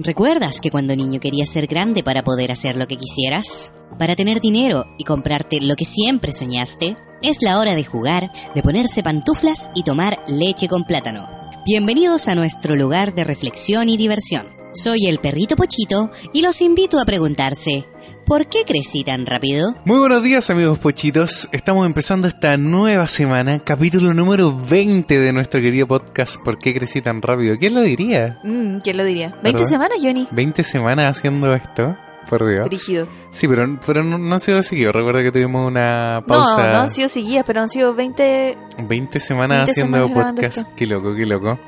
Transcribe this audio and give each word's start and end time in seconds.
¿Recuerdas 0.00 0.60
que 0.60 0.70
cuando 0.70 0.94
niño 0.94 1.18
querías 1.18 1.50
ser 1.50 1.66
grande 1.66 2.04
para 2.04 2.22
poder 2.22 2.52
hacer 2.52 2.76
lo 2.76 2.86
que 2.86 2.96
quisieras? 2.96 3.72
Para 3.98 4.14
tener 4.14 4.40
dinero 4.40 4.84
y 4.96 5.02
comprarte 5.02 5.60
lo 5.60 5.74
que 5.74 5.84
siempre 5.84 6.32
soñaste? 6.32 6.96
Es 7.20 7.42
la 7.42 7.58
hora 7.58 7.74
de 7.74 7.82
jugar, 7.82 8.30
de 8.54 8.62
ponerse 8.62 9.02
pantuflas 9.02 9.72
y 9.74 9.82
tomar 9.82 10.18
leche 10.28 10.68
con 10.68 10.84
plátano. 10.84 11.28
Bienvenidos 11.66 12.28
a 12.28 12.36
nuestro 12.36 12.76
lugar 12.76 13.12
de 13.12 13.24
reflexión 13.24 13.88
y 13.88 13.96
diversión. 13.96 14.46
Soy 14.72 15.08
el 15.08 15.18
perrito 15.18 15.56
Pochito 15.56 16.12
y 16.32 16.42
los 16.42 16.60
invito 16.60 17.00
a 17.00 17.04
preguntarse, 17.04 17.84
¿por 18.28 18.46
qué 18.48 18.64
crecí 18.66 19.04
tan 19.04 19.24
rápido? 19.26 19.74
Muy 19.84 19.98
buenos 19.98 20.22
días 20.22 20.50
amigos 20.50 20.78
pochitos, 20.78 21.48
estamos 21.52 21.86
empezando 21.86 22.28
esta 22.28 22.56
nueva 22.56 23.06
semana, 23.06 23.58
capítulo 23.60 24.12
número 24.14 24.54
20 24.56 25.18
de 25.18 25.32
nuestro 25.32 25.60
querido 25.60 25.86
podcast 25.88 26.36
¿Por 26.42 26.58
qué 26.58 26.74
crecí 26.74 27.00
tan 27.00 27.22
rápido? 27.22 27.56
¿Quién 27.58 27.74
lo 27.74 27.80
diría? 27.80 28.38
Mm, 28.44 28.78
¿Quién 28.80 28.96
lo 28.98 29.04
diría? 29.04 29.30
¿20 29.42 29.42
¿Verdad? 29.42 29.64
semanas, 29.64 29.98
Johnny? 30.02 30.28
20 30.30 30.62
semanas 30.62 31.16
haciendo 31.18 31.54
esto, 31.54 31.96
por 32.28 32.46
Dios. 32.46 32.68
Rígido. 32.68 33.08
Sí, 33.30 33.48
pero, 33.48 33.78
pero 33.86 34.04
no, 34.04 34.18
no 34.18 34.34
han 34.34 34.40
sido 34.40 34.62
seguidos, 34.62 34.94
recuerda 34.94 35.22
que 35.22 35.32
tuvimos 35.32 35.66
una 35.66 36.20
No, 36.20 36.26
pausa. 36.26 36.72
no 36.74 36.80
han 36.80 36.90
sido 36.90 37.08
seguidas, 37.08 37.44
pero 37.46 37.62
han 37.62 37.70
sido 37.70 37.94
20... 37.94 38.58
20 38.86 39.20
semanas 39.20 39.58
20 39.66 39.70
haciendo 39.72 40.06
semanas 40.08 40.32
podcast. 40.34 40.68
Qué 40.76 40.86
loco, 40.86 41.14
qué 41.14 41.24
loco. 41.24 41.58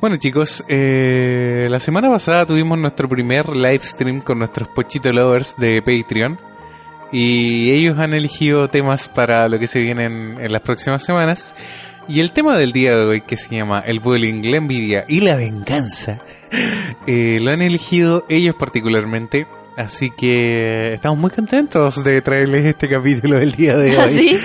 Bueno 0.00 0.16
chicos, 0.16 0.64
eh, 0.68 1.66
la 1.68 1.80
semana 1.80 2.08
pasada 2.08 2.46
tuvimos 2.46 2.78
nuestro 2.78 3.08
primer 3.08 3.48
live 3.48 3.80
stream 3.82 4.20
con 4.20 4.38
nuestros 4.38 4.68
Pochito 4.68 5.12
Lovers 5.12 5.56
de 5.56 5.82
Patreon. 5.82 6.38
Y 7.10 7.72
ellos 7.72 7.98
han 7.98 8.14
elegido 8.14 8.68
temas 8.68 9.08
para 9.08 9.48
lo 9.48 9.58
que 9.58 9.66
se 9.66 9.82
viene 9.82 10.04
en, 10.04 10.40
en 10.40 10.52
las 10.52 10.60
próximas 10.60 11.04
semanas. 11.04 11.56
Y 12.06 12.20
el 12.20 12.30
tema 12.30 12.56
del 12.56 12.70
día 12.70 12.94
de 12.94 13.04
hoy, 13.06 13.20
que 13.22 13.36
se 13.36 13.56
llama 13.56 13.80
el 13.80 13.98
bullying, 13.98 14.42
la 14.44 14.58
envidia 14.58 15.04
y 15.08 15.18
la 15.18 15.34
venganza, 15.34 16.20
eh, 17.08 17.40
lo 17.42 17.50
han 17.50 17.60
elegido 17.60 18.24
ellos 18.28 18.54
particularmente. 18.54 19.48
Así 19.76 20.10
que 20.10 20.92
estamos 20.94 21.18
muy 21.18 21.30
contentos 21.30 22.04
de 22.04 22.22
traerles 22.22 22.66
este 22.66 22.88
capítulo 22.88 23.40
del 23.40 23.50
día 23.52 23.76
de 23.76 23.90
hoy. 23.96 23.96
¿Ah, 23.98 24.06
sí? 24.06 24.38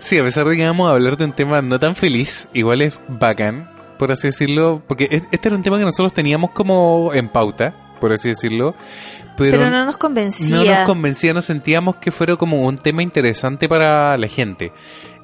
Sí, 0.00 0.18
a 0.18 0.24
pesar 0.24 0.46
de 0.46 0.56
que 0.56 0.64
vamos 0.66 0.86
a 0.86 0.92
hablar 0.92 1.16
de 1.16 1.24
un 1.24 1.32
tema 1.32 1.62
no 1.62 1.78
tan 1.78 1.96
feliz, 1.96 2.50
igual 2.52 2.82
es 2.82 3.00
bacán, 3.08 3.77
por 3.98 4.12
así 4.12 4.28
decirlo, 4.28 4.82
porque 4.86 5.08
es- 5.10 5.22
este 5.30 5.48
era 5.48 5.56
un 5.56 5.62
tema 5.62 5.78
que 5.78 5.84
nosotros 5.84 6.12
teníamos 6.12 6.50
como 6.52 7.10
en 7.14 7.28
pauta, 7.28 7.74
por 8.00 8.12
así 8.12 8.28
decirlo, 8.28 8.74
pero, 9.36 9.58
Pero, 9.58 9.70
no 9.70 9.84
nos 9.86 9.96
convencía. 9.96 10.56
no 10.56 10.64
nos 10.64 10.78
convencía, 10.86 11.32
no 11.32 11.42
sentíamos 11.42 11.96
que 11.96 12.10
fuera 12.10 12.36
como 12.36 12.62
un 12.66 12.78
tema 12.78 13.02
interesante 13.02 13.68
para 13.68 14.16
la 14.16 14.26
gente. 14.28 14.72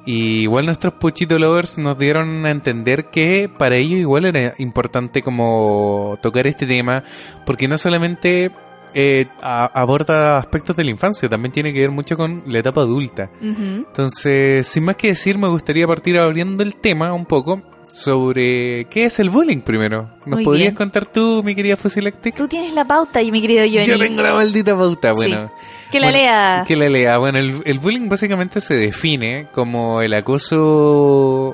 Y 0.07 0.43
igual 0.43 0.67
nuestros 0.67 0.95
Pochito 0.95 1.39
Lovers 1.39 1.79
nos 1.79 1.99
dieron 1.99 2.45
a 2.45 2.51
entender 2.51 3.07
que 3.07 3.51
para 3.59 3.77
ellos 3.77 3.99
igual 4.01 4.27
era 4.27 4.53
importante 4.59 5.23
como 5.23 6.19
tocar 6.21 6.47
este 6.47 6.67
tema, 6.67 7.03
porque 7.47 7.69
no 7.69 7.79
solamente 7.79 8.51
eh, 8.97 9.27
a- 9.43 9.65
aborda 9.75 10.37
aspectos 10.37 10.77
de 10.77 10.85
la 10.85 10.91
infancia, 10.93 11.29
también 11.29 11.51
tiene 11.51 11.73
que 11.73 11.81
ver 11.81 11.91
mucho 11.91 12.17
con 12.17 12.45
la 12.47 12.61
etapa 12.61 12.83
adulta. 12.83 13.29
Entonces, 13.41 14.67
sin 14.69 14.85
más 14.85 14.95
que 14.97 15.09
decir, 15.09 15.37
me 15.39 15.49
gustaría 15.49 15.87
partir 15.87 16.19
abriendo 16.19 16.63
el 16.63 16.77
tema 16.77 17.13
un 17.13 17.27
poco 17.27 17.61
sobre 17.89 18.87
qué 18.91 19.05
es 19.07 19.19
el 19.19 19.31
bullying 19.31 19.61
primero. 19.61 20.11
¿Nos 20.27 20.37
Muy 20.37 20.45
podrías 20.45 20.69
bien. 20.69 20.75
contar 20.75 21.07
tú, 21.07 21.43
mi 21.45 21.55
querida 21.55 21.77
Fusilactic? 21.77 22.35
Tú 22.35 22.49
tienes 22.49 22.73
la 22.73 22.85
pauta 22.85 23.21
y 23.23 23.31
mi 23.31 23.41
querido 23.41 23.63
Johnny. 23.65 23.85
Yo 23.85 23.99
tengo 23.99 24.23
la 24.23 24.33
maldita 24.35 24.77
pauta, 24.77 25.13
bueno. 25.13 25.53
Que 25.91 26.01
la 26.01 26.07
Bueno, 26.09 26.19
lea. 26.19 26.65
Que 26.67 26.77
la 26.77 26.89
lea. 26.89 27.19
Bueno, 27.19 27.39
el, 27.39 27.63
el 27.65 27.79
bullying 27.79 28.09
básicamente 28.09 28.61
se 28.61 28.75
define 28.77 29.47
como 29.53 30.01
el 30.03 30.13
acoso 30.15 30.59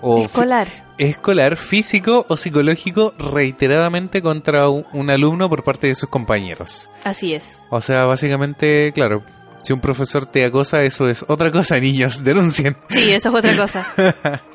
o 0.02 0.24
Escolar. 0.24 0.66
escolar, 0.98 1.56
físico 1.56 2.24
o 2.28 2.36
psicológico 2.36 3.12
reiteradamente 3.18 4.22
contra 4.22 4.68
un 4.68 5.10
alumno 5.10 5.48
por 5.50 5.62
parte 5.64 5.88
de 5.88 5.94
sus 5.94 6.08
compañeros. 6.08 6.88
Así 7.04 7.34
es. 7.34 7.58
O 7.70 7.80
sea, 7.80 8.04
básicamente, 8.06 8.92
claro, 8.94 9.22
si 9.62 9.72
un 9.72 9.80
profesor 9.80 10.26
te 10.26 10.44
acosa, 10.44 10.82
eso 10.82 11.08
es 11.08 11.24
otra 11.28 11.50
cosa, 11.50 11.78
niños, 11.80 12.24
denuncien. 12.24 12.76
Sí, 12.90 13.10
eso 13.12 13.28
es 13.28 13.34
otra 13.34 13.56
cosa. 13.56 13.86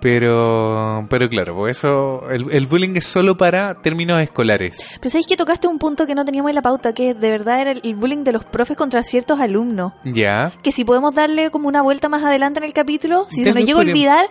Pero, 0.00 1.06
pero 1.10 1.28
claro, 1.28 1.56
pues 1.56 1.78
eso, 1.78 2.28
el, 2.30 2.50
el 2.52 2.66
bullying 2.66 2.94
es 2.94 3.06
solo 3.06 3.36
para 3.36 3.74
términos 3.82 4.20
escolares. 4.20 4.98
Pero 5.00 5.10
sabéis 5.10 5.26
que 5.26 5.36
tocaste 5.36 5.66
un 5.66 5.78
punto 5.78 6.06
que 6.06 6.14
no 6.14 6.24
teníamos 6.24 6.50
en 6.50 6.54
la 6.54 6.62
pauta, 6.62 6.94
que 6.94 7.12
de 7.12 7.30
verdad 7.30 7.60
era 7.60 7.72
el 7.72 7.80
el 7.82 7.96
bullying 7.96 8.24
de 8.24 8.32
los 8.32 8.44
profes 8.44 8.76
contra 8.76 9.02
ciertos 9.02 9.40
alumnos. 9.40 9.92
Ya. 10.04 10.52
Que 10.62 10.72
si 10.72 10.84
podemos 10.84 11.14
darle 11.14 11.50
como 11.50 11.68
una 11.68 11.82
vuelta 11.82 12.08
más 12.08 12.22
adelante 12.24 12.58
en 12.58 12.64
el 12.64 12.72
capítulo, 12.72 13.26
si 13.30 13.44
se 13.44 13.52
nos 13.52 13.64
llega 13.64 13.78
a 13.78 13.82
olvidar, 13.82 14.26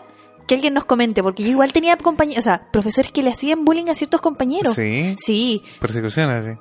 que 0.48 0.56
alguien 0.56 0.74
nos 0.74 0.86
comente, 0.86 1.22
porque 1.22 1.44
yo 1.44 1.50
igual 1.50 1.74
tenía 1.74 1.98
compañeros, 1.98 2.44
o 2.44 2.46
sea, 2.46 2.68
profesores 2.72 3.12
que 3.12 3.22
le 3.22 3.32
hacían 3.32 3.66
bullying 3.66 3.90
a 3.90 3.96
ciertos 3.96 4.22
compañeros. 4.22 4.74
Sí. 4.74 5.16
Sí, 5.20 5.62
Persecución 5.80 6.30
así. 6.30 6.52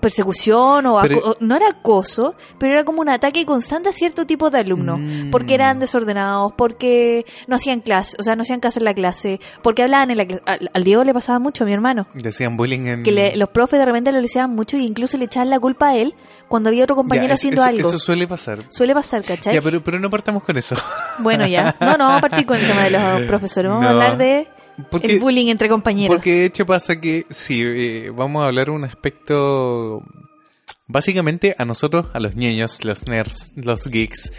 Persecución 0.00 0.86
o, 0.86 1.00
Pero- 1.00 1.18
o- 1.18 1.36
no 1.40 1.56
era 1.56 1.68
acoso, 1.68 2.34
pero 2.58 2.72
era 2.74 2.84
como 2.84 3.00
un 3.00 3.08
ataque 3.08 3.44
constante 3.46 3.88
a 3.88 3.92
cierto 3.92 4.26
tipo 4.26 4.50
de 4.50 4.58
alumnos, 4.60 4.98
Mm. 5.00 5.30
porque 5.30 5.54
eran 5.54 5.78
desordenados, 5.78 6.52
porque 6.56 7.24
no 7.46 7.56
hacían 7.56 7.80
clase, 7.80 8.16
o 8.18 8.22
sea, 8.22 8.36
no 8.36 8.42
hacían 8.42 8.60
caso 8.60 8.78
en 8.80 8.84
la 8.84 8.94
clase, 8.94 9.40
porque 9.62 9.82
hablaban 9.82 10.10
en 10.10 10.16
la 10.18 10.26
clase. 10.26 10.42
Al, 10.46 10.70
al 10.74 10.84
Diego 10.84 11.04
le 11.04 11.14
pasaba 11.14 11.38
mucho, 11.38 11.64
a 11.64 11.66
mi 11.66 11.72
hermano, 11.72 12.06
Decían 12.14 12.56
bullying 12.56 12.86
en... 12.86 13.02
que 13.02 13.12
le- 13.12 13.36
los 13.36 13.48
profes 13.50 13.78
de 13.78 13.86
repente 13.86 14.12
lo 14.12 14.20
decían 14.20 14.50
mucho 14.54 14.76
e 14.76 14.80
incluso 14.80 15.16
le 15.18 15.26
echaban 15.26 15.50
la 15.50 15.60
culpa 15.60 15.88
a 15.90 15.96
él 15.96 16.14
cuando 16.48 16.68
había 16.68 16.84
otro 16.84 16.96
compañero 16.96 17.28
Ya, 17.28 17.34
es- 17.34 17.40
haciendo 17.40 17.60
eso, 17.62 17.70
algo. 17.70 17.88
Eso 17.88 17.98
suele 17.98 18.26
pasar. 18.26 18.58
Suele 18.70 18.94
pasar, 18.94 19.22
¿cachai? 19.24 19.54
Ya, 19.54 19.62
pero, 19.62 19.82
pero 19.82 19.98
no 19.98 20.10
partamos 20.10 20.42
con 20.42 20.56
eso. 20.58 20.74
Bueno, 21.20 21.46
ya. 21.46 21.74
No, 21.80 21.96
no, 21.96 22.04
vamos 22.06 22.18
a 22.18 22.28
partir 22.28 22.46
con 22.46 22.56
el 22.56 22.66
tema 22.66 22.82
de 22.84 22.90
los 22.90 23.22
profesores. 23.22 23.70
Vamos 23.70 23.86
a 23.86 23.90
hablar 23.90 24.16
de 24.18 24.48
Porque, 24.90 25.14
el 25.14 25.20
bullying 25.20 25.46
entre 25.46 25.68
compañeros. 25.68 26.16
porque 26.16 26.32
de 26.32 26.44
hecho 26.46 26.66
pasa 26.66 27.00
que, 27.00 27.26
sí, 27.30 27.62
eh, 27.62 28.10
vamos 28.14 28.42
a 28.42 28.46
hablar 28.46 28.70
un 28.70 28.84
aspecto... 28.84 30.02
Básicamente 30.88 31.54
a 31.58 31.64
nosotros, 31.64 32.06
a 32.12 32.20
los 32.20 32.36
niños, 32.36 32.84
los 32.84 33.06
nerds, 33.06 33.52
los 33.56 33.88
geeks, 33.88 34.32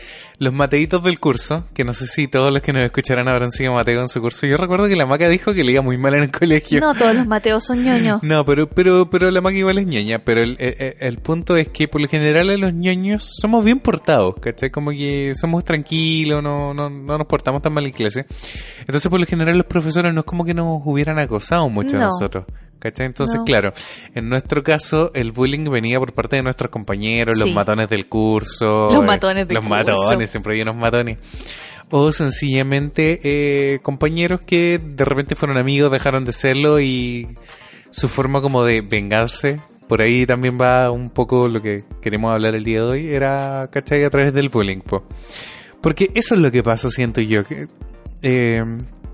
los 0.43 0.53
mateitos 0.53 1.03
del 1.03 1.19
curso, 1.19 1.65
que 1.73 1.83
no 1.83 1.93
sé 1.93 2.05
si 2.07 2.27
todos 2.27 2.51
los 2.51 2.61
que 2.61 2.73
nos 2.73 2.83
escucharán 2.83 3.27
habrán 3.27 3.51
sido 3.51 3.73
Mateo 3.73 4.01
en 4.01 4.07
su 4.07 4.21
curso. 4.21 4.45
Yo 4.45 4.57
recuerdo 4.57 4.87
que 4.87 4.95
la 4.95 5.05
maca 5.05 5.27
dijo 5.29 5.53
que 5.53 5.63
le 5.63 5.71
iba 5.71 5.81
muy 5.81 5.97
mal 5.97 6.13
en 6.15 6.23
el 6.23 6.31
colegio. 6.31 6.79
No 6.81 6.93
todos 6.93 7.15
los 7.15 7.25
Mateos 7.27 7.63
son 7.65 7.83
ñoños. 7.83 8.21
No, 8.23 8.45
pero, 8.45 8.67
pero, 8.69 9.09
pero 9.09 9.31
la 9.31 9.41
maca 9.41 9.55
igual 9.57 9.77
es 9.77 9.85
ñoña. 9.87 10.19
Pero 10.19 10.41
el, 10.41 10.55
el- 10.59 10.95
el 10.99 11.17
punto 11.19 11.55
es 11.57 11.69
que 11.69 11.87
por 11.87 12.01
lo 12.01 12.07
general 12.07 12.49
a 12.49 12.57
los 12.57 12.73
ñoños 12.73 13.23
somos 13.41 13.63
bien 13.65 13.79
portados, 13.79 14.35
¿cachai? 14.41 14.69
Como 14.69 14.91
que 14.91 15.33
somos 15.39 15.63
tranquilos, 15.65 16.43
no, 16.43 16.73
no, 16.73 16.89
no 16.89 17.17
nos 17.17 17.27
portamos 17.27 17.61
tan 17.61 17.73
mal 17.73 17.85
en 17.85 17.91
clase. 17.91 18.25
Entonces 18.81 19.09
por 19.09 19.19
lo 19.19 19.25
general 19.25 19.57
los 19.57 19.65
profesores 19.67 20.13
no 20.13 20.21
es 20.21 20.25
como 20.25 20.45
que 20.45 20.53
nos 20.53 20.81
hubieran 20.85 21.19
acosado 21.19 21.69
mucho 21.69 21.95
a 21.97 21.99
No. 21.99 22.05
nosotros. 22.07 22.45
¿Cachai? 22.79 23.05
Entonces, 23.05 23.37
No. 23.37 23.45
claro, 23.45 23.71
en 24.13 24.27
nuestro 24.27 24.61
caso 24.61 25.09
el 25.15 25.31
bullying 25.31 25.69
venía 25.71 25.99
por 25.99 26.11
parte 26.11 26.35
de 26.35 26.43
nuestros 26.43 26.69
compañeros, 26.69 27.37
los 27.37 27.49
matones 27.53 27.87
del 27.87 28.07
curso. 28.09 28.89
Los 28.91 29.03
eh, 29.03 29.07
matones 29.07 29.47
del 29.47 29.55
Los 29.55 29.65
curso. 29.65 29.83
matones, 29.85 30.32
siempre 30.33 30.55
hay 30.55 30.61
unos 30.61 30.75
matones. 30.75 31.17
O 31.89 32.11
sencillamente 32.11 33.19
eh, 33.23 33.79
compañeros 33.81 34.41
que 34.45 34.79
de 34.79 35.05
repente 35.05 35.35
fueron 35.35 35.57
amigos, 35.57 35.91
dejaron 35.91 36.25
de 36.25 36.33
serlo 36.33 36.79
y 36.79 37.27
su 37.91 38.09
forma 38.09 38.41
como 38.41 38.63
de 38.63 38.81
vengarse, 38.81 39.59
por 39.87 40.01
ahí 40.01 40.25
también 40.25 40.57
va 40.59 40.89
un 40.91 41.09
poco 41.09 41.47
lo 41.47 41.61
que 41.61 41.83
queremos 42.01 42.33
hablar 42.33 42.55
el 42.55 42.63
día 42.63 42.79
de 42.79 42.85
hoy, 42.85 43.07
era, 43.09 43.69
¿cachai? 43.71 44.03
A 44.03 44.09
través 44.09 44.33
del 44.33 44.49
bullying, 44.49 44.79
po. 44.79 45.03
Porque 45.81 46.11
eso 46.15 46.33
es 46.33 46.41
lo 46.41 46.51
que 46.51 46.63
pasa, 46.63 46.89
siento 46.89 47.21
yo, 47.21 47.45
que 47.45 47.67
eh, 48.23 48.63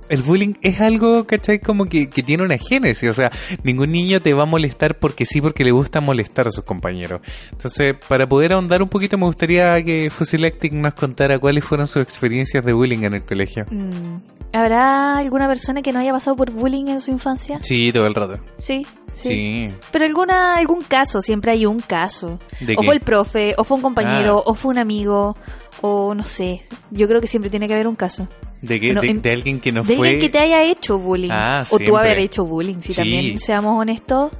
el 0.09 0.22
bullying 0.24 0.53
es 0.62 0.81
algo, 0.81 1.25
¿cachai? 1.25 1.59
Como 1.59 1.86
que, 1.86 2.09
que 2.09 2.24
tiene 2.24 2.44
una 2.44 2.58
génesis, 2.58 3.09
o 3.09 3.14
sea, 3.14 3.31
ningún 3.64 3.92
niño 3.92 4.22
te 4.22 4.34
va 4.34 4.44
a 4.44 4.46
molestar 4.46 4.97
porque 5.00 5.25
sí, 5.25 5.40
porque 5.42 5.64
le 5.64 5.72
gusta 5.72 6.02
molestar 6.02 6.47
a 6.47 6.52
sus 6.52 6.64
compañeros. 6.64 7.22
Entonces, 7.52 7.96
para 8.08 8.28
poder 8.28 8.53
ahondar 8.53 8.81
un 8.81 8.90
poquito, 8.90 9.18
me 9.18 9.25
gustaría 9.25 9.81
que 9.84 10.09
Fusilactic 10.09 10.74
nos 10.74 10.94
contara 10.94 11.40
cuáles 11.40 11.64
fueron 11.64 11.88
sus 11.88 12.02
experiencias 12.03 12.64
de 12.66 12.74
bullying 12.74 13.03
en 13.03 13.14
el 13.14 13.24
colegio. 13.24 13.66
Mm. 13.70 14.18
¿Habrá 14.52 15.18
alguna 15.18 15.47
persona 15.47 15.81
que 15.84 15.94
no 15.94 16.00
haya 16.00 16.12
pasado 16.12 16.36
por 16.36 16.52
bullying 16.52 16.88
en 16.88 17.02
su 17.02 17.12
infancia? 17.12 17.59
Sí, 17.62 17.91
todo 17.94 18.06
el 18.08 18.16
rato. 18.16 18.40
Sí, 18.58 18.86
sí. 19.14 19.30
Sí. 19.30 19.68
Pero 19.91 20.06
alguna, 20.06 20.56
algún 20.56 20.81
caso, 20.81 21.22
siempre 21.22 21.52
hay 21.52 21.67
un 21.67 21.79
caso. 21.79 22.40
¿De 22.59 22.73
o 22.73 22.82
qué? 22.82 22.85
fue 22.85 22.96
el 22.96 23.02
profe, 23.02 23.53
o 23.59 23.64
fue 23.64 23.78
un 23.78 23.84
compañero, 23.84 24.40
Ah. 24.40 24.44
o 24.50 24.55
fue 24.55 24.72
un 24.72 24.79
amigo, 24.79 25.35
o 25.81 26.13
no 26.16 26.23
sé. 26.23 26.61
Yo 26.91 27.07
creo 27.07 27.21
que 27.21 27.27
siempre 27.27 27.49
tiene 27.49 27.67
que 27.67 27.73
haber 27.73 27.87
un 27.87 27.95
caso. 27.95 28.27
¿De? 28.61 28.77
Bueno, 28.79 29.01
de, 29.01 29.07
en- 29.09 29.21
de 29.21 29.31
alguien 29.31 29.59
que 29.59 29.71
no 29.71 29.83
de 29.83 29.95
fue... 29.95 30.07
alguien 30.09 30.21
que 30.21 30.29
te 30.29 30.39
haya 30.39 30.63
hecho 30.63 30.97
bullying. 30.99 31.29
Ah, 31.31 31.66
o 31.69 31.79
tú 31.79 31.95
haber 31.97 32.19
hecho 32.19 32.45
bullying. 32.45 32.79
Si 32.81 32.91
Sí. 32.93 32.95
también 32.97 33.39
seamos 33.39 33.79
honestos, 33.79 34.31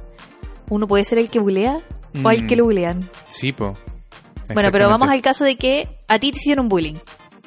uno 0.68 0.86
puede 0.86 1.04
ser 1.04 1.18
el 1.18 1.30
que 1.30 1.38
bulea 1.38 1.78
o 2.22 2.28
al 2.28 2.42
Mm. 2.42 2.46
que 2.46 2.56
lo 2.56 2.64
bulean. 2.64 3.08
Sí, 3.28 3.52
po. 3.52 3.76
Bueno, 4.52 4.70
pero 4.72 4.88
vamos 4.88 5.08
al 5.08 5.22
caso 5.22 5.44
de 5.44 5.56
que 5.56 5.88
a 6.08 6.18
ti 6.18 6.32
te 6.32 6.38
hicieron 6.38 6.68
bullying. 6.68 6.96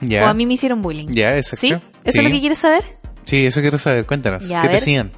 Ya. 0.01 0.23
O 0.25 0.27
a 0.27 0.33
mí 0.33 0.45
me 0.45 0.53
hicieron 0.53 0.81
bullying. 0.81 1.07
Ya, 1.09 1.37
exacto. 1.37 1.67
¿Sí? 1.67 1.73
¿Eso 1.73 1.81
Sí. 2.13 2.17
es 2.19 2.23
lo 2.23 2.31
que 2.31 2.39
quieres 2.39 2.57
saber? 2.59 2.83
Sí, 3.25 3.45
eso 3.45 3.61
quiero 3.61 3.77
saber. 3.77 4.05
Cuéntanos. 4.05 4.47
Ya, 4.47 4.61
¿Qué 4.63 4.69
te 4.69 4.75
hacían? 4.77 5.11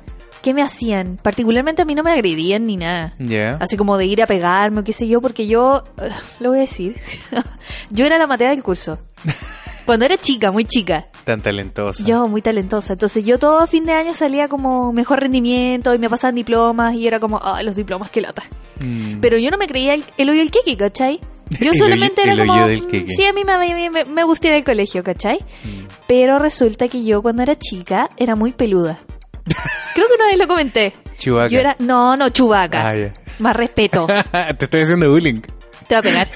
¿Qué 0.46 0.54
me 0.54 0.62
hacían? 0.62 1.18
Particularmente 1.24 1.82
a 1.82 1.86
mí 1.86 1.96
no 1.96 2.04
me 2.04 2.12
agredían 2.12 2.66
ni 2.66 2.78
nada. 2.78 3.16
Ya. 3.18 3.58
Así 3.60 3.78
como 3.78 3.98
de 3.98 4.06
ir 4.06 4.22
a 4.22 4.28
pegarme 4.28 4.82
o 4.82 4.84
qué 4.84 4.94
sé 4.94 5.08
yo, 5.08 5.20
porque 5.20 5.48
yo, 5.48 5.86
lo 6.40 6.50
voy 6.50 6.60
a 6.60 6.62
decir, 6.62 6.98
yo 7.90 8.06
era 8.06 8.20
la 8.20 8.28
matea 8.28 8.52
del 8.52 8.62
curso. 8.62 9.00
Cuando 9.88 10.06
era 10.06 10.18
chica, 10.18 10.52
muy 10.52 10.66
chica. 10.66 11.08
Tan 11.24 11.42
talentosa. 11.42 12.04
Yo, 12.06 12.28
muy 12.28 12.44
talentosa. 12.44 12.94
Entonces 12.94 13.26
yo 13.26 13.40
todo 13.40 13.66
fin 13.66 13.86
de 13.86 13.94
año 13.94 14.14
salía 14.14 14.48
como 14.48 14.94
mejor 14.94 15.20
rendimiento 15.22 15.96
y 15.96 15.98
me 15.98 16.12
pasaban 16.12 16.36
diplomas 16.36 16.94
y 16.94 17.08
era 17.08 17.20
como, 17.20 17.40
ah, 17.42 17.64
los 17.64 17.76
diplomas, 17.76 18.12
qué 18.12 18.22
lata. 18.22 18.44
Mm. 18.86 19.22
Pero 19.22 19.40
yo 19.40 19.50
no 19.50 19.58
me 19.58 19.66
creía 19.66 19.96
el, 19.96 20.04
el 20.16 20.30
hoyo 20.30 20.42
del 20.42 20.52
queque, 20.52 20.78
¿cachai? 20.78 21.22
Yo 21.60 21.72
El 21.72 21.76
solamente 21.76 22.22
era 22.22 22.34
el 22.34 22.40
como, 22.40 22.54
hoyo 22.54 22.68
del 22.68 22.86
queque. 22.86 23.12
sí, 23.16 23.26
a 23.26 23.34
mí 23.34 23.44
me, 23.44 23.90
me, 23.90 24.06
me, 24.06 24.24
gustaba 24.24 24.56
al 24.56 24.64
colegio, 24.64 25.04
¿cachai? 25.04 25.40
Mm. 25.64 25.88
Pero 26.08 26.38
resulta 26.38 26.88
que 26.88 27.04
yo 27.04 27.24
cuando 27.24 27.42
era 27.42 27.56
chica 27.56 28.10
era 28.18 28.36
muy 28.36 28.52
peluda. 28.52 29.05
Creo 29.94 30.08
que 30.08 30.14
una 30.16 30.28
vez 30.28 30.38
lo 30.38 30.48
comenté. 30.48 30.94
Chewbacca. 31.18 31.50
Yo 31.50 31.60
era, 31.60 31.76
no, 31.80 32.18
no, 32.18 32.30
chubaca. 32.30 32.90
Ah. 32.90 33.14
Más 33.40 33.56
respeto. 33.56 34.08
Te 34.58 34.66
estoy 34.66 34.82
haciendo 34.82 35.12
bullying. 35.12 35.42
Te 35.88 35.96
va 35.96 36.00
a 36.00 36.02
pegar. 36.02 36.28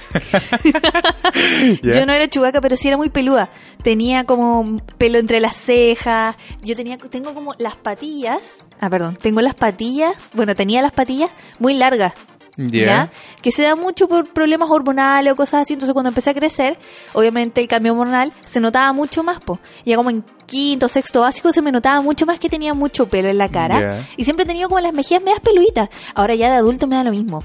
Yo 1.81 2.05
no 2.05 2.13
era 2.13 2.27
chubaca, 2.27 2.61
pero 2.61 2.75
sí 2.75 2.87
era 2.87 2.97
muy 2.97 3.09
peluda. 3.09 3.49
Tenía 3.81 4.25
como 4.25 4.79
pelo 4.97 5.17
entre 5.17 5.39
las 5.39 5.55
cejas. 5.55 6.35
Yo 6.61 6.75
tenía, 6.75 6.97
tengo 6.97 7.33
como 7.33 7.55
las 7.57 7.75
patillas. 7.75 8.67
Ah, 8.79 8.89
perdón. 8.89 9.15
Tengo 9.15 9.41
las 9.41 9.55
patillas. 9.55 10.13
Bueno, 10.33 10.53
tenía 10.53 10.81
las 10.81 10.91
patillas 10.91 11.31
muy 11.57 11.73
largas. 11.73 12.13
Ya. 12.59 12.85
¿Ya? 12.85 13.11
Que 13.41 13.51
se 13.51 13.63
da 13.63 13.75
mucho 13.75 14.07
por 14.07 14.33
problemas 14.33 14.69
hormonales 14.69 15.31
o 15.31 15.35
cosas 15.35 15.61
así. 15.61 15.73
Entonces, 15.73 15.93
cuando 15.93 16.09
empecé 16.09 16.31
a 16.31 16.33
crecer, 16.33 16.77
obviamente 17.13 17.61
el 17.61 17.67
cambio 17.67 17.93
hormonal 17.93 18.33
se 18.43 18.59
notaba 18.59 18.91
mucho 18.91 19.23
más, 19.23 19.39
po. 19.39 19.59
Ya 19.85 19.95
como 19.95 20.09
en 20.09 20.23
quinto, 20.45 20.87
sexto 20.87 21.21
básico 21.21 21.51
se 21.51 21.61
me 21.61 21.71
notaba 21.71 22.01
mucho 22.01 22.25
más 22.25 22.39
que 22.39 22.49
tenía 22.49 22.73
mucho 22.73 23.07
pelo 23.07 23.29
en 23.29 23.37
la 23.37 23.49
cara. 23.49 24.03
Y 24.17 24.23
siempre 24.25 24.43
he 24.43 24.47
tenido 24.47 24.67
como 24.67 24.81
las 24.81 24.93
mejillas 24.93 25.23
medias 25.23 25.39
peluditas. 25.39 25.89
Ahora 26.15 26.35
ya 26.35 26.49
de 26.49 26.55
adulto 26.55 26.87
me 26.87 26.95
da 26.95 27.03
lo 27.03 27.11
mismo. 27.11 27.43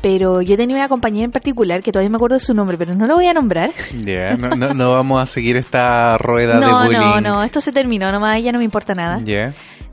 Pero 0.00 0.42
yo 0.42 0.56
tenía 0.56 0.76
una 0.76 0.88
compañera 0.88 1.24
en 1.24 1.30
particular 1.30 1.82
que 1.82 1.92
todavía 1.92 2.10
me 2.10 2.16
acuerdo 2.16 2.34
de 2.36 2.40
su 2.40 2.54
nombre, 2.54 2.76
pero 2.76 2.94
no 2.94 3.06
lo 3.06 3.14
voy 3.14 3.26
a 3.26 3.34
nombrar. 3.34 3.70
Ya. 4.04 4.34
No, 4.34 4.48
no, 4.56 4.74
no 4.74 4.90
vamos 4.90 5.22
a 5.22 5.26
seguir 5.26 5.56
esta 5.56 6.16
rueda 6.18 6.58
de 6.58 6.66
bullying. 6.66 6.98
no, 6.98 7.20
no, 7.20 7.44
esto 7.44 7.60
se 7.60 7.70
terminó, 7.70 8.10
nomás 8.10 8.42
ya 8.42 8.50
no 8.50 8.58
me 8.58 8.64
importa 8.64 8.94
nada. 8.94 9.16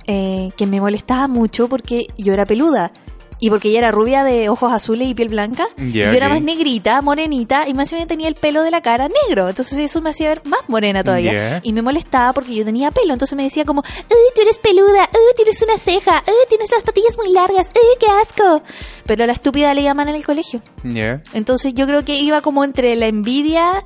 Eh, 0.08 0.50
que 0.58 0.66
me 0.66 0.80
molestaba 0.82 1.28
mucho 1.28 1.68
porque 1.68 2.06
yo 2.18 2.34
era 2.34 2.46
peluda. 2.46 2.92
Y 3.42 3.50
porque 3.50 3.70
ella 3.70 3.80
era 3.80 3.92
rubia 3.92 4.24
de 4.26 4.50
ojos 4.50 4.72
azules 4.74 5.08
y 5.08 5.14
piel 5.14 5.30
blanca. 5.30 5.68
Y 5.78 5.94
yo 5.94 6.06
era 6.12 6.28
más 6.28 6.42
negrita, 6.44 7.02
morenita, 7.02 7.68
y 7.68 7.74
más 7.74 7.92
bien 7.94 8.06
tenía 8.08 8.28
el 8.28 8.36
pelo 8.36 8.64
de 8.64 8.72
la 8.72 8.82
cara 8.82 9.08
negro. 9.28 9.48
Entonces 9.48 9.80
eso 9.80 10.02
me 10.02 10.10
hacía 10.10 10.28
ver 10.30 10.42
más 10.46 10.60
morena 10.68 11.04
todavía. 11.04 11.62
Y 11.64 11.72
me 11.72 11.82
molestaba 11.82 12.34
porque 12.34 12.54
yo 12.54 12.66
tenía 12.66 12.92
pelo. 12.92 13.14
Entonces 13.14 13.36
me 13.38 13.44
decía 13.44 13.64
como, 13.64 13.82
¡Uy, 13.82 14.18
tú 14.36 14.42
eres 14.42 14.58
peluda! 14.60 15.10
¡Uy, 15.14 15.34
tienes 15.38 15.62
una 15.62 15.78
ceja! 15.78 16.22
¡Uy, 16.28 16.34
tienes 16.50 16.70
las 16.72 16.84
patillas 16.84 17.16
muy 17.18 17.32
largas! 17.32 17.68
¡Uy, 17.74 17.98
qué 18.00 18.08
asco! 18.08 18.62
Pero 19.06 19.24
a 19.24 19.28
la 19.28 19.34
estúpida 19.34 19.74
le 19.74 19.84
llaman 19.84 20.10
en 20.10 20.16
el 20.16 20.26
colegio. 20.26 20.62
Ya. 20.84 21.22
Entonces 21.34 21.74
yo 21.74 21.88
creo 21.88 22.04
que 22.04 22.16
iba 22.18 22.42
como 22.42 22.64
entre 22.66 22.96
la 22.98 23.08
envidia 23.08 23.84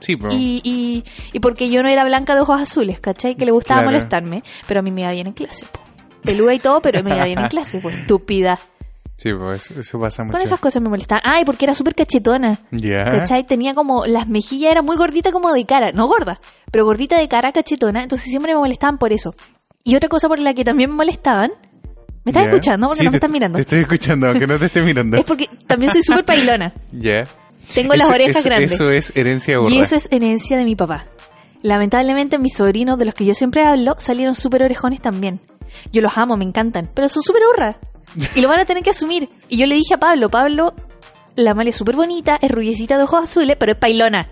Sí, 0.00 0.16
po. 0.16 0.28
y, 0.30 0.60
y, 0.64 1.04
y 1.32 1.40
porque 1.40 1.68
yo 1.70 1.82
no 1.82 1.88
era 1.88 2.04
blanca 2.04 2.34
de 2.34 2.40
ojos 2.40 2.60
azules, 2.60 3.00
¿cachai? 3.00 3.34
Que 3.34 3.44
le 3.44 3.50
gustaba 3.52 3.80
Claro. 3.82 3.92
molestarme, 3.96 4.42
pero 4.66 4.80
a 4.80 4.82
mí 4.82 4.90
me 4.90 5.02
iba 5.02 5.12
bien 5.12 5.26
en 5.26 5.32
clase, 5.34 5.66
po. 5.70 5.80
Peluda 6.22 6.54
y 6.54 6.58
todo, 6.58 6.80
pero 6.80 7.02
me 7.02 7.14
iba 7.14 7.24
bien 7.24 7.38
en 7.38 7.48
clase, 7.48 7.80
pues 7.80 7.94
estúpida. 8.00 8.58
Sí, 9.20 9.30
pues 9.36 9.72
eso, 9.72 9.98
pasa 9.98 10.22
mucho. 10.22 10.32
Con 10.38 10.42
esas 10.46 10.60
cosas 10.60 10.80
me 10.80 10.88
molestaban. 10.88 11.22
Ay, 11.26 11.44
porque 11.44 11.64
era 11.64 11.74
súper 11.74 11.96
cachetona. 11.96 12.58
Ya. 12.70 13.04
¿Cachai? 13.04 13.44
Tenía 13.44 13.74
como, 13.74 14.06
las 14.06 14.28
mejillas 14.28 14.70
era 14.70 14.80
muy 14.80 14.96
gordita 14.96 15.32
como 15.32 15.52
de 15.52 15.66
cara, 15.66 15.90
no 15.90 16.06
gorda, 16.06 16.40
pero 16.70 16.84
gordita 16.84 17.18
de 17.18 17.26
cara, 17.28 17.50
cachetona, 17.50 18.04
entonces 18.04 18.30
siempre 18.30 18.52
me 18.54 18.60
molestaban 18.60 18.96
por 18.96 19.12
eso. 19.12 19.34
Y 19.82 19.96
otra 19.96 20.08
cosa 20.08 20.28
por 20.28 20.38
la 20.38 20.54
que 20.54 20.64
también 20.64 20.90
me 20.90 20.96
molestaban, 20.96 21.50
¿me 22.24 22.30
estás 22.30 22.44
Ya. 22.44 22.50
escuchando? 22.50 22.86
Porque 22.86 22.98
Sí, 23.00 23.04
no 23.06 23.10
me 23.10 23.14
te- 23.14 23.16
estás 23.16 23.32
mirando. 23.32 23.56
Te 23.56 23.62
estoy 23.62 23.78
escuchando, 23.80 24.28
aunque 24.28 24.46
no 24.46 24.56
te 24.58 24.66
esté 24.66 24.82
mirando. 24.82 25.16
Es 25.16 25.24
porque 25.24 25.50
también 25.66 25.90
soy 25.92 26.02
súper 26.02 26.24
pailona. 26.24 26.72
Ya. 26.92 27.24
Tengo 27.74 27.94
las 27.94 28.06
Eso- 28.06 28.14
orejas 28.14 28.36
eso- 28.36 28.48
grandes. 28.48 28.72
Eso 28.72 28.90
es 28.90 29.12
herencia 29.16 29.58
burra. 29.58 29.74
Y 29.74 29.80
eso 29.80 29.96
es 29.96 30.06
herencia 30.12 30.56
de 30.56 30.64
mi 30.64 30.76
papá. 30.76 31.06
Lamentablemente 31.62 32.38
mis 32.38 32.54
sobrinos 32.56 32.98
de 32.98 33.04
los 33.04 33.14
que 33.14 33.24
yo 33.24 33.34
siempre 33.34 33.62
hablo 33.64 33.96
salieron 33.98 34.34
súper 34.36 34.62
orejones 34.62 35.00
también. 35.02 35.40
Yo 35.92 36.02
los 36.02 36.16
amo, 36.16 36.36
me 36.36 36.44
encantan, 36.44 36.88
pero 36.94 37.08
son 37.08 37.22
súper 37.24 37.42
hurras. 37.52 37.76
Y 38.34 38.40
lo 38.40 38.48
van 38.48 38.60
a 38.60 38.64
tener 38.64 38.82
que 38.82 38.90
asumir. 38.90 39.28
Y 39.48 39.56
yo 39.56 39.66
le 39.66 39.74
dije 39.74 39.94
a 39.94 39.98
Pablo, 39.98 40.28
Pablo, 40.28 40.74
la 41.36 41.52
Amalia 41.52 41.70
es 41.70 41.76
súper 41.76 41.96
bonita, 41.96 42.38
es 42.40 42.50
rubiecita 42.50 42.96
de 42.96 43.04
ojos 43.04 43.24
azules, 43.24 43.56
pero 43.58 43.72
es 43.72 43.78
pailona. 43.78 44.28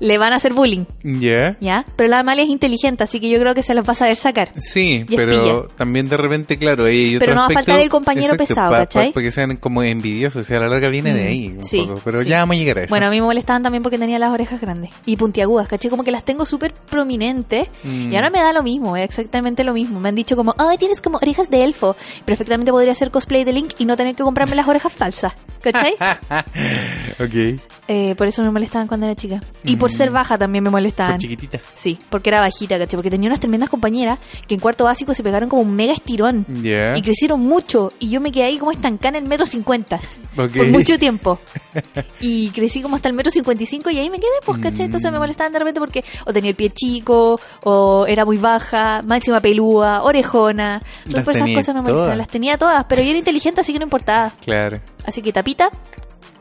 Le 0.00 0.16
van 0.18 0.32
a 0.32 0.36
hacer 0.36 0.52
bullying, 0.54 0.84
Ya. 1.02 1.56
¿ya? 1.60 1.84
Pero 1.96 2.08
la 2.08 2.20
Amalia 2.20 2.44
es 2.44 2.50
inteligente, 2.50 3.02
así 3.04 3.18
que 3.20 3.28
yo 3.28 3.38
creo 3.40 3.54
que 3.54 3.62
se 3.62 3.74
las 3.74 3.86
va 3.88 3.92
a 3.92 3.96
saber 3.96 4.14
sacar. 4.16 4.50
Sí, 4.56 5.04
Y 5.08 5.16
pero 5.16 5.66
también 5.76 6.08
de 6.08 6.16
repente, 6.16 6.56
claro, 6.56 6.84
ahí 6.86 7.06
hay 7.10 7.16
otro 7.16 7.26
Pero 7.26 7.34
no 7.34 7.40
va 7.42 7.46
a 7.48 7.50
faltar 7.50 7.80
el 7.80 7.88
compañero 7.88 8.36
pesado, 8.36 8.70
pa- 8.70 8.76
pa- 8.78 8.82
¿cachai? 8.86 9.12
Porque 9.12 9.30
sean 9.32 9.56
como 9.56 9.82
envidiosos, 9.82 10.40
o 10.40 10.44
sea, 10.46 10.58
a 10.58 10.60
la 10.60 10.68
larga 10.68 10.88
viene 10.88 11.12
de 11.14 11.26
ahí 11.26 11.48
un 11.48 11.64
sí, 11.64 11.82
poco. 11.86 12.00
Pero 12.04 12.22
sí. 12.22 12.28
ya 12.28 12.40
vamos 12.40 12.54
a 12.54 12.58
llegar 12.58 12.78
a 12.78 12.82
eso. 12.84 12.90
Bueno, 12.90 13.06
a 13.06 13.10
mí 13.10 13.20
me 13.20 13.26
molestaban 13.26 13.62
también 13.62 13.82
porque 13.82 13.98
tenía 13.98 14.18
las 14.20 14.32
orejas 14.32 14.60
grandes 14.60 14.90
y 15.04 15.16
puntiagudas, 15.16 15.66
¿caché? 15.68 15.90
Como 15.90 16.04
que 16.04 16.10
las 16.12 16.24
tengo 16.24 16.44
súper 16.46 16.72
prominentes 16.72 17.66
Mm. 17.82 18.12
y 18.12 18.16
ahora 18.16 18.30
me 18.30 18.38
da 18.40 18.52
lo 18.52 18.62
mismo, 18.62 18.96
exactamente 18.96 19.64
lo 19.64 19.72
mismo. 19.74 19.98
Me 20.00 20.10
han 20.10 20.14
dicho 20.14 20.36
como, 20.36 20.54
ay, 20.58 20.78
tienes 20.78 21.00
como 21.00 21.18
orejas 21.18 21.50
de 21.50 21.64
elfo. 21.64 21.96
Perfectamente 22.24 22.70
podría 22.70 22.92
hacer 22.92 23.10
cosplay 23.10 23.42
de 23.44 23.52
Link 23.52 23.72
y 23.78 23.84
no 23.84 23.96
tener 23.96 24.14
que 24.14 24.22
comprarme 24.22 24.54
las 24.54 24.68
orejas 24.68 24.92
falsas, 24.92 25.34
¿cachai? 25.60 25.94
ok. 27.18 27.60
Eh, 27.90 28.14
por 28.16 28.26
eso 28.26 28.42
me 28.42 28.50
molestaban 28.50 28.86
cuando 28.86 29.06
era 29.06 29.14
chica. 29.16 29.42
Y 29.64 29.76
por 29.76 29.90
ser 29.90 30.10
baja 30.10 30.36
también 30.36 30.62
me 30.62 30.68
molestaban. 30.68 31.12
Mm. 31.14 31.16
Por 31.16 31.20
chiquitita. 31.22 31.60
Sí, 31.74 31.98
porque 32.10 32.28
era 32.28 32.40
bajita, 32.40 32.78
¿cachai? 32.78 32.96
Porque 32.98 33.08
tenía 33.10 33.28
unas 33.30 33.40
tremendas 33.40 33.70
compañeras 33.70 34.18
que 34.46 34.54
en 34.54 34.60
cuarto 34.60 34.84
básico 34.84 35.14
se 35.14 35.22
pegaron 35.22 35.48
como 35.48 35.62
un 35.62 35.74
mega 35.74 35.94
estirón. 35.94 36.44
Ya. 36.62 36.94
Y 36.96 37.00
crecieron 37.02 37.40
mucho. 37.40 37.92
Y 37.98 38.10
yo 38.10 38.20
me 38.20 38.30
quedé 38.30 38.44
ahí 38.44 38.58
como 38.58 38.72
estancada 38.72 39.16
en 39.16 39.24
el 39.24 39.28
metro 39.30 39.46
cincuenta. 39.46 39.96
Ok. 40.36 40.52
Por 40.54 40.68
mucho 40.68 40.98
tiempo. 40.98 41.40
Y 42.20 42.50
crecí 42.50 42.82
como 42.82 42.96
hasta 42.96 43.08
el 43.08 43.14
metro 43.14 43.30
cincuenta 43.30 43.62
y 43.62 43.66
cinco 43.66 43.90
y 43.90 43.98
ahí 43.98 44.10
me 44.10 44.18
quedé, 44.18 44.28
pues, 44.44 44.58
¿cachai? 44.58 44.84
Entonces 44.86 45.10
Mm. 45.10 45.14
me 45.14 45.18
molestaban 45.20 45.52
de 45.52 45.58
repente 45.60 45.80
porque 45.80 46.04
o 46.26 46.32
tenía 46.32 46.50
el 46.50 46.56
pie 46.56 46.70
chico, 46.70 47.40
o 47.64 48.06
era 48.06 48.24
muy 48.24 48.36
baja, 48.36 49.02
máxima 49.02 49.40
pelúa, 49.40 50.02
orejona. 50.02 50.82
Entonces 51.04 51.24
por 51.24 51.34
esas 51.34 51.48
cosas 51.50 51.74
me 51.74 51.80
molestaban. 51.80 52.04
todas. 52.04 52.16
Las 52.18 52.28
tenía 52.28 52.58
todas, 52.58 52.84
pero 52.88 53.02
yo 53.02 53.08
era 53.08 53.18
inteligente, 53.18 53.60
así 53.62 53.72
que 53.72 53.78
no 53.78 53.84
importaba. 53.84 54.32
Claro. 54.44 54.80
Así 55.06 55.22
que 55.22 55.32
tapita, 55.32 55.70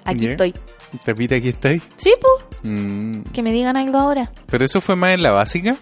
aquí 0.04 0.28
estoy. 0.28 0.54
Tapita, 1.04 1.36
aquí 1.36 1.50
estoy. 1.50 1.82
Sí, 1.96 2.14
pues, 2.20 2.46
Mm. 2.64 3.22
que 3.34 3.44
me 3.44 3.52
digan 3.52 3.78
algo 3.78 3.98
ahora. 4.00 4.32
Pero 4.50 4.66
eso 4.66 4.82
fue 4.82 4.96
más 4.96 5.12
en 5.14 5.24
la 5.24 5.32
básica. 5.32 5.76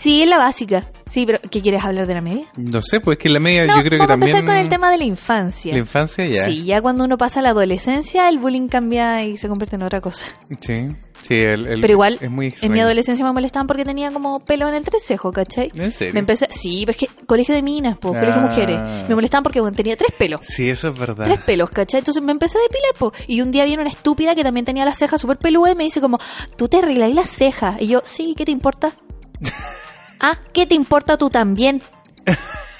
Sí, 0.00 0.22
es 0.22 0.28
la 0.30 0.38
básica. 0.38 0.86
Sí, 1.10 1.26
pero 1.26 1.38
¿qué 1.50 1.60
quieres 1.60 1.84
hablar 1.84 2.06
de 2.06 2.14
la 2.14 2.20
media? 2.20 2.44
No 2.56 2.80
sé, 2.80 3.00
pues 3.00 3.18
que 3.18 3.28
en 3.28 3.34
la 3.34 3.40
media 3.40 3.66
No, 3.66 3.76
yo 3.76 3.80
creo 3.82 3.90
que 3.90 3.96
vamos 3.98 4.08
también. 4.08 4.36
a 4.36 4.38
empezar 4.38 4.54
con 4.56 4.62
el 4.64 4.68
tema 4.70 4.90
de 4.90 4.96
la 4.98 5.04
infancia. 5.04 5.72
La 5.74 5.78
infancia 5.80 6.24
ya. 6.26 6.44
Sí, 6.46 6.64
ya 6.64 6.80
cuando 6.80 7.04
uno 7.04 7.18
pasa 7.18 7.40
a 7.40 7.42
la 7.42 7.50
adolescencia, 7.50 8.28
el 8.28 8.38
bullying 8.38 8.68
cambia 8.68 9.24
y 9.24 9.36
se 9.36 9.48
convierte 9.48 9.76
en 9.76 9.82
otra 9.82 10.00
cosa. 10.00 10.26
Sí. 10.60 10.88
Sí, 11.20 11.34
el, 11.34 11.66
el- 11.66 11.80
Pero 11.82 11.92
igual, 11.92 12.16
es 12.20 12.30
muy 12.30 12.46
en 12.46 12.52
extraño. 12.52 12.72
mi 12.72 12.80
adolescencia 12.80 13.26
me 13.26 13.32
molestaban 13.32 13.66
porque 13.66 13.84
tenía 13.84 14.10
como 14.10 14.40
pelo 14.40 14.68
en 14.68 14.74
el 14.74 14.78
entrecejo, 14.78 15.32
¿cachai? 15.32 15.70
¿En 15.74 15.92
serio? 15.92 16.14
Me 16.14 16.20
empecé, 16.20 16.48
sí, 16.50 16.84
pero 16.86 16.92
es 16.92 16.96
que 16.96 17.26
colegio 17.26 17.54
de 17.54 17.60
minas, 17.60 17.98
pues, 18.00 18.14
colegio 18.14 18.40
de 18.40 18.46
Ah. 18.46 18.48
mujeres. 18.50 19.08
Me 19.08 19.14
molestaban 19.14 19.42
porque 19.42 19.60
bueno, 19.60 19.76
tenía 19.76 19.96
tres 19.96 20.12
pelos. 20.16 20.40
Sí, 20.44 20.70
eso 20.70 20.88
es 20.88 20.98
verdad. 20.98 21.26
Tres 21.26 21.40
pelos, 21.40 21.68
¿cachai? 21.68 21.98
Entonces 21.98 22.22
me 22.22 22.32
empecé 22.32 22.56
a 22.56 22.62
depilar, 22.62 22.92
po. 22.98 23.12
Y 23.26 23.42
un 23.42 23.50
día 23.50 23.64
viene 23.66 23.82
una 23.82 23.90
estúpida 23.90 24.34
que 24.34 24.42
también 24.44 24.64
tenía 24.64 24.86
las 24.86 24.96
cejas 24.96 25.20
súper 25.20 25.36
peludas 25.36 25.74
y 25.74 25.76
me 25.76 25.84
dice 25.84 26.00
como, 26.00 26.18
tú 26.56 26.68
te 26.68 26.78
arregláis 26.78 27.14
las 27.14 27.28
cejas. 27.28 27.76
Y 27.82 27.88
yo, 27.88 28.00
sí, 28.04 28.34
¿qué 28.38 28.46
te 28.46 28.52
importa? 28.52 28.92
ah, 30.20 30.38
¿qué 30.52 30.66
te 30.66 30.74
importa 30.74 31.16
tú 31.16 31.30
también? 31.30 31.80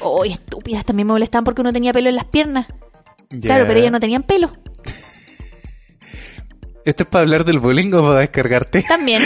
Oh, 0.03 0.25
estúpidas, 0.25 0.83
también 0.87 1.07
me 1.07 1.13
molestaban 1.13 1.45
porque 1.45 1.61
uno 1.61 1.75
tenía 1.75 1.93
pelo 1.93 2.09
en 2.09 2.17
las 2.17 2.25
piernas. 2.25 2.67
Claro, 3.43 3.67
pero 3.67 3.81
ellas 3.81 3.93
no 3.93 4.01
tenían 4.01 4.23
pelo. 4.23 4.51
¿Esto 6.87 7.03
es 7.03 7.09
para 7.09 7.21
hablar 7.23 7.45
del 7.45 7.59
bullying 7.61 7.93
o 7.93 8.01
para 8.03 8.21
descargarte? 8.21 8.83
También. 8.83 9.23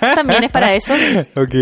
también 0.00 0.42
es 0.42 0.50
para 0.50 0.74
eso. 0.74 0.92
ok. 1.36 1.54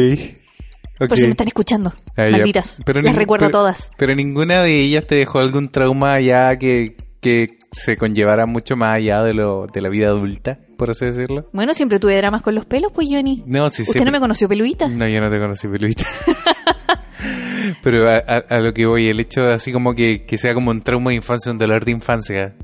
Ok. 0.98 1.08
Por 1.08 1.18
si 1.18 1.24
me 1.24 1.32
están 1.32 1.48
escuchando. 1.48 1.92
Ah. 2.16 2.28
Malditas. 2.30 2.78
Pero 2.86 3.02
Las 3.02 3.14
recuerdo 3.14 3.48
pero- 3.48 3.58
todas. 3.58 3.90
Pero 3.98 4.14
ninguna 4.14 4.62
de 4.62 4.80
ellas 4.80 5.06
te 5.06 5.16
dejó 5.16 5.40
algún 5.40 5.68
trauma 5.68 6.18
ya 6.20 6.56
que, 6.56 6.96
que 7.20 7.58
se 7.84 7.96
conllevara 7.96 8.46
mucho 8.46 8.76
más 8.76 8.94
allá 8.96 9.22
de, 9.22 9.34
lo, 9.34 9.66
de 9.72 9.80
la 9.80 9.88
vida 9.88 10.08
adulta, 10.08 10.58
por 10.76 10.90
así 10.90 11.04
decirlo. 11.06 11.48
Bueno, 11.52 11.74
siempre 11.74 11.98
tuve 11.98 12.16
dramas 12.16 12.42
con 12.42 12.54
los 12.54 12.64
pelos, 12.64 12.92
pues, 12.92 13.08
Johnny. 13.10 13.42
No, 13.46 13.68
sí, 13.68 13.82
¿Usted 13.82 14.04
no 14.04 14.10
me 14.10 14.20
conoció 14.20 14.48
peluita? 14.48 14.88
No, 14.88 15.06
yo 15.06 15.20
no 15.20 15.30
te 15.30 15.38
conocí, 15.38 15.68
peluita. 15.68 16.04
Pero 17.82 18.08
a, 18.08 18.16
a- 18.16 18.44
a 18.48 18.58
lo 18.60 18.72
que 18.72 18.86
voy, 18.86 19.08
el 19.08 19.20
hecho 19.20 19.42
de 19.44 19.54
así 19.54 19.72
como 19.72 19.94
que, 19.94 20.24
que 20.24 20.38
sea 20.38 20.54
como 20.54 20.70
un 20.70 20.82
trauma 20.82 21.10
de 21.10 21.16
infancia, 21.16 21.50
un 21.52 21.58
dolor 21.58 21.84
de 21.84 21.90
infancia. 21.92 22.54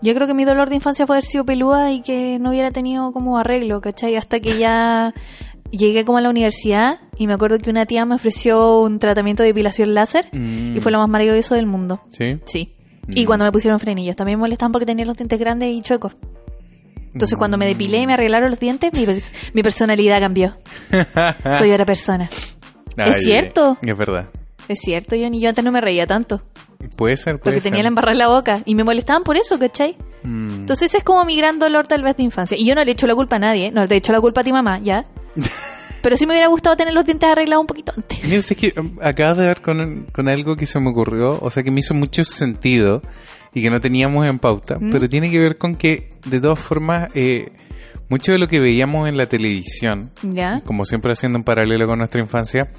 Yo 0.00 0.14
creo 0.14 0.26
que 0.26 0.34
mi 0.34 0.44
dolor 0.44 0.68
de 0.68 0.76
infancia 0.76 1.06
fue 1.06 1.16
haber 1.16 1.24
sido 1.24 1.44
pelúa 1.44 1.92
y 1.92 2.02
que 2.02 2.38
no 2.40 2.50
hubiera 2.50 2.70
tenido 2.70 3.12
como 3.12 3.38
arreglo, 3.38 3.80
¿cachai? 3.80 4.16
Hasta 4.16 4.40
que 4.40 4.58
ya 4.58 5.14
llegué 5.70 6.04
como 6.04 6.18
a 6.18 6.20
la 6.20 6.30
universidad 6.30 6.98
y 7.16 7.26
me 7.26 7.34
acuerdo 7.34 7.58
que 7.58 7.70
una 7.70 7.86
tía 7.86 8.04
me 8.04 8.14
ofreció 8.14 8.80
un 8.80 8.98
tratamiento 8.98 9.42
de 9.42 9.50
depilación 9.50 9.94
láser 9.94 10.26
Mm. 10.32 10.76
y 10.76 10.80
fue 10.80 10.92
lo 10.92 10.98
más 10.98 11.08
maravilloso 11.08 11.54
del 11.54 11.66
mundo. 11.66 12.00
¿Sí? 12.08 12.38
Sí. 12.44 12.74
Y 13.08 13.22
Mm. 13.24 13.26
cuando 13.26 13.44
me 13.44 13.52
pusieron 13.52 13.78
frenillos, 13.80 14.16
también 14.16 14.38
me 14.38 14.42
molestaban 14.42 14.72
porque 14.72 14.86
tenía 14.86 15.04
los 15.04 15.16
dientes 15.16 15.38
grandes 15.38 15.70
y 15.70 15.82
chuecos. 15.82 16.16
Entonces 17.12 17.36
cuando 17.36 17.58
me 17.58 17.66
depilé 17.66 17.98
y 17.98 18.06
me 18.06 18.14
arreglaron 18.14 18.50
los 18.50 18.58
dientes, 18.60 18.90
mi, 18.98 19.04
pers- 19.06 19.34
mi 19.52 19.62
personalidad 19.62 20.18
cambió. 20.20 20.56
Soy 21.58 21.70
otra 21.72 21.84
persona. 21.84 22.28
Ay, 22.96 23.22
cierto. 23.22 23.76
Es 23.82 23.96
verdad. 23.96 24.28
Es 24.68 24.78
cierto, 24.80 25.16
Johnny, 25.20 25.40
yo 25.40 25.48
antes 25.50 25.64
no 25.64 25.72
me 25.72 25.80
reía 25.80 26.06
tanto. 26.06 26.40
Puede 26.96 27.16
ser, 27.16 27.34
puede 27.38 27.44
Porque 27.44 27.60
ser. 27.60 27.70
tenía 27.70 27.82
la 27.82 27.88
embarrada 27.88 28.12
en 28.12 28.18
la 28.18 28.28
boca 28.28 28.60
y 28.64 28.74
me 28.74 28.82
molestaban 28.84 29.22
por 29.24 29.36
eso, 29.36 29.58
¿cachai? 29.58 29.96
Mm. 30.22 30.60
Entonces 30.60 30.88
ese 30.90 30.98
es 30.98 31.04
como 31.04 31.24
mi 31.24 31.36
gran 31.36 31.58
dolor 31.58 31.86
tal 31.86 32.02
vez 32.02 32.16
de 32.16 32.22
infancia. 32.22 32.56
Y 32.58 32.64
yo 32.64 32.74
no 32.74 32.82
le 32.84 32.92
echo 32.92 33.06
la 33.06 33.14
culpa 33.14 33.36
a 33.36 33.38
nadie, 33.40 33.70
no 33.72 33.84
le 33.86 33.96
echo 33.96 34.12
la 34.12 34.20
culpa 34.20 34.40
a 34.40 34.44
ti 34.44 34.52
mamá, 34.52 34.78
¿ya? 34.78 35.04
Pero 36.02 36.16
sí 36.16 36.26
me 36.26 36.32
hubiera 36.32 36.48
gustado 36.48 36.76
tener 36.76 36.94
los 36.94 37.04
dientes 37.04 37.28
arreglados 37.28 37.62
un 37.62 37.66
poquito 37.66 37.92
antes. 37.96 38.22
Mira, 38.24 38.36
es 38.36 38.54
que 38.56 38.72
um, 38.78 38.98
acabas 39.00 39.38
de 39.38 39.46
ver 39.46 39.60
con, 39.62 40.06
con 40.12 40.28
algo 40.28 40.56
que 40.56 40.66
se 40.66 40.80
me 40.80 40.90
ocurrió, 40.90 41.38
o 41.40 41.50
sea, 41.50 41.62
que 41.62 41.70
me 41.70 41.80
hizo 41.80 41.94
mucho 41.94 42.24
sentido 42.24 43.02
y 43.54 43.62
que 43.62 43.70
no 43.70 43.80
teníamos 43.80 44.26
en 44.26 44.38
pauta, 44.38 44.78
¿Mm? 44.78 44.90
pero 44.90 45.08
tiene 45.08 45.30
que 45.30 45.38
ver 45.38 45.58
con 45.58 45.76
que, 45.76 46.08
de 46.26 46.40
todas 46.40 46.58
formas, 46.58 47.08
eh, 47.14 47.52
mucho 48.08 48.32
de 48.32 48.38
lo 48.38 48.48
que 48.48 48.60
veíamos 48.60 49.08
en 49.08 49.16
la 49.16 49.26
televisión, 49.26 50.10
¿Ya? 50.22 50.60
como 50.64 50.84
siempre 50.84 51.12
haciendo 51.12 51.38
un 51.38 51.44
paralelo 51.44 51.86
con 51.86 51.98
nuestra 51.98 52.20
infancia, 52.20 52.70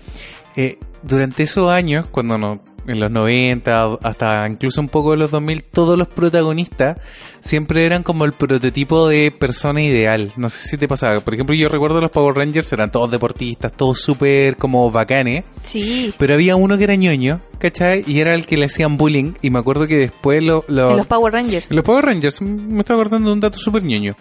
eh, 0.55 0.77
durante 1.01 1.43
esos 1.43 1.71
años, 1.71 2.07
cuando 2.07 2.37
no, 2.37 2.59
en 2.87 2.99
los 2.99 3.09
90, 3.11 3.97
hasta 4.03 4.47
incluso 4.47 4.81
un 4.81 4.89
poco 4.89 5.11
de 5.11 5.17
los 5.17 5.31
2000, 5.31 5.63
todos 5.63 5.97
los 5.97 6.07
protagonistas 6.07 6.97
siempre 7.39 7.85
eran 7.85 8.03
como 8.03 8.25
el 8.25 8.33
prototipo 8.33 9.07
de 9.07 9.31
persona 9.31 9.81
ideal. 9.81 10.31
No 10.37 10.49
sé 10.49 10.67
si 10.69 10.77
te 10.77 10.87
pasaba. 10.87 11.19
Por 11.21 11.33
ejemplo, 11.33 11.55
yo 11.55 11.69
recuerdo 11.69 12.01
los 12.01 12.11
Power 12.11 12.35
Rangers, 12.35 12.71
eran 12.73 12.91
todos 12.91 13.09
deportistas, 13.11 13.71
todos 13.73 13.99
súper 14.01 14.57
como 14.57 14.89
bacanes. 14.91 15.43
Sí. 15.63 16.13
Pero 16.17 16.33
había 16.33 16.55
uno 16.55 16.77
que 16.77 16.83
era 16.85 16.95
ñoño, 16.95 17.39
¿cachai? 17.59 18.03
Y 18.07 18.19
era 18.19 18.33
el 18.35 18.45
que 18.45 18.57
le 18.57 18.65
hacían 18.65 18.97
bullying. 18.97 19.33
Y 19.41 19.49
me 19.49 19.59
acuerdo 19.59 19.87
que 19.87 19.97
después 19.97 20.43
lo... 20.43 20.65
lo- 20.67 20.91
En 20.91 20.97
los 20.97 21.07
Power 21.07 21.33
Rangers. 21.33 21.69
en 21.69 21.75
los 21.77 21.85
Power 21.85 22.05
Rangers, 22.05 22.41
me 22.41 22.79
estoy 22.79 22.95
acordando 22.95 23.29
de 23.29 23.33
un 23.33 23.39
dato 23.39 23.57
súper 23.57 23.83
ñoño. 23.83 24.15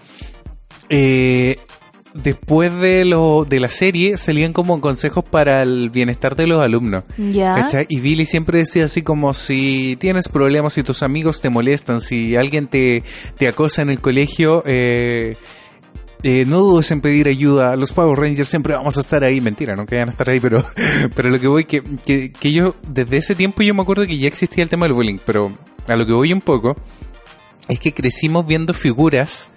Eh, 0.88 1.59
después 2.14 2.75
de 2.76 3.04
lo 3.04 3.45
de 3.49 3.61
la 3.61 3.71
serie 3.71 4.19
salían 4.19 4.52
como 4.52 4.81
consejos 4.81 5.25
para 5.25 5.62
el 5.62 5.90
bienestar 5.90 6.37
de 6.37 6.47
los 6.47 6.62
alumnos. 6.62 7.04
Ya. 7.16 7.54
¿cachai? 7.54 7.87
Y 7.88 8.00
Billy 8.00 8.26
siempre 8.26 8.61
decía 8.61 8.87
así 8.87 9.02
como 9.02 9.35
si 9.35 9.97
tienes 10.00 10.28
problemas, 10.28 10.75
si 10.75 10.83
tus 10.83 11.02
amigos 11.02 11.40
te 11.40 11.50
molestan, 11.50 12.00
si 12.00 12.37
alguien 12.37 12.66
te, 12.66 13.02
te 13.37 13.49
acosa 13.49 13.83
en 13.83 13.90
el 13.90 14.00
colegio, 14.00 14.62
eh, 14.66 15.37
eh, 16.23 16.45
no 16.47 16.59
dudes 16.59 16.90
en 16.90 17.00
pedir 17.00 17.28
ayuda. 17.28 17.76
Los 17.76 17.92
Power 17.92 18.19
Rangers 18.19 18.49
siempre 18.49 18.75
vamos 18.75 18.97
a 18.97 19.00
estar 19.00 19.25
ahí. 19.25 19.40
Mentira, 19.40 19.75
no 19.75 19.87
que 19.87 19.99
a 19.99 20.04
estar 20.04 20.28
ahí, 20.31 20.40
pero, 20.40 20.64
pero 21.14 21.31
lo 21.31 21.40
que 21.40 21.49
voy, 21.49 21.64
que, 21.64 21.83
que, 22.04 22.33
que 22.33 22.52
yo, 22.52 22.76
desde 22.88 23.16
ese 23.16 23.35
tiempo 23.35 23.62
yo 23.62 23.75
me 23.75 23.83
acuerdo 23.83 24.07
que 24.07 24.19
ya 24.19 24.28
existía 24.28 24.62
el 24.62 24.71
tema 24.71 24.87
del 24.87 24.95
bullying, 24.95 25.19
pero 25.25 25.57
a 25.87 25.97
lo 25.97 26.07
que 26.07 26.12
voy 26.12 26.33
un 26.33 26.40
poco, 26.40 26.76
es 27.69 27.81
que 27.81 27.92
crecimos 27.92 28.47
viendo 28.47 28.75
figuras 28.75 29.49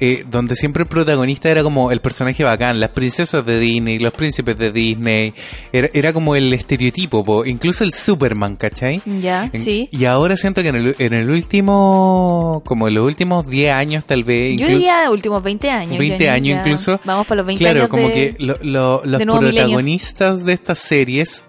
eh, 0.00 0.24
donde 0.28 0.56
siempre 0.56 0.82
el 0.82 0.88
protagonista 0.88 1.48
era 1.50 1.62
como 1.62 1.92
el 1.92 2.00
personaje 2.00 2.42
bacán, 2.44 2.80
las 2.80 2.90
princesas 2.90 3.44
de 3.46 3.58
Disney, 3.60 3.98
los 3.98 4.12
príncipes 4.12 4.56
de 4.58 4.72
Disney, 4.72 5.32
era, 5.72 5.88
era 5.94 6.12
como 6.12 6.34
el 6.34 6.52
estereotipo, 6.52 7.24
po, 7.24 7.44
incluso 7.44 7.84
el 7.84 7.92
Superman, 7.92 8.56
¿cachai? 8.56 9.00
Ya, 9.20 9.48
En- 9.52 9.60
sí. 9.60 9.88
Y 9.92 10.04
ahora 10.06 10.36
siento 10.36 10.62
que 10.62 10.68
en 10.68 10.76
el, 10.76 10.96
en 10.98 11.12
el 11.14 11.30
último, 11.30 12.62
como 12.64 12.88
en 12.88 12.94
los 12.94 13.04
últimos 13.04 13.46
10 13.46 13.70
años 13.72 14.04
tal 14.04 14.24
vez, 14.24 14.58
Yo 14.58 14.66
diría 14.66 15.10
últimos 15.10 15.42
20 15.42 15.70
años. 15.70 15.98
20 15.98 16.24
ya, 16.24 16.32
años 16.32 16.58
incluso. 16.60 17.00
Vamos 17.04 17.26
por 17.26 17.36
los 17.36 17.46
20 17.46 17.62
claro, 17.64 17.80
años 17.80 17.90
como 17.90 18.08
de- 18.08 18.12
que 18.12 18.36
lo- 18.38 18.58
lo- 18.62 19.02
los 19.04 19.20
milenio. 19.20 19.38
protagonistas 19.38 20.44
de 20.44 20.52
estas 20.52 20.78
series 20.78 21.44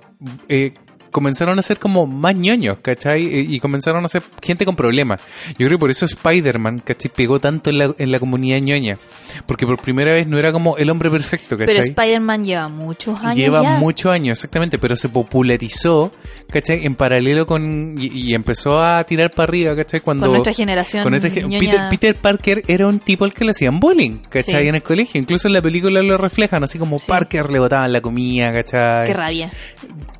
eh, 0.48 0.74
comenzaron 1.14 1.58
a 1.58 1.62
ser 1.62 1.80
como 1.80 2.06
más 2.06 2.36
ñoños, 2.36 2.80
¿cachai? 2.82 3.24
Y, 3.24 3.56
y 3.56 3.60
comenzaron 3.62 4.04
a 4.04 4.10
ser 4.10 4.22
gente 4.42 4.66
con 4.66 4.76
problemas. 4.76 5.22
Yo 5.58 5.68
creo 5.68 5.70
que 5.72 5.78
por 5.78 5.90
eso 5.92 6.06
Spider-Man, 6.06 6.80
¿cachai? 6.84 7.10
Pegó 7.16 7.40
tanto 7.40 7.70
en 7.70 7.78
la, 7.78 7.96
en 7.98 8.12
la 8.12 8.20
comunidad 8.20 8.60
ñoña. 8.60 8.98
Porque 9.46 9.66
por 9.66 9.80
primera 9.82 10.12
vez 10.12 10.28
no 10.28 10.38
era 10.38 10.52
como 10.52 10.76
el 10.76 10.90
hombre 10.90 11.10
perfecto, 11.10 11.58
¿cachai? 11.58 11.74
Pero 11.76 11.84
Spider-Man 11.86 12.44
lleva 12.44 12.68
muchos 12.68 13.18
años 13.22 13.38
Lleva 13.38 13.62
ya. 13.64 13.78
muchos 13.78 14.12
años, 14.12 14.38
exactamente, 14.38 14.78
pero 14.78 14.98
se 14.98 15.08
popularizó, 15.08 16.12
¿cachai? 16.52 16.86
En 16.86 16.96
paralelo 16.96 17.46
con... 17.46 17.96
Y, 17.98 18.08
y 18.08 18.34
empezó 18.34 18.82
a 18.82 19.04
tirar 19.06 19.32
para 19.32 19.44
arriba, 19.50 19.76
¿cachai? 19.76 20.02
Cuando... 20.02 20.26
Con 20.26 20.34
nuestra 20.34 20.54
generación. 20.54 21.04
con 21.04 21.14
ñoña. 21.14 21.60
Peter, 21.60 21.82
Peter 21.90 22.16
Parker 22.16 22.64
era 22.68 22.88
un 22.88 23.00
tipo 23.00 23.24
al 23.26 23.34
que 23.34 23.46
le 23.46 23.52
hacían 23.52 23.80
bullying, 23.80 24.18
¿cachai? 24.30 24.64
Sí. 24.64 24.68
En 24.70 24.76
el 24.76 24.84
colegio. 24.84 25.20
Incluso 25.22 25.48
en 25.48 25.54
la 25.54 25.62
película 25.62 26.02
lo 26.02 26.18
reflejan, 26.18 26.64
así 26.64 26.80
como 26.80 26.98
Sí. 27.00 27.06
Parker 27.08 27.50
le 27.52 27.60
botaban 27.60 27.92
la 27.94 28.02
comida, 28.02 28.52
¿cachai? 28.52 29.08
Qué 29.08 29.14
rabia. 29.14 29.52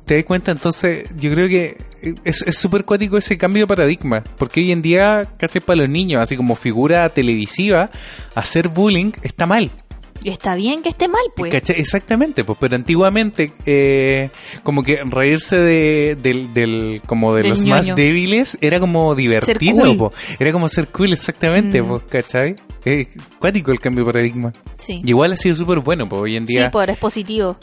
¿Te 0.06 0.16
das 0.16 0.24
cuenta? 0.24 0.52
Entonces, 0.52 1.08
yo 1.18 1.30
creo 1.32 1.48
que 1.48 1.76
es 2.24 2.42
es 2.42 2.58
súper 2.58 2.84
cuático 2.84 3.16
ese 3.16 3.38
cambio 3.38 3.62
de 3.62 3.66
paradigma. 3.66 4.22
Porque 4.38 4.60
hoy 4.60 4.72
en 4.72 4.82
día, 4.82 5.26
¿cachai? 5.38 5.62
Para 5.62 5.76
los 5.82 5.88
niños, 5.88 6.20
así 6.22 6.36
como 6.36 6.54
figura 6.56 7.08
televisiva, 7.08 7.90
hacer 8.34 8.68
bullying 8.68 9.12
está 9.22 9.46
mal. 9.46 9.70
Y 10.22 10.30
está 10.30 10.54
bien 10.54 10.80
que 10.82 10.88
esté 10.88 11.06
mal, 11.08 11.22
pues. 11.36 11.52
¿Cachai? 11.52 11.78
Exactamente, 11.78 12.44
pues, 12.44 12.56
pero 12.60 12.76
antiguamente, 12.76 13.52
eh, 13.66 14.30
como 14.62 14.82
que 14.82 15.00
reírse 15.04 15.56
de, 15.58 16.16
del, 16.22 16.54
del- 16.54 17.02
como 17.06 17.34
de 17.34 17.42
Del 17.42 17.50
los 17.50 17.64
más 17.64 17.94
débiles 17.94 18.56
era 18.62 18.80
como 18.80 19.14
divertido, 19.14 19.84
cool. 19.86 19.96
po. 19.98 20.12
era 20.38 20.50
como 20.52 20.68
ser 20.68 20.88
cool, 20.88 21.12
exactamente, 21.12 21.82
Mm. 21.82 21.88
pues, 21.88 22.02
¿cachai? 22.08 22.56
Es 22.86 23.08
cuático 23.38 23.70
el 23.72 23.80
cambio 23.80 24.04
de 24.04 24.12
paradigma. 24.12 24.52
Sí. 24.78 25.02
Y 25.04 25.10
igual 25.10 25.32
ha 25.32 25.36
sido 25.36 25.56
súper 25.56 25.80
bueno, 25.80 26.06
pues 26.08 26.20
hoy 26.22 26.36
en 26.36 26.46
Sí, 26.46 26.54
día 26.54 26.70
por 26.70 26.88
es 26.90 26.96
positivo. 26.98 27.56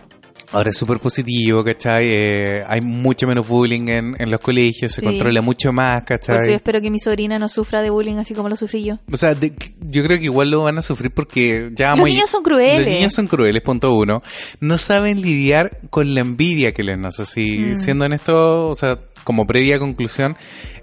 Ahora 0.54 0.70
es 0.70 0.78
súper 0.78 1.00
positivo, 1.00 1.64
¿cachai? 1.64 2.06
Eh, 2.08 2.64
hay 2.68 2.82
mucho 2.82 3.28
menos 3.28 3.48
bullying 3.48 3.88
en, 3.88 4.16
en 4.20 4.30
los 4.32 4.40
colegios, 4.40 4.92
se 4.92 5.02
Sí. 5.02 5.06
controla 5.08 5.42
mucho 5.42 5.72
más, 5.72 6.04
Por 6.04 6.20
eso 6.20 6.32
yo 6.34 6.38
¿cachai? 6.38 6.54
espero 6.56 6.82
que 6.82 6.90
mi 6.92 7.00
sobrina 7.00 7.40
no 7.40 7.48
sufra 7.48 7.82
de 7.82 7.90
bullying 7.90 8.16
así 8.18 8.34
como 8.34 8.50
lo 8.50 8.56
sufrí 8.56 8.84
yo. 8.84 9.00
O 9.12 9.18
sea, 9.18 9.34
de- 9.34 9.54
yo 9.82 10.04
creo 10.04 10.18
que 10.20 10.26
igual 10.26 10.52
lo 10.52 10.64
van 10.64 10.78
a 10.78 10.82
sufrir 10.82 11.12
porque 11.12 11.70
ya 11.74 11.96
Los 11.96 12.06
niños 12.08 12.30
son 12.30 12.44
crueles. 12.44 12.86
Los 12.86 12.88
niños 12.96 13.14
son 13.14 13.28
crueles, 13.28 13.62
punto 13.62 13.94
uno. 13.96 14.22
No 14.60 14.78
saben 14.78 15.22
lidiar 15.22 15.78
con 15.90 16.14
la 16.14 16.22
envidia 16.22 16.74
que 16.74 16.84
les 16.84 16.98
nace. 16.98 17.22
Así, 17.24 17.58
Mm. 17.60 17.76
siendo 17.78 18.06
en 18.06 18.14
esto, 18.14 18.68
o 18.70 18.76
sea, 18.76 18.98
como 19.24 19.46
previa 19.48 19.80
conclusión, 19.80 20.36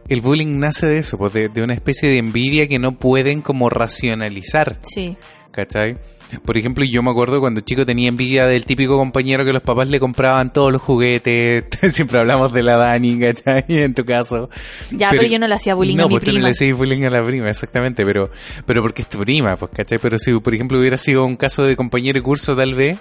el 0.08 0.20
bullying 0.22 0.58
nace 0.58 0.86
de 0.86 0.98
eso, 0.98 1.18
pues 1.18 1.32
de, 1.34 1.48
de 1.50 1.62
una 1.62 1.74
especie 1.74 2.08
de 2.08 2.18
envidia 2.18 2.66
que 2.68 2.78
no 2.78 2.92
pueden 2.98 3.42
como 3.42 3.68
racionalizar, 3.68 4.78
Sí. 4.82 5.16
¿cachai? 5.50 5.96
Por 6.44 6.58
ejemplo, 6.58 6.84
yo 6.84 7.02
me 7.02 7.10
acuerdo 7.10 7.40
cuando 7.40 7.60
chico 7.60 7.86
tenía 7.86 8.08
envidia 8.08 8.46
del 8.46 8.64
típico 8.64 8.96
compañero 8.96 9.44
que 9.44 9.52
los 9.52 9.62
papás 9.62 9.88
le 9.88 9.98
compraban 9.98 10.52
todos 10.52 10.72
los 10.72 10.82
juguetes. 10.82 11.64
Siempre 11.94 12.18
hablamos 12.18 12.52
de 12.52 12.62
la 12.62 12.76
Dani, 12.76 13.18
¿cachai? 13.18 13.64
En 13.68 13.94
tu 13.94 14.04
caso. 14.04 14.50
Ya, 14.90 15.10
pero, 15.10 15.26
yo 15.26 15.38
no 15.38 15.48
le 15.48 15.54
hacía 15.54 15.74
bullying 15.74 15.96
no, 15.96 16.04
a 16.04 16.08
mi 16.08 16.14
pues 16.14 16.24
tú 16.24 16.30
no 16.30 16.34
prima. 16.34 16.48
le 16.48 16.50
hacías 16.50 16.76
bullying 16.76 17.04
a 17.04 17.10
la 17.10 17.24
prima, 17.24 17.48
exactamente, 17.48 18.04
pero, 18.04 18.30
pero 18.66 18.82
porque 18.82 19.02
es 19.02 19.08
tu 19.08 19.18
prima, 19.18 19.56
pues, 19.56 19.70
¿cachai? 19.74 19.98
Pero 19.98 20.18
si, 20.18 20.32
por 20.34 20.54
ejemplo, 20.54 20.78
hubiera 20.78 20.98
sido 20.98 21.24
un 21.24 21.36
caso 21.36 21.64
de 21.64 21.76
compañero 21.76 22.18
de 22.18 22.22
curso, 22.22 22.54
tal 22.56 22.74
vez, 22.74 22.98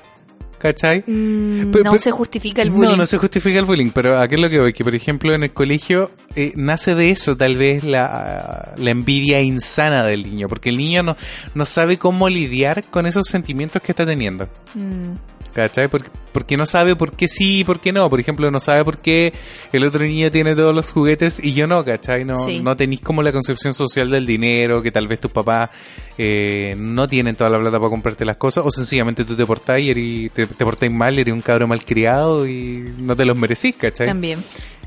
¿cachai? 0.58 1.04
Mm, 1.06 1.72
no 1.84 1.98
se 1.98 2.12
justifica 2.12 2.62
el 2.62 2.70
bullying. 2.70 2.90
No, 2.92 2.98
no 2.98 3.06
se 3.06 3.18
justifica 3.18 3.60
el 3.60 3.66
bullying, 3.66 3.92
pero 3.92 4.20
¿a 4.20 4.28
qué 4.28 4.36
es 4.36 4.42
lo 4.42 4.50
que 4.50 4.60
voy? 4.60 4.74
Que, 4.74 4.84
por 4.84 4.96
ejemplo, 4.96 5.34
en 5.34 5.44
el 5.44 5.52
colegio 5.52 6.12
eh, 6.36 6.54
nace 6.56 6.96
de 6.96 7.12
eso, 7.12 7.36
tal 7.36 7.58
vez, 7.58 7.84
la, 7.84 8.74
la 8.78 8.92
envidia 8.92 9.42
insana 9.42 10.04
del 10.04 10.24
niño, 10.24 10.48
porque 10.48 10.70
el 10.70 10.78
niño 10.78 11.04
no, 11.04 11.18
no 11.54 11.66
sabe 11.66 11.98
cómo 11.98 12.30
lidiar 12.30 12.84
con 12.86 13.06
esos 13.06 13.28
sentimientos 13.28 13.82
que 13.82 13.92
está 13.92 14.06
teniendo. 14.06 14.48
Mm, 14.76 15.16
¿Cachai? 15.58 15.88
Porque, 15.88 16.10
porque 16.34 16.56
no 16.56 16.68
sabe 16.68 16.96
por 16.96 17.14
qué 17.14 17.28
sí 17.28 17.62
y 17.62 17.64
por 17.64 17.80
qué 17.80 17.92
no. 17.92 18.08
Por 18.12 18.20
ejemplo, 18.20 18.52
no 18.52 18.60
sabe 18.60 18.86
por 18.86 19.00
qué 19.00 19.34
el 19.74 19.84
otro 19.84 20.06
niño 20.06 20.30
tiene 20.30 20.54
todos 20.56 20.76
los 20.76 20.92
juguetes 20.92 21.40
y 21.44 21.54
yo 21.56 21.66
no, 21.66 21.84
¿cachai? 21.84 22.26
No, 22.26 22.46
Sí. 22.46 22.60
no 22.60 22.78
tenéis 22.78 23.02
como 23.02 23.24
la 23.24 23.32
concepción 23.32 23.74
social 23.74 24.12
del 24.12 24.28
dinero, 24.28 24.84
que 24.84 24.92
tal 24.92 25.08
vez 25.08 25.20
tus 25.20 25.32
papás 25.32 25.72
eh, 26.16 26.76
no 26.78 27.08
tienen 27.10 27.36
toda 27.36 27.50
la 27.50 27.58
plata 27.58 27.80
para 27.80 27.90
comprarte 27.90 28.24
las 28.24 28.38
cosas, 28.38 28.64
o 28.68 28.70
sencillamente 28.70 29.26
tú 29.26 29.36
te 29.36 29.48
portás 29.48 29.80
y 29.80 29.90
eres- 29.90 30.32
te, 30.32 30.46
te 30.46 30.64
portáis 30.64 30.92
mal, 30.92 31.18
eres 31.18 31.34
un 31.34 31.42
cabro 31.42 31.68
malcriado 31.68 32.48
y 32.48 32.94
no 33.00 33.16
te 33.16 33.26
los 33.26 33.36
merecís, 33.36 33.74
¿cachai? 33.76 34.06
También. 34.06 34.38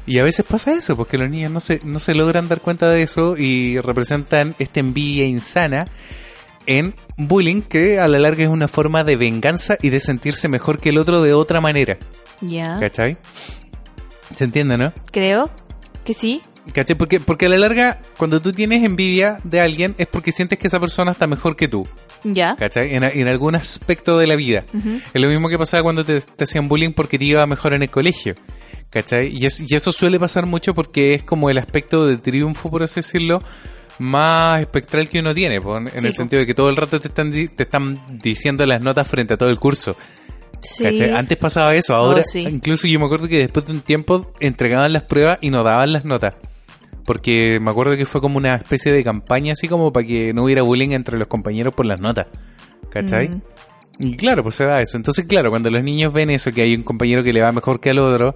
Y 0.07 0.21
a 0.21 0.23
veces 0.23 0.47
pasa 0.49 0.73
eso, 0.73 0.97
porque 0.97 1.19
los 1.19 1.29
niños 1.29 1.50
no 1.50 1.59
se, 1.59 1.81
no 1.83 1.99
se 1.99 2.15
logran 2.15 2.47
dar 2.47 2.61
cuenta 2.61 2.89
de 2.89 3.03
eso 3.03 3.37
y 3.37 3.81
representan 3.81 4.55
esta 4.61 4.79
envidia 4.79 5.27
insana 5.27 5.89
en 6.67 6.95
bullying, 7.17 7.62
que 7.62 7.99
a 7.99 8.09
la 8.09 8.19
larga 8.19 8.45
es 8.45 8.49
una 8.49 8.69
forma 8.69 9.05
de 9.05 9.17
venganza 9.17 9.76
y 9.83 9.88
de 9.90 10.00
sentirse 10.00 10.49
mejor 10.49 10.79
que 10.81 10.90
el 10.90 10.99
otro 10.99 11.23
de 11.23 11.33
otra 11.35 11.61
manera. 11.61 11.99
Ya. 12.40 12.79
¿Cachai? 12.81 13.17
¿Se 14.35 14.45
entiende, 14.45 14.79
no? 14.79 14.93
Creo 15.11 15.50
que 16.05 16.14
sí. 16.14 16.43
¿Cachai? 16.73 16.97
Porque, 16.97 17.19
porque 17.21 17.47
a 17.47 17.49
la 17.49 17.59
larga, 17.59 18.00
cuando 18.17 18.40
tú 18.40 18.52
tienes 18.52 18.85
envidia 18.85 19.38
de 19.45 19.61
alguien, 19.61 19.95
es 19.99 20.07
porque 20.07 20.31
sientes 20.33 20.59
que 20.59 20.67
esa 20.69 20.79
persona 20.79 21.11
está 21.12 21.26
mejor 21.26 21.57
que 21.57 21.69
tú. 21.69 21.87
Ya. 22.23 22.55
¿Cachai? 22.57 22.95
En, 22.95 23.02
en 23.05 23.29
algún 23.29 23.57
aspecto 23.57 24.19
de 24.19 24.26
la 24.26 24.37
vida. 24.37 24.64
Es 25.14 25.21
lo 25.21 25.29
mismo 25.29 25.49
que 25.49 25.59
pasaba 25.59 25.83
cuando 25.83 26.05
te, 26.05 26.21
te 26.21 26.45
hacían 26.45 26.69
bullying 26.69 26.93
porque 26.93 27.19
te 27.19 27.25
iba 27.25 27.45
mejor 27.47 27.73
en 27.75 27.83
el 27.83 27.90
colegio. 27.90 28.35
¿Cachai? 28.90 29.29
Y, 29.29 29.47
es- 29.47 29.61
y 29.69 29.75
eso 29.75 29.90
suele 29.93 30.19
pasar 30.21 30.47
mucho 30.47 30.75
porque 30.75 31.14
es 31.14 31.23
como 31.23 31.49
el 31.50 31.59
aspecto 31.59 32.07
de 32.07 32.19
triunfo, 32.19 32.71
por 32.71 32.83
así 32.83 32.97
decirlo, 33.00 33.43
más 34.00 34.61
espectral 34.61 35.09
que 35.09 35.21
uno 35.21 35.35
tiene, 35.35 35.57
en, 35.57 35.88
Sí, 35.88 36.07
el 36.07 36.14
sentido 36.14 36.40
de 36.40 36.47
que 36.47 36.54
todo 36.54 36.69
el 36.69 36.76
rato 36.76 36.99
te 37.00 37.09
están, 37.09 37.30
di- 37.30 37.49
te 37.49 37.62
están 37.64 38.00
diciendo 38.23 38.64
las 38.66 38.83
notas 38.83 39.07
frente 39.07 39.35
a 39.35 39.37
todo 39.37 39.49
el 39.50 39.59
curso. 39.59 39.97
Sí. 40.62 40.85
Antes 41.14 41.38
pasaba 41.38 41.75
eso, 41.75 41.95
ahora 41.95 42.21
Oh, 42.21 42.30
sí. 42.30 42.40
incluso 42.40 42.87
yo 42.87 42.99
me 42.99 43.07
acuerdo 43.07 43.28
que 43.28 43.38
después 43.38 43.64
de 43.66 43.73
un 43.73 43.80
tiempo 43.80 44.33
entregaban 44.40 44.92
las 44.92 45.04
pruebas 45.04 45.38
y 45.40 45.50
no 45.50 45.62
daban 45.62 45.92
las 45.92 46.04
notas. 46.04 46.35
Porque 47.04 47.59
me 47.61 47.71
acuerdo 47.71 47.97
que 47.97 48.04
fue 48.07 48.21
como 48.21 48.37
una 48.37 48.57
especie 48.57 48.92
de 48.92 49.02
campaña 49.02 49.52
así 49.52 49.69
como 49.69 49.92
para 49.92 50.07
que 50.07 50.33
no 50.35 50.45
hubiera 50.45 50.62
bullying 50.62 50.90
entre 50.90 51.19
los 51.19 51.28
compañeros 51.28 51.75
por 51.75 51.87
las 51.87 52.00
notas. 52.00 52.26
¿Cachai? 52.90 53.28
Mm. 53.30 53.42
Y 54.00 54.16
claro, 54.16 54.42
pues 54.42 54.54
se 54.54 54.64
da 54.64 54.80
eso. 54.80 54.97
Entonces, 54.97 55.26
claro, 55.26 55.50
cuando 55.50 55.71
los 55.71 55.85
niños 55.85 56.12
ven 56.12 56.30
eso, 56.30 56.52
que 56.52 56.62
hay 56.62 56.75
un 56.75 56.83
compañero 56.83 57.23
que 57.23 57.35
le 57.35 57.42
va 57.42 57.52
mejor 57.52 57.80
que 57.80 57.90
al 57.90 57.99
otro, 57.99 58.35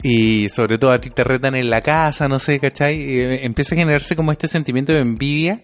y 0.00 0.48
sobre 0.48 0.78
todo 0.78 0.92
a 0.92 0.98
ti 0.98 1.10
te 1.10 1.24
retan 1.24 1.56
en 1.56 1.70
la 1.70 1.80
casa, 1.80 2.28
no 2.28 2.38
sé, 2.38 2.60
¿cachai? 2.60 3.00
Y, 3.00 3.20
eh, 3.20 3.44
empieza 3.44 3.74
a 3.74 3.78
generarse 3.78 4.14
como 4.14 4.30
este 4.30 4.46
sentimiento 4.46 4.92
de 4.92 5.00
envidia 5.00 5.60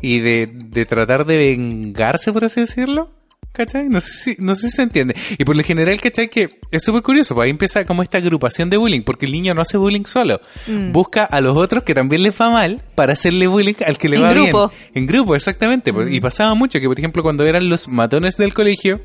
y 0.00 0.20
de, 0.20 0.48
de 0.52 0.86
tratar 0.86 1.26
de 1.26 1.36
vengarse, 1.36 2.32
por 2.32 2.44
así 2.44 2.60
decirlo. 2.60 3.15
¿Cachai? 3.56 3.88
No 3.88 4.00
sé 4.02 4.10
si, 4.10 4.36
no 4.42 4.54
sé 4.54 4.68
si 4.68 4.76
se 4.76 4.82
entiende. 4.82 5.14
Y 5.38 5.44
por 5.44 5.56
lo 5.56 5.62
general, 5.62 5.98
¿cachai? 6.00 6.28
Que 6.28 6.50
es 6.70 6.82
súper 6.84 7.02
curioso, 7.02 7.34
pues 7.34 7.46
ahí 7.46 7.50
empieza 7.50 7.86
como 7.86 8.02
esta 8.02 8.18
agrupación 8.18 8.68
de 8.68 8.76
bullying, 8.76 9.00
porque 9.00 9.24
el 9.24 9.32
niño 9.32 9.54
no 9.54 9.62
hace 9.62 9.78
bullying 9.78 10.04
solo. 10.04 10.40
Mm. 10.66 10.92
Busca 10.92 11.24
a 11.24 11.40
los 11.40 11.56
otros 11.56 11.82
que 11.82 11.94
también 11.94 12.22
les 12.22 12.34
va 12.38 12.50
mal 12.50 12.82
para 12.94 13.14
hacerle 13.14 13.46
bullying 13.46 13.74
al 13.86 13.96
que 13.96 14.10
le 14.10 14.16
En 14.16 14.22
va 14.24 14.32
grupo. 14.34 14.66
Mm. 14.66 14.70
bien. 14.70 14.90
En 14.94 15.06
grupo, 15.06 15.34
exactamente. 15.36 15.92
pues, 15.94 16.10
Y 16.12 16.20
pasaba 16.20 16.54
mucho 16.54 16.78
que, 16.80 16.86
por 16.86 16.98
ejemplo, 16.98 17.22
cuando 17.22 17.44
eran 17.44 17.68
los 17.70 17.88
matones 17.88 18.36
del 18.36 18.52
colegio, 18.52 19.00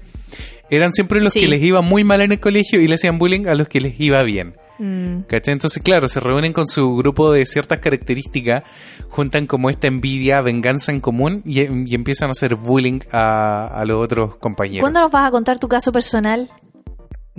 eran 0.69 0.91
siempre 0.91 1.21
los 1.21 1.31
Sí. 1.33 1.41
que 1.41 1.47
les 1.47 1.61
iba 1.61 1.81
muy 1.81 2.03
mal 2.03 2.19
en 2.21 2.33
el 2.33 2.39
colegio 2.41 2.81
y 2.81 2.87
le 2.87 2.95
hacían 2.95 3.17
bullying 3.19 3.45
a 3.47 3.55
los 3.55 3.69
que 3.69 3.79
les 3.79 3.97
iba 3.99 4.21
bien. 4.23 4.55
Mm. 4.81 5.25
¿Cachai? 5.27 5.53
Entonces, 5.53 5.83
claro, 5.83 6.07
se 6.07 6.19
reúnen 6.19 6.53
con 6.53 6.65
su 6.65 6.95
grupo 6.95 7.31
de 7.31 7.45
ciertas 7.45 7.77
características, 7.77 8.63
juntan 9.09 9.45
como 9.45 9.69
esta 9.69 9.85
envidia, 9.87 10.41
venganza 10.41 10.91
en 10.91 10.99
común 11.01 11.43
y, 11.45 11.61
y 11.61 11.93
empiezan 11.93 12.29
a 12.29 12.31
hacer 12.31 12.55
bullying 12.55 12.99
a, 13.11 13.67
a 13.67 13.85
los 13.85 14.03
otros 14.03 14.37
compañeros. 14.37 14.81
¿Cuándo 14.81 15.01
nos 15.01 15.11
vas 15.11 15.27
a 15.27 15.31
contar 15.31 15.59
tu 15.59 15.67
caso 15.67 15.91
personal? 15.91 16.49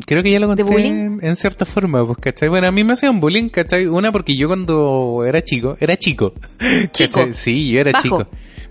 Creo 0.06 0.22
que 0.22 0.30
ya 0.30 0.38
lo 0.38 0.46
conté 0.46 0.62
bullying? 0.62 0.92
en, 0.92 1.18
en 1.20 1.34
cierta 1.36 1.66
forma, 1.66 2.06
pues, 2.06 2.18
¿cachai? 2.18 2.48
Bueno, 2.48 2.68
a 2.68 2.70
mí 2.70 2.84
me 2.84 2.92
hacían 2.92 3.18
bullying, 3.20 3.48
¿cachai? 3.48 3.86
Una 3.86 4.12
porque 4.12 4.36
yo 4.36 4.46
cuando 4.46 5.24
era 5.26 5.42
chico, 5.42 5.76
era 5.80 5.96
chico. 5.96 6.34
Chico. 6.92 7.18
¿cachai? 7.18 7.34
Sí, 7.34 7.70
yo 7.72 7.80
era 7.80 7.90
Bajo. 7.90 8.02
chico. 8.02 8.26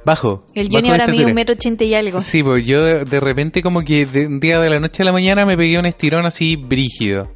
Bajo. 0.05 0.45
El 0.55 0.69
Johnny 0.71 0.89
ahora 0.89 1.07
mide 1.07 1.25
un 1.25 1.33
metro 1.33 1.53
ochenta 1.53 1.83
y 1.83 1.93
algo. 1.93 2.21
Sí, 2.21 2.41
pues 2.41 2.65
yo 2.65 2.83
de, 2.83 3.03
de 3.05 3.19
repente 3.19 3.61
como 3.61 3.81
que 3.81 4.05
de 4.05 4.27
un 4.27 4.39
día 4.39 4.59
de 4.61 4.69
la 4.69 4.79
noche 4.79 5.03
a 5.03 5.05
la 5.05 5.11
mañana 5.11 5.45
me 5.45 5.57
pegué 5.57 5.77
un 5.77 5.85
estirón 5.85 6.25
así 6.25 6.55
brígido. 6.55 7.29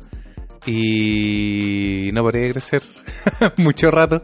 Y 0.66 2.10
no 2.14 2.24
paré 2.24 2.40
de 2.42 2.52
crecer 2.52 2.82
mucho 3.58 3.92
rato. 3.92 4.24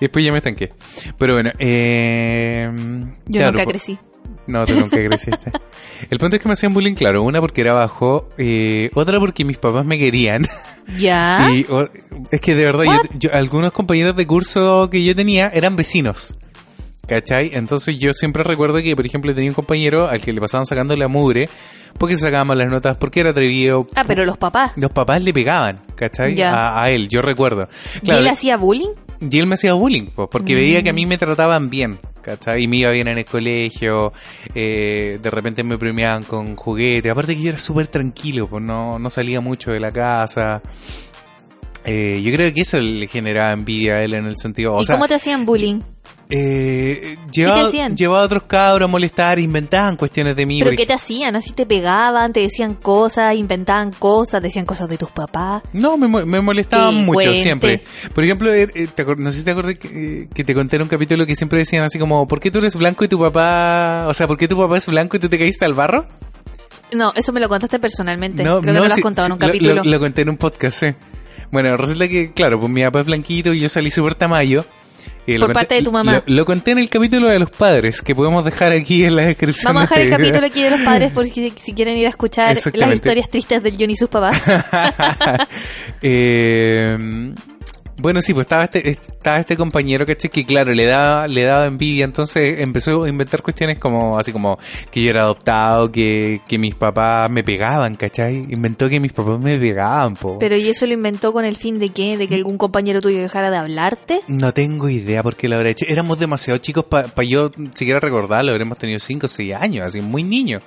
Y 0.00 0.02
después 0.06 0.24
ya 0.24 0.32
me 0.32 0.38
estanqué. 0.38 0.72
Pero 1.18 1.34
bueno, 1.34 1.50
eh, 1.58 2.68
Yo 3.26 3.40
claro, 3.40 3.52
nunca 3.52 3.66
crecí. 3.66 3.98
No, 4.46 4.64
tú 4.66 4.74
nunca 4.74 4.96
creciste. 5.06 5.52
El 6.10 6.18
punto 6.18 6.36
es 6.36 6.42
que 6.42 6.48
me 6.48 6.54
hacían 6.54 6.74
bullying, 6.74 6.94
claro. 6.94 7.22
Una 7.22 7.40
porque 7.40 7.60
era 7.60 7.74
bajo, 7.74 8.28
eh, 8.38 8.90
otra 8.94 9.18
porque 9.20 9.44
mis 9.44 9.58
papás 9.58 9.84
me 9.84 9.98
querían. 9.98 10.46
¿Ya? 10.98 11.48
Y 11.54 11.64
o- 11.70 11.88
es 12.30 12.40
que 12.40 12.54
de 12.54 12.64
verdad, 12.64 12.84
yo, 12.84 13.00
yo- 13.18 13.34
algunos 13.34 13.72
compañeros 13.72 14.16
de 14.16 14.26
curso 14.26 14.88
que 14.90 15.04
yo 15.04 15.14
tenía 15.14 15.48
eran 15.48 15.76
vecinos. 15.76 16.34
¿Cachai? 17.06 17.50
Entonces 17.54 17.98
yo 17.98 18.12
siempre 18.14 18.42
recuerdo 18.44 18.80
que, 18.80 18.94
por 18.94 19.04
ejemplo, 19.04 19.34
tenía 19.34 19.50
un 19.50 19.54
compañero 19.54 20.08
al 20.08 20.20
que 20.20 20.32
le 20.32 20.40
pasaban 20.40 20.66
sacando 20.66 20.96
la 20.96 21.08
mugre 21.08 21.48
porque 21.98 22.16
se 22.16 22.22
sacaban 22.22 22.56
las 22.58 22.68
notas, 22.68 22.96
porque 22.96 23.20
era 23.20 23.30
atrevido. 23.30 23.86
Ah, 23.94 24.04
pero 24.06 24.24
los 24.24 24.38
papás. 24.38 24.72
Los 24.76 24.90
papás 24.90 25.22
le 25.22 25.32
pegaban, 25.32 25.78
¿cachai? 25.94 26.34
Ya. 26.34 26.52
A, 26.52 26.82
a 26.82 26.90
él, 26.90 27.08
yo 27.08 27.22
recuerdo. 27.22 27.68
¿Y 28.02 28.10
él 28.10 28.28
hacía 28.28 28.56
bullying? 28.56 28.90
y 29.20 29.38
él 29.38 29.46
me 29.46 29.54
hacía 29.54 29.72
bullying, 29.74 30.06
pues, 30.12 30.28
porque 30.32 30.52
Mm. 30.52 30.56
veía 30.56 30.82
que 30.82 30.90
a 30.90 30.92
mí 30.92 31.06
me 31.06 31.16
trataban 31.16 31.70
bien, 31.70 32.00
¿cachai? 32.22 32.64
Y 32.64 32.66
me 32.66 32.78
iba 32.78 32.90
bien 32.90 33.06
en 33.06 33.18
el 33.18 33.24
colegio, 33.24 34.12
eh, 34.52 35.20
de 35.22 35.30
repente 35.30 35.62
me 35.62 35.78
premiaban 35.78 36.24
con 36.24 36.56
juguetes, 36.56 37.12
aparte 37.12 37.36
que 37.36 37.42
yo 37.42 37.50
era 37.50 37.58
súper 37.60 37.86
tranquilo, 37.86 38.48
pues 38.48 38.64
no, 38.64 38.98
no 38.98 39.08
salía 39.10 39.40
mucho 39.40 39.70
de 39.70 39.78
la 39.78 39.92
casa. 39.92 40.60
Eh, 41.84 42.20
yo 42.24 42.32
creo 42.32 42.52
que 42.52 42.60
eso 42.62 42.80
le 42.80 43.06
generaba 43.08 43.52
envidia 43.52 43.94
a 43.94 44.00
él 44.02 44.14
en 44.14 44.26
el 44.26 44.36
sentido, 44.36 44.74
o 44.74 44.80
¿Y 44.82 44.84
sea, 44.84 44.94
cómo 44.96 45.06
te 45.08 45.14
hacían 45.14 45.44
bullying? 45.46 45.80
Eh, 46.34 47.16
llevaba, 47.30 48.20
a 48.20 48.24
otros 48.24 48.44
cabros 48.44 48.88
a 48.88 48.90
molestar, 48.90 49.38
inventaban 49.38 49.96
cuestiones 49.96 50.34
de 50.34 50.46
mí. 50.46 50.60
¿Pero 50.62 50.74
qué 50.76 50.86
te 50.86 50.94
hacían? 50.94 51.36
¿Así 51.36 51.52
te 51.52 51.66
pegaban? 51.66 52.32
¿Te 52.32 52.40
decían 52.40 52.74
cosas? 52.74 53.34
¿Inventaban 53.34 53.92
cosas? 53.92 54.42
¿Decían 54.42 54.64
cosas 54.64 54.88
de 54.88 54.96
tus 54.96 55.10
papás? 55.10 55.62
No, 55.74 55.96
me, 55.98 56.08
me 56.24 56.40
molestaban 56.40 56.94
Sí, 56.94 57.00
mucho 57.02 57.14
cuente. 57.14 57.40
siempre. 57.42 57.82
Por 58.14 58.24
ejemplo, 58.24 58.52
eh, 58.52 58.66
te 58.94 59.04
no 59.04 59.30
sé 59.30 59.38
si 59.40 59.44
te 59.44 59.54
que, 59.78 59.88
eh, 60.22 60.28
que 60.34 60.42
te 60.44 60.54
conté 60.54 60.76
en 60.76 60.82
un 60.82 60.88
capítulo 60.88 61.26
que 61.26 61.36
siempre 61.36 61.58
decían 61.58 61.82
así 61.84 61.98
como, 61.98 62.26
¿por 62.26 62.40
qué 62.40 62.50
tú 62.50 62.58
eres 62.58 62.76
blanco 62.76 63.04
y 63.04 63.08
tu 63.08 63.18
papá, 63.18 64.06
o 64.08 64.14
sea, 64.14 64.26
¿por 64.26 64.38
qué 64.38 64.48
tu 64.48 64.56
papá 64.56 64.78
es 64.78 64.86
blanco 64.86 65.16
y 65.18 65.20
tú 65.20 65.28
te 65.28 65.38
caíste 65.38 65.64
al 65.66 65.74
barro? 65.74 66.06
No, 66.94 67.12
eso 67.14 67.32
me 67.32 67.40
lo 67.40 67.48
contaste 67.48 67.78
personalmente. 67.78 68.42
Creo 68.42 68.60
que 68.60 68.66
no 68.72 68.80
lo 68.80 68.84
has 68.86 68.94
sí, 68.94 69.02
contado 69.02 69.26
en 69.26 69.32
un 69.32 69.38
lo- 69.38 69.46
capítulo. 69.46 69.74
Lo, 69.76 69.84
lo 69.84 69.98
conté 70.00 70.22
en 70.22 70.28
un 70.30 70.36
podcast, 70.36 70.80
sí. 70.80 70.86
Bueno, 71.50 71.76
resulta 71.76 72.08
que, 72.08 72.32
claro, 72.32 72.58
pues 72.58 72.70
mi 72.72 72.82
papá 72.82 73.00
es 73.00 73.06
blanquito 73.06 73.52
y 73.52 73.60
yo 73.60 73.68
salí 73.68 73.90
súper 73.90 74.14
tamayo. 74.14 74.64
Por 75.24 75.52
parte 75.52 75.74
de 75.76 75.82
tu 75.82 75.92
mamá. 75.92 76.22
Lo, 76.26 76.34
lo 76.34 76.44
conté 76.44 76.72
en 76.72 76.78
el 76.78 76.88
capítulo 76.88 77.28
de 77.28 77.38
los 77.38 77.50
padres, 77.50 78.02
que 78.02 78.14
podemos 78.14 78.44
dejar 78.44 78.72
aquí 78.72 79.04
en 79.04 79.16
la 79.16 79.26
descripción. 79.26 79.74
Vamos 79.74 79.90
a 79.92 79.94
dejar 79.94 79.98
de 79.98 80.04
el 80.04 80.10
este 80.12 80.22
video. 80.22 80.40
capítulo 80.40 80.46
aquí 80.46 80.62
de 80.62 80.70
los 80.70 80.80
padres 80.80 81.12
por 81.12 81.24
si, 81.24 81.72
quieren 81.74 81.96
ir 81.96 82.06
a 82.06 82.10
escuchar 82.10 82.56
las 82.74 82.92
historias 82.92 83.28
tristes 83.28 83.62
del 83.62 83.74
Johnny 83.74 83.92
y 83.92 83.96
sus 83.96 84.08
papás. 84.08 84.42
Eh, 86.04 86.96
bueno, 88.02 88.20
sí, 88.20 88.34
pues 88.34 88.46
estaba 88.46 88.64
este, 88.64 88.90
estaba 88.90 89.38
este 89.38 89.56
compañero, 89.56 90.04
¿cachai? 90.04 90.30
Que 90.30 90.44
claro, 90.44 90.72
le 90.74 90.84
daba, 90.84 91.28
le 91.28 91.44
daba 91.44 91.66
envidia, 91.66 92.04
entonces 92.04 92.58
empezó 92.58 93.04
a 93.04 93.08
inventar 93.08 93.42
cuestiones 93.42 93.78
como, 93.78 94.18
así 94.18 94.32
como 94.32 94.58
que 94.90 95.02
yo 95.02 95.10
era 95.10 95.22
adoptado, 95.22 95.90
que, 95.90 96.40
que 96.48 96.58
mis 96.58 96.74
papás 96.74 97.30
me 97.30 97.44
pegaban, 97.44 97.96
¿cachai? 97.96 98.46
Inventó 98.50 98.88
que 98.88 98.98
mis 98.98 99.12
papás 99.12 99.38
me 99.38 99.58
pegaban, 99.58 100.16
po. 100.16 100.38
Pero 100.38 100.56
¿y 100.56 100.68
eso 100.68 100.86
lo 100.86 100.92
inventó 100.92 101.32
con 101.32 101.44
el 101.44 101.56
fin 101.56 101.78
de 101.78 101.88
qué? 101.90 102.16
¿De 102.16 102.26
que 102.26 102.34
algún 102.34 102.58
compañero 102.58 103.00
tuyo 103.00 103.20
dejara 103.20 103.50
de 103.50 103.56
hablarte? 103.56 104.20
No 104.26 104.52
tengo 104.52 104.88
idea 104.88 105.22
por 105.22 105.36
qué 105.36 105.48
lo 105.48 105.56
habrá 105.56 105.70
hecho. 105.70 105.86
Éramos 105.88 106.18
demasiado 106.18 106.58
chicos 106.58 106.84
para 106.84 107.22
yo 107.22 107.50
siquiera 107.74 108.00
recordarlo. 108.00 108.50
Habremos 108.50 108.78
tenido 108.78 108.98
5 108.98 109.26
o 109.26 109.28
6 109.28 109.54
años, 109.54 109.86
así 109.86 110.00
muy 110.00 110.24
niños. 110.24 110.62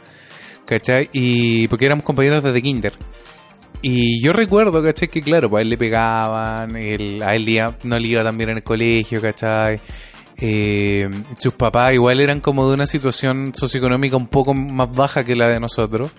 ¿Cachai? 0.65 1.10
Y 1.13 1.67
porque 1.67 1.86
éramos 1.86 2.06
compañeros 2.06 2.43
desde 2.43 2.62
kinder. 2.62 2.93
Y 3.88 4.19
yo 4.19 4.34
recuerdo, 4.34 4.82
¿cachai? 4.82 5.08
Que 5.10 5.21
claro, 5.21 5.48
pues 5.48 5.60
a 5.60 5.62
él 5.62 5.69
le 5.69 5.78
pegaban, 5.78 6.76
él, 6.76 7.21
a 7.21 7.36
él 7.36 7.45
día- 7.45 7.78
no 7.84 8.00
le 8.00 8.08
iba 8.08 8.24
tan 8.24 8.36
bien 8.36 8.50
en 8.50 8.58
el 8.58 8.63
colegio, 8.63 9.21
¿cachai? 9.21 9.80
Eh, 10.38 11.08
sus 11.38 11.54
papás 11.54 11.93
igual 11.93 12.19
eran 12.19 12.39
como 12.41 12.67
de 12.67 12.74
una 12.74 12.88
situación 12.88 13.54
socioeconómica 13.54 14.17
un 14.17 14.26
poco 14.28 14.56
más 14.56 14.91
baja 14.91 15.24
que 15.24 15.36
la 15.36 15.50
de 15.50 15.60
nosotros. 15.60 16.10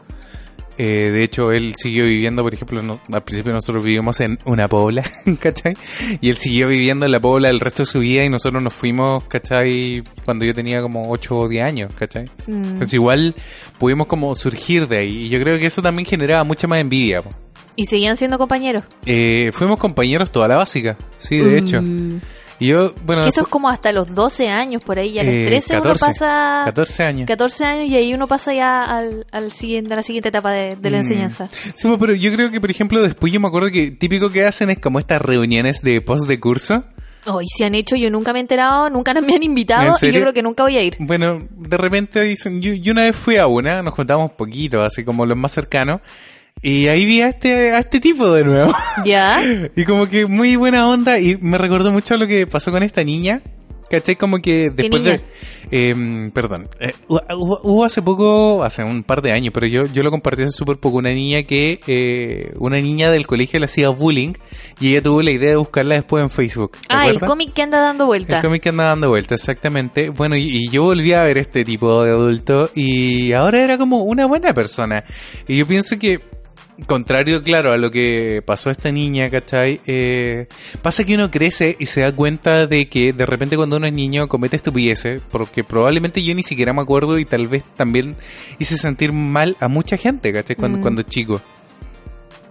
Eh, 0.78 1.10
de 1.12 1.24
hecho, 1.24 1.50
él 1.50 1.74
siguió 1.74 2.04
viviendo, 2.04 2.42
por 2.44 2.54
ejemplo, 2.54 2.82
no- 2.82 3.00
al 3.12 3.22
principio 3.24 3.52
nosotros 3.52 3.82
vivimos 3.82 4.20
en 4.20 4.38
una 4.44 4.68
pobla, 4.68 5.02
¿cachai? 5.40 5.74
Y 6.20 6.28
él 6.30 6.36
siguió 6.36 6.68
viviendo 6.68 7.04
en 7.04 7.10
la 7.10 7.18
pobla 7.18 7.50
el 7.50 7.58
resto 7.58 7.82
de 7.82 7.86
su 7.86 7.98
vida 7.98 8.22
y 8.24 8.28
nosotros 8.28 8.62
nos 8.62 8.74
fuimos, 8.74 9.24
¿cachai? 9.24 10.04
Cuando 10.24 10.44
yo 10.44 10.54
tenía 10.54 10.82
como 10.82 11.10
8 11.10 11.36
o 11.36 11.48
10 11.48 11.64
años, 11.64 11.90
¿cachai? 11.98 12.26
Mm. 12.46 12.62
Entonces 12.64 12.94
igual 12.94 13.34
pudimos 13.78 14.06
como 14.06 14.32
surgir 14.36 14.86
de 14.86 14.98
ahí 15.00 15.24
y 15.24 15.28
yo 15.30 15.40
creo 15.40 15.58
que 15.58 15.66
eso 15.66 15.82
también 15.82 16.06
generaba 16.06 16.44
mucha 16.44 16.68
más 16.68 16.78
envidia. 16.78 17.22
po. 17.22 17.30
¿Y 17.76 17.86
seguían 17.86 18.16
siendo 18.16 18.38
compañeros? 18.38 18.84
Eh, 19.04 19.50
fuimos 19.52 19.78
compañeros 19.78 20.30
toda 20.30 20.48
la 20.48 20.56
básica, 20.56 20.96
sí, 21.18 21.38
de 21.38 21.58
hecho. 21.58 21.82
Mm. 21.82 22.20
Y 22.58 22.68
yo, 22.68 22.94
bueno... 23.04 23.20
Que 23.20 23.28
eso 23.28 23.42
es 23.42 23.48
como 23.48 23.68
hasta 23.68 23.92
los 23.92 24.14
12 24.14 24.48
años, 24.48 24.82
por 24.82 24.98
ahí, 24.98 25.10
y 25.10 25.18
a 25.18 25.22
los 25.24 25.34
eh, 25.34 25.44
13 25.46 25.74
uno 25.74 25.82
14, 25.82 26.06
pasa... 26.06 26.62
14 26.64 27.02
años. 27.04 27.26
14 27.26 27.64
años 27.66 27.88
y 27.90 27.96
ahí 27.96 28.14
uno 28.14 28.26
pasa 28.26 28.54
ya 28.54 28.82
al, 28.82 29.26
al 29.30 29.52
siguiente, 29.52 29.92
a 29.92 29.96
la 29.96 30.02
siguiente 30.02 30.30
etapa 30.30 30.52
de, 30.52 30.74
de 30.76 30.90
la 30.90 30.96
Mm. 30.96 31.00
enseñanza. 31.02 31.48
Sí, 31.48 31.86
pues, 31.86 31.98
pero 32.00 32.14
yo 32.14 32.32
creo 32.32 32.50
que, 32.50 32.58
por 32.58 32.70
ejemplo, 32.70 33.02
después 33.02 33.30
yo 33.30 33.40
me 33.40 33.48
acuerdo 33.48 33.70
que 33.70 33.90
típico 33.90 34.30
que 34.30 34.46
hacen 34.46 34.70
es 34.70 34.78
como 34.78 34.98
estas 34.98 35.20
reuniones 35.20 35.82
de 35.82 36.00
post 36.00 36.26
de 36.28 36.40
curso. 36.40 36.84
Oh, 37.26 37.42
y 37.42 37.46
se 37.58 37.66
han 37.66 37.74
hecho, 37.74 37.94
yo 37.96 38.08
nunca 38.08 38.32
me 38.32 38.38
he 38.38 38.42
enterado, 38.42 38.88
nunca 38.88 39.12
me 39.12 39.34
han 39.34 39.42
invitado 39.42 39.82
¿En 40.00 40.08
y 40.08 40.12
yo 40.14 40.20
creo 40.22 40.32
que 40.32 40.42
nunca 40.42 40.62
voy 40.62 40.78
a 40.78 40.82
ir. 40.82 40.96
Bueno, 41.00 41.46
de 41.50 41.76
repente 41.76 42.22
dicen, 42.22 42.62
yo, 42.62 42.72
yo 42.72 42.92
una 42.92 43.02
vez 43.02 43.16
fui 43.16 43.36
a 43.36 43.46
una, 43.48 43.82
nos 43.82 43.92
juntamos 43.92 44.30
poquito, 44.30 44.80
así 44.82 45.04
como 45.04 45.26
los 45.26 45.36
más 45.36 45.52
cercanos, 45.52 46.00
y 46.62 46.88
ahí 46.88 47.04
vi 47.04 47.20
a 47.22 47.28
este, 47.28 47.72
a 47.72 47.78
este 47.78 48.00
tipo 48.00 48.30
de 48.32 48.44
nuevo. 48.44 48.72
¿Ya? 49.04 49.40
y 49.76 49.84
como 49.84 50.08
que 50.08 50.26
muy 50.26 50.56
buena 50.56 50.88
onda, 50.88 51.18
y 51.18 51.36
me 51.40 51.58
recordó 51.58 51.92
mucho 51.92 52.16
lo 52.16 52.26
que 52.26 52.46
pasó 52.46 52.70
con 52.70 52.82
esta 52.82 53.04
niña. 53.04 53.42
¿Cachai? 53.88 54.16
Como 54.16 54.38
que 54.38 54.70
después 54.70 55.00
niña? 55.00 55.20
de... 55.70 55.90
em, 55.90 56.32
perdón. 56.32 56.68
eh, 56.80 56.92
hubo, 57.08 57.84
hace 57.84 58.02
poco, 58.02 58.64
hace 58.64 58.82
un 58.82 59.04
par 59.04 59.22
de 59.22 59.30
años, 59.30 59.52
pero 59.54 59.68
yo, 59.68 59.86
yo 59.86 60.02
lo 60.02 60.10
compartí 60.10 60.42
hace 60.42 60.50
súper 60.50 60.78
poco, 60.78 60.96
una 60.96 61.10
niña 61.10 61.44
que... 61.44 61.78
eh, 61.86 62.52
una 62.58 62.80
niña 62.80 63.12
del 63.12 63.28
colegio 63.28 63.60
le 63.60 63.66
hacía 63.66 63.88
bullying 63.90 64.32
y 64.80 64.88
ella 64.90 65.02
tuvo 65.04 65.22
la 65.22 65.30
idea 65.30 65.50
de 65.50 65.56
buscarla 65.56 65.94
después 65.94 66.20
en 66.20 66.30
Facebook. 66.30 66.72
¿te 66.72 66.78
Ah, 66.88 67.06
el 67.06 67.20
cómic 67.20 67.52
que 67.52 67.62
anda 67.62 67.80
dando 67.80 68.06
vuelta. 68.06 68.38
El 68.38 68.42
cómic 68.42 68.62
que 68.62 68.70
anda 68.70 68.86
dando 68.88 69.08
vuelta, 69.08 69.36
exactamente. 69.36 70.08
Bueno, 70.08 70.36
y, 70.36 70.42
y 70.48 70.68
yo 70.68 70.82
volví 70.82 71.12
a 71.12 71.22
ver 71.22 71.38
este 71.38 71.64
tipo 71.64 72.02
de 72.02 72.10
adulto 72.10 72.70
y 72.74 73.30
ahora 73.34 73.62
era 73.62 73.78
como 73.78 73.98
una 74.02 74.26
buena 74.26 74.52
persona. 74.52 75.04
Y 75.46 75.58
yo 75.58 75.64
pienso 75.66 75.96
que, 75.96 76.18
contrario, 76.84 77.42
claro, 77.42 77.72
a 77.72 77.78
lo 77.78 77.90
que 77.90 78.42
pasó 78.44 78.68
a 78.68 78.72
esta 78.72 78.92
niña, 78.92 79.30
¿cachai? 79.30 79.80
Eh, 79.86 80.46
pasa 80.82 81.04
que 81.04 81.14
uno 81.14 81.30
crece 81.30 81.76
y 81.78 81.86
se 81.86 82.02
da 82.02 82.12
cuenta 82.12 82.66
de 82.66 82.88
que 82.88 83.12
de 83.14 83.24
repente 83.24 83.56
cuando 83.56 83.76
uno 83.76 83.86
es 83.86 83.92
niño 83.92 84.28
comete 84.28 84.56
estupideces, 84.56 85.22
porque 85.30 85.64
probablemente 85.64 86.22
yo 86.22 86.34
ni 86.34 86.42
siquiera 86.42 86.72
me 86.74 86.82
acuerdo 86.82 87.18
y 87.18 87.24
tal 87.24 87.48
vez 87.48 87.62
también 87.76 88.16
hice 88.58 88.76
sentir 88.76 89.12
mal 89.12 89.56
a 89.60 89.68
mucha 89.68 89.96
gente, 89.96 90.32
¿cachai? 90.32 90.56
Cuando, 90.56 90.78
Mm. 90.78 90.82
cuando 90.82 91.02
chico. 91.02 91.40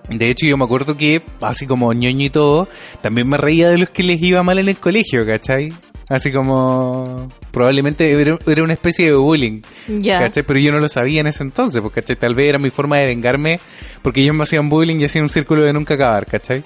De 0.09 0.29
hecho, 0.29 0.45
yo 0.45 0.55
me 0.57 0.65
acuerdo 0.65 0.95
que, 0.97 1.21
así 1.41 1.65
como 1.65 1.91
ñoño 1.91 2.25
y 2.25 2.29
todo, 2.29 2.67
también 3.01 3.27
me 3.27 3.37
reía 3.37 3.69
de 3.69 3.79
los 3.79 3.89
que 3.89 4.03
les 4.03 4.21
iba 4.21 4.43
mal 4.43 4.59
en 4.59 4.69
el 4.69 4.77
colegio, 4.77 5.25
¿cachai? 5.25 5.73
Así 6.07 6.31
como, 6.31 7.27
probablemente 7.51 8.11
era, 8.11 8.37
era 8.45 8.63
una 8.63 8.73
especie 8.73 9.07
de 9.07 9.15
bullying, 9.15 9.61
Ya. 9.87 10.19
¿cachai? 10.19 10.43
Pero 10.43 10.59
yo 10.59 10.71
no 10.71 10.79
lo 10.79 10.87
sabía 10.87 11.21
en 11.21 11.27
ese 11.27 11.41
entonces, 11.43 11.81
porque 11.81 12.01
¿cachai? 12.01 12.15
tal 12.15 12.35
vez 12.35 12.49
era 12.49 12.59
mi 12.59 12.69
forma 12.69 12.97
de 12.99 13.05
vengarme, 13.05 13.59
porque 14.03 14.21
ellos 14.21 14.35
me 14.35 14.43
hacían 14.43 14.69
bullying 14.69 14.97
y 14.99 15.05
hacían 15.05 15.23
un 15.23 15.29
círculo 15.29 15.63
de 15.63 15.73
nunca 15.73 15.95
acabar, 15.95 16.27
¿cachai? 16.27 16.63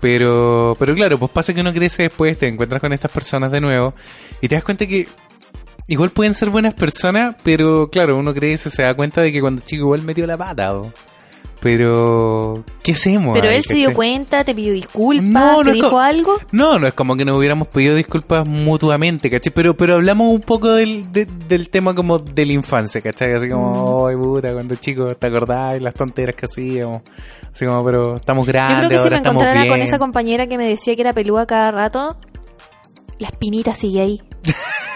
Pero, 0.00 0.76
pero 0.78 0.94
claro, 0.94 1.18
pues 1.18 1.30
pasa 1.30 1.54
que 1.54 1.60
uno 1.60 1.72
crece 1.72 2.04
después, 2.04 2.38
te 2.38 2.46
encuentras 2.46 2.80
con 2.80 2.92
estas 2.92 3.10
personas 3.10 3.50
de 3.50 3.60
nuevo 3.60 3.94
y 4.40 4.48
te 4.48 4.54
das 4.54 4.62
cuenta 4.64 4.86
que 4.86 5.08
igual 5.88 6.10
pueden 6.10 6.34
ser 6.34 6.50
buenas 6.50 6.74
personas, 6.74 7.34
pero 7.42 7.88
claro, 7.90 8.16
uno 8.16 8.32
cree 8.34 8.52
eso, 8.52 8.68
se 8.70 8.82
da 8.82 8.94
cuenta 8.94 9.22
de 9.22 9.32
que 9.32 9.40
cuando 9.40 9.62
chico 9.62 9.84
igual 9.84 10.02
metió 10.02 10.26
la 10.26 10.36
pata. 10.36 10.76
¿o? 10.76 10.92
Pero, 11.60 12.62
¿qué 12.84 12.92
hacemos? 12.92 13.34
Pero 13.34 13.50
ahí, 13.50 13.56
él 13.56 13.64
se 13.64 13.74
dio 13.74 13.92
cuenta, 13.92 14.44
te 14.44 14.54
pidió 14.54 14.72
disculpas, 14.72 15.24
No, 15.24 15.64
no 15.64 15.70
te 15.70 15.72
dijo 15.72 15.98
algo. 15.98 16.38
No, 16.52 16.78
no 16.78 16.86
es 16.86 16.94
como 16.94 17.16
que 17.16 17.24
nos 17.24 17.36
hubiéramos 17.36 17.66
pedido 17.68 17.96
disculpas 17.96 18.46
mutuamente, 18.46 19.28
¿cachai? 19.28 19.52
Pero, 19.52 19.76
pero 19.76 19.94
hablamos 19.96 20.32
un 20.32 20.40
poco 20.40 20.72
del, 20.72 21.10
de- 21.12 21.26
del 21.48 21.68
tema 21.68 21.94
como 21.94 22.20
de 22.20 22.46
la 22.46 22.52
infancia, 22.52 23.00
¿cachai? 23.00 23.32
Así 23.34 23.46
Mm. 23.46 23.50
como, 23.50 24.06
ay, 24.06 24.14
puta, 24.16 24.52
cuando 24.52 24.76
chicos, 24.76 25.18
¿te 25.18 25.26
acordás? 25.26 25.80
Las 25.82 25.94
tonteras 25.94 26.36
que 26.36 26.46
hacíamos. 26.46 27.02
Así 27.52 27.66
como, 27.66 27.84
pero 27.84 28.16
estamos 28.16 28.46
Yo 28.46 28.52
grandes, 28.52 28.78
creo 28.78 28.90
que 28.90 29.04
si 29.04 29.10
me 29.10 29.16
estamos 29.16 29.42
encontrara 29.42 29.62
bien. 29.62 29.72
con 29.74 29.82
esa 29.82 29.98
compañera 29.98 30.46
que 30.46 30.58
me 30.58 30.68
decía 30.68 30.94
que 30.94 31.02
era 31.02 31.12
pelúa 31.12 31.44
cada 31.46 31.72
rato, 31.72 32.16
la 33.18 33.28
espinita 33.28 33.74
sigue 33.74 34.00
ahí. 34.00 34.22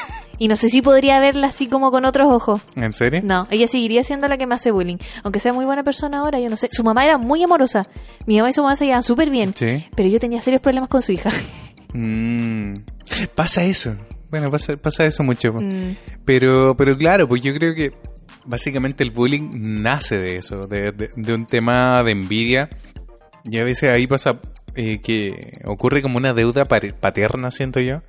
y 0.42 0.48
no 0.48 0.56
sé 0.56 0.68
si 0.68 0.82
podría 0.82 1.20
verla 1.20 1.46
así 1.48 1.68
como 1.68 1.90
con 1.90 2.04
otros 2.04 2.26
ojos. 2.32 2.62
¿En 2.74 2.92
serio? 2.92 3.20
No, 3.22 3.46
ella 3.50 3.68
seguiría 3.68 4.02
siendo 4.02 4.26
la 4.26 4.36
que 4.38 4.46
me 4.46 4.54
hace 4.56 4.70
bullying. 4.72 4.96
Aunque 5.22 5.38
sea 5.40 5.52
muy 5.52 5.64
buena 5.64 5.84
persona 5.84 6.18
ahora, 6.18 6.40
yo 6.40 6.48
no 6.48 6.56
sé. 6.56 6.68
Su 6.72 6.82
mamá 6.82 7.04
era 7.04 7.16
muy 7.18 7.42
amorosa. 7.42 7.86
Mi 8.26 8.36
mamá 8.38 8.50
y 8.50 8.52
su 8.52 8.62
mamá 8.62 8.74
se 8.74 8.84
llevaban 8.86 9.02
súper 9.04 9.30
bien. 9.30 9.54
Sí. 9.54 9.86
Pero 9.94 10.08
yo 10.08 10.18
tenía 10.18 10.40
serios 10.40 10.60
problemas 10.62 10.88
con 10.88 11.00
su 11.02 11.12
hija. 11.12 11.30
Mm, 11.94 12.74
pasa 13.34 13.64
eso. 13.64 13.94
Bueno, 14.30 14.50
pasa, 14.50 14.76
pasa 14.76 15.04
eso 15.06 15.22
mucho. 15.22 15.52
Mm. 15.52 15.94
Pero, 16.24 16.74
pero 16.76 16.96
claro, 16.96 17.28
pues 17.28 17.42
yo 17.42 17.52
creo 17.54 17.74
que 17.74 17.90
básicamente 18.46 19.04
el 19.04 19.10
bullying 19.10 19.50
nace 19.82 20.18
de 20.18 20.36
eso, 20.36 20.66
de, 20.66 20.92
de- 20.92 21.10
de 21.14 21.34
un 21.34 21.46
tema 21.46 22.02
de 22.02 22.12
envidia. 22.12 22.68
Y 23.44 23.58
a 23.58 23.64
veces 23.64 23.90
ahí 23.90 24.06
pasa 24.06 24.40
eh, 24.74 25.00
que 25.02 25.60
ocurre 25.66 26.00
como 26.02 26.16
una 26.16 26.32
deuda 26.32 26.64
paterna, 26.64 27.50
siento 27.50 27.80
yo, 27.80 28.00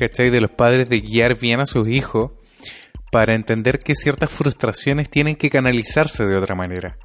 ¿cachai? 0.00 0.30
De 0.30 0.40
los 0.40 0.50
padres 0.50 0.88
de 0.88 1.00
guiar 1.00 1.38
bien 1.38 1.60
a 1.60 1.66
sus 1.66 1.86
hijos 1.86 2.32
para 3.12 3.34
entender 3.34 3.80
que 3.80 3.94
ciertas 3.94 4.30
frustraciones 4.30 5.10
tienen 5.10 5.36
que 5.36 5.50
canalizarse 5.50 6.26
de 6.26 6.36
otra 6.36 6.54
manera. 6.54 6.96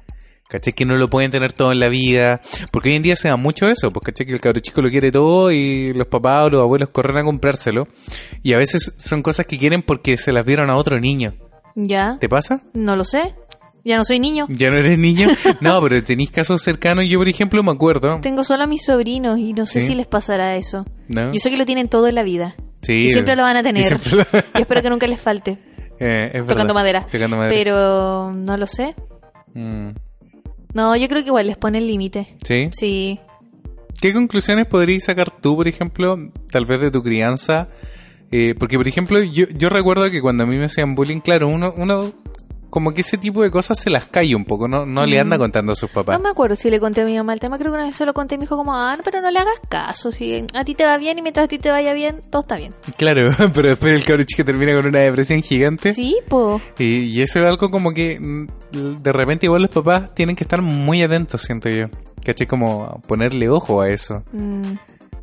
¿Cachai? 0.48 0.72
Que 0.72 0.84
no 0.86 0.96
lo 0.96 1.10
pueden 1.10 1.30
tener 1.30 1.52
todo 1.52 1.72
en 1.72 1.80
la 1.80 1.88
vida. 1.88 2.40
Porque 2.70 2.90
hoy 2.90 2.94
en 2.94 3.02
día 3.02 3.16
se 3.16 3.28
da 3.28 3.36
mucho 3.36 3.68
eso. 3.68 3.90
Pues, 3.90 4.04
¿cachai? 4.04 4.26
Que 4.26 4.32
el 4.32 4.40
cabro 4.40 4.60
chico 4.60 4.80
lo 4.80 4.88
quiere 4.88 5.12
todo 5.12 5.50
y 5.50 5.92
los 5.92 6.06
papás 6.06 6.44
o 6.44 6.50
los 6.50 6.62
abuelos 6.62 6.88
corren 6.90 7.18
a 7.18 7.24
comprárselo. 7.24 7.86
Y 8.42 8.54
a 8.54 8.58
veces 8.58 8.94
son 8.98 9.22
cosas 9.22 9.46
que 9.46 9.58
quieren 9.58 9.82
porque 9.82 10.16
se 10.16 10.32
las 10.32 10.44
vieron 10.44 10.70
a 10.70 10.76
otro 10.76 10.98
niño. 10.98 11.34
¿Ya? 11.74 12.16
¿Te 12.18 12.28
pasa? 12.28 12.62
No 12.72 12.96
lo 12.96 13.04
sé. 13.04 13.34
Ya 13.86 13.96
no 13.96 14.04
soy 14.04 14.18
niño. 14.18 14.46
¿Ya 14.48 14.68
no 14.70 14.78
eres 14.78 14.98
niño? 14.98 15.28
No, 15.60 15.80
pero 15.80 16.02
tenéis 16.02 16.30
casos 16.32 16.60
cercanos. 16.60 17.04
Yo, 17.06 17.18
por 17.20 17.28
ejemplo, 17.28 17.62
me 17.62 17.70
acuerdo. 17.70 18.18
Tengo 18.20 18.42
solo 18.42 18.64
a 18.64 18.66
mis 18.66 18.84
sobrinos 18.84 19.38
y 19.38 19.52
no 19.52 19.64
sé 19.64 19.80
Sí. 19.80 19.86
si 19.88 19.94
les 19.94 20.06
pasará 20.08 20.56
eso. 20.56 20.84
¿No? 21.08 21.32
Yo 21.32 21.38
sé 21.38 21.50
que 21.50 21.56
lo 21.56 21.64
tienen 21.64 21.88
todo 21.88 22.08
en 22.08 22.16
la 22.16 22.24
vida. 22.24 22.56
Sí. 22.82 23.06
y 23.08 23.12
siempre 23.12 23.36
lo 23.36 23.42
van 23.44 23.56
a 23.56 23.62
tener. 23.62 23.84
lo- 24.12 24.26
Y 24.58 24.60
espero 24.62 24.82
que 24.82 24.90
nunca 24.90 25.06
les 25.06 25.20
falte. 25.20 25.58
Eh, 25.98 26.30
es. 26.34 26.46
Tocando 26.46 26.74
madera. 26.74 27.06
Tocando 27.10 27.36
madera. 27.38 27.54
Pero 27.56 28.30
no 28.32 28.56
lo 28.58 28.66
sé. 28.66 28.94
Mm. 29.54 29.90
No, 30.74 30.94
yo 30.94 31.08
creo 31.08 31.22
que 31.22 31.28
igual 31.28 31.46
les 31.46 31.56
pone 31.56 31.78
el 31.78 31.86
límite. 31.86 32.36
¿Sí? 32.44 32.68
Sí. 32.74 33.18
¿Qué 33.98 34.12
conclusiones 34.12 34.66
podrías 34.66 35.04
sacar 35.04 35.30
tú, 35.40 35.56
por 35.56 35.68
ejemplo, 35.68 36.18
tal 36.50 36.66
vez 36.66 36.80
de 36.82 36.90
tu 36.90 37.02
crianza? 37.02 37.68
Eh, 38.30 38.54
porque, 38.58 38.76
por 38.76 38.86
ejemplo, 38.86 39.22
yo, 39.22 39.46
yo 39.56 39.68
recuerdo 39.70 40.10
que 40.10 40.20
cuando 40.20 40.44
a 40.44 40.46
mí 40.46 40.56
me 40.58 40.64
hacían 40.66 40.94
bullying, 40.94 41.20
claro, 41.20 41.48
uno, 41.48 41.72
uno 41.78 42.12
como 42.70 42.92
que 42.92 43.00
ese 43.00 43.16
tipo 43.18 43.42
de 43.42 43.50
cosas 43.50 43.78
se 43.78 43.90
las 43.90 44.06
calla 44.06 44.36
un 44.36 44.44
poco, 44.44 44.68
no, 44.68 44.84
no 44.86 45.06
le 45.06 45.18
anda 45.20 45.38
contando 45.38 45.72
a 45.72 45.76
sus 45.76 45.90
papás. 45.90 46.18
No 46.18 46.22
me 46.22 46.28
acuerdo 46.30 46.56
si 46.56 46.68
le 46.70 46.80
conté 46.80 47.02
a 47.02 47.04
mi 47.04 47.16
mamá 47.16 47.32
el 47.32 47.40
tema. 47.40 47.58
Creo 47.58 47.70
que 47.72 47.76
una 47.76 47.86
vez 47.86 47.96
se 47.96 48.04
lo 48.06 48.12
conté 48.14 48.34
y 48.34 48.38
me 48.38 48.42
dijo 48.44 48.56
como, 48.56 48.74
ah, 48.76 48.94
no, 48.96 49.02
pero 49.02 49.20
no 49.22 49.30
le 49.30 49.38
hagas 49.38 49.60
caso. 49.68 50.10
Si 50.12 50.44
a 50.54 50.64
ti 50.64 50.74
te 50.74 50.84
va 50.84 50.98
bien 50.98 51.18
y 51.18 51.22
mientras 51.22 51.44
a 51.44 51.48
ti 51.48 51.58
te 51.58 51.70
vaya 51.70 51.92
bien, 51.94 52.20
todo 52.30 52.42
está 52.42 52.56
bien. 52.56 52.74
Claro, 52.96 53.30
pero 53.54 53.68
después 53.68 53.94
el 53.94 54.04
cabrón 54.04 54.26
chico 54.26 54.44
termina 54.44 54.76
con 54.76 54.86
una 54.86 55.00
depresión 55.00 55.42
gigante. 55.42 55.92
Sí, 55.92 56.16
po. 56.28 56.60
Y, 56.78 57.04
y 57.04 57.22
eso 57.22 57.40
es 57.40 57.46
algo 57.46 57.70
como 57.70 57.92
que 57.92 58.18
mm, 58.20 58.46
de 59.02 59.12
repente 59.12 59.46
igual 59.46 59.62
los 59.62 59.70
papás 59.70 60.14
tienen 60.14 60.36
que 60.36 60.44
estar 60.44 60.60
muy 60.62 61.02
atentos, 61.02 61.42
siento 61.42 61.68
yo. 61.68 61.86
¿Cachai? 62.24 62.46
Como 62.46 63.00
ponerle 63.06 63.48
ojo 63.48 63.80
a 63.80 63.88
eso. 63.88 64.24
Mm, 64.32 64.62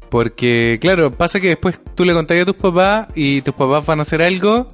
Porque, 0.09 0.77
claro, 0.79 1.11
pasa 1.11 1.39
que 1.39 1.49
después 1.49 1.79
tú 1.95 2.05
le 2.05 2.13
contás 2.13 2.39
a 2.41 2.45
tus 2.45 2.55
papás 2.55 3.07
y 3.15 3.41
tus 3.41 3.53
papás 3.55 3.85
van 3.85 3.99
a 3.99 4.03
hacer 4.03 4.21
algo 4.21 4.67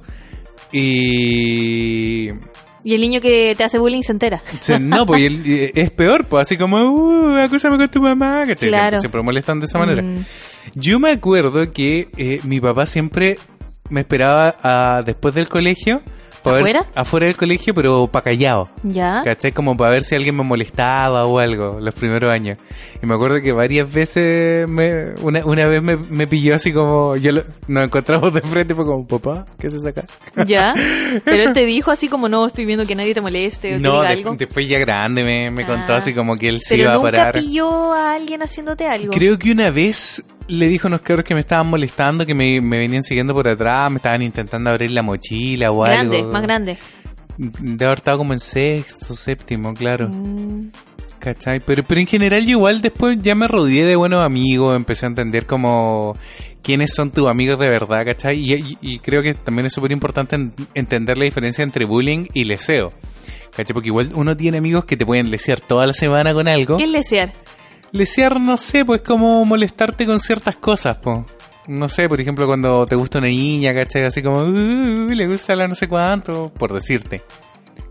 y... 0.72 2.30
Y 2.82 2.94
el 2.94 3.00
niño 3.02 3.20
que 3.20 3.54
te 3.58 3.62
hace 3.64 3.78
bullying 3.78 4.00
se 4.02 4.12
entera. 4.12 4.42
no, 4.80 5.04
pues 5.06 5.30
es 5.74 5.90
peor, 5.90 6.24
pues 6.24 6.42
así 6.48 6.56
como, 6.56 6.78
uh, 6.82 7.36
acúsame 7.36 7.76
con 7.76 7.88
tu 7.90 8.00
mamá, 8.00 8.44
¿cachai? 8.46 8.70
Claro. 8.70 8.82
Siempre, 8.82 9.00
siempre 9.00 9.22
molestan 9.22 9.60
de 9.60 9.66
esa 9.66 9.78
manera. 9.78 10.02
Mm, 10.02 10.24
Yo 10.76 10.98
me 10.98 11.10
acuerdo 11.10 11.70
que 11.72 12.08
eh, 12.16 12.40
mi 12.44 12.58
papá 12.58 12.86
siempre 12.86 13.38
me 13.90 14.00
esperaba 14.00 14.56
a- 14.62 15.02
después 15.04 15.34
del 15.34 15.48
colegio. 15.48 16.00
Ver 16.44 16.60
¿Afuera? 16.60 16.86
afuera 16.94 17.26
del 17.26 17.36
colegio, 17.36 17.74
pero 17.74 18.06
para 18.06 18.24
callado. 18.24 18.68
¿Ya? 18.82 19.22
¿Cachai? 19.24 19.52
Como 19.52 19.76
para 19.76 19.90
ver 19.92 20.04
si 20.04 20.14
alguien 20.14 20.36
me 20.36 20.42
molestaba 20.42 21.26
o 21.26 21.38
algo 21.38 21.78
los 21.80 21.94
primeros 21.94 22.30
años. 22.32 22.58
Y 23.02 23.06
me 23.06 23.14
acuerdo 23.14 23.40
que 23.40 23.52
varias 23.52 23.90
veces, 23.92 24.68
me, 24.68 25.10
una, 25.22 25.44
una 25.44 25.66
vez 25.66 25.82
me, 25.82 25.96
me 25.96 26.26
pilló 26.26 26.54
así 26.54 26.72
como, 26.72 27.16
yo 27.16 27.32
lo- 27.32 27.44
nos 27.68 27.84
encontramos 27.84 28.32
de 28.32 28.40
frente 28.42 28.72
y 28.72 28.76
fue 28.76 28.84
como, 28.86 29.06
papá, 29.06 29.44
¿qué 29.58 29.66
haces 29.68 29.84
acá? 29.86 30.04
¿Ya? 30.46 30.74
Pero 31.24 31.42
él 31.48 31.52
te 31.52 31.64
dijo 31.66 31.90
así 31.90 32.08
como, 32.08 32.28
no, 32.28 32.46
estoy 32.46 32.64
viendo 32.66 32.86
que 32.86 32.94
nadie 32.94 33.14
te 33.14 33.20
moleste 33.20 33.76
o 33.76 33.78
No, 33.78 33.92
diga 34.00 34.02
de- 34.08 34.18
algo. 34.18 34.34
después 34.36 34.68
ya 34.68 34.78
grande 34.78 35.24
me, 35.24 35.50
me 35.50 35.66
contó 35.66 35.92
Ah. 35.92 35.96
así 35.96 36.12
como 36.14 36.36
que 36.36 36.48
él 36.48 36.60
se 36.62 36.74
Pero 36.76 36.82
iba 36.82 36.92
a 36.92 36.96
nunca 36.96 37.10
parar. 37.10 37.34
pilló 37.34 37.92
a 37.92 38.14
alguien 38.14 38.42
haciéndote 38.42 38.86
algo. 38.86 39.12
Creo 39.12 39.38
que 39.38 39.50
una 39.52 39.70
vez 39.70 40.22
le 40.50 40.68
dijo 40.68 40.86
a 40.86 40.90
unos 40.90 41.00
cabros 41.02 41.24
que 41.24 41.34
me 41.34 41.40
estaban 41.40 41.66
molestando, 41.68 42.26
que 42.26 42.34
me, 42.34 42.60
me 42.60 42.78
venían 42.78 43.02
siguiendo 43.02 43.32
por 43.34 43.48
atrás, 43.48 43.90
me 43.90 43.96
estaban 43.96 44.22
intentando 44.22 44.70
abrir 44.70 44.90
la 44.90 45.02
mochila 45.02 45.70
o 45.70 45.80
grande, 45.82 46.18
algo. 46.18 46.32
más 46.32 46.42
grande. 46.42 46.76
De 47.38 47.84
haber 47.86 47.98
estado 47.98 48.18
como 48.18 48.32
en 48.32 48.38
sexto, 48.40 49.14
séptimo, 49.14 49.72
claro. 49.74 50.08
Mm, 50.08 50.70
¿Cachai? 51.18 51.60
Pero, 51.60 51.82
pero 51.84 52.00
en 52.00 52.06
general 52.06 52.44
yo 52.44 52.50
igual 52.52 52.80
después 52.82 53.18
ya 53.20 53.34
me 53.34 53.46
rodeé 53.48 53.84
de 53.84 53.96
buenos 53.96 54.24
amigos, 54.24 54.74
empecé 54.74 55.06
a 55.06 55.08
entender 55.10 55.46
como 55.46 56.16
quiénes 56.62 56.92
son 56.94 57.10
tus 57.10 57.28
amigos 57.28 57.58
de 57.58 57.68
verdad, 57.68 58.04
¿cachai? 58.04 58.38
Y, 58.38 58.54
y- 58.54 58.78
y 58.80 58.98
creo 59.00 59.22
que 59.22 59.34
también 59.34 59.66
es 59.66 59.72
súper 59.72 59.92
importante 59.92 60.36
en- 60.36 60.52
entender 60.74 61.16
la 61.18 61.24
diferencia 61.24 61.62
entre 61.62 61.84
bullying 61.84 62.26
y 62.34 62.44
leseo. 62.44 62.90
¿Cachai? 63.54 63.74
Porque 63.74 63.88
igual 63.88 64.10
uno 64.14 64.36
tiene 64.36 64.58
amigos 64.58 64.84
que 64.84 64.96
te 64.96 65.04
pueden 65.04 65.30
lesear 65.30 65.60
toda 65.60 65.86
la 65.86 65.92
semana 65.92 66.32
con 66.32 66.48
algo. 66.48 66.76
¿Qué 66.78 66.84
es 66.84 66.90
lesear? 66.90 67.32
Lesear, 67.92 68.40
no 68.40 68.56
sé, 68.56 68.84
pues 68.84 69.00
como 69.00 69.44
molestarte 69.44 70.06
con 70.06 70.20
ciertas 70.20 70.56
cosas, 70.56 70.98
pues. 70.98 71.20
No 71.66 71.88
sé, 71.88 72.08
por 72.08 72.20
ejemplo, 72.20 72.46
cuando 72.46 72.86
te 72.86 72.96
gusta 72.96 73.18
una 73.18 73.28
niña, 73.28 73.72
¿cachai? 73.74 74.04
Así 74.04 74.22
como, 74.22 74.38
"Uh, 74.44 75.10
le 75.10 75.26
gusta 75.28 75.54
la 75.56 75.68
no 75.68 75.74
sé 75.74 75.88
cuánto, 75.88 76.52
por 76.52 76.72
decirte. 76.72 77.22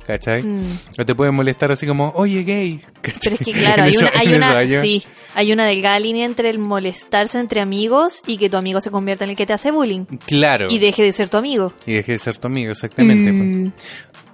¿Cachai? 0.05 0.41
Mm. 0.41 0.63
O 0.99 1.05
te 1.05 1.13
pueden 1.13 1.35
molestar 1.35 1.71
así 1.71 1.85
como, 1.85 2.11
oye, 2.15 2.43
gay. 2.43 2.81
¿cachai? 2.99 3.19
Pero 3.23 3.35
es 3.35 3.41
que 3.45 3.51
claro, 3.53 3.83
hay 3.83 3.91
eso- 3.91 4.07
una, 4.07 4.19
hay 4.19 4.33
una, 4.33 4.81
sí, 4.81 5.03
hay 5.35 5.53
una 5.53 5.65
delgada 5.67 5.99
línea 5.99 6.25
entre 6.25 6.49
el 6.49 6.57
molestarse 6.57 7.39
entre 7.39 7.61
amigos 7.61 8.21
y 8.25 8.37
que 8.39 8.49
tu 8.49 8.57
amigo 8.57 8.81
se 8.81 8.89
convierta 8.89 9.25
en 9.25 9.29
el 9.31 9.35
que 9.37 9.45
te 9.45 9.53
hace 9.53 9.69
bullying 9.69 10.05
Claro. 10.25 10.67
y 10.71 10.79
deje 10.79 11.03
de 11.03 11.11
ser 11.13 11.29
tu 11.29 11.37
amigo. 11.37 11.73
Y 11.85 11.93
deje 11.93 12.13
de 12.13 12.17
ser 12.17 12.37
tu 12.37 12.47
amigo, 12.47 12.71
exactamente. 12.71 13.31
pues. 13.31 13.43
Mm, 13.45 13.71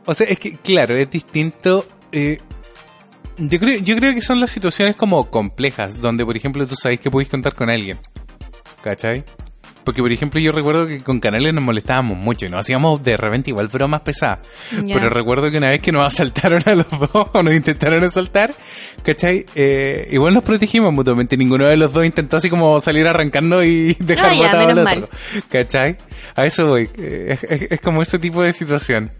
O 0.06 0.14
sea, 0.14 0.28
es 0.28 0.40
que, 0.40 0.54
claro, 0.58 0.96
es 0.96 1.10
distinto. 1.10 1.86
eh, 2.14 2.38
yo, 3.38 3.60
creo, 3.60 3.80
yo 3.80 3.96
creo 3.98 4.14
que 4.14 4.22
son 4.22 4.40
las 4.40 4.50
situaciones 4.52 4.96
como 4.96 5.30
complejas, 5.30 6.00
donde, 6.02 6.26
por 6.26 6.36
ejemplo, 6.38 6.66
tú 6.68 6.76
sabes 6.76 7.00
que 7.00 7.12
podéis 7.12 7.30
contar 7.30 7.54
con 7.56 7.70
alguien. 7.70 7.98
¿Cachai? 8.84 9.24
Porque, 9.84 10.02
por 10.02 10.12
ejemplo, 10.12 10.40
yo 10.42 10.52
recuerdo 10.52 10.88
que 10.88 11.04
con 11.04 11.20
canales 11.20 11.54
nos 11.54 11.64
molestábamos 11.64 12.18
mucho 12.18 12.48
y 12.48 12.50
nos 12.50 12.62
hacíamos 12.62 13.04
de 13.04 13.18
repente 13.18 13.52
igual 13.52 13.68
bromas 13.68 14.02
pesadas. 14.02 14.40
Ya. 14.84 14.96
Pero 14.96 15.10
recuerdo 15.12 15.52
que 15.52 15.60
una 15.60 15.70
vez 15.70 15.80
que 15.80 15.92
nos 15.92 16.06
asaltaron 16.12 16.64
a 16.66 16.74
los 16.74 16.90
dos 16.90 17.12
o 17.34 17.44
nos 17.44 17.54
intentaron 17.54 18.04
asaltar, 18.04 18.52
¿cachai? 19.04 19.46
Eh, 19.54 20.08
igual 20.12 20.34
nos 20.34 20.44
protegimos 20.44 20.92
mutuamente. 20.92 21.38
Ninguno 21.38 21.66
de 21.68 21.78
los 21.78 21.94
dos 21.94 22.04
intentó 22.04 22.38
así 22.38 22.50
como 22.50 22.80
salir 22.82 23.08
arrancando 23.08 23.64
y 23.64 23.94
dejar 24.00 24.32
Ah, 24.34 24.38
botado 24.38 24.68
al 24.70 24.76
menos 24.76 24.92
otro. 25.04 25.10
¿Cachai? 25.50 25.98
A 26.36 26.48
eso 26.48 26.66
voy. 26.68 26.90
Eh, 26.98 27.38
Es, 27.40 27.44
es- 27.44 27.72
es 27.74 27.80
como 27.82 28.02
ese 28.02 28.18
tipo 28.18 28.42
de 28.42 28.54
situación. 28.54 29.12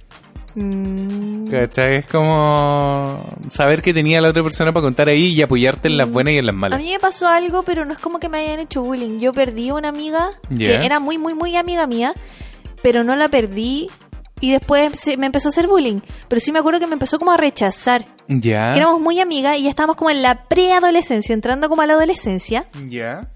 Mm, 0.56 1.48
¿Cachai? 1.50 1.98
Es 1.98 2.08
como 2.08 3.20
saber 3.50 3.82
que 3.82 3.94
tenía 3.94 4.20
la 4.22 4.30
otra 4.30 4.44
persona 4.44 4.72
para 4.72 4.84
contar 4.84 5.10
ahí 5.10 5.28
y 5.34 5.42
apoyarte 5.42 5.88
en 5.88 5.98
las 5.98 6.10
buenas 6.10 6.34
y 6.34 6.38
en 6.38 6.46
las 6.46 6.54
A 6.54 6.58
malas. 6.58 6.80
mí 6.80 6.92
me 6.92 7.00
pasó 7.00 7.28
algo, 7.28 7.64
pero 7.64 7.86
no 7.86 7.94
es 7.94 8.00
como 8.00 8.20
que 8.20 8.30
me 8.30 8.40
hayan 8.40 8.60
hecho 8.60 8.82
bullying. 8.82 9.20
Yo 9.20 9.34
perdí 9.34 9.72
una 9.72 9.90
amiga 9.90 10.32
que 10.50 10.74
era 10.86 11.00
muy, 11.00 11.18
muy, 11.18 11.34
muy 11.34 11.56
amiga 11.56 11.86
mía, 11.88 12.14
pero 12.82 13.04
no 13.04 13.16
la 13.16 13.30
perdí 13.30 13.88
y 14.42 14.52
después 14.52 14.92
me 15.18 15.28
empezó 15.28 15.48
a 15.48 15.52
hacer 15.52 15.68
bullying. 15.68 16.00
Pero 16.28 16.40
sí 16.40 16.52
me 16.52 16.60
acuerdo 16.60 16.80
que 16.80 16.88
me 16.88 16.94
empezó 16.94 17.20
como 17.20 17.32
a 17.32 17.38
rechazar. 17.38 18.06
Ya. 18.28 18.76
Éramos 18.76 19.00
muy 19.00 19.20
amigas 19.20 19.58
y 19.58 19.64
ya 19.64 19.70
estábamos 19.70 19.98
como 19.98 20.10
en 20.10 20.22
la 20.22 20.46
preadolescencia, 20.48 21.34
entrando 21.34 21.70
como 21.70 21.84
a 21.84 21.86
la 21.88 21.94
adolescencia. 21.94 22.66
Ya. 22.90 23.30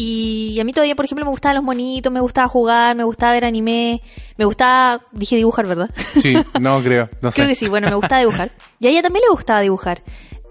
Y 0.00 0.60
a 0.60 0.64
mí 0.64 0.72
todavía, 0.72 0.94
por 0.94 1.06
ejemplo, 1.06 1.24
me 1.24 1.30
gustaban 1.32 1.56
los 1.56 1.64
monitos, 1.64 2.12
me 2.12 2.20
gustaba 2.20 2.46
jugar, 2.46 2.94
me 2.94 3.02
gustaba 3.02 3.32
ver 3.32 3.44
anime, 3.44 4.00
me 4.36 4.44
gustaba, 4.44 5.02
dije 5.10 5.34
dibujar, 5.34 5.66
¿verdad? 5.66 5.90
Sí, 6.20 6.36
no 6.60 6.80
creo. 6.80 7.10
No 7.20 7.30
sé. 7.32 7.34
Creo 7.34 7.48
que 7.48 7.56
sí, 7.56 7.68
bueno, 7.68 7.88
me 7.88 7.96
gustaba 7.96 8.20
dibujar. 8.20 8.52
Y 8.78 8.86
a 8.86 8.90
ella 8.90 9.02
también 9.02 9.24
le 9.28 9.32
gustaba 9.34 9.58
dibujar. 9.58 10.04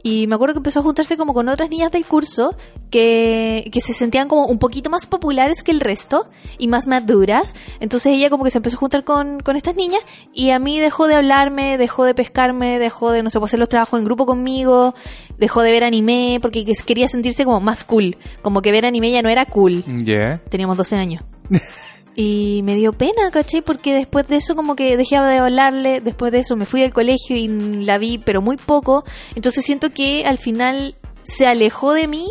Y 0.03 0.27
me 0.27 0.35
acuerdo 0.35 0.53
que 0.53 0.59
empezó 0.59 0.79
a 0.79 0.83
juntarse 0.83 1.17
como 1.17 1.33
con 1.33 1.49
otras 1.49 1.69
niñas 1.69 1.91
del 1.91 2.05
curso 2.05 2.55
que, 2.91 3.69
que 3.71 3.81
se 3.81 3.93
sentían 3.93 4.27
como 4.27 4.45
un 4.45 4.59
poquito 4.59 4.89
más 4.89 5.05
populares 5.05 5.63
que 5.63 5.71
el 5.71 5.79
resto 5.79 6.27
y 6.57 6.67
más 6.67 6.87
maduras. 6.87 7.53
Entonces 7.79 8.13
ella 8.13 8.29
como 8.29 8.43
que 8.43 8.51
se 8.51 8.59
empezó 8.59 8.77
a 8.77 8.79
juntar 8.79 9.03
con, 9.03 9.39
con 9.41 9.55
estas 9.55 9.75
niñas 9.75 10.01
y 10.33 10.51
a 10.51 10.59
mí 10.59 10.79
dejó 10.79 11.07
de 11.07 11.15
hablarme, 11.15 11.77
dejó 11.77 12.03
de 12.03 12.13
pescarme, 12.13 12.79
dejó 12.79 13.11
de, 13.11 13.23
no 13.23 13.29
sé, 13.29 13.39
pues, 13.39 13.49
hacer 13.49 13.59
los 13.59 13.69
trabajos 13.69 13.99
en 13.99 14.05
grupo 14.05 14.25
conmigo, 14.25 14.95
dejó 15.37 15.61
de 15.61 15.71
ver 15.71 15.83
anime 15.83 16.39
porque 16.41 16.65
quería 16.85 17.07
sentirse 17.07 17.43
como 17.43 17.59
más 17.59 17.83
cool. 17.83 18.17
Como 18.41 18.61
que 18.61 18.71
ver 18.71 18.85
anime 18.85 19.11
ya 19.11 19.21
no 19.21 19.29
era 19.29 19.45
cool. 19.45 19.83
Ya. 20.03 20.41
Teníamos 20.49 20.77
12 20.77 20.95
años. 20.95 21.23
Y 22.19 22.61
me 22.63 22.73
dio 22.73 22.93
pena, 22.93 23.29
¿cachai? 23.31 23.61
Porque 23.61 23.93
después 23.93 24.27
de 24.27 24.37
eso 24.37 24.55
como 24.55 24.75
que 24.75 24.97
dejé 24.97 25.19
de 25.19 25.37
hablarle, 25.37 26.01
después 26.01 26.31
de 26.31 26.39
eso 26.39 26.55
me 26.55 26.65
fui 26.65 26.81
del 26.81 26.91
colegio 26.91 27.37
y 27.37 27.47
la 27.47 27.99
vi, 27.99 28.17
pero 28.17 28.41
muy 28.41 28.57
poco. 28.57 29.05
Entonces 29.35 29.63
siento 29.63 29.91
que 29.91 30.25
al 30.25 30.39
final 30.39 30.95
se 31.21 31.45
alejó 31.45 31.93
de 31.93 32.07
mí 32.07 32.27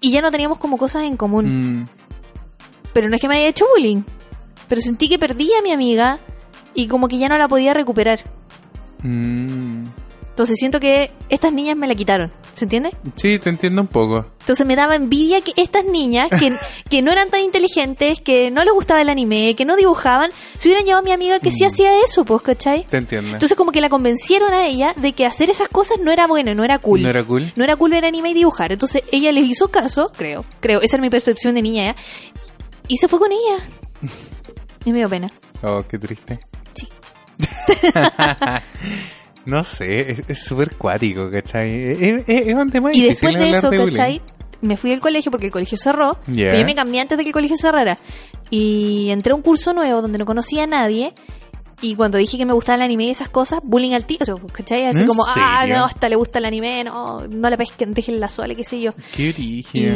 y 0.00 0.12
ya 0.12 0.22
no 0.22 0.30
teníamos 0.30 0.58
como 0.58 0.78
cosas 0.78 1.02
en 1.04 1.18
común. 1.18 1.80
Mm, 1.82 1.88
Pero 2.94 3.10
no 3.10 3.16
es 3.16 3.20
que 3.20 3.28
me 3.28 3.36
haya 3.36 3.48
hecho 3.48 3.66
bullying, 3.76 4.02
pero 4.66 4.80
sentí 4.80 5.10
que 5.10 5.18
perdí 5.18 5.50
a 5.52 5.60
mi 5.60 5.70
amiga 5.72 6.18
y 6.72 6.88
como 6.88 7.08
que 7.08 7.18
ya 7.18 7.28
no 7.28 7.36
la 7.36 7.48
podía 7.48 7.74
recuperar. 7.74 8.20
mm. 9.02 9.84
Entonces 10.32 10.56
siento 10.58 10.80
que 10.80 11.10
estas 11.28 11.52
niñas 11.52 11.76
me 11.76 11.86
la 11.86 11.94
quitaron, 11.94 12.30
¿se 12.54 12.64
entiende? 12.64 12.96
Sí, 13.16 13.38
te 13.38 13.50
entiendo 13.50 13.82
un 13.82 13.86
poco. 13.86 14.24
Entonces 14.40 14.66
me 14.66 14.76
daba 14.76 14.96
envidia 14.96 15.42
que 15.42 15.52
estas 15.56 15.84
niñas, 15.84 16.30
que, 16.30 16.54
que 16.88 17.02
no 17.02 17.12
eran 17.12 17.28
tan 17.28 17.42
inteligentes, 17.42 18.18
que 18.22 18.50
no 18.50 18.64
les 18.64 18.72
gustaba 18.72 19.02
el 19.02 19.10
anime, 19.10 19.54
que 19.54 19.66
no 19.66 19.76
dibujaban, 19.76 20.30
se 20.56 20.68
hubieran 20.68 20.86
llevado 20.86 21.02
a 21.02 21.04
mi 21.04 21.12
amiga 21.12 21.38
que 21.38 21.50
sí 21.50 21.66
hacía 21.66 22.02
eso, 22.02 22.24
pues, 22.24 22.40
¿cachai? 22.40 22.86
Te 22.86 22.96
entiendo. 22.96 23.34
Entonces 23.34 23.58
como 23.58 23.72
que 23.72 23.82
la 23.82 23.90
convencieron 23.90 24.54
a 24.54 24.66
ella 24.66 24.94
de 24.96 25.12
que 25.12 25.26
hacer 25.26 25.50
esas 25.50 25.68
cosas 25.68 25.98
no 26.00 26.10
era 26.10 26.26
bueno, 26.26 26.54
no 26.54 26.64
era 26.64 26.78
cool. 26.78 27.02
¿No 27.02 27.10
era 27.10 27.22
cool? 27.22 27.52
No 27.54 27.64
era 27.64 27.76
cool 27.76 27.90
ver 27.90 28.06
anime 28.06 28.30
y 28.30 28.34
dibujar. 28.34 28.72
Entonces 28.72 29.02
ella 29.12 29.32
les 29.32 29.44
hizo 29.44 29.68
caso, 29.68 30.12
creo, 30.16 30.46
creo, 30.60 30.80
esa 30.80 30.96
era 30.96 31.02
mi 31.02 31.10
percepción 31.10 31.54
de 31.54 31.60
niña 31.60 31.92
ya, 31.92 31.96
y 32.88 32.96
se 32.96 33.06
fue 33.06 33.18
con 33.18 33.30
ella. 33.32 33.62
Y 34.86 34.92
me 34.92 34.98
dio 34.98 35.10
pena. 35.10 35.30
Oh, 35.62 35.84
qué 35.86 35.98
triste. 35.98 36.40
Sí. 36.74 36.88
No 39.46 39.64
sé, 39.64 40.22
es- 40.28 40.38
súper 40.44 40.76
cuático, 40.76 41.30
¿cachai? 41.30 41.70
Es, 41.92 42.02
es- 42.28 42.46
es 42.48 42.54
un 42.54 42.70
tema 42.70 42.92
Y 42.94 43.02
después 43.02 43.34
de 43.36 43.50
eso, 43.50 43.68
bullying. 43.70 43.86
¿cachai? 43.96 44.20
Me 44.60 44.76
fui 44.76 44.90
del 44.90 45.00
colegio 45.00 45.30
porque 45.32 45.46
el 45.46 45.52
colegio 45.52 45.76
cerró. 45.76 46.18
Ya. 46.28 46.46
Pero 46.46 46.60
yo 46.60 46.64
me 46.66 46.74
cambié 46.76 47.00
antes 47.00 47.18
de 47.18 47.24
que 47.24 47.30
el 47.30 47.34
colegio 47.34 47.56
cerrara. 47.56 47.98
Y 48.50 49.08
entré 49.10 49.32
a 49.32 49.34
un 49.34 49.42
curso 49.42 49.72
nuevo 49.72 50.00
donde 50.02 50.18
no 50.18 50.24
conocía 50.26 50.64
a 50.64 50.66
nadie. 50.66 51.14
Y 51.82 51.96
cuando 51.96 52.16
dije 52.16 52.38
que 52.38 52.46
me 52.46 52.52
gustaba 52.52 52.76
el 52.76 52.82
anime 52.82 53.06
y 53.06 53.10
esas 53.10 53.28
cosas, 53.28 53.58
bullying 53.62 53.92
al 53.92 54.04
tiro, 54.04 54.38
¿cachai? 54.52 54.86
Así 54.86 55.02
¿En 55.02 55.08
como, 55.08 55.24
ah, 55.26 55.66
no, 55.66 55.84
hasta 55.84 56.08
le 56.08 56.14
gusta 56.14 56.38
el 56.38 56.44
anime, 56.44 56.84
no, 56.84 57.26
no 57.28 57.50
la 57.50 57.56
pesquen, 57.56 57.92
déjenla 57.92 58.28
sola, 58.28 58.54
qué 58.54 58.62
sé 58.62 58.80
yo. 58.80 58.92
Qué. 59.14 59.34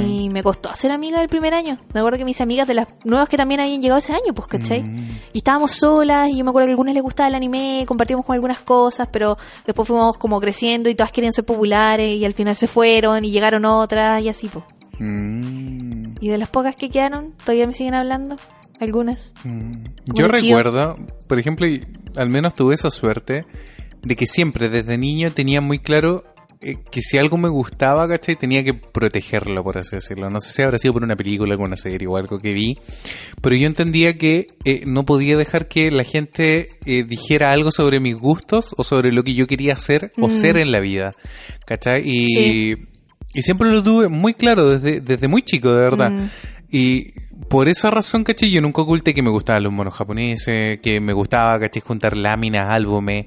Y 0.05 0.29
me 0.29 0.42
costó 0.42 0.68
hacer 0.68 0.90
amiga 0.90 1.20
del 1.20 1.29
primer 1.29 1.55
año. 1.55 1.79
Me 1.94 2.01
acuerdo 2.01 2.18
que 2.18 2.25
mis 2.25 2.40
amigas 2.40 2.66
de 2.66 2.75
las 2.75 2.88
nuevas 3.05 3.29
que 3.29 3.37
también 3.37 3.61
habían 3.61 3.81
llegado 3.81 3.99
ese 4.01 4.12
año, 4.12 4.35
pues, 4.35 4.49
¿cachai? 4.49 4.83
Mm. 4.83 5.18
Y 5.33 5.38
estábamos 5.38 5.70
solas 5.72 6.29
y 6.29 6.38
yo 6.38 6.44
me 6.44 6.51
acuerdo 6.51 6.66
que 6.66 6.70
a 6.70 6.72
algunas 6.72 6.92
les 6.92 7.03
gustaba 7.05 7.29
el 7.29 7.37
anime, 7.37 7.85
compartíamos 7.87 8.27
con 8.27 8.35
algunas 8.35 8.59
cosas, 8.59 9.09
pero 9.12 9.38
después 9.64 9.87
fuimos 9.87 10.18
como 10.18 10.40
creciendo 10.40 10.90
y 10.90 10.96
todas 10.96 11.12
querían 11.12 11.33
ser 11.33 11.44
populares 11.44 12.16
y 12.16 12.25
al 12.25 12.35
final 12.35 12.57
se 12.57 12.66
fueron 12.66 13.25
y 13.25 13.31
llegaron 13.31 13.64
otras 13.64 14.22
y 14.22 14.29
así, 14.29 14.49
pues. 14.49 14.64
Mm, 14.99 16.16
Y 16.20 16.29
de 16.29 16.38
las 16.38 16.49
pocas 16.49 16.75
que 16.75 16.88
quedaron, 16.88 17.33
todavía 17.44 17.66
me 17.66 17.72
siguen 17.72 17.94
hablando. 17.94 18.37
Algunas. 18.81 19.33
mm. 19.45 19.73
Yo 20.15 20.29
recuerdo, 20.29 20.95
por 21.27 21.39
ejemplo, 21.39 21.67
y 21.67 21.83
al 22.17 22.29
menos 22.29 22.55
tuve 22.55 22.75
esa 22.75 22.91
suerte 22.91 23.45
de 24.03 24.17
que 24.17 24.27
siempre 24.27 24.69
desde 24.69 24.99
niño 24.99 25.31
tenía 25.33 25.61
muy 25.61 25.79
claro 25.79 26.25
eh, 26.62 26.77
que 26.91 27.03
si 27.03 27.19
algo 27.19 27.37
me 27.37 27.49
gustaba, 27.51 28.09
¿cachai? 28.09 28.35
Tenía 28.37 28.65
que 28.65 28.73
protegerlo, 28.73 29.62
por 29.62 29.77
así 29.79 29.97
decirlo. 29.97 30.31
No 30.31 30.41
sé 30.41 30.53
si 30.53 30.62
habrá 30.62 30.79
sido 30.79 30.95
por 30.95 31.03
una 31.05 31.15
película, 31.15 31.53
alguna 31.53 31.77
serie 31.77 32.09
o 32.09 32.17
algo 32.17 32.39
que 32.39 32.55
vi, 32.55 32.79
pero 33.43 33.55
yo 33.57 33.67
entendía 33.67 34.17
que 34.17 34.47
eh, 34.65 34.83
no 34.87 35.05
podía 35.05 35.37
dejar 35.37 35.69
que 35.69 35.91
la 35.91 36.03
gente 36.05 36.69
eh, 36.87 37.05
dijera 37.05 37.53
algo 37.53 37.71
sobre 37.73 38.01
mis 38.01 38.17
gustos 38.17 38.75
o 38.79 38.85
sobre 38.85 39.12
lo 39.12 39.23
que 39.23 39.35
yo 39.35 39.47
quería 39.47 39.75
hacer 39.75 40.12
o 40.19 40.29
Mm. 40.29 40.31
ser 40.31 40.57
en 40.59 40.73
la 40.73 40.81
vida, 40.81 41.12
¿cachai? 41.67 42.03
Y, 42.09 42.29
Sí. 42.29 42.75
y 43.35 43.43
siempre 43.43 43.71
lo 43.71 43.83
tuve 43.83 44.09
muy 44.09 44.33
claro 44.33 44.71
desde, 44.71 45.01
desde 45.03 45.29
muy 45.29 45.43
chico, 45.43 45.73
de 45.75 45.81
verdad. 45.83 46.11
Mm. 46.11 46.29
Y 46.71 47.12
por 47.49 47.68
esa 47.68 47.90
razón, 47.90 48.25
¿cachai? 48.25 48.51
Yo 48.51 48.61
nunca 48.61 48.83
oculté 48.83 49.12
que 49.14 49.22
me 49.22 49.31
gustaban 49.31 49.62
los 49.62 49.72
monos 49.72 49.94
japoneses, 49.94 50.81
que 50.81 51.01
me 51.01 51.12
gustaba, 51.12 51.59
¿cachai? 51.61 51.83
Juntar 51.83 52.16
láminas, 52.16 52.68
álbumes. 52.70 53.27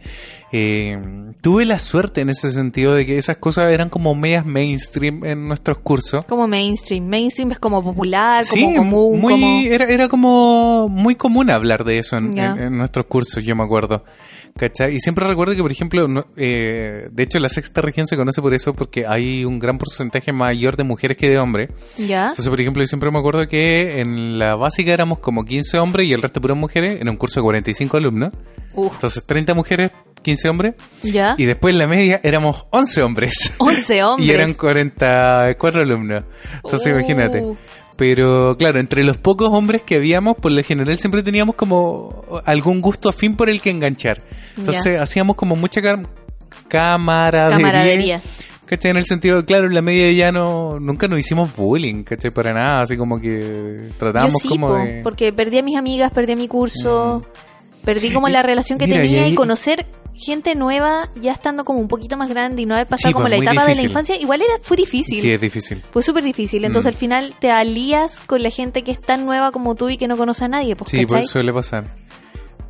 Eh, 0.52 0.98
tuve 1.42 1.64
la 1.66 1.78
suerte 1.80 2.22
en 2.22 2.30
ese 2.30 2.52
sentido 2.52 2.94
de 2.96 3.06
que 3.06 3.18
esas 3.18 3.38
cosas 3.38 3.72
eran 3.72 3.90
como 3.90 4.16
medias 4.16 4.46
mainstream 4.46 5.24
en 5.26 5.48
nuestros 5.48 5.78
cursos. 5.80 6.24
Como 6.26 6.48
mainstream. 6.48 7.06
Mainstream 7.06 7.52
es 7.52 7.60
como 7.60 7.84
popular, 7.84 8.44
como 8.50 8.76
común, 8.76 9.20
muy, 9.20 9.34
como... 9.34 9.60
Era, 9.62 9.86
era 9.86 10.08
como 10.10 10.90
muy 10.90 11.16
común 11.16 11.50
hablar 11.52 11.84
de 11.84 12.00
eso 12.00 12.18
en- 12.18 12.38
en 12.38 12.78
nuestros 12.78 13.06
cursos, 13.06 13.44
yo 13.44 13.56
me 13.56 13.64
acuerdo. 13.64 14.04
¿Cachai? 14.60 14.96
Y 14.96 15.00
siempre 15.00 15.26
recuerdo 15.26 15.56
que, 15.56 15.62
por 15.62 15.72
ejemplo, 15.72 16.08
no- 16.08 16.26
eh, 16.36 17.08
de 17.12 17.24
hecho 17.24 17.40
la 17.40 17.48
sexta 17.48 17.82
región 17.82 18.08
se 18.08 18.18
conoce 18.18 18.42
por 18.42 18.54
eso 18.54 18.74
porque 18.74 19.06
hay 19.08 19.46
un 19.46 19.58
gran 19.58 19.78
porcentaje 19.78 20.34
mayor 20.34 20.76
de 20.76 20.84
mujeres 20.84 21.16
que 21.16 21.30
de 21.30 21.40
hombres. 21.40 21.70
¿Ya? 21.98 22.24
Entonces, 22.30 22.50
por 22.50 22.60
ejemplo, 22.60 22.84
yo 22.84 22.88
siempre 22.88 23.10
me 23.10 23.20
acuerdo 23.20 23.48
que 23.48 24.02
en 24.02 24.38
la 24.38 24.56
básica 24.56 24.92
éramos 24.92 25.20
como 25.20 25.46
15 25.46 25.80
hombres 25.80 26.08
y 26.08 26.14
el 26.14 26.22
resto 26.22 26.42
puras 26.42 26.58
mujeres, 26.58 27.00
en 27.02 27.08
un 27.08 27.16
curso 27.16 27.40
de 27.40 27.44
45 27.46 27.96
alumnos. 27.98 28.32
Uf. 28.76 28.92
Entonces, 28.94 29.24
30 29.26 29.54
mujeres, 29.54 29.92
15 30.22 30.50
hombres. 30.50 30.76
¿Ya? 31.04 31.36
Y 31.38 31.46
después 31.46 31.74
en 31.74 31.80
la 31.80 31.88
media 31.88 32.20
éramos 32.22 32.66
11 32.72 33.02
hombres. 33.02 33.54
11 33.60 34.04
hombres. 34.04 34.28
y 34.28 34.32
eran 34.32 34.54
44 34.56 35.82
alumnos. 35.82 36.24
Entonces, 36.56 36.88
Uh. 36.88 36.98
imagínate. 36.98 37.44
Pero 38.00 38.56
claro, 38.58 38.80
entre 38.80 39.04
los 39.04 39.18
pocos 39.18 39.50
hombres 39.52 39.82
que 39.84 39.98
habíamos, 39.98 40.38
por 40.38 40.52
lo 40.54 40.64
general 40.64 40.98
siempre 40.98 41.22
teníamos 41.22 41.54
como 41.56 42.24
algún 42.46 42.80
gusto 42.82 43.10
afín 43.10 43.36
por 43.36 43.50
el 43.50 43.62
que 43.62 43.70
enganchar. 43.70 44.24
Entonces 44.58 44.98
hacíamos 44.98 45.36
como 45.36 45.56
mucha 45.58 45.82
cam- 45.82 46.08
camaradería. 46.70 47.58
Camaradería. 47.58 48.22
¿Cachai? 48.66 48.92
En 48.92 48.98
el 48.98 49.06
sentido, 49.06 49.44
claro, 49.46 49.66
en 49.66 49.74
la 49.74 49.82
media 49.82 50.12
ya 50.12 50.32
no, 50.32 50.80
nunca 50.80 51.08
nos 51.08 51.20
hicimos 51.20 51.54
bullying, 51.56 52.04
¿cachai? 52.04 52.30
Para 52.32 52.54
nada, 52.54 52.82
así 52.84 52.96
como 52.96 53.20
que 53.20 53.90
tratábamos 53.98 54.42
sí, 54.42 54.48
como 54.48 54.68
po, 54.68 54.76
de... 54.76 55.02
porque 55.04 55.34
perdí 55.34 55.58
a 55.58 55.64
mis 55.64 55.76
amigas, 55.76 56.12
perdí 56.12 56.34
a 56.34 56.36
mi 56.36 56.48
curso, 56.48 57.26
perdí 57.84 58.12
como 58.12 58.30
la 58.30 58.44
relación 58.44 58.78
que 58.78 58.86
mira, 58.86 59.02
tenía 59.02 59.22
y, 59.22 59.32
ahí- 59.32 59.36
conocer 59.36 59.88
gente 60.20 60.54
nueva 60.56 61.10
ya 61.20 61.32
estando 61.32 61.64
como 61.66 61.80
un 61.80 61.88
poquito 61.88 62.18
más 62.18 62.30
grande 62.30 62.62
y 62.62 62.66
no 62.66 62.76
haber 62.76 62.88
pasado 62.88 63.10
Sí, 63.10 63.14
como 63.14 63.28
pues, 63.28 63.40
la 63.44 63.52
etapa 63.52 63.66
de 63.68 63.76
la 63.76 63.82
infancia, 63.84 64.16
igual 64.18 64.42
era 64.42 64.54
fue 64.62 64.78
difícil. 64.78 65.20
Sí, 65.20 65.32
es 65.32 65.42
difícil. 65.42 65.82
Fue 65.92 66.04
súper 66.04 66.24
difícil. 66.24 66.66
Entonces 66.66 66.92
Mm. 66.92 66.96
al 66.96 67.00
final 67.00 67.34
te 67.40 67.52
alías 67.52 68.20
con 68.26 68.44
la 68.44 68.50
gente 68.52 68.84
que 68.84 68.92
es 68.92 69.02
tan 69.02 69.26
nueva 69.26 69.52
como 69.52 69.76
tú 69.76 69.90
y 69.90 69.98
que 69.98 70.08
no 70.08 70.18
conoce 70.18 70.46
a 70.46 70.48
nadie. 70.50 70.76
Pues, 70.76 70.92
Sí, 70.92 71.06
pues 71.06 71.28
suele 71.28 71.54
pasar. 71.54 71.86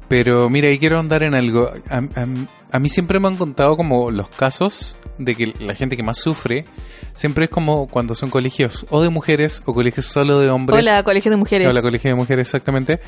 Pero 0.08 0.50
mira, 0.50 0.70
y 0.72 0.80
quiero 0.80 1.00
andar 1.00 1.24
en 1.24 1.36
algo. 1.36 1.72
A, 1.90 1.98
a- 1.98 2.28
a 2.72 2.80
mí 2.80 2.90
siempre 2.90 3.20
me 3.20 3.28
han 3.28 3.38
contado 3.38 3.76
como 3.78 4.12
los 4.12 4.30
casos 4.30 4.96
de 5.20 5.36
que 5.36 5.54
la 5.60 5.76
gente 5.76 5.96
que 5.96 6.02
más 6.02 6.18
sufre 6.18 6.66
siempre 7.14 7.46
es 7.46 7.52
como 7.52 7.88
cuando 7.88 8.16
son 8.16 8.30
colegios 8.32 8.86
o 8.90 9.02
de 9.02 9.10
mujeres 9.10 9.62
o 9.66 9.74
colegios 9.74 10.08
solo 10.08 10.40
de 10.40 10.50
hombres. 10.50 10.80
Hola, 10.80 11.04
colegio 11.04 11.30
de 11.30 11.38
mujeres. 11.38 11.68
Hola, 11.68 11.82
colegio 11.82 12.10
de 12.10 12.16
mujeres, 12.16 12.48
exactamente. 12.48 13.00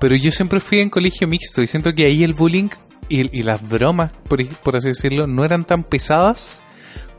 Pero 0.00 0.16
yo 0.16 0.32
siempre 0.32 0.58
fui 0.58 0.80
en 0.80 0.90
colegio 0.90 1.28
mixto 1.28 1.62
y 1.62 1.66
siento 1.66 1.94
que 1.94 2.06
ahí 2.06 2.24
el 2.24 2.34
bullying 2.34 2.70
y, 3.08 3.38
y 3.38 3.42
las 3.42 3.66
bromas, 3.66 4.10
por, 4.28 4.44
por 4.46 4.76
así 4.76 4.88
decirlo, 4.88 5.26
no 5.26 5.44
eran 5.44 5.64
tan 5.64 5.84
pesadas 5.84 6.62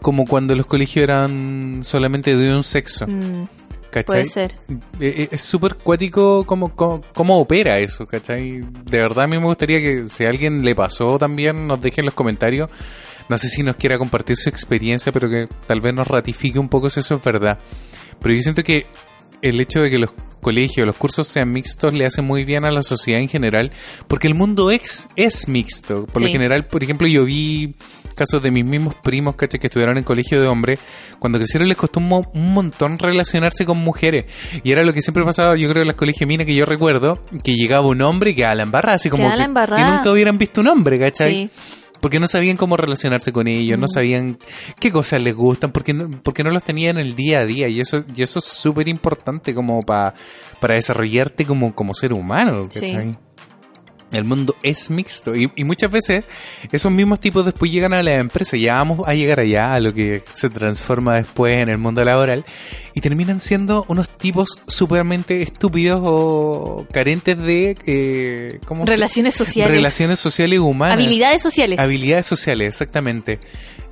como 0.01 0.25
cuando 0.25 0.55
los 0.55 0.65
colegios 0.65 1.03
eran 1.03 1.81
solamente 1.83 2.35
de 2.35 2.55
un 2.55 2.63
sexo. 2.63 3.05
Mm, 3.07 3.45
¿Cachai? 3.91 4.05
puede 4.05 4.25
ser. 4.25 4.55
Eh, 4.99 5.13
eh, 5.17 5.27
Es 5.31 5.41
súper 5.41 5.75
cuático 5.75 6.45
cómo, 6.45 6.73
cómo, 6.75 7.01
cómo 7.13 7.37
opera 7.37 7.77
eso, 7.77 8.07
¿cachai? 8.07 8.61
De 8.61 8.97
verdad 8.99 9.25
a 9.25 9.27
mí 9.27 9.37
me 9.37 9.43
gustaría 9.43 9.79
que 9.79 10.07
si 10.07 10.23
a 10.23 10.29
alguien 10.29 10.63
le 10.63 10.73
pasó 10.73 11.19
también 11.19 11.67
nos 11.67 11.81
deje 11.81 11.99
en 11.99 12.05
los 12.05 12.13
comentarios. 12.13 12.69
No 13.31 13.37
sé 13.37 13.47
si 13.47 13.63
nos 13.63 13.77
quiera 13.77 13.97
compartir 13.97 14.35
su 14.35 14.49
experiencia, 14.49 15.11
pero 15.13 15.29
que 15.29 15.47
tal 15.65 15.79
vez 15.79 15.93
nos 15.95 16.05
ratifique 16.07 16.59
un 16.59 16.67
poco 16.69 16.89
si 16.89 16.99
eso 16.99 17.15
es 17.15 17.23
verdad. 17.23 17.57
Pero 18.21 18.35
yo 18.35 18.41
siento 18.41 18.61
que 18.63 18.85
el 19.41 19.59
hecho 19.61 19.81
de 19.81 19.89
que 19.89 19.97
los 19.97 20.11
colegios, 20.41 20.85
los 20.85 20.95
cursos 20.97 21.27
sean 21.27 21.51
mixtos 21.51 21.93
le 21.93 22.05
hace 22.05 22.21
muy 22.21 22.43
bien 22.45 22.65
a 22.65 22.71
la 22.71 22.81
sociedad 22.83 23.21
en 23.21 23.29
general, 23.29 23.71
porque 24.07 24.27
el 24.27 24.33
mundo 24.33 24.69
ex 24.69 25.07
es 25.15 25.47
mixto. 25.47 26.05
Por 26.07 26.21
lo 26.21 26.27
general, 26.33 26.65
por 26.67 26.83
ejemplo, 26.83 27.07
yo 27.07 27.23
vi 27.25 27.75
casos 28.15 28.43
de 28.43 28.51
mis 28.51 28.65
mismos 28.65 28.95
primos, 28.95 29.35
¿cachai? 29.35 29.59
Que 29.59 29.67
estudiaron 29.67 29.97
en 29.97 30.03
colegio 30.03 30.41
de 30.41 30.47
hombres, 30.47 30.79
cuando 31.19 31.37
crecieron 31.39 31.67
les 31.69 31.77
costó 31.77 31.99
un, 32.01 32.09
mo- 32.09 32.29
un 32.33 32.53
montón 32.53 32.99
relacionarse 32.99 33.65
con 33.65 33.77
mujeres. 33.77 34.25
Y 34.63 34.71
era 34.71 34.83
lo 34.83 34.93
que 34.93 35.01
siempre 35.01 35.23
pasaba, 35.23 35.55
yo 35.55 35.69
creo, 35.69 35.83
en 35.83 35.87
las 35.87 35.95
colegios 35.95 36.27
minas 36.27 36.45
que 36.45 36.53
yo 36.55 36.65
recuerdo, 36.65 37.23
que 37.43 37.55
llegaba 37.55 37.87
un 37.87 38.01
hombre 38.01 38.31
y 38.31 38.35
quedaba 38.35 38.55
la 38.55 38.63
embarrada, 38.63 38.95
así 38.95 39.09
como 39.09 39.23
que, 39.37 39.43
que 39.77 39.89
nunca 39.95 40.11
hubieran 40.11 40.37
visto 40.37 40.59
un 40.61 40.67
hombre, 40.67 40.99
¿cachai? 40.99 41.49
Sí. 41.49 41.71
Porque 42.01 42.19
no 42.19 42.27
sabían 42.27 42.57
cómo 42.57 42.75
relacionarse 42.75 43.31
con 43.31 43.47
ellos, 43.47 43.79
no 43.79 43.85
Mm. 43.85 43.93
sabían 43.93 44.37
qué 44.79 44.91
cosas 44.91 45.21
les 45.21 45.33
gustan, 45.35 45.71
porque 45.71 45.93
no, 45.93 46.09
porque 46.23 46.43
no 46.43 46.49
los 46.49 46.63
tenían 46.63 46.97
en 46.97 47.05
el 47.07 47.15
día 47.15 47.39
a 47.39 47.45
día. 47.45 47.67
Y 47.69 47.79
eso, 47.79 48.03
y 48.13 48.21
eso 48.23 48.39
es 48.39 48.45
súper 48.45 48.87
importante 48.89 49.53
como 49.55 49.81
pa- 49.83 50.13
para 50.59 50.73
desarrollarte 50.75 51.45
como, 51.45 51.73
como 51.73 51.93
ser 51.93 52.11
humano. 52.11 52.67
Sí. 52.69 52.87
El 54.11 54.25
mundo 54.25 54.55
es 54.63 54.89
mixto 54.89 55.35
y, 55.35 55.51
y 55.55 55.63
muchas 55.63 55.91
veces 55.91 56.25
esos 56.71 56.91
mismos 56.91 57.19
tipos 57.19 57.45
después 57.45 57.71
llegan 57.71 57.93
a 57.93 58.03
la 58.03 58.15
empresa, 58.15 58.57
ya 58.57 58.75
vamos 58.75 59.07
a 59.07 59.13
llegar 59.13 59.39
allá, 59.39 59.73
a 59.73 59.79
lo 59.79 59.93
que 59.93 60.23
se 60.33 60.49
transforma 60.49 61.15
después 61.15 61.61
en 61.61 61.69
el 61.69 61.77
mundo 61.77 62.03
laboral, 62.03 62.45
y 62.93 63.01
terminan 63.01 63.39
siendo 63.39 63.85
unos 63.87 64.09
tipos 64.09 64.59
supermente 64.67 65.41
estúpidos 65.41 66.01
o 66.03 66.85
carentes 66.91 67.37
de... 67.37 67.77
Eh, 67.85 68.59
¿cómo 68.65 68.85
Relaciones 68.85 69.35
sociales. 69.35 69.71
Relaciones 69.71 70.19
sociales 70.19 70.59
humanas. 70.59 70.97
Habilidades 70.97 71.41
sociales. 71.41 71.79
Habilidades 71.79 72.25
sociales, 72.25 72.67
exactamente. 72.67 73.39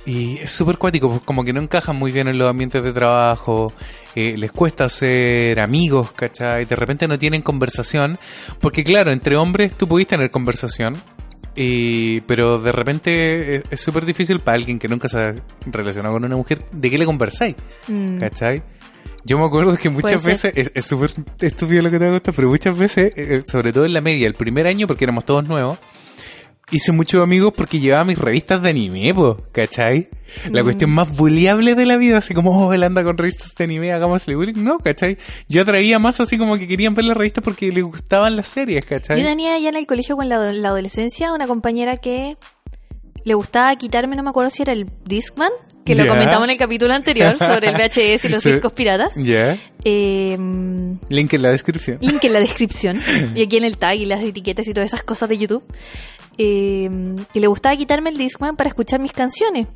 Y 0.06 0.38
es 0.38 0.50
súper 0.50 0.78
cuático, 0.78 1.20
como 1.24 1.44
que 1.44 1.52
no 1.52 1.60
encajan 1.60 1.94
muy 1.96 2.10
bien 2.10 2.26
en 2.28 2.38
los 2.38 2.48
ambientes 2.48 2.82
de 2.82 2.92
trabajo, 2.92 3.72
eh, 4.14 4.34
les 4.38 4.50
cuesta 4.50 4.88
ser 4.88 5.60
amigos, 5.60 6.10
¿cachai? 6.12 6.64
De 6.64 6.74
repente 6.74 7.06
no 7.06 7.18
tienen 7.18 7.42
conversación, 7.42 8.18
porque 8.60 8.82
claro, 8.82 9.12
entre 9.12 9.36
hombres 9.36 9.72
tú 9.76 9.86
pudiste 9.86 10.16
tener 10.16 10.30
conversación, 10.30 10.96
y, 11.54 12.20
pero 12.22 12.58
de 12.58 12.72
repente 12.72 13.62
es- 13.70 13.80
súper 13.80 14.06
difícil 14.06 14.40
para 14.40 14.56
alguien 14.56 14.78
que 14.78 14.88
nunca 14.88 15.08
se 15.08 15.18
ha 15.18 15.34
relacionado 15.66 16.14
con 16.14 16.24
una 16.24 16.36
mujer, 16.36 16.64
¿de 16.72 16.90
qué 16.90 16.96
le 16.96 17.04
conversáis? 17.04 17.56
Mm. 17.88 18.18
¿Cachai? 18.20 18.62
Yo 19.24 19.38
me 19.38 19.44
acuerdo 19.44 19.76
que 19.76 19.90
muchas 19.90 20.22
ser. 20.22 20.30
veces, 20.32 20.52
es 20.56 20.70
es 20.74 20.86
súper 20.86 21.10
estúpido 21.40 21.82
lo 21.82 21.90
que 21.90 21.98
te 21.98 22.04
va 22.06 22.12
a 22.12 22.14
gustar, 22.14 22.32
pero 22.34 22.48
muchas 22.48 22.76
veces, 22.78 23.12
eh, 23.18 23.42
sobre 23.44 23.70
todo 23.72 23.84
en 23.84 23.92
la 23.92 24.00
media, 24.00 24.26
el 24.26 24.32
primer 24.34 24.66
año, 24.66 24.86
porque 24.86 25.04
éramos 25.04 25.26
todos 25.26 25.46
nuevos, 25.46 25.78
hice 26.70 26.92
muchos 26.92 27.22
amigos 27.22 27.52
porque 27.56 27.80
llevaba 27.80 28.04
mis 28.04 28.18
revistas 28.18 28.62
de 28.62 28.70
anime, 28.70 29.12
po, 29.14 29.38
¿cachai? 29.52 30.08
La 30.50 30.60
Mm. 30.60 30.64
cuestión 30.64 30.90
más 30.90 31.16
bulliable 31.16 31.74
de 31.74 31.86
la 31.86 31.96
vida, 31.96 32.18
así 32.18 32.34
como, 32.34 32.66
oh, 32.68 32.72
él 32.72 32.82
anda 32.84 33.02
con 33.02 33.18
revistas 33.18 33.54
de 33.56 33.64
anime, 33.64 33.92
hagámosle 33.92 34.36
bullying. 34.36 34.62
No, 34.62 34.78
¿cachai? 34.78 35.16
Yo 35.48 35.62
atraía 35.62 35.98
más 35.98 36.20
así 36.20 36.38
como 36.38 36.56
que 36.56 36.68
querían 36.68 36.94
ver 36.94 37.04
las 37.06 37.16
revistas 37.16 37.42
porque 37.42 37.72
les 37.72 37.82
gustaban 37.84 38.36
las 38.36 38.46
series, 38.48 38.86
¿cachai? 38.86 39.18
Yo 39.20 39.26
tenía 39.26 39.58
ya 39.58 39.68
en 39.70 39.76
el 39.76 39.86
colegio 39.86 40.16
con 40.16 40.28
la, 40.28 40.52
la 40.52 40.68
adolescencia 40.68 41.32
una 41.32 41.46
compañera 41.48 41.96
que 41.96 42.36
le 43.24 43.34
gustaba 43.34 43.74
quitarme, 43.76 44.14
no 44.16 44.22
me 44.22 44.30
acuerdo 44.30 44.50
si 44.50 44.62
era 44.62 44.72
el 44.72 44.86
Discman, 45.04 45.50
que 45.84 45.94
lo 45.96 46.06
comentamos 46.06 46.44
en 46.44 46.50
el 46.50 46.58
capítulo 46.58 46.94
anterior 46.94 47.36
sobre 47.36 47.68
el 47.68 47.74
VHS 47.76 48.24
y 48.26 48.28
los 48.28 48.42
Sí. 48.42 48.52
discos 48.52 48.72
piratas. 48.72 49.12
Ya. 49.16 49.58
Eh, 49.84 50.36
Link 51.08 51.32
en 51.32 51.42
la 51.42 51.50
descripción. 51.50 51.98
link 52.00 52.22
en 52.22 52.32
la 52.34 52.38
descripción 52.40 53.00
y 53.34 53.42
aquí 53.42 53.56
en 53.56 53.64
el 53.64 53.76
tag 53.78 53.96
y 53.96 54.04
las 54.04 54.22
etiquetas 54.22 54.68
y 54.68 54.74
todas 54.74 54.88
esas 54.90 55.02
cosas 55.02 55.28
de 55.28 55.38
YouTube. 55.38 55.64
Eh, 56.42 57.16
que 57.32 57.38
le 57.40 57.46
gustaba 57.48 57.76
quitarme 57.76 58.08
el 58.10 58.16
Discman 58.16 58.56
para 58.56 58.68
escuchar 58.68 58.98
mis 58.98 59.12
canciones. 59.12 59.66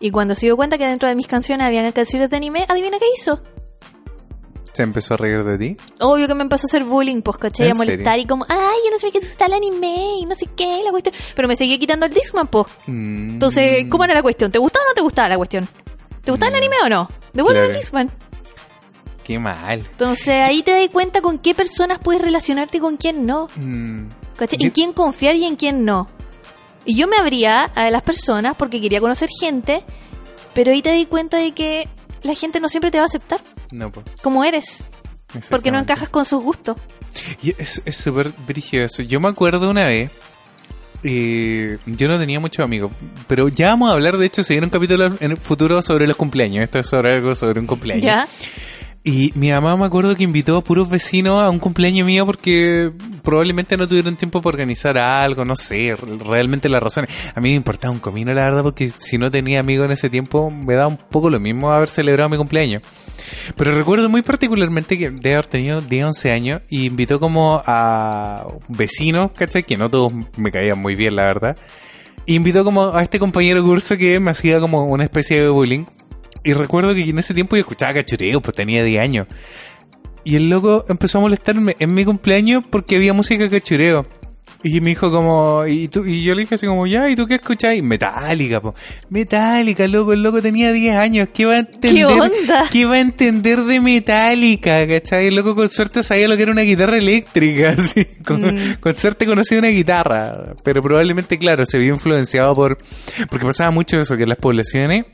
Y 0.00 0.10
cuando 0.10 0.34
se 0.34 0.46
dio 0.46 0.56
cuenta 0.56 0.78
que 0.78 0.86
dentro 0.86 1.08
de 1.08 1.14
mis 1.14 1.26
canciones 1.26 1.66
habían 1.66 1.90
canciones 1.92 2.30
de 2.30 2.36
anime, 2.36 2.64
adivina 2.68 2.98
qué 2.98 3.04
hizo. 3.18 3.40
Se 4.72 4.82
empezó 4.82 5.14
a 5.14 5.16
reír 5.16 5.42
de 5.44 5.56
ti. 5.58 5.76
Obvio 6.00 6.26
que 6.28 6.34
me 6.34 6.42
empezó 6.42 6.66
a 6.66 6.68
hacer 6.68 6.84
bullying, 6.84 7.22
pues, 7.22 7.38
¿cachai? 7.38 7.66
¿En 7.68 7.72
A 7.72 7.76
molestar 7.76 8.12
serio? 8.14 8.24
y 8.24 8.26
como, 8.26 8.44
ay, 8.48 8.76
yo 8.84 8.90
no 8.90 8.98
sabía 8.98 9.12
que 9.12 9.26
gusta 9.26 9.46
el 9.46 9.54
anime 9.54 10.18
y 10.20 10.26
no 10.26 10.34
sé 10.34 10.46
qué, 10.54 10.82
la 10.84 10.90
cuestión. 10.90 11.14
Pero 11.34 11.48
me 11.48 11.56
seguía 11.56 11.78
quitando 11.78 12.04
el 12.06 12.12
Discman, 12.12 12.46
pues. 12.48 12.66
Mm. 12.86 13.30
Entonces, 13.34 13.86
¿cómo 13.90 14.04
era 14.04 14.12
la 14.14 14.22
cuestión? 14.22 14.50
¿Te 14.50 14.58
gustaba 14.58 14.84
o 14.84 14.88
no 14.88 14.94
te 14.94 15.00
gustaba 15.00 15.28
la 15.30 15.36
cuestión? 15.38 15.66
¿Te 16.24 16.30
gustaba 16.30 16.50
el 16.50 16.56
anime 16.56 16.76
o 16.84 16.88
no? 16.90 17.08
Devuelve 17.32 17.60
Claro. 17.60 17.72
el 17.74 17.80
Discman. 17.80 18.10
Qué 19.24 19.38
mal. 19.38 19.78
Entonces, 19.90 20.34
ahí 20.46 20.62
te 20.62 20.72
das 20.72 20.88
cuenta 20.90 21.20
con 21.22 21.38
qué 21.38 21.54
personas 21.54 21.98
puedes 21.98 22.20
relacionarte 22.20 22.76
y 22.76 22.80
con 22.80 22.96
quién 22.98 23.24
no. 23.26 23.48
Mm. 23.56 24.08
¿Cachai? 24.36 24.58
Yo- 24.58 24.66
En 24.66 24.70
quién 24.70 24.92
confiar 24.92 25.34
y 25.36 25.44
en 25.44 25.56
quién 25.56 25.84
no. 25.84 26.08
Y 26.84 26.94
yo 26.96 27.08
me 27.08 27.16
abría 27.16 27.64
a 27.64 27.90
las 27.90 28.02
personas 28.02 28.54
porque 28.56 28.80
quería 28.80 29.00
conocer 29.00 29.28
gente, 29.40 29.82
pero 30.54 30.70
ahí 30.72 30.82
te 30.82 30.92
di 30.92 31.06
cuenta 31.06 31.38
de 31.38 31.52
que 31.52 31.88
la 32.22 32.34
gente 32.34 32.60
no 32.60 32.68
siempre 32.68 32.90
te 32.90 32.98
va 32.98 33.02
a 33.02 33.06
aceptar 33.06 33.40
No, 33.72 33.90
pues. 33.90 34.06
como 34.22 34.44
eres, 34.44 34.82
porque 35.50 35.70
no 35.70 35.78
encajas 35.78 36.08
con 36.08 36.24
sus 36.24 36.42
gustos. 36.42 36.76
Y 37.42 37.50
es 37.60 37.82
es 37.84 37.96
súper 37.96 38.30
brígido 38.46 38.84
eso. 38.84 39.02
Yo 39.02 39.18
me 39.20 39.28
acuerdo 39.28 39.68
una 39.70 39.86
vez, 39.86 40.10
eh, 41.02 41.78
yo 41.86 42.08
no 42.08 42.18
tenía 42.18 42.40
muchos 42.40 42.64
amigos, 42.64 42.90
pero 43.26 43.48
ya 43.48 43.68
vamos 43.68 43.90
a 43.90 43.92
hablar, 43.92 44.16
de 44.16 44.26
hecho, 44.26 44.42
se 44.42 44.54
viene 44.54 44.66
un 44.66 44.70
capítulo 44.70 45.06
en 45.20 45.30
el 45.32 45.36
futuro 45.36 45.82
sobre 45.82 46.06
los 46.06 46.16
cumpleaños. 46.16 46.64
Esto 46.64 46.78
es 46.80 46.86
sobre 46.88 47.12
algo 47.14 47.34
sobre 47.34 47.60
un 47.60 47.66
cumpleaños. 47.66 48.04
¿Ya? 48.04 48.26
Y 49.08 49.30
mi 49.36 49.52
mamá 49.52 49.76
me 49.76 49.84
acuerdo 49.84 50.16
que 50.16 50.24
invitó 50.24 50.56
a 50.56 50.64
puros 50.64 50.90
vecinos 50.90 51.40
a 51.40 51.48
un 51.48 51.60
cumpleaños 51.60 52.04
mío 52.04 52.26
porque 52.26 52.90
probablemente 53.22 53.76
no 53.76 53.86
tuvieron 53.86 54.16
tiempo 54.16 54.42
para 54.42 54.54
organizar 54.54 54.98
algo, 54.98 55.44
no 55.44 55.54
sé, 55.54 55.94
realmente 56.28 56.68
las 56.68 56.82
razones. 56.82 57.08
A 57.36 57.40
mí 57.40 57.50
me 57.50 57.54
importaba 57.54 57.92
un 57.92 58.00
comino, 58.00 58.34
la 58.34 58.42
verdad, 58.42 58.64
porque 58.64 58.90
si 58.90 59.16
no 59.16 59.30
tenía 59.30 59.60
amigos 59.60 59.86
en 59.86 59.92
ese 59.92 60.10
tiempo 60.10 60.50
me 60.50 60.74
daba 60.74 60.88
un 60.88 60.96
poco 60.96 61.30
lo 61.30 61.38
mismo 61.38 61.70
haber 61.70 61.88
celebrado 61.88 62.30
mi 62.30 62.36
cumpleaños. 62.36 62.82
Pero 63.56 63.74
recuerdo 63.74 64.08
muy 64.08 64.22
particularmente 64.22 64.98
que 64.98 65.08
debe 65.08 65.34
haber 65.34 65.46
tenido 65.46 65.80
10, 65.80 66.06
11 66.06 66.32
años 66.32 66.62
y 66.68 66.86
invitó 66.86 67.20
como 67.20 67.62
a 67.64 68.44
vecinos, 68.66 69.30
¿cachai? 69.36 69.62
Que 69.62 69.76
no 69.76 69.88
todos 69.88 70.12
me 70.36 70.50
caían 70.50 70.80
muy 70.80 70.96
bien, 70.96 71.14
la 71.14 71.26
verdad. 71.26 71.56
Invitó 72.26 72.64
como 72.64 72.88
a 72.88 73.04
este 73.04 73.20
compañero 73.20 73.60
de 73.62 73.68
curso 73.68 73.96
que 73.96 74.18
me 74.18 74.32
hacía 74.32 74.58
como 74.58 74.84
una 74.86 75.04
especie 75.04 75.42
de 75.42 75.48
bullying. 75.48 75.84
Y 76.46 76.52
recuerdo 76.54 76.94
que 76.94 77.02
en 77.02 77.18
ese 77.18 77.34
tiempo 77.34 77.56
yo 77.56 77.60
escuchaba 77.60 77.92
cachureo, 77.92 78.40
pues 78.40 78.56
tenía 78.56 78.82
10 78.84 79.02
años. 79.02 79.26
Y 80.24 80.36
el 80.36 80.48
loco 80.48 80.84
empezó 80.88 81.18
a 81.18 81.20
molestarme 81.22 81.76
en 81.78 81.94
mi 81.94 82.04
cumpleaños 82.04 82.64
porque 82.70 82.96
había 82.96 83.12
música 83.12 83.48
cachureo. 83.50 84.06
Y 84.62 84.80
me 84.80 84.90
dijo 84.90 85.10
como, 85.12 85.64
y, 85.66 85.86
tú, 85.86 86.04
y 86.04 86.22
yo 86.24 86.34
le 86.34 86.40
dije 86.40 86.56
así 86.56 86.66
como, 86.66 86.86
ya, 86.88 87.08
¿y 87.08 87.14
tú 87.14 87.26
qué 87.26 87.34
escucháis? 87.34 87.82
Metálica, 87.84 88.60
po. 88.60 88.74
Metálica, 89.10 89.86
loco, 89.86 90.12
el 90.12 90.22
loco 90.22 90.42
tenía 90.42 90.72
10 90.72 90.96
años, 90.96 91.28
¿qué 91.32 91.44
va 91.46 91.54
a 91.54 91.58
entender? 91.58 92.06
onda? 92.06 92.68
¿Qué 92.72 92.84
va 92.84 92.94
a 92.94 93.00
entender 93.00 93.60
de 93.60 93.80
Metálica? 93.80 94.86
¿Cachai? 94.88 95.26
El 95.26 95.36
loco 95.36 95.54
con 95.54 95.68
suerte 95.68 96.02
sabía 96.02 96.26
lo 96.26 96.36
que 96.36 96.42
era 96.44 96.52
una 96.52 96.62
guitarra 96.62 96.96
eléctrica, 96.96 97.70
así. 97.78 98.04
Con, 98.24 98.40
Mm. 98.42 98.74
con 98.80 98.94
suerte 98.94 99.26
conocía 99.26 99.58
una 99.58 99.68
guitarra. 99.68 100.54
Pero 100.64 100.82
probablemente, 100.82 101.38
claro, 101.38 101.64
se 101.66 101.78
vio 101.78 101.94
influenciado 101.94 102.54
por, 102.54 102.78
porque 103.30 103.46
pasaba 103.46 103.70
mucho 103.70 104.00
eso, 104.00 104.16
que 104.16 104.24
en 104.24 104.30
las 104.30 104.38
poblaciones, 104.38 105.04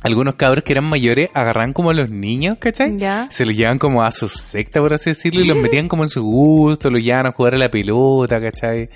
algunos 0.00 0.34
cabros 0.34 0.64
que 0.64 0.72
eran 0.72 0.84
mayores 0.84 1.30
agarran 1.34 1.72
como 1.72 1.90
a 1.90 1.94
los 1.94 2.10
niños, 2.10 2.56
¿cachai? 2.58 2.98
Ya. 2.98 3.28
Se 3.30 3.44
los 3.44 3.54
llevan 3.54 3.78
como 3.78 4.02
a 4.02 4.10
su 4.10 4.28
secta, 4.28 4.80
por 4.80 4.94
así 4.94 5.10
decirlo, 5.10 5.40
y 5.40 5.44
los 5.44 5.56
metían 5.56 5.88
como 5.88 6.02
en 6.02 6.08
su 6.08 6.22
gusto, 6.22 6.90
los 6.90 7.02
llevaban 7.02 7.26
a 7.26 7.32
jugar 7.32 7.54
a 7.54 7.58
la 7.58 7.68
pelota, 7.68 8.40
¿cachai? 8.40 8.88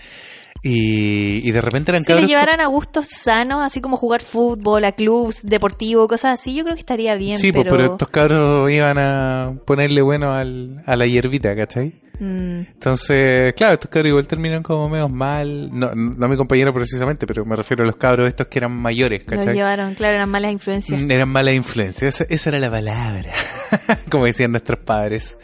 Y, 0.62 1.48
y 1.48 1.50
de 1.52 1.60
repente 1.60 1.90
eran 1.92 2.04
Si 2.04 2.08
le 2.12 2.14
cabros... 2.14 2.28
llevaran 2.28 2.60
a 2.60 2.66
gustos 2.66 3.06
sanos, 3.08 3.64
así 3.64 3.80
como 3.80 3.96
jugar 3.96 4.22
fútbol, 4.22 4.84
a 4.84 4.92
clubs 4.92 5.38
deportivos, 5.42 6.08
cosas 6.08 6.40
así, 6.40 6.54
yo 6.54 6.64
creo 6.64 6.74
que 6.74 6.80
estaría 6.80 7.14
bien. 7.14 7.36
Sí, 7.36 7.52
pues, 7.52 7.64
pero... 7.64 7.76
pero 7.76 7.92
estos 7.92 8.08
cabros 8.08 8.70
iban 8.72 8.98
a 8.98 9.54
ponerle 9.64 10.02
bueno 10.02 10.32
al, 10.32 10.82
a 10.86 10.96
la 10.96 11.06
hierbita, 11.06 11.54
¿cachai? 11.54 11.94
Mm, 12.18 12.60
Entonces, 12.72 13.52
claro, 13.54 13.74
estos 13.74 13.90
cabros 13.90 14.08
igual 14.08 14.26
terminan 14.26 14.62
como 14.62 14.88
medio 14.88 15.06
mal. 15.08 15.68
No, 15.70 15.94
no 15.94 16.28
mi 16.28 16.36
compañero 16.36 16.72
precisamente, 16.72 17.26
pero 17.26 17.44
me 17.44 17.54
refiero 17.56 17.82
a 17.84 17.86
los 17.86 17.96
cabros 17.96 18.26
estos 18.26 18.46
que 18.46 18.58
eran 18.58 18.72
mayores, 18.72 19.20
los 19.26 19.36
¿cachai? 19.36 19.54
llevaron, 19.54 19.94
claro, 19.94 20.16
eran 20.16 20.30
malas 20.30 20.50
influencias. 20.52 20.98
Mm, 21.00 21.10
Eran 21.10 21.28
malas 21.28 21.54
influencias, 21.54 22.20
esa, 22.22 22.32
esa 22.34 22.48
era 22.50 22.58
la 22.58 22.70
palabra, 22.70 23.30
como 24.10 24.24
decían 24.24 24.50
nuestros 24.50 24.80
padres. 24.82 25.36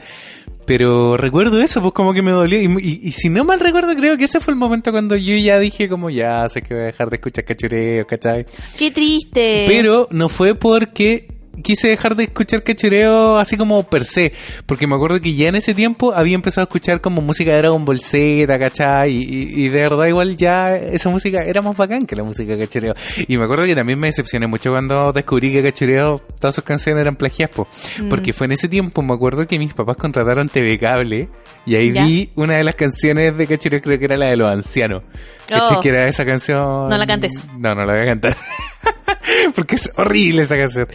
Pero 0.64 1.16
recuerdo 1.16 1.60
eso, 1.60 1.80
pues 1.80 1.92
como 1.92 2.12
que 2.12 2.22
me 2.22 2.30
dolió. 2.30 2.60
Y, 2.60 2.66
y- 2.66 3.00
y 3.02 3.12
si 3.12 3.28
no 3.28 3.44
mal 3.44 3.58
recuerdo, 3.60 3.94
creo 3.96 4.16
que 4.16 4.24
ese 4.24 4.40
fue 4.40 4.54
el 4.54 4.58
momento 4.60 4.92
cuando 4.92 5.16
yo 5.16 5.34
ya 5.36 5.58
dije 5.58 5.88
como 5.88 6.08
ya 6.10 6.48
sé 6.48 6.62
que 6.62 6.74
voy 6.74 6.82
a 6.84 6.86
dejar 6.86 7.10
de 7.10 7.16
escuchar 7.16 7.44
cachureo, 7.44 8.06
¿cachai? 8.06 8.46
Qué 8.78 8.90
triste. 8.90 9.64
Pero 9.66 10.08
no 10.12 10.28
fue 10.28 10.54
porque 10.54 11.28
quise 11.62 11.88
dejar 11.88 12.16
de 12.16 12.24
escuchar 12.24 12.62
cachureo 12.62 13.38
así 13.38 13.56
como 13.56 13.82
per 13.84 14.04
se, 14.04 14.32
porque 14.66 14.86
me 14.86 14.94
acuerdo 14.96 15.20
que 15.20 15.34
ya 15.34 15.48
en 15.48 15.54
ese 15.56 15.74
tiempo 15.74 16.12
había 16.14 16.34
empezado 16.34 16.62
a 16.62 16.66
escuchar 16.66 17.00
como 17.00 17.22
música 17.22 17.52
de 17.52 17.58
Dragon 17.58 17.84
Ball 17.84 18.00
Z, 18.00 18.58
¿cachai? 18.58 19.10
Y, 19.10 19.22
y- 19.22 19.64
y 19.64 19.68
de 19.68 19.82
verdad 19.82 20.06
igual 20.06 20.36
ya 20.36 20.76
esa 20.76 21.08
música 21.08 21.44
era 21.44 21.62
más 21.62 21.76
bacán 21.76 22.06
que 22.06 22.16
la 22.16 22.24
música 22.24 22.54
de 22.56 22.66
cachureo. 22.66 22.94
Y 23.28 23.36
me 23.38 23.44
acuerdo 23.44 23.64
que 23.64 23.74
también 23.74 23.98
me 23.98 24.08
decepcioné 24.08 24.46
mucho 24.46 24.70
cuando 24.70 25.12
descubrí 25.12 25.52
que 25.52 25.62
cachureo, 25.62 26.20
todas 26.40 26.54
sus 26.54 26.64
canciones 26.64 27.00
eran 27.02 27.16
plagias, 27.16 27.50
po. 27.50 27.66
Mm. 28.00 28.08
porque 28.08 28.32
fue 28.32 28.46
en 28.46 28.52
ese 28.52 28.68
tiempo, 28.68 29.02
me 29.02 29.14
acuerdo 29.14 29.46
que 29.46 29.58
mis 29.58 29.72
papás 29.74 29.96
contrataron 29.96 30.48
TV 30.48 30.78
Cable 30.78 31.28
y 31.64 31.74
ahí 31.76 31.92
Ya. 31.92 32.04
vi 32.04 32.30
una 32.34 32.54
de 32.54 32.64
las 32.64 32.74
canciones 32.74 33.36
de 33.36 33.46
cachureo, 33.46 33.80
creo 33.80 33.98
que 33.98 34.04
era 34.06 34.16
la 34.16 34.26
de 34.26 34.36
los 34.36 34.50
ancianos. 34.50 35.02
Oh. 35.54 35.80
Que 35.80 35.90
era 35.90 36.08
esa 36.08 36.24
canción... 36.24 36.88
No 36.88 36.96
la 36.96 37.06
cantes. 37.06 37.46
No, 37.58 37.70
no 37.74 37.84
la 37.84 37.92
voy 37.92 38.02
a 38.02 38.06
cantar. 38.06 38.36
Porque 39.54 39.76
es 39.76 39.90
horrible 39.96 40.42
esa 40.42 40.56
canción. 40.56 40.88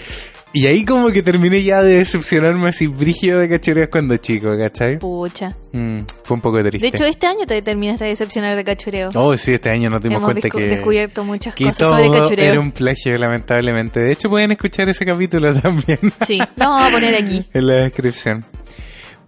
Y 0.58 0.66
ahí 0.66 0.84
como 0.86 1.12
que 1.12 1.22
terminé 1.22 1.62
ya 1.62 1.84
de 1.84 2.00
decepcionarme 2.00 2.70
así 2.70 2.88
brígido 2.88 3.38
de 3.38 3.48
cachureos 3.48 3.90
cuando 3.92 4.18
chico, 4.18 4.58
¿cachai? 4.58 4.98
Pucha. 4.98 5.54
Mm, 5.72 6.00
fue 6.24 6.34
un 6.34 6.42
poco 6.42 6.58
triste. 6.64 6.80
De 6.80 6.88
hecho, 6.88 7.04
este 7.06 7.28
año 7.28 7.46
te 7.46 7.62
terminaste 7.62 8.06
de 8.06 8.10
decepcionar 8.10 8.56
de 8.56 8.64
cachureo. 8.64 9.10
Oh, 9.14 9.38
sí, 9.38 9.54
este 9.54 9.70
año 9.70 9.92
nos 9.92 10.02
dimos 10.02 10.18
Hemos 10.18 10.32
cuenta 10.32 10.50
que... 10.50 10.66
descubierto 10.66 11.24
muchas 11.24 11.54
que 11.54 11.66
cosas 11.66 11.90
sobre 11.90 12.10
cachureo. 12.10 12.52
era 12.54 12.60
un 12.60 12.72
plagio, 12.72 13.16
lamentablemente. 13.20 14.00
De 14.00 14.12
hecho, 14.12 14.32
pueden 14.32 14.52
escuchar 14.52 14.90
ese 14.90 15.06
capítulo 15.06 15.54
también 15.62 16.00
Sí, 16.26 16.40
lo 16.40 16.70
vamos 16.70 16.90
a 16.90 16.92
poner 16.92 17.24
aquí. 17.24 17.46
en 17.54 17.68
la 17.68 17.74
descripción. 17.76 18.44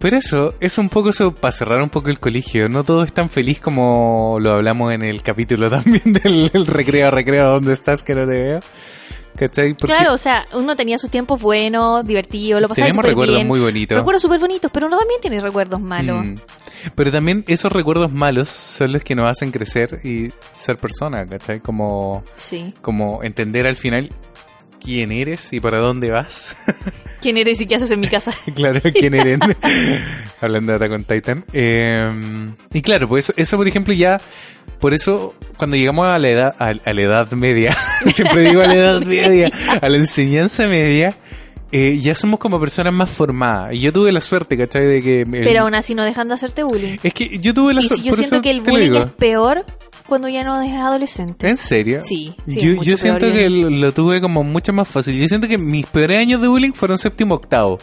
Pero 0.00 0.16
eso, 0.16 0.54
es 0.58 0.78
un 0.78 0.88
poco 0.88 1.10
eso, 1.10 1.32
para 1.32 1.52
cerrar 1.52 1.80
un 1.80 1.90
poco 1.90 2.10
el 2.10 2.18
colegio. 2.18 2.68
No 2.68 2.82
todo 2.82 3.04
es 3.04 3.12
tan 3.12 3.30
feliz 3.30 3.60
como 3.60 4.38
lo 4.40 4.50
hablamos 4.50 4.92
en 4.92 5.04
el 5.04 5.22
capítulo 5.22 5.70
también 5.70 6.12
del 6.12 6.50
el 6.52 6.66
recreo, 6.66 7.12
recreo, 7.12 7.50
¿dónde 7.50 7.72
estás 7.72 8.02
que 8.02 8.16
no 8.16 8.22
te 8.26 8.32
veo? 8.32 8.60
¿Cachai? 9.36 9.74
Porque 9.74 9.86
Claro, 9.94 10.12
o 10.12 10.18
sea, 10.18 10.44
uno 10.52 10.76
tenía 10.76 10.98
sus 10.98 11.10
tiempos 11.10 11.40
buenos, 11.40 12.04
divertidos, 12.06 12.60
lo 12.60 12.68
pasaba 12.68 12.88
Tenemos 12.88 13.04
recuerdos 13.04 13.36
bien. 13.36 13.48
muy 13.48 13.60
bonitos. 13.60 13.96
Recuerdos 13.96 14.22
súper 14.22 14.38
bonitos, 14.40 14.70
pero 14.72 14.86
uno 14.86 14.98
también 14.98 15.20
tiene 15.20 15.40
recuerdos 15.40 15.80
malos. 15.80 16.24
Mm. 16.24 16.34
Pero 16.94 17.10
también 17.12 17.44
esos 17.46 17.70
recuerdos 17.72 18.10
malos 18.12 18.48
son 18.48 18.92
los 18.92 19.02
que 19.04 19.14
nos 19.14 19.30
hacen 19.30 19.50
crecer 19.50 20.00
y 20.04 20.30
ser 20.50 20.76
personas, 20.78 21.28
¿cachai? 21.30 21.60
Como, 21.60 22.22
Sí. 22.36 22.74
como 22.82 23.22
entender 23.22 23.66
al 23.66 23.76
final 23.76 24.10
quién 24.82 25.12
eres 25.12 25.52
y 25.52 25.60
para 25.60 25.78
dónde 25.78 26.10
vas. 26.10 26.56
¿Quién 27.20 27.36
eres 27.36 27.60
y 27.60 27.66
qué 27.66 27.76
haces 27.76 27.90
en 27.90 28.00
mi 28.00 28.08
casa? 28.08 28.32
claro, 28.54 28.80
quién 28.94 29.14
eres. 29.14 29.38
Hablando 30.40 30.72
de 30.72 30.76
Attack 30.76 30.92
on 30.92 31.04
Titan. 31.04 31.44
Eh, 31.52 32.50
y 32.72 32.80
claro, 32.82 33.06
pues 33.08 33.26
eso, 33.28 33.34
eso, 33.36 33.56
por 33.58 33.68
ejemplo, 33.68 33.92
ya. 33.92 34.18
Por 34.80 34.94
eso, 34.94 35.34
cuando 35.58 35.76
llegamos 35.76 36.06
a 36.06 36.18
la 36.18 36.28
edad, 36.28 36.54
a, 36.58 36.68
a 36.68 36.92
la 36.94 37.02
edad 37.02 37.30
media, 37.32 37.76
siempre 38.14 38.42
digo 38.44 38.62
a 38.62 38.66
la 38.66 38.74
edad 38.74 39.02
media, 39.02 39.50
a 39.80 39.88
la 39.88 39.96
enseñanza 39.98 40.66
media, 40.66 41.14
eh, 41.72 41.98
ya 42.00 42.14
somos 42.14 42.40
como 42.40 42.58
personas 42.58 42.92
más 42.92 43.10
formadas. 43.10 43.74
Y 43.74 43.80
yo 43.80 43.92
tuve 43.92 44.10
la 44.10 44.20
suerte, 44.20 44.56
¿cachai? 44.56 44.86
De 44.86 45.02
que. 45.02 45.20
el- 45.22 45.30
Pero 45.30 45.60
aún 45.62 45.74
así 45.74 45.94
no 45.94 46.02
dejan 46.02 46.28
de 46.28 46.34
hacerte 46.34 46.62
bullying. 46.62 46.96
es 47.02 47.12
que 47.14 47.38
yo 47.38 47.52
tuve 47.54 47.74
la 47.74 47.82
suerte. 47.82 48.02
si 48.02 48.08
yo 48.08 48.16
siento 48.16 48.40
que 48.42 48.50
el 48.50 48.60
bullying 48.62 48.94
es 48.94 49.10
peor 49.12 49.64
cuando 50.08 50.28
ya 50.28 50.42
no 50.42 50.60
eres 50.60 50.74
adolescente. 50.74 51.48
¿En 51.48 51.56
serio? 51.56 52.00
Sí, 52.02 52.34
sí, 52.46 52.60
yo, 52.60 52.80
es 52.80 52.86
yo 52.88 52.96
siento 52.96 53.30
que 53.30 53.48
lo, 53.48 53.70
lo 53.70 53.92
tuve 53.92 54.20
como 54.20 54.42
mucho 54.42 54.72
más 54.72 54.88
fácil. 54.88 55.16
Yo 55.16 55.28
siento 55.28 55.46
que 55.46 55.58
mis 55.58 55.86
peores 55.86 56.18
años 56.18 56.40
de 56.40 56.48
bullying 56.48 56.72
fueron 56.72 56.98
séptimo 56.98 57.36
octavo. 57.36 57.78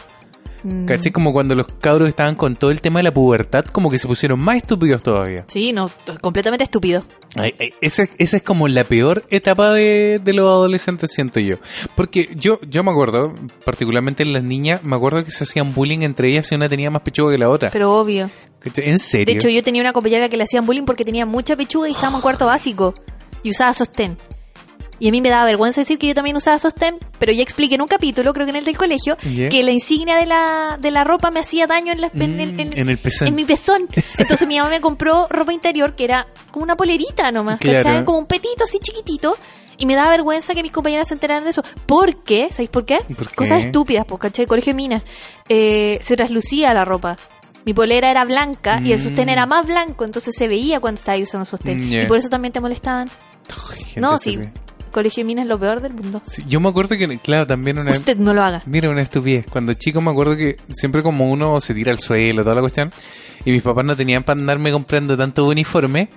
Mm. 0.64 0.86
¿Cachai? 0.86 1.12
Como 1.12 1.32
cuando 1.34 1.55
los 1.55 1.68
cabros 1.80 2.10
estaban 2.10 2.36
con 2.36 2.55
todo 2.55 2.72
el 2.72 2.82
tema 2.82 2.99
de 2.99 3.03
la 3.03 3.14
pubertad, 3.14 3.66
como 3.66 3.89
que 3.89 3.97
se 3.97 4.08
pusieron 4.08 4.39
más 4.39 4.58
estúpidos 4.58 5.03
todavía. 5.03 5.45
Sí, 5.47 5.74
no, 5.74 5.89
completamente 6.22 6.64
estúpido. 6.64 7.03
Ay, 7.36 7.53
ay, 7.60 7.74
esa, 7.82 8.05
esa 8.18 8.38
es 8.38 8.43
como 8.43 8.68
la 8.68 8.84
peor 8.84 9.26
etapa 9.30 9.72
de, 9.72 10.20
de 10.24 10.34
los 10.34 10.45
adolescentes, 10.45 11.12
siento 11.14 11.39
yo. 11.39 11.58
Porque 11.95 12.30
yo, 12.36 12.60
yo 12.68 12.84
me 12.84 12.91
acuerdo, 12.91 13.34
particularmente 13.66 14.24
en 14.24 14.34
las 14.34 14.43
niñas, 14.43 14.84
me 14.84 14.95
acuerdo 14.95 15.24
que 15.24 15.32
se 15.32 15.43
hacían 15.43 15.74
bullying 15.74 16.01
entre 16.01 16.30
ellas 16.30 16.47
si 16.47 16.55
una 16.55 16.70
tenía 16.70 16.89
más 16.89 17.01
pechuga 17.01 17.32
que 17.32 17.38
la 17.38 17.49
otra. 17.49 17.70
Pero 17.72 17.93
obvio. 17.93 18.30
¿En 18.76 18.99
serio? 18.99 19.26
De 19.26 19.34
hecho, 19.34 19.49
yo 19.49 19.64
tenía 19.64 19.82
una 19.82 19.93
compañera 19.93 20.30
que 20.30 20.38
le 20.38 20.43
hacían 20.43 20.66
bullying 20.66 20.84
porque 20.84 21.05
tenía 21.05 21.26
mucha 21.26 21.55
pechuga 21.55 21.88
y 21.88 21.91
estábamos 21.91 22.20
en 22.20 22.24
cuarto 22.24 22.45
básico. 22.45 22.95
Y 23.43 23.49
usaba 23.49 23.74
sostén. 23.74 24.18
Y 24.99 25.09
a 25.09 25.11
mí 25.11 25.21
me 25.21 25.29
daba 25.29 25.45
vergüenza 25.45 25.81
decir 25.81 25.99
que 25.99 26.07
yo 26.07 26.13
también 26.15 26.35
usaba 26.35 26.57
sostén, 26.57 26.95
pero 27.19 27.31
ya 27.31 27.43
expliqué 27.43 27.75
en 27.75 27.81
un 27.81 27.87
capítulo, 27.87 28.33
creo 28.33 28.45
que 28.45 28.49
en 28.49 28.55
el 28.55 28.65
del 28.65 28.77
colegio, 28.77 29.15
que 29.21 29.61
la 29.63 29.71
insignia 29.71 30.15
de 30.17 30.25
la, 30.25 30.77
de 30.81 30.89
la 30.91 31.03
ropa 31.03 31.29
me 31.29 31.39
hacía 31.39 31.67
daño 31.67 31.91
en, 31.91 32.01
la, 32.01 32.07
en, 32.13 32.35
Mm, 32.37 32.59
en- 32.59 32.77
en 32.79 32.89
el 32.89 32.97
pezón. 32.97 33.27
en 33.27 33.35
mi 33.35 33.45
pezón. 33.45 33.87
Entonces 34.17 34.47
mi 34.47 34.57
mamá 34.57 34.69
me 34.71 34.81
compró 34.81 35.27
ropa 35.29 35.53
interior 35.53 35.95
que 35.95 36.03
era 36.05 36.25
como 36.51 36.63
una 36.63 36.75
polerita 36.75 37.31
nomás, 37.31 37.59
Claro. 37.59 37.77
¿cachai? 37.83 38.05
Como 38.05 38.17
un 38.17 38.25
petito 38.25 38.63
así 38.63 38.79
chiquitito. 38.79 39.37
Y 39.79 39.85
me 39.85 39.93
daba 39.93 40.09
vergüenza 40.09 40.55
que 40.55 40.63
mis 40.63 40.71
compañeras 40.71 41.07
se 41.09 41.13
enteraran 41.13 41.43
de 41.43 41.51
eso. 41.51 41.61
¿Por 41.85 42.23
qué? 42.23 42.47
¿Sabéis 42.49 42.71
por 42.71 42.83
qué? 42.83 42.97
¿Por 43.15 43.29
qué? 43.29 43.35
Cosas 43.35 43.63
estúpidas, 43.65 44.05
pues, 44.07 44.19
¿cachai? 44.19 44.47
Colegio 44.47 44.71
de 44.73 44.77
Minas. 44.77 45.03
Eh, 45.49 45.99
se 46.01 46.15
traslucía 46.17 46.73
la 46.73 46.83
ropa. 46.83 47.15
Mi 47.63 47.75
polera 47.75 48.09
era 48.09 48.25
blanca 48.25 48.81
y 48.83 48.93
el 48.93 48.99
Mm. 48.99 49.03
sostén 49.03 49.29
era 49.29 49.45
más 49.45 49.67
blanco, 49.67 50.03
entonces 50.05 50.33
se 50.35 50.47
veía 50.47 50.79
cuando 50.79 50.97
estaba 50.97 51.19
usando 51.19 51.45
sostén. 51.45 51.87
Mm. 51.89 51.93
Y 51.93 52.05
por 52.07 52.17
eso 52.17 52.27
también 52.29 52.51
te 52.53 52.59
molestaban. 52.59 53.07
Uy, 53.69 54.01
no, 54.01 54.17
sí. 54.17 54.39
Colegio 54.91 55.21
de 55.21 55.25
Minas 55.25 55.43
es 55.43 55.49
lo 55.49 55.59
peor 55.59 55.81
del 55.81 55.93
mundo. 55.93 56.21
Sí, 56.25 56.43
yo 56.47 56.59
me 56.59 56.69
acuerdo 56.69 56.97
que, 56.97 57.17
claro, 57.19 57.45
también 57.45 57.79
una... 57.79 57.91
Usted 57.91 58.17
no 58.17 58.33
lo 58.33 58.43
haga. 58.43 58.63
Mira, 58.65 58.89
una 58.89 59.01
estupidez. 59.01 59.45
Cuando 59.49 59.73
chico 59.73 60.01
me 60.01 60.11
acuerdo 60.11 60.35
que 60.35 60.57
siempre 60.73 61.03
como 61.03 61.31
uno 61.31 61.59
se 61.59 61.73
tira 61.73 61.91
al 61.91 61.99
suelo, 61.99 62.43
toda 62.43 62.55
la 62.55 62.61
cuestión, 62.61 62.91
y 63.45 63.51
mis 63.51 63.61
papás 63.61 63.85
no 63.85 63.95
tenían 63.95 64.23
para 64.23 64.39
andarme 64.39 64.71
comprando 64.71 65.17
tanto 65.17 65.45
uniforme, 65.45 66.09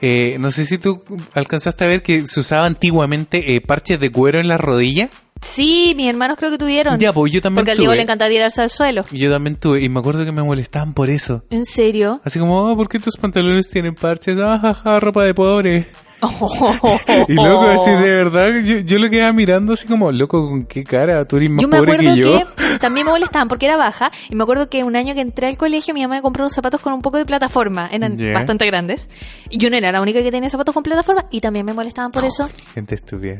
eh, 0.00 0.36
no 0.40 0.50
sé 0.50 0.66
si 0.66 0.78
tú 0.78 1.02
alcanzaste 1.34 1.84
a 1.84 1.86
ver 1.86 2.02
que 2.02 2.26
se 2.26 2.40
usaba 2.40 2.66
antiguamente 2.66 3.54
eh, 3.54 3.60
parches 3.60 4.00
de 4.00 4.10
cuero 4.10 4.40
en 4.40 4.48
las 4.48 4.60
rodillas. 4.60 5.10
Sí, 5.42 5.92
mis 5.96 6.08
hermanos 6.08 6.38
creo 6.38 6.50
que 6.50 6.58
tuvieron. 6.58 6.98
Ya, 6.98 7.12
pues 7.12 7.32
yo 7.32 7.40
también 7.42 7.62
Porque 7.62 7.72
al 7.72 7.78
Diego 7.78 7.94
le 7.94 8.02
encanta 8.02 8.28
tirarse 8.28 8.62
al 8.62 8.70
suelo. 8.70 9.04
Yo 9.10 9.30
también 9.30 9.56
tuve, 9.56 9.82
y 9.82 9.88
me 9.88 10.00
acuerdo 10.00 10.24
que 10.24 10.32
me 10.32 10.42
molestaban 10.42 10.94
por 10.94 11.10
eso. 11.10 11.42
¿En 11.50 11.64
serio? 11.64 12.20
Así 12.24 12.38
como, 12.38 12.70
oh, 12.70 12.76
¿por 12.76 12.88
qué 12.88 12.98
tus 12.98 13.16
pantalones 13.16 13.68
tienen 13.68 13.94
parches? 13.94 14.38
Ah, 14.38 14.58
jaja, 14.60 15.00
ropa 15.00 15.24
de 15.24 15.34
pobre. 15.34 15.86
Y 17.28 17.34
loco, 17.34 17.62
así 17.62 17.90
de 17.90 18.10
verdad, 18.10 18.48
yo, 18.64 18.78
yo 18.78 18.98
lo 18.98 19.10
quedaba 19.10 19.32
mirando 19.32 19.72
así 19.72 19.86
como, 19.86 20.12
loco, 20.12 20.46
¿con 20.48 20.64
qué 20.66 20.84
cara? 20.84 21.24
Tú 21.26 21.36
eres 21.36 21.50
más 21.50 21.62
Yo 21.62 21.68
me 21.68 21.78
pobre 21.78 21.94
acuerdo 21.94 22.14
que 22.14 22.78
también 22.78 23.06
me 23.06 23.12
molestaban 23.12 23.48
porque 23.48 23.66
era 23.66 23.76
baja. 23.76 24.12
Y 24.30 24.36
me 24.36 24.42
acuerdo 24.44 24.68
que 24.68 24.84
un 24.84 24.94
año 24.96 25.14
que 25.14 25.20
entré 25.20 25.48
al 25.48 25.56
colegio, 25.56 25.94
mi 25.94 26.02
mamá 26.02 26.16
me 26.16 26.22
compró 26.22 26.44
unos 26.44 26.52
zapatos 26.52 26.80
con 26.80 26.92
un 26.92 27.02
poco 27.02 27.18
de 27.18 27.26
plataforma. 27.26 27.88
Eran 27.90 28.16
bastante 28.32 28.66
grandes. 28.66 29.08
Y 29.50 29.58
yo 29.58 29.68
no 29.70 29.76
era 29.76 29.90
la 29.92 30.00
única 30.00 30.22
que 30.22 30.30
tenía 30.30 30.48
zapatos 30.48 30.74
con 30.74 30.82
plataforma. 30.82 31.26
Y 31.30 31.40
también 31.40 31.66
me 31.66 31.72
molestaban 31.72 32.12
por 32.12 32.24
eso. 32.24 32.48
Gente 32.74 32.94
estúpida. 32.94 33.38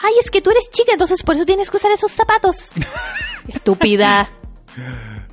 Ay, 0.00 0.12
es 0.20 0.30
que 0.30 0.42
tú 0.42 0.50
eres 0.50 0.68
chica, 0.70 0.92
entonces 0.92 1.22
por 1.22 1.36
eso 1.36 1.46
tienes 1.46 1.70
que 1.70 1.76
usar 1.78 1.90
esos 1.92 2.10
zapatos. 2.10 2.72
Estúpida. 3.48 4.28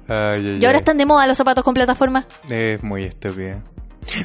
Ay, 0.08 0.48
ay, 0.48 0.60
Y 0.62 0.66
ahora 0.66 0.78
ay. 0.78 0.82
están 0.82 0.98
de 0.98 1.06
moda 1.06 1.28
los 1.28 1.38
zapatos 1.38 1.64
con 1.64 1.74
plataforma. 1.74 2.26
Es 2.50 2.82
muy 2.84 3.04
estúpida. 3.06 3.62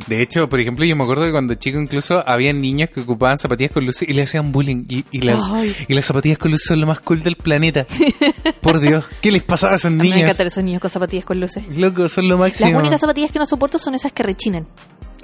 De 0.07 0.22
hecho, 0.22 0.49
por 0.49 0.61
ejemplo, 0.61 0.84
yo 0.84 0.97
me 0.97 1.03
acuerdo 1.05 1.24
que 1.24 1.30
cuando 1.32 1.55
chico 1.55 1.78
incluso 1.78 2.22
había 2.28 2.53
niños 2.53 2.91
que 2.91 3.01
ocupaban 3.01 3.39
zapatillas 3.39 3.72
con 3.72 3.84
luces 3.87 4.09
y 4.09 4.12
le 4.12 4.22
hacían 4.22 4.53
bullying. 4.53 4.84
Y, 4.89 5.05
y 5.11 5.20
las, 5.20 5.43
y 5.89 5.95
las 5.95 6.05
zapatillas 6.05 6.39
con 6.39 6.51
luces 6.51 6.66
son 6.68 6.80
lo 6.80 6.87
más 6.87 7.01
cool 7.01 7.22
del 7.22 7.37
planeta. 7.37 7.87
Por 8.61 8.80
Dios, 8.80 9.09
¿qué 9.20 9.32
les 9.32 9.43
pasaba 9.43 9.74
a 9.74 9.76
esos 9.76 9.87
A 9.87 9.91
mí 9.91 9.97
me 9.99 10.05
niños? 10.05 10.20
encantan 10.22 10.47
esos 10.49 10.64
niños 10.64 10.80
con 10.80 10.91
zapatillas 10.91 11.24
con 11.24 11.41
luces. 11.41 11.64
Loco, 11.76 12.09
son 12.09 12.28
lo 12.28 12.39
máximo. 12.39 12.70
Las 12.70 12.80
únicas 12.80 13.01
zapatillas 13.01 13.30
que 13.32 13.39
no 13.39 13.47
soporto 13.47 13.78
son 13.78 13.95
esas 13.95 14.12
que 14.12 14.22
rechinan. 14.22 14.66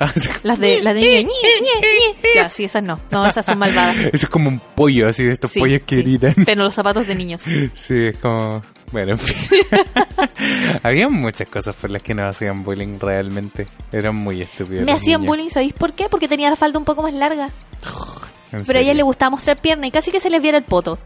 Ah. 0.00 0.10
Las 0.42 0.58
de, 0.58 0.82
las 0.82 0.94
de 0.94 1.00
niño. 1.00 1.12
ñe, 1.20 1.60
ñe, 1.60 1.80
ñe. 1.80 2.30
Ya, 2.34 2.48
sí, 2.48 2.64
esas 2.64 2.82
no. 2.82 2.98
No, 3.10 3.26
esas 3.26 3.44
son 3.46 3.58
malvadas. 3.58 3.96
Eso 4.12 4.26
es 4.26 4.28
como 4.28 4.48
un 4.48 4.58
pollo, 4.74 5.06
así 5.08 5.22
de 5.22 5.32
estos 5.32 5.52
Sí, 5.52 5.60
pollos 5.60 5.82
que 5.86 5.96
sí. 5.96 6.02
gritan. 6.02 6.34
Pero 6.44 6.64
los 6.64 6.74
zapatos 6.74 7.06
de 7.06 7.14
niños. 7.14 7.42
Sí, 7.74 8.06
es 8.06 8.16
como... 8.16 8.62
Bueno, 8.92 9.12
en 9.12 9.18
fin. 9.18 9.60
Había 10.82 11.08
muchas 11.08 11.48
cosas 11.48 11.74
por 11.74 11.90
las 11.90 12.02
que 12.02 12.14
nos 12.14 12.26
hacían 12.26 12.62
bullying 12.62 12.98
realmente. 13.00 13.66
Eran 13.90 14.14
muy 14.16 14.42
estúpidos. 14.42 14.84
Me 14.84 14.92
hacían 14.92 15.20
niños. 15.22 15.30
bullying, 15.34 15.48
¿sabéis 15.50 15.72
por 15.72 15.92
qué? 15.94 16.08
Porque 16.08 16.28
tenía 16.28 16.50
la 16.50 16.56
falda 16.56 16.78
un 16.78 16.84
poco 16.84 17.02
más 17.02 17.14
larga. 17.14 17.48
¿En 18.52 18.64
Pero 18.66 18.78
a 18.78 18.82
ella 18.82 18.92
le 18.92 19.02
gustaba 19.02 19.30
mostrar 19.30 19.56
pierna 19.60 19.86
y 19.86 19.90
casi 19.90 20.10
que 20.10 20.20
se 20.20 20.28
les 20.28 20.42
viera 20.42 20.58
el 20.58 20.64
poto. 20.64 20.98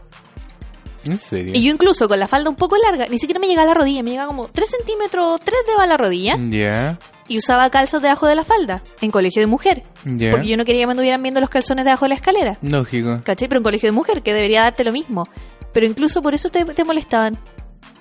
¿En 1.05 1.17
serio? 1.17 1.53
Y 1.55 1.63
yo 1.63 1.71
incluso 1.71 2.09
con 2.09 2.19
la 2.19 2.27
falda 2.27 2.49
un 2.49 2.57
poco 2.57 2.75
larga, 2.75 3.05
ni 3.07 3.17
siquiera 3.17 3.39
me 3.39 3.47
llegaba 3.47 3.63
a 3.63 3.73
la 3.73 3.73
rodilla, 3.79 4.03
me 4.03 4.09
llegaba 4.09 4.27
como 4.27 4.49
3 4.49 4.69
centímetros, 4.69 5.39
3 5.41 5.57
dedos 5.65 5.79
a 5.79 5.87
la 5.87 5.95
rodilla. 5.95 6.35
Ya, 6.49 6.99
Y 7.29 7.37
usaba 7.37 7.69
calzas 7.69 8.01
debajo 8.01 8.27
de 8.27 8.35
la 8.35 8.43
falda, 8.43 8.83
en 8.99 9.11
colegio 9.11 9.41
de 9.41 9.47
mujer. 9.47 9.83
ya. 10.03 10.31
Porque 10.31 10.49
yo 10.49 10.57
no 10.57 10.65
quería 10.65 10.81
que 10.81 10.87
me 10.87 10.91
anduvieran 10.91 11.21
viendo 11.23 11.39
los 11.39 11.49
calzones 11.49 11.85
debajo 11.85 12.03
de 12.03 12.09
la 12.09 12.15
escalera. 12.15 12.57
Lógico. 12.61 13.21
¿Cachai? 13.23 13.47
Pero 13.47 13.59
en 13.59 13.63
colegio 13.63 13.87
de 13.87 13.93
mujer, 13.93 14.21
que 14.21 14.33
debería 14.33 14.63
darte 14.63 14.83
lo 14.83 14.91
mismo. 14.91 15.29
Pero 15.71 15.85
incluso 15.85 16.21
por 16.21 16.33
eso 16.33 16.49
te, 16.49 16.65
te 16.65 16.83
molestaban. 16.83 17.39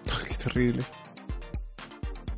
Qué 0.28 0.34
terrible. 0.34 0.82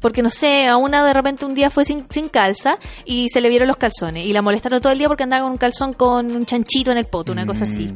Porque 0.01 0.23
no 0.23 0.31
sé, 0.31 0.67
a 0.67 0.77
una 0.77 1.05
de 1.05 1.13
repente 1.13 1.45
un 1.45 1.55
día 1.55 1.71
fue 1.71 1.85
sin, 1.85 2.07
sin 2.09 2.29
calza 2.29 2.79
y 3.05 3.29
se 3.31 3.41
le 3.41 3.49
vieron 3.49 3.67
los 3.67 3.77
calzones. 3.77 4.25
Y 4.25 4.33
la 4.33 4.43
molestaron 4.43 4.81
todo 4.81 4.93
el 4.93 4.99
día 4.99 5.09
porque 5.09 5.25
andaba 5.25 5.43
con 5.43 5.53
un 5.53 5.59
calzón 5.59 5.93
con 5.93 6.31
un 6.31 6.47
chanchito 6.47 6.93
en 6.93 6.99
el 6.99 7.07
poto, 7.07 7.33
una 7.33 7.45
cosa 7.45 7.65
así. 7.65 7.89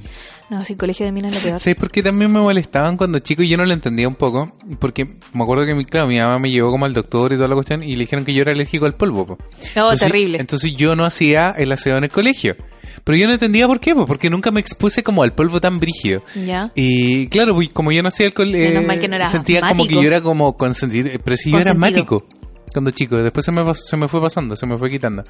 No, 0.52 0.62
sin 0.66 0.76
colegio 0.76 1.06
de 1.06 1.12
minas 1.12 1.32
lo 1.34 1.40
peor. 1.40 1.58
¿Sabes 1.58 1.76
por 1.76 1.90
qué 1.90 2.02
también 2.02 2.30
me 2.30 2.38
molestaban 2.38 2.98
cuando 2.98 3.18
chico 3.20 3.42
y 3.42 3.48
yo 3.48 3.56
no 3.56 3.64
lo 3.64 3.72
entendía 3.72 4.06
un 4.06 4.14
poco? 4.16 4.52
Porque 4.78 5.06
me 5.32 5.42
acuerdo 5.44 5.64
que 5.64 5.74
mi, 5.74 5.86
claro, 5.86 6.06
mi 6.08 6.18
mamá 6.18 6.38
me 6.38 6.50
llevó 6.50 6.70
como 6.70 6.84
al 6.84 6.92
doctor 6.92 7.32
y 7.32 7.36
toda 7.36 7.48
la 7.48 7.54
cuestión 7.54 7.82
y 7.82 7.92
le 7.96 8.00
dijeron 8.00 8.26
que 8.26 8.34
yo 8.34 8.42
era 8.42 8.52
alérgico 8.52 8.84
al 8.84 8.94
polvo. 8.94 9.24
po. 9.24 9.38
Oh, 9.40 9.46
Entonces- 9.76 10.00
terrible. 10.00 10.38
Entonces 10.38 10.76
yo 10.76 10.94
no 10.94 11.06
hacía 11.06 11.54
el 11.56 11.72
aseo 11.72 11.96
en 11.96 12.04
el 12.04 12.10
colegio. 12.10 12.54
Pero 13.02 13.16
yo 13.16 13.26
no 13.26 13.32
entendía 13.32 13.66
por 13.66 13.80
qué, 13.80 13.94
po, 13.94 14.04
porque 14.04 14.28
nunca 14.28 14.50
me 14.50 14.60
expuse 14.60 15.02
como 15.02 15.22
al 15.22 15.32
polvo 15.32 15.58
tan 15.58 15.80
brígido. 15.80 16.22
Ya. 16.44 16.70
Y 16.74 17.28
claro, 17.28 17.54
pues, 17.54 17.70
como 17.70 17.90
yo 17.90 18.02
no 18.02 18.08
hacía 18.08 18.26
el 18.26 18.34
colegio, 18.34 18.86
que 19.00 19.08
no 19.08 19.24
sentía 19.30 19.60
como 19.62 19.86
que 19.86 19.94
yo 19.94 20.02
era 20.02 20.20
como 20.20 20.54
consentido. 20.56 21.08
Pero 21.24 21.36
si 21.38 21.50
yo 21.50 21.58
era 21.58 21.70
asmático 21.72 22.26
cuando 22.72 22.90
chico, 22.90 23.16
después 23.16 23.44
se 23.44 23.52
me, 23.52 23.64
pasó- 23.64 23.82
se 23.82 23.96
me 23.96 24.06
fue 24.06 24.20
pasando, 24.20 24.54
se 24.54 24.66
me 24.66 24.76
fue 24.78 24.90
quitando. 24.90 25.24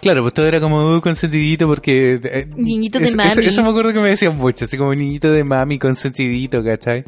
Claro, 0.00 0.22
pues 0.22 0.34
todo 0.34 0.46
era 0.46 0.60
como 0.60 0.96
uh, 0.96 1.00
consentidito 1.00 1.66
porque... 1.66 2.20
eh, 2.22 2.46
Niñito 2.56 2.98
de 2.98 3.06
eso, 3.06 3.16
mami. 3.16 3.30
Eso, 3.30 3.40
eso 3.40 3.62
me 3.62 3.70
acuerdo 3.70 3.92
que 3.92 4.00
me 4.00 4.08
decían 4.10 4.36
mucho, 4.36 4.64
así 4.64 4.76
como 4.76 4.94
niñito 4.94 5.30
de 5.30 5.44
mami, 5.44 5.78
consentidito, 5.78 6.62
¿cachai? 6.62 7.04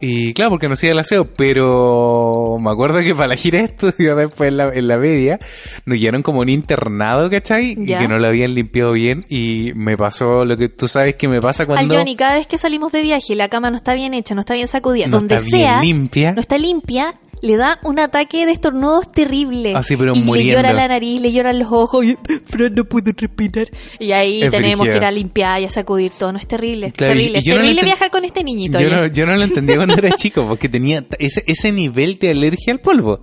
Y 0.00 0.32
claro, 0.32 0.50
porque 0.50 0.68
no 0.68 0.74
hacía 0.74 0.92
el 0.92 0.98
aseo, 0.98 1.24
pero 1.24 2.56
me 2.60 2.70
acuerdo 2.70 3.00
que 3.00 3.14
para 3.16 3.28
la 3.28 3.36
gira 3.36 3.58
de 3.58 3.64
estudio 3.64 4.14
después 4.16 4.48
en 4.48 4.56
la, 4.56 4.68
en 4.72 4.86
la 4.86 4.96
media, 4.96 5.40
nos 5.86 5.98
llevaron 5.98 6.22
como 6.22 6.40
un 6.40 6.48
internado, 6.48 7.28
¿cachai? 7.28 7.72
Y 7.72 7.86
que 7.86 8.06
no 8.06 8.18
lo 8.18 8.28
habían 8.28 8.54
limpiado 8.54 8.92
bien 8.92 9.24
y 9.28 9.72
me 9.74 9.96
pasó 9.96 10.44
lo 10.44 10.56
que 10.56 10.68
tú 10.68 10.86
sabes 10.86 11.16
que 11.16 11.26
me 11.26 11.40
pasa 11.40 11.64
Al 11.64 11.68
cuando 11.68 11.96
Johnny, 11.96 12.14
cada 12.14 12.36
vez 12.36 12.46
que 12.46 12.58
salimos 12.58 12.92
de 12.92 13.02
viaje 13.02 13.32
y 13.32 13.34
la 13.34 13.48
cama 13.48 13.70
no 13.70 13.76
está 13.76 13.94
bien 13.94 14.14
hecha, 14.14 14.34
no 14.34 14.40
está 14.40 14.54
bien 14.54 14.68
sacudida, 14.68 15.06
no 15.06 15.18
donde 15.18 15.36
está 15.36 15.56
bien 15.56 15.80
limpia. 15.80 16.32
no 16.32 16.40
está 16.40 16.58
limpia, 16.58 17.14
le 17.42 17.56
da 17.56 17.78
un 17.84 17.98
ataque 17.98 18.46
de 18.46 18.52
estornudos 18.52 19.10
terrible. 19.12 19.72
Así, 19.76 19.96
pero 19.96 20.14
y 20.14 20.20
muriendo. 20.20 20.50
le 20.52 20.56
llora 20.56 20.72
la 20.72 20.88
nariz, 20.88 21.20
le 21.20 21.32
lloran 21.32 21.58
los 21.58 21.68
ojos, 21.70 22.04
y 22.04 22.16
Fran 22.46 22.74
no 22.74 22.84
puede 22.84 23.12
respirar. 23.16 23.68
Y 23.98 24.12
ahí 24.12 24.42
Es 24.42 24.50
tenemos 24.50 24.86
que 24.86 24.96
ir 24.96 25.04
a 25.04 25.10
limpiar 25.10 25.60
y 25.62 25.64
a 25.66 25.70
sacudir 25.70 26.12
todo, 26.18 26.32
no 26.32 26.38
es 26.38 26.46
terrible. 26.46 26.92
Claro, 26.92 27.14
y- 27.14 27.16
terrible, 27.32 27.38
y 27.38 27.48
no 27.48 27.54
lo 27.54 27.60
terrible 27.62 27.82
enten- 27.82 27.84
viajar 27.84 28.10
con 28.10 28.24
este 28.24 28.44
niñito. 28.44 28.80
Yo 28.80 28.88
no, 28.88 29.06
yo 29.06 29.26
no 29.26 29.36
lo 29.36 29.42
entendía 29.42 29.76
cuando 29.76 29.94
era 29.94 30.10
chico, 30.16 30.46
porque 30.46 30.68
tenía 30.68 31.04
ese, 31.18 31.44
ese 31.46 31.72
nivel 31.72 32.18
de 32.18 32.30
alergia 32.30 32.72
al 32.72 32.80
polvo. 32.80 33.20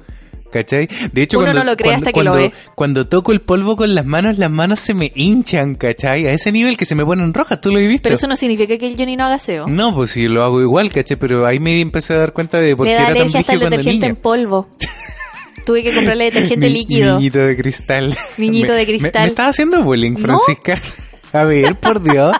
¿Cachai? 0.56 0.88
De 1.12 1.22
hecho, 1.24 1.38
Uno 1.40 1.48
cuando, 1.48 1.64
no 1.66 1.72
lo 1.72 1.76
cree 1.76 1.90
cuando, 1.92 2.08
hasta 2.08 2.18
que 2.18 2.24
lo 2.24 2.32
cuando- 2.32 2.48
ve. 2.50 2.54
cuando 2.76 3.08
toco 3.10 3.34
el 3.34 3.42
polvo 3.42 3.76
con 3.76 3.94
las 3.94 4.06
manos, 4.06 4.38
las 4.38 4.50
manos 4.50 4.80
se 4.80 4.94
me 4.94 5.12
hinchan, 5.14 5.76
¿cachai? 5.76 6.28
A 6.28 6.32
ese 6.32 6.50
nivel 6.54 6.78
que 6.78 6.86
se 6.86 6.96
me 6.96 7.04
ponen 7.04 7.34
rojas, 7.34 7.60
tú 7.60 7.72
lo 7.72 7.78
has 7.78 7.84
visto. 7.88 8.04
Pero 8.04 8.16
eso 8.16 8.26
no 8.28 8.38
significa 8.38 8.78
que 8.78 8.88
el 8.88 8.96
Johnny 8.98 9.18
no 9.18 9.26
haga 9.26 9.36
aseo. 9.36 9.68
No, 9.68 9.94
pues 9.94 10.12
sí, 10.12 10.30
lo 10.30 10.46
hago 10.46 10.62
igual, 10.62 10.94
¿cachai? 10.94 11.18
Pero 11.18 11.46
ahí 11.46 11.60
me 11.60 11.82
empecé 11.82 12.14
a 12.14 12.20
dar 12.20 12.32
cuenta 12.32 12.62
de 12.62 12.74
por 12.74 12.86
qué 12.88 12.94
era 12.94 13.14
tan 13.14 13.28
hasta 13.28 13.40
el 13.40 13.46
cuando 13.46 13.70
detergente 13.72 14.06
en 14.06 14.16
polvo. 14.16 14.70
Tuve 15.66 15.84
que 15.84 15.94
comprarle 15.94 16.26
detergente 16.26 16.68
Ni- 16.68 16.74
líquido. 16.74 17.18
Niñito 17.18 17.40
de 17.40 17.58
cristal. 17.58 18.18
Niñito 18.38 18.70
Me- 18.72 18.78
de 18.78 18.86
cristal. 18.86 19.22
Me, 19.24 19.28
estaba 19.28 19.50
haciendo 19.50 19.82
bullying, 19.84 20.14
No. 20.14 20.20
Francisca. 20.20 20.78
A 21.34 21.44
ver, 21.44 21.76
por 21.76 22.02
Dios. 22.02 22.34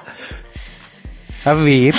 A 1.44 1.54
ver. 1.54 1.94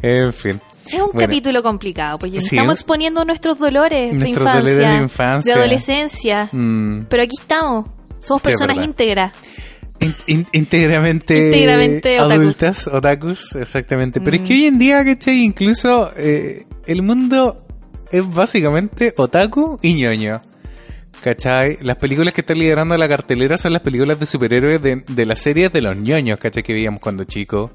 En 0.00 0.32
fin. 0.32 0.60
Es 0.88 0.94
un 1.00 1.10
Bueno, 1.12 1.20
capítulo 1.28 1.62
complicado, 1.62 2.18
pues 2.18 2.32
Sí, 2.32 2.56
estamos 2.56 2.74
exponiendo 2.74 3.24
nuestros 3.24 3.58
dolores 3.58 4.18
de 4.18 4.28
infancia, 4.30 4.52
dolores 4.54 4.76
de 4.78 4.96
infancia. 4.96 5.54
de 5.54 5.60
adolescencia. 5.60 6.48
mm, 6.52 7.04
Pero 7.08 7.22
aquí 7.22 7.36
estamos. 7.40 7.86
Somos 8.18 8.42
Sí, 8.42 8.46
personas 8.46 8.76
verdad. 8.76 8.88
íntegras. 8.88 9.32
in- 10.00 10.14
in- 10.28 10.46
íntegramente, 10.52 11.46
Íntegramente 11.46 12.20
otakus. 12.20 12.34
adultas, 12.40 12.86
otakus, 12.86 13.54
exactamente. 13.56 14.20
Pero 14.20 14.36
es 14.36 14.42
Mm. 14.42 14.44
que 14.44 14.52
hoy 14.54 14.64
en 14.66 14.78
día, 14.78 15.04
¿cachai? 15.04 15.42
Incluso 15.44 16.12
eh, 16.16 16.64
el 16.86 17.02
mundo 17.02 17.66
es 18.12 18.28
básicamente 18.32 19.12
otaku 19.16 19.76
y 19.82 19.94
ñoño. 19.94 20.40
¿Cachai? 21.20 21.78
Las 21.82 21.96
películas 21.96 22.32
que 22.32 22.42
están 22.42 22.58
liderando 22.60 22.96
la 22.96 23.08
cartelera 23.08 23.58
son 23.58 23.72
las 23.72 23.82
películas 23.82 24.20
de 24.20 24.26
superhéroes 24.26 24.80
de, 24.80 25.02
de 25.08 25.26
las 25.26 25.40
series 25.40 25.72
de 25.72 25.80
los 25.82 25.96
ñoños, 25.96 26.38
¿cachai? 26.38 26.62
Que 26.62 26.72
veíamos 26.72 27.00
cuando 27.00 27.24
chicos. 27.24 27.72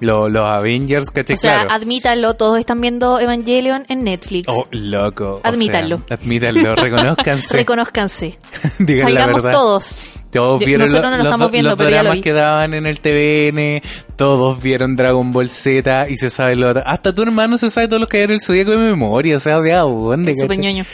Los, 0.00 0.30
los 0.30 0.44
Avengers, 0.52 1.10
¿cachai? 1.10 1.34
O 1.34 1.38
sea, 1.38 1.52
claro. 1.62 1.70
admítanlo, 1.70 2.34
todos 2.34 2.58
están 2.58 2.80
viendo 2.80 3.20
Evangelion 3.20 3.86
en 3.88 4.04
Netflix. 4.04 4.48
Oh, 4.48 4.66
loco. 4.72 5.34
o 5.36 5.40
sea, 5.40 5.50
Admítanlo. 5.50 6.02
admítanlo, 6.10 6.74
reconozcanse. 6.74 7.56
Reconózcanse. 7.58 8.38
digan 8.78 9.14
la 9.14 9.26
verdad. 9.26 9.52
todos. 9.52 9.96
Todos 10.32 10.58
vieron 10.58 10.86
nosotros 10.86 11.04
no 11.04 11.10
lo 11.10 11.16
los, 11.18 11.26
estamos 11.26 11.50
viendo, 11.52 11.70
los 11.70 11.78
pero 11.78 11.90
lo 11.90 11.96
dramas 11.96 12.18
que 12.20 12.32
daban 12.32 12.74
en 12.74 12.86
el 12.86 12.98
TVN, 12.98 13.80
todos 14.16 14.60
vieron 14.60 14.96
Dragon 14.96 15.30
Ball 15.30 15.48
Z 15.48 16.10
y 16.10 16.16
se 16.16 16.28
sabe 16.28 16.56
lo 16.56 16.70
Hasta 16.84 17.14
tu 17.14 17.22
hermano 17.22 17.56
se 17.56 17.70
sabe 17.70 17.86
todos 17.86 18.00
los 18.00 18.08
que 18.08 18.16
hay 18.16 18.24
en 18.24 18.32
el 18.32 18.40
zodíaco 18.40 18.72
de 18.72 18.78
memoria, 18.78 19.36
o 19.36 19.40
sea, 19.40 19.60
de 19.60 19.72
a 19.72 19.82
dónde, 19.82 20.34
¿cachai? 20.34 20.58
ñoño. 20.58 20.84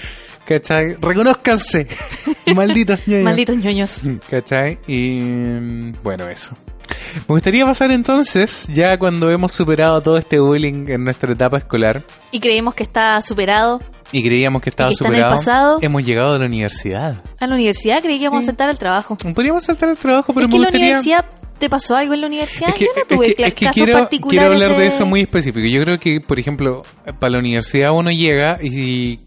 ¿Cachai? 0.44 0.96
Reconózcanse, 1.00 1.86
malditos 2.54 3.00
ñoños. 3.06 3.24
Malditos 3.24 3.56
ñoños. 3.56 4.00
¿Cachai? 4.28 4.78
Y 4.86 5.20
mm, 5.20 5.92
bueno, 6.02 6.28
eso. 6.28 6.54
Me 7.28 7.34
gustaría 7.34 7.64
pasar 7.64 7.90
entonces, 7.92 8.68
ya 8.72 8.98
cuando 8.98 9.30
hemos 9.30 9.52
superado 9.52 10.00
todo 10.02 10.18
este 10.18 10.38
bullying 10.40 10.86
en 10.88 11.04
nuestra 11.04 11.32
etapa 11.32 11.58
escolar 11.58 12.02
Y 12.30 12.40
creemos 12.40 12.74
que 12.74 12.82
está 12.82 13.20
superado. 13.22 13.80
y 14.12 14.22
creíamos 14.22 14.62
que 14.62 14.70
estaba 14.70 14.88
que 14.90 14.94
está 14.94 15.04
en 15.06 15.12
el 15.14 15.18
superado, 15.20 15.36
pasado. 15.38 15.78
hemos 15.82 16.04
llegado 16.04 16.34
a 16.34 16.38
la 16.38 16.46
universidad. 16.46 17.22
A 17.38 17.46
la 17.46 17.54
universidad 17.54 18.00
creí 18.02 18.18
que 18.18 18.24
íbamos 18.24 18.40
Sí. 18.40 18.44
a 18.44 18.46
saltar 18.52 18.68
al 18.70 18.78
trabajo. 18.78 19.16
Podríamos 19.16 19.64
saltar 19.64 19.88
el 19.88 19.96
trabajo, 19.96 20.32
pero 20.34 20.46
es 20.46 20.50
me 20.52 20.52
que 20.52 20.56
en 20.56 20.62
la 20.62 20.68
gustaría... 20.68 20.86
universidad, 20.98 21.24
¿te 21.58 21.68
pasó 21.70 21.96
algo 21.96 22.14
en 22.14 22.20
la 22.22 22.26
universidad? 22.26 22.68
Es 22.70 22.74
que, 22.74 22.84
Yo 22.86 22.90
no 22.96 23.02
es 23.02 23.08
tuve 23.08 23.26
que- 23.26 23.36
cla- 23.36 23.46
es 23.48 23.54
que 23.54 23.64
casos 23.66 23.84
quiero, 23.84 23.98
particulares 23.98 24.48
quiero 24.48 24.64
hablar 24.64 24.78
de... 24.80 24.86
eso 24.88 25.06
muy 25.06 25.20
específico. 25.20 25.66
Yo 25.66 25.82
creo 25.82 25.98
que, 26.00 26.20
por 26.20 26.38
ejemplo, 26.38 26.82
para 27.18 27.30
la 27.30 27.38
universidad 27.38 27.92
uno 27.92 28.10
llega 28.10 28.58
y 28.62 29.20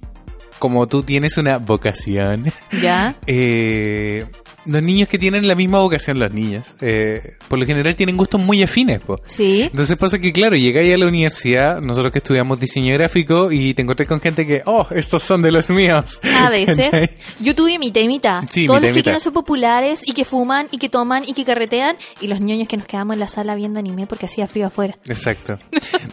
como 0.59 0.87
tú 0.87 1.03
tienes 1.03 1.37
una 1.37 1.57
vocación, 1.57 2.45
Ya. 2.81 3.15
eh, 3.27 4.25
los 4.65 4.81
niños 4.83 5.09
que 5.09 5.17
tienen 5.17 5.47
la 5.47 5.55
misma 5.55 5.79
vocación, 5.79 6.19
los 6.19 6.33
niños, 6.33 6.75
eh, 6.81 7.21
por 7.47 7.59
lo 7.59 7.65
general 7.65 7.95
tienen 7.95 8.17
gustos 8.17 8.39
muy 8.41 8.63
afines. 8.63 9.01
po. 9.01 9.19
Sí. 9.25 9.63
Entonces 9.63 9.97
pasa 9.97 10.19
que, 10.19 10.31
claro, 10.31 10.55
llegáis 10.55 10.93
a 10.93 10.97
la 10.97 11.07
universidad, 11.07 11.81
nosotros 11.81 12.11
que 12.11 12.19
estudiamos 12.19 12.59
diseño 12.59 12.93
gráfico, 12.93 13.51
y 13.51 13.73
te 13.73 13.81
encontré 13.81 14.05
con 14.05 14.21
gente 14.21 14.45
que, 14.47 14.61
oh, 14.65 14.87
estos 14.91 15.23
son 15.23 15.41
de 15.41 15.51
los 15.51 15.69
míos. 15.69 16.19
A 16.39 16.49
veces. 16.51 16.85
¿Cachai? 16.85 17.09
Yo 17.39 17.55
tuve 17.55 17.77
mitad 17.79 18.01
y 18.01 18.07
mitad. 18.07 18.43
Sí, 18.49 18.65
Todos 18.67 18.79
mitad 18.79 18.89
los 18.89 18.97
que 18.97 19.03
quieren 19.03 19.21
ser 19.21 19.33
populares 19.33 20.01
y 20.05 20.13
que 20.13 20.25
fuman 20.25 20.67
y 20.71 20.77
que 20.77 20.89
toman 20.89 21.23
y 21.27 21.33
que 21.33 21.43
carretean 21.45 21.97
y 22.21 22.27
los 22.27 22.39
ñoños 22.39 22.67
que 22.67 22.77
nos 22.77 22.85
quedamos 22.87 23.13
en 23.13 23.19
la 23.19 23.27
sala 23.27 23.55
viendo 23.55 23.79
anime 23.79 24.07
porque 24.07 24.25
hacía 24.25 24.47
frío 24.47 24.67
afuera. 24.67 24.97
Exacto. 25.05 25.57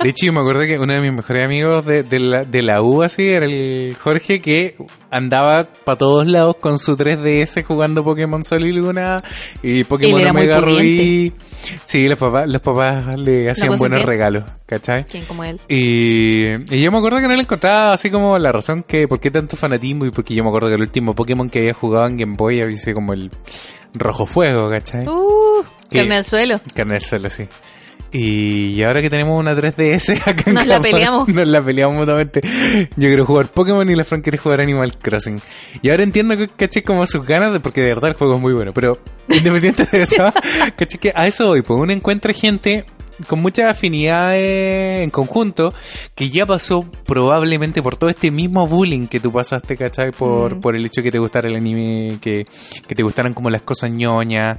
De 0.02 0.08
hecho, 0.08 0.26
yo 0.26 0.32
me 0.32 0.40
acuerdo 0.40 0.62
que 0.62 0.78
uno 0.78 0.92
de 0.92 1.00
mis 1.00 1.12
mejores 1.12 1.44
amigos 1.46 1.84
de, 1.86 2.02
de 2.02 2.18
la, 2.18 2.44
de 2.44 2.62
la 2.62 2.82
U, 2.82 3.02
así, 3.02 3.28
era 3.28 3.46
el 3.46 3.96
Jorge, 4.00 4.40
que 4.40 4.76
andaba 5.10 5.64
para 5.84 5.98
todos 5.98 6.26
lados 6.26 6.56
con 6.60 6.78
su 6.78 6.96
3DS 6.96 7.64
jugando 7.64 8.04
Pokémon 8.04 8.39
Sol 8.44 8.64
y 8.64 8.72
Luna 8.72 9.22
y 9.62 9.84
Pokémon 9.84 10.26
Omega. 10.28 10.60
Rubí. 10.60 11.32
Sí, 11.84 12.08
los 12.08 12.18
papás, 12.18 12.48
los 12.48 12.60
papás 12.62 13.18
le 13.18 13.50
hacían 13.50 13.76
buenos 13.76 14.02
regalos, 14.04 14.44
¿cachai? 14.66 15.04
¿Quién 15.04 15.24
como 15.26 15.44
él? 15.44 15.60
Y, 15.68 16.74
y 16.74 16.82
yo 16.82 16.90
me 16.90 16.98
acuerdo 16.98 17.18
que 17.20 17.28
no 17.28 17.34
le 17.34 17.42
encontraba 17.42 17.92
así 17.92 18.10
como 18.10 18.38
la 18.38 18.50
razón 18.50 18.82
que 18.82 19.06
por 19.06 19.20
qué 19.20 19.30
tanto 19.30 19.56
fanatismo 19.56 20.06
y 20.06 20.10
porque 20.10 20.34
yo 20.34 20.42
me 20.42 20.48
acuerdo 20.48 20.68
que 20.68 20.74
el 20.74 20.80
último 20.82 21.14
Pokémon 21.14 21.50
que 21.50 21.60
había 21.60 21.74
jugado 21.74 22.06
en 22.06 22.16
Game 22.16 22.36
Boy 22.36 22.60
había 22.60 22.76
sido 22.76 22.94
como 22.94 23.12
el 23.12 23.30
Rojo 23.94 24.26
Fuego, 24.26 24.68
¿cachai? 24.70 25.06
Uh, 25.06 25.64
carne 25.90 26.16
al 26.16 26.24
suelo. 26.24 26.60
Carne 26.74 26.94
del 26.94 27.02
suelo, 27.02 27.30
sí. 27.30 27.46
Y 28.12 28.82
ahora 28.82 29.00
que 29.02 29.08
tenemos 29.10 29.38
una 29.38 29.54
3DS 29.54 30.22
acá 30.26 30.42
en 30.46 30.54
Nos 30.54 30.66
la 30.66 30.76
Japón, 30.76 30.90
peleamos. 30.90 31.28
Nos 31.28 31.46
la 31.46 31.62
peleamos 31.62 31.96
mutuamente. 31.96 32.40
Yo 32.42 33.08
quiero 33.08 33.24
jugar 33.24 33.46
Pokémon 33.48 33.88
y 33.88 33.94
la 33.94 34.04
Fran 34.04 34.20
quiere 34.22 34.36
jugar 34.38 34.60
Animal 34.60 34.98
Crossing. 34.98 35.40
Y 35.82 35.90
ahora 35.90 36.02
entiendo 36.02 36.36
que 36.36 36.48
caché 36.48 36.82
como 36.82 37.06
sus 37.06 37.24
ganas, 37.24 37.52
de, 37.52 37.60
porque 37.60 37.82
de 37.82 37.88
verdad 37.90 38.10
el 38.10 38.16
juego 38.16 38.34
es 38.34 38.40
muy 38.40 38.52
bueno. 38.52 38.72
Pero 38.74 38.98
independiente 39.28 39.86
de 39.90 40.02
eso, 40.02 40.32
caché 40.76 40.98
que 40.98 41.12
a 41.14 41.26
eso 41.28 41.46
voy. 41.48 41.62
Pues 41.62 41.78
uno 41.78 41.92
encuentra 41.92 42.32
gente 42.32 42.84
con 43.26 43.40
muchas 43.42 43.70
afinidades 43.70 45.02
en 45.04 45.10
conjunto 45.10 45.74
que 46.14 46.30
ya 46.30 46.46
pasó 46.46 46.90
probablemente 47.04 47.82
por 47.82 47.96
todo 47.96 48.08
este 48.10 48.30
mismo 48.30 48.66
bullying 48.66 49.06
que 49.08 49.20
tú 49.20 49.30
pasaste, 49.30 49.76
¿cachai? 49.76 50.10
Por, 50.10 50.56
Mm. 50.56 50.60
por 50.60 50.74
el 50.74 50.84
hecho 50.86 51.02
que 51.02 51.12
te 51.12 51.18
gustara 51.18 51.46
el 51.48 51.54
anime, 51.54 52.16
que, 52.20 52.46
que 52.88 52.94
te 52.94 53.02
gustaran 53.02 53.34
como 53.34 53.50
las 53.50 53.62
cosas 53.62 53.90
ñoñas, 53.90 54.58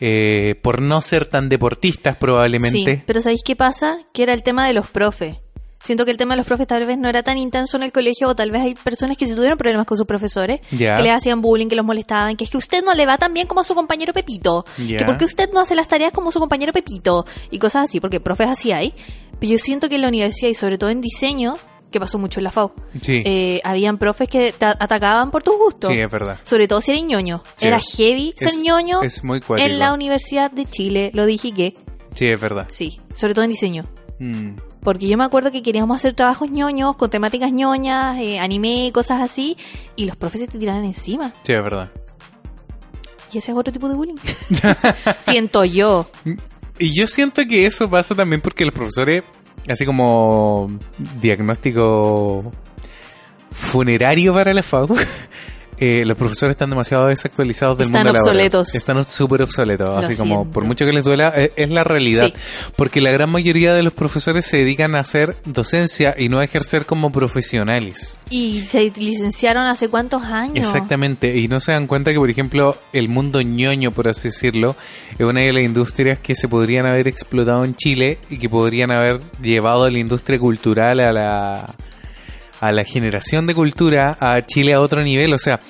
eh, 0.00 0.54
por 0.62 0.80
no 0.82 1.00
ser 1.02 1.26
tan 1.26 1.48
deportistas 1.48 2.16
probablemente. 2.16 2.96
Sí, 2.96 3.02
pero 3.06 3.20
¿sabéis 3.20 3.42
qué 3.44 3.56
pasa? 3.56 3.98
Que 4.12 4.22
era 4.24 4.32
el 4.34 4.42
tema 4.42 4.66
de 4.66 4.72
los 4.74 4.88
profes. 4.88 5.36
Siento 5.82 6.04
que 6.04 6.10
el 6.10 6.16
tema 6.16 6.34
de 6.34 6.38
los 6.38 6.46
profes 6.46 6.66
tal 6.66 6.84
vez 6.84 6.98
no 6.98 7.08
era 7.08 7.22
tan 7.22 7.38
intenso 7.38 7.76
en 7.76 7.84
el 7.84 7.92
colegio 7.92 8.26
o 8.28 8.34
tal 8.34 8.50
vez 8.50 8.62
hay 8.62 8.74
personas 8.74 9.16
que 9.16 9.26
sí 9.26 9.36
tuvieron 9.36 9.56
problemas 9.56 9.86
con 9.86 9.96
sus 9.96 10.06
profesores, 10.06 10.60
Ya. 10.72 10.96
que 10.96 11.02
les 11.04 11.12
hacían 11.12 11.40
bullying, 11.40 11.68
que 11.68 11.76
los 11.76 11.86
molestaban, 11.86 12.36
que 12.36 12.42
es 12.42 12.50
que 12.50 12.56
usted 12.56 12.82
no 12.84 12.92
le 12.94 13.06
va 13.06 13.18
tan 13.18 13.32
bien 13.32 13.46
como 13.46 13.60
a 13.60 13.64
su 13.64 13.74
compañero 13.76 14.12
Pepito, 14.12 14.64
Ya. 14.84 14.98
que 14.98 15.04
porque 15.04 15.24
usted 15.24 15.48
no 15.52 15.60
hace 15.60 15.76
las 15.76 15.86
tareas 15.86 16.12
como 16.12 16.32
su 16.32 16.40
compañero 16.40 16.72
Pepito 16.72 17.24
y 17.52 17.60
cosas 17.60 17.84
así, 17.88 18.00
porque 18.00 18.18
profes 18.18 18.48
así 18.48 18.72
hay. 18.72 18.94
Pero 19.38 19.52
yo 19.52 19.58
siento 19.58 19.88
que 19.88 19.94
en 19.94 20.02
la 20.02 20.08
universidad 20.08 20.48
y 20.50 20.54
sobre 20.54 20.76
todo 20.76 20.90
en 20.90 21.00
diseño, 21.00 21.56
que 21.90 22.00
pasó 22.00 22.18
mucho 22.18 22.40
en 22.40 22.44
la 22.44 22.50
FAO, 22.50 22.74
Sí. 23.00 23.22
eh, 23.24 23.60
habían 23.64 23.96
profes 23.98 24.28
que 24.28 24.52
te 24.52 24.66
atacaban 24.66 25.30
por 25.30 25.42
tus 25.42 25.56
gustos. 25.56 25.90
Sí, 25.90 25.98
es 25.98 26.10
verdad. 26.10 26.38
Sobre 26.44 26.66
todo 26.68 26.80
si 26.80 26.90
eres 26.92 27.04
ñoño. 27.04 27.42
Sí. 27.56 27.66
Era 27.66 27.78
heavy 27.80 28.34
ser 28.36 28.52
ñoño 28.62 29.02
es 29.02 29.22
muy 29.24 29.40
cuático. 29.40 29.68
en 29.68 29.78
la 29.78 29.92
Universidad 29.92 30.50
de 30.50 30.66
Chile, 30.66 31.10
lo 31.14 31.24
dije 31.26 31.52
que 31.52 31.74
Sí, 32.14 32.26
es 32.26 32.40
verdad. 32.40 32.66
sí, 32.70 33.00
sobre 33.14 33.34
todo 33.34 33.44
en 33.44 33.50
diseño. 33.50 33.86
Mm. 34.18 34.56
Porque 34.82 35.08
yo 35.08 35.16
me 35.16 35.24
acuerdo 35.24 35.50
que 35.50 35.62
queríamos 35.62 35.96
hacer 35.96 36.14
trabajos 36.14 36.50
ñoños, 36.50 36.96
con 36.96 37.10
temáticas 37.10 37.50
ñoñas, 37.52 38.18
eh, 38.20 38.38
anime, 38.38 38.90
cosas 38.94 39.20
así, 39.20 39.56
y 39.96 40.04
los 40.04 40.16
profes 40.16 40.48
te 40.48 40.58
tiraban 40.58 40.84
encima. 40.84 41.32
Sí, 41.42 41.52
es 41.54 41.62
verdad. 41.62 41.90
Y 43.32 43.38
ese 43.38 43.50
es 43.52 43.58
otro 43.58 43.72
tipo 43.72 43.88
de 43.88 43.94
bullying. 43.96 44.14
Siento 45.20 45.64
yo. 45.64 46.08
Y 46.78 46.94
yo 46.94 47.06
siento 47.06 47.42
que 47.48 47.66
eso 47.66 47.90
pasa 47.90 48.14
también 48.14 48.40
porque 48.40 48.64
los 48.64 48.74
profesores, 48.74 49.24
así 49.68 49.84
como 49.84 50.70
diagnóstico 51.20 52.52
funerario 53.50 54.34
para 54.34 54.54
la 54.54 54.62
FAU, 54.64 54.96
eh, 55.78 56.04
los 56.06 56.16
profesores 56.16 56.52
están 56.52 56.70
demasiado 56.70 57.06
desactualizados 57.06 57.78
del 57.78 57.88
Están 57.88 58.04
mundo 58.04 58.12
laboral. 58.14 58.34
obsoletos. 58.34 58.74
Están 58.74 59.04
súper 59.04 59.42
obsoletos. 59.42 59.88
Lo 59.88 59.98
así 59.98 60.16
como, 60.16 60.50
por 60.50 60.64
mucho 60.64 60.84
que 60.86 60.92
les 60.92 61.04
duela, 61.04 61.28
es, 61.30 61.52
es 61.56 61.70
la 61.70 61.84
realidad. 61.84 62.26
Sí. 62.26 62.72
Porque 62.76 63.00
la 63.00 63.10
gran 63.12 63.30
mayoría 63.30 63.74
de 63.74 63.82
los 63.82 63.92
profesores 63.92 64.46
se 64.46 64.58
dedican 64.58 64.94
a 64.94 65.00
hacer 65.00 65.36
docencia 65.44 66.14
y 66.18 66.28
no 66.28 66.38
a 66.38 66.44
ejercer 66.44 66.86
como 66.86 67.10
profesionales. 67.12 68.18
Y 68.30 68.60
se 68.62 68.90
licenciaron 68.96 69.66
hace 69.66 69.88
cuántos 69.88 70.22
años. 70.24 70.66
Exactamente, 70.66 71.36
y 71.36 71.48
no 71.48 71.60
se 71.60 71.72
dan 71.72 71.86
cuenta 71.86 72.12
que, 72.12 72.18
por 72.18 72.30
ejemplo, 72.30 72.76
el 72.92 73.08
mundo 73.08 73.40
ñoño, 73.42 73.92
por 73.92 74.08
así 74.08 74.28
decirlo, 74.28 74.76
es 75.18 75.24
una 75.24 75.42
de 75.42 75.52
las 75.52 75.62
industrias 75.62 76.18
que 76.18 76.34
se 76.34 76.48
podrían 76.48 76.86
haber 76.86 77.08
explotado 77.08 77.64
en 77.64 77.74
Chile 77.74 78.18
y 78.30 78.38
que 78.38 78.48
podrían 78.48 78.90
haber 78.90 79.20
llevado 79.42 79.84
a 79.84 79.90
la 79.90 79.98
industria 79.98 80.38
cultural, 80.38 81.00
a 81.00 81.12
la, 81.12 81.74
a 82.66 82.72
la 82.72 82.84
generación 82.84 83.46
de 83.46 83.54
cultura, 83.54 84.16
a 84.20 84.42
Chile 84.42 84.74
a 84.74 84.80
otro 84.80 85.02
nivel. 85.02 85.32
O 85.32 85.38
sea, 85.38 85.60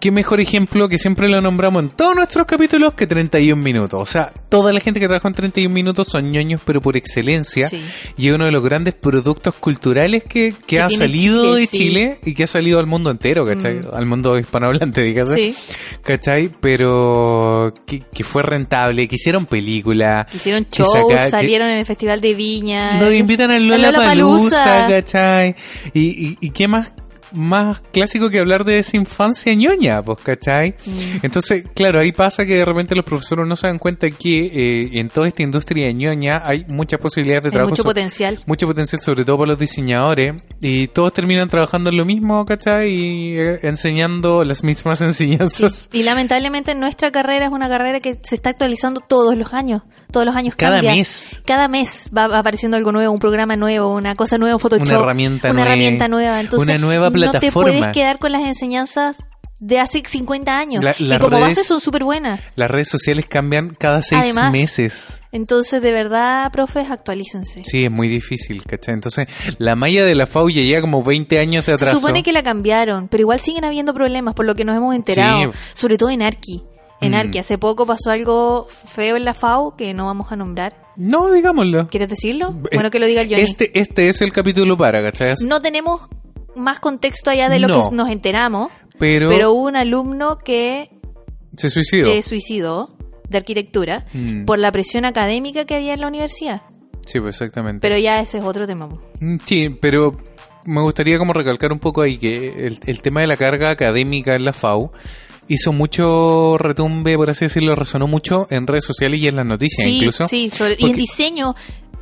qué 0.00 0.10
mejor 0.10 0.40
ejemplo 0.40 0.88
que 0.88 0.98
siempre 0.98 1.28
lo 1.28 1.40
nombramos 1.40 1.82
en 1.82 1.90
todos 1.90 2.14
nuestros 2.14 2.46
capítulos 2.46 2.94
que 2.94 3.06
31 3.06 3.60
minutos. 3.62 4.00
O 4.00 4.06
sea, 4.06 4.32
toda 4.48 4.72
la 4.72 4.80
gente 4.80 5.00
que 5.00 5.06
trabaja 5.06 5.28
en 5.28 5.34
31 5.34 5.72
minutos 5.74 6.08
son 6.08 6.30
ñoños, 6.30 6.60
pero 6.64 6.80
por 6.80 6.96
excelencia. 6.96 7.68
Sí. 7.68 7.80
Y 8.16 8.28
es 8.28 8.34
uno 8.34 8.44
de 8.46 8.52
los 8.52 8.62
grandes 8.62 8.94
productos 8.94 9.54
culturales 9.54 10.24
que, 10.24 10.52
que, 10.52 10.66
Que 10.66 10.80
ha 10.80 10.90
salido 10.90 11.42
Chile, 11.54 11.60
de 11.60 11.66
sí. 11.66 11.78
Chile 11.78 12.20
y 12.24 12.34
que 12.34 12.44
ha 12.44 12.46
salido 12.46 12.78
al 12.78 12.86
mundo 12.86 13.10
entero, 13.10 13.44
¿cachai? 13.44 13.76
Mm. 13.80 13.94
Al 13.94 14.06
mundo 14.06 14.38
hispanohablante, 14.38 15.02
dígase. 15.02 15.34
Sí. 15.34 15.54
¿Cachai? 16.02 16.50
Pero 16.60 17.72
que, 17.86 18.00
que 18.12 18.24
fue 18.24 18.42
rentable, 18.42 19.08
que 19.08 19.16
hicieron 19.16 19.46
película. 19.46 20.26
Hicieron 20.34 20.66
shows, 20.70 20.92
saca- 20.92 21.30
salieron 21.30 21.68
en 21.68 21.78
el 21.78 21.86
Festival 21.86 22.20
de 22.20 22.34
Viña. 22.34 23.00
Nos 23.00 23.12
invitan 23.14 23.50
al 23.50 23.62
Al 23.62 23.68
Lollapalooza, 23.68 24.14
Lollapalooza. 24.14 24.86
¿cachai? 24.88 25.56
Y, 25.94 26.00
y, 26.28 26.38
y 26.40 26.50
qué 26.50 26.68
más 26.68 26.92
más 27.32 27.80
clásico 27.92 28.30
que 28.30 28.38
hablar 28.38 28.64
de 28.64 28.78
esa 28.78 28.96
infancia 28.96 29.54
ñoña, 29.54 30.02
pues, 30.02 30.18
¿cachai? 30.22 30.74
Mm. 30.86 31.18
Entonces, 31.22 31.64
claro, 31.74 32.00
ahí 32.00 32.12
pasa 32.12 32.44
que 32.46 32.54
de 32.56 32.64
repente 32.64 32.94
los 32.94 33.04
profesores 33.04 33.46
no 33.46 33.56
se 33.56 33.66
dan 33.66 33.78
cuenta 33.78 34.10
que 34.10 34.46
eh, 34.46 34.90
en 35.00 35.08
toda 35.08 35.28
esta 35.28 35.42
industria 35.42 35.90
ñoña 35.92 36.42
hay 36.44 36.64
muchas 36.68 37.00
posibilidades 37.00 37.42
de 37.44 37.48
Hay 37.48 37.52
trabajo. 37.52 37.70
mucho 37.70 37.84
potencial. 37.84 38.38
mucho 38.46 38.66
potencial, 38.66 39.00
sobre 39.00 39.24
todo 39.24 39.38
para 39.38 39.50
los 39.52 39.58
diseñadores, 39.58 40.34
y 40.60 40.88
todos 40.88 41.12
terminan 41.12 41.48
trabajando 41.48 41.90
en 41.90 41.96
lo 41.96 42.04
mismo, 42.04 42.44
¿cachai? 42.46 42.90
Y 42.92 43.38
eh, 43.38 43.58
enseñando 43.62 44.44
las 44.44 44.64
mismas 44.64 45.00
enseñanzas. 45.02 45.88
Y 45.92 46.02
lamentablemente 46.02 46.74
nuestra 46.74 47.10
carrera 47.10 47.46
es 47.46 47.52
una 47.52 47.68
carrera 47.68 48.00
que 48.00 48.18
se 48.24 48.34
está 48.34 48.50
actualizando 48.50 49.00
todos 49.00 49.36
los 49.36 49.52
años. 49.52 49.82
Todos 50.10 50.24
los 50.24 50.34
años 50.34 50.54
Cada 50.56 50.76
cambia. 50.76 50.92
mes. 50.94 51.42
Cada 51.44 51.68
mes 51.68 52.08
va 52.16 52.24
apareciendo 52.38 52.78
algo 52.78 52.92
nuevo, 52.92 53.12
un 53.12 53.20
programa 53.20 53.56
nuevo, 53.56 53.92
una 53.94 54.14
cosa 54.14 54.38
nueva 54.38 54.58
Photoshop. 54.58 54.88
Una 54.88 54.98
herramienta 55.00 55.48
una 55.48 55.54
nueva. 55.60 55.66
herramienta 55.68 56.08
nueva. 56.08 56.40
Entonces, 56.40 56.66
Una 56.68 56.78
nueva 56.78 57.10
No 57.26 57.32
te 57.40 57.52
puedes 57.52 57.86
quedar 57.92 58.18
con 58.18 58.32
las 58.32 58.42
enseñanzas 58.46 59.16
de 59.60 59.80
hace 59.80 60.02
50 60.06 60.56
años. 60.56 60.84
La- 60.84 60.94
que 60.94 61.02
las 61.04 61.18
como 61.18 61.36
redes- 61.38 61.56
base 61.56 61.64
son 61.64 61.80
súper 61.80 62.04
buenas. 62.04 62.40
Las 62.54 62.70
redes 62.70 62.88
sociales 62.88 63.26
cambian 63.28 63.74
cada 63.74 64.02
seis 64.02 64.20
Además, 64.22 64.52
meses. 64.52 65.20
Entonces, 65.32 65.82
de 65.82 65.90
verdad, 65.92 66.50
profes, 66.52 66.88
actualícense. 66.90 67.62
Sí, 67.64 67.84
es 67.84 67.90
muy 67.90 68.06
difícil, 68.08 68.62
¿cachai? 68.62 68.94
Entonces, 68.94 69.26
la 69.58 69.74
malla 69.74 70.04
de 70.04 70.14
la 70.14 70.26
FAU 70.26 70.48
ya 70.50 70.62
lleva 70.62 70.80
como 70.80 71.02
20 71.02 71.40
años 71.40 71.66
de 71.66 71.72
Se 71.72 71.84
atraso. 71.84 71.98
supone 71.98 72.22
que 72.22 72.32
la 72.32 72.44
cambiaron, 72.44 73.08
pero 73.08 73.22
igual 73.22 73.40
siguen 73.40 73.64
habiendo 73.64 73.92
problemas, 73.94 74.34
por 74.34 74.46
lo 74.46 74.54
que 74.54 74.64
nos 74.64 74.76
hemos 74.76 74.94
enterado. 74.94 75.52
Sí. 75.52 75.58
Sobre 75.74 75.98
todo 75.98 76.10
en 76.10 76.22
Arqui. 76.22 76.62
En 77.00 77.12
Mm. 77.12 77.14
Arqui, 77.14 77.38
hace 77.38 77.58
poco 77.58 77.84
pasó 77.86 78.10
algo 78.10 78.66
feo 78.68 79.16
en 79.16 79.24
la 79.24 79.34
FAO 79.34 79.76
que 79.76 79.92
no 79.94 80.06
vamos 80.06 80.30
a 80.32 80.36
nombrar. 80.36 80.76
No, 80.96 81.30
digámoslo. 81.30 81.88
¿Quieres 81.88 82.08
decirlo? 82.08 82.56
Eh, 82.70 82.74
Bueno, 82.74 82.90
que 82.90 82.98
lo 82.98 83.06
diga 83.06 83.22
Johnny. 83.22 83.40
Este, 83.40 83.76
este 83.78 84.08
es 84.08 84.20
el 84.20 84.32
capítulo 84.32 84.76
para, 84.76 85.00
¿cachai? 85.02 85.34
No 85.46 85.60
tenemos 85.60 86.08
más 86.58 86.80
contexto 86.80 87.30
allá 87.30 87.48
de 87.48 87.58
lo 87.58 87.68
No. 87.68 87.88
que 87.90 87.94
nos 87.96 88.08
enteramos, 88.10 88.70
pero, 88.98 89.28
pero 89.30 89.52
hubo 89.52 89.62
un 89.68 89.76
alumno 89.76 90.38
que 90.38 90.90
se 91.56 91.70
suicidó. 91.70 92.12
se 92.12 92.22
suicidó 92.22 92.96
de 93.28 93.38
arquitectura 93.38 94.06
Mm. 94.12 94.44
por 94.44 94.58
la 94.58 94.72
presión 94.72 95.04
académica 95.04 95.64
que 95.64 95.74
había 95.76 95.94
en 95.94 96.00
la 96.00 96.08
universidad. 96.08 96.62
Sí, 97.06 97.20
pues 97.20 97.36
exactamente. 97.36 97.80
Pero 97.80 97.96
ya 97.98 98.20
ese 98.20 98.38
es 98.38 98.44
otro 98.44 98.66
tema. 98.66 98.88
Mm, 99.20 99.36
Sí, 99.44 99.70
pero 99.80 100.16
me 100.66 100.80
gustaría 100.82 101.16
como 101.18 101.32
recalcar 101.32 101.72
un 101.72 101.78
poco 101.78 102.02
ahí 102.02 102.18
que 102.18 102.66
el, 102.66 102.78
el 102.86 103.00
tema 103.02 103.20
de 103.22 103.26
la 103.26 103.36
carga 103.38 103.70
académica 103.70 104.34
en 104.34 104.44
la 104.44 104.52
FAU 104.52 104.90
hizo 105.50 105.72
mucho 105.72 106.58
retumbe, 106.58 107.16
por 107.16 107.30
así 107.30 107.46
decirlo, 107.46 107.74
resonó 107.74 108.06
mucho 108.06 108.46
en 108.50 108.66
redes 108.66 108.84
sociales 108.84 109.20
y 109.20 109.28
en 109.28 109.36
las 109.36 109.46
noticias 109.46 109.86
Sí, 109.86 109.96
incluso. 109.96 110.28
sí, 110.28 110.50
sobre- 110.50 110.76
y 110.78 110.90
en 110.90 110.96
diseño. 110.96 111.54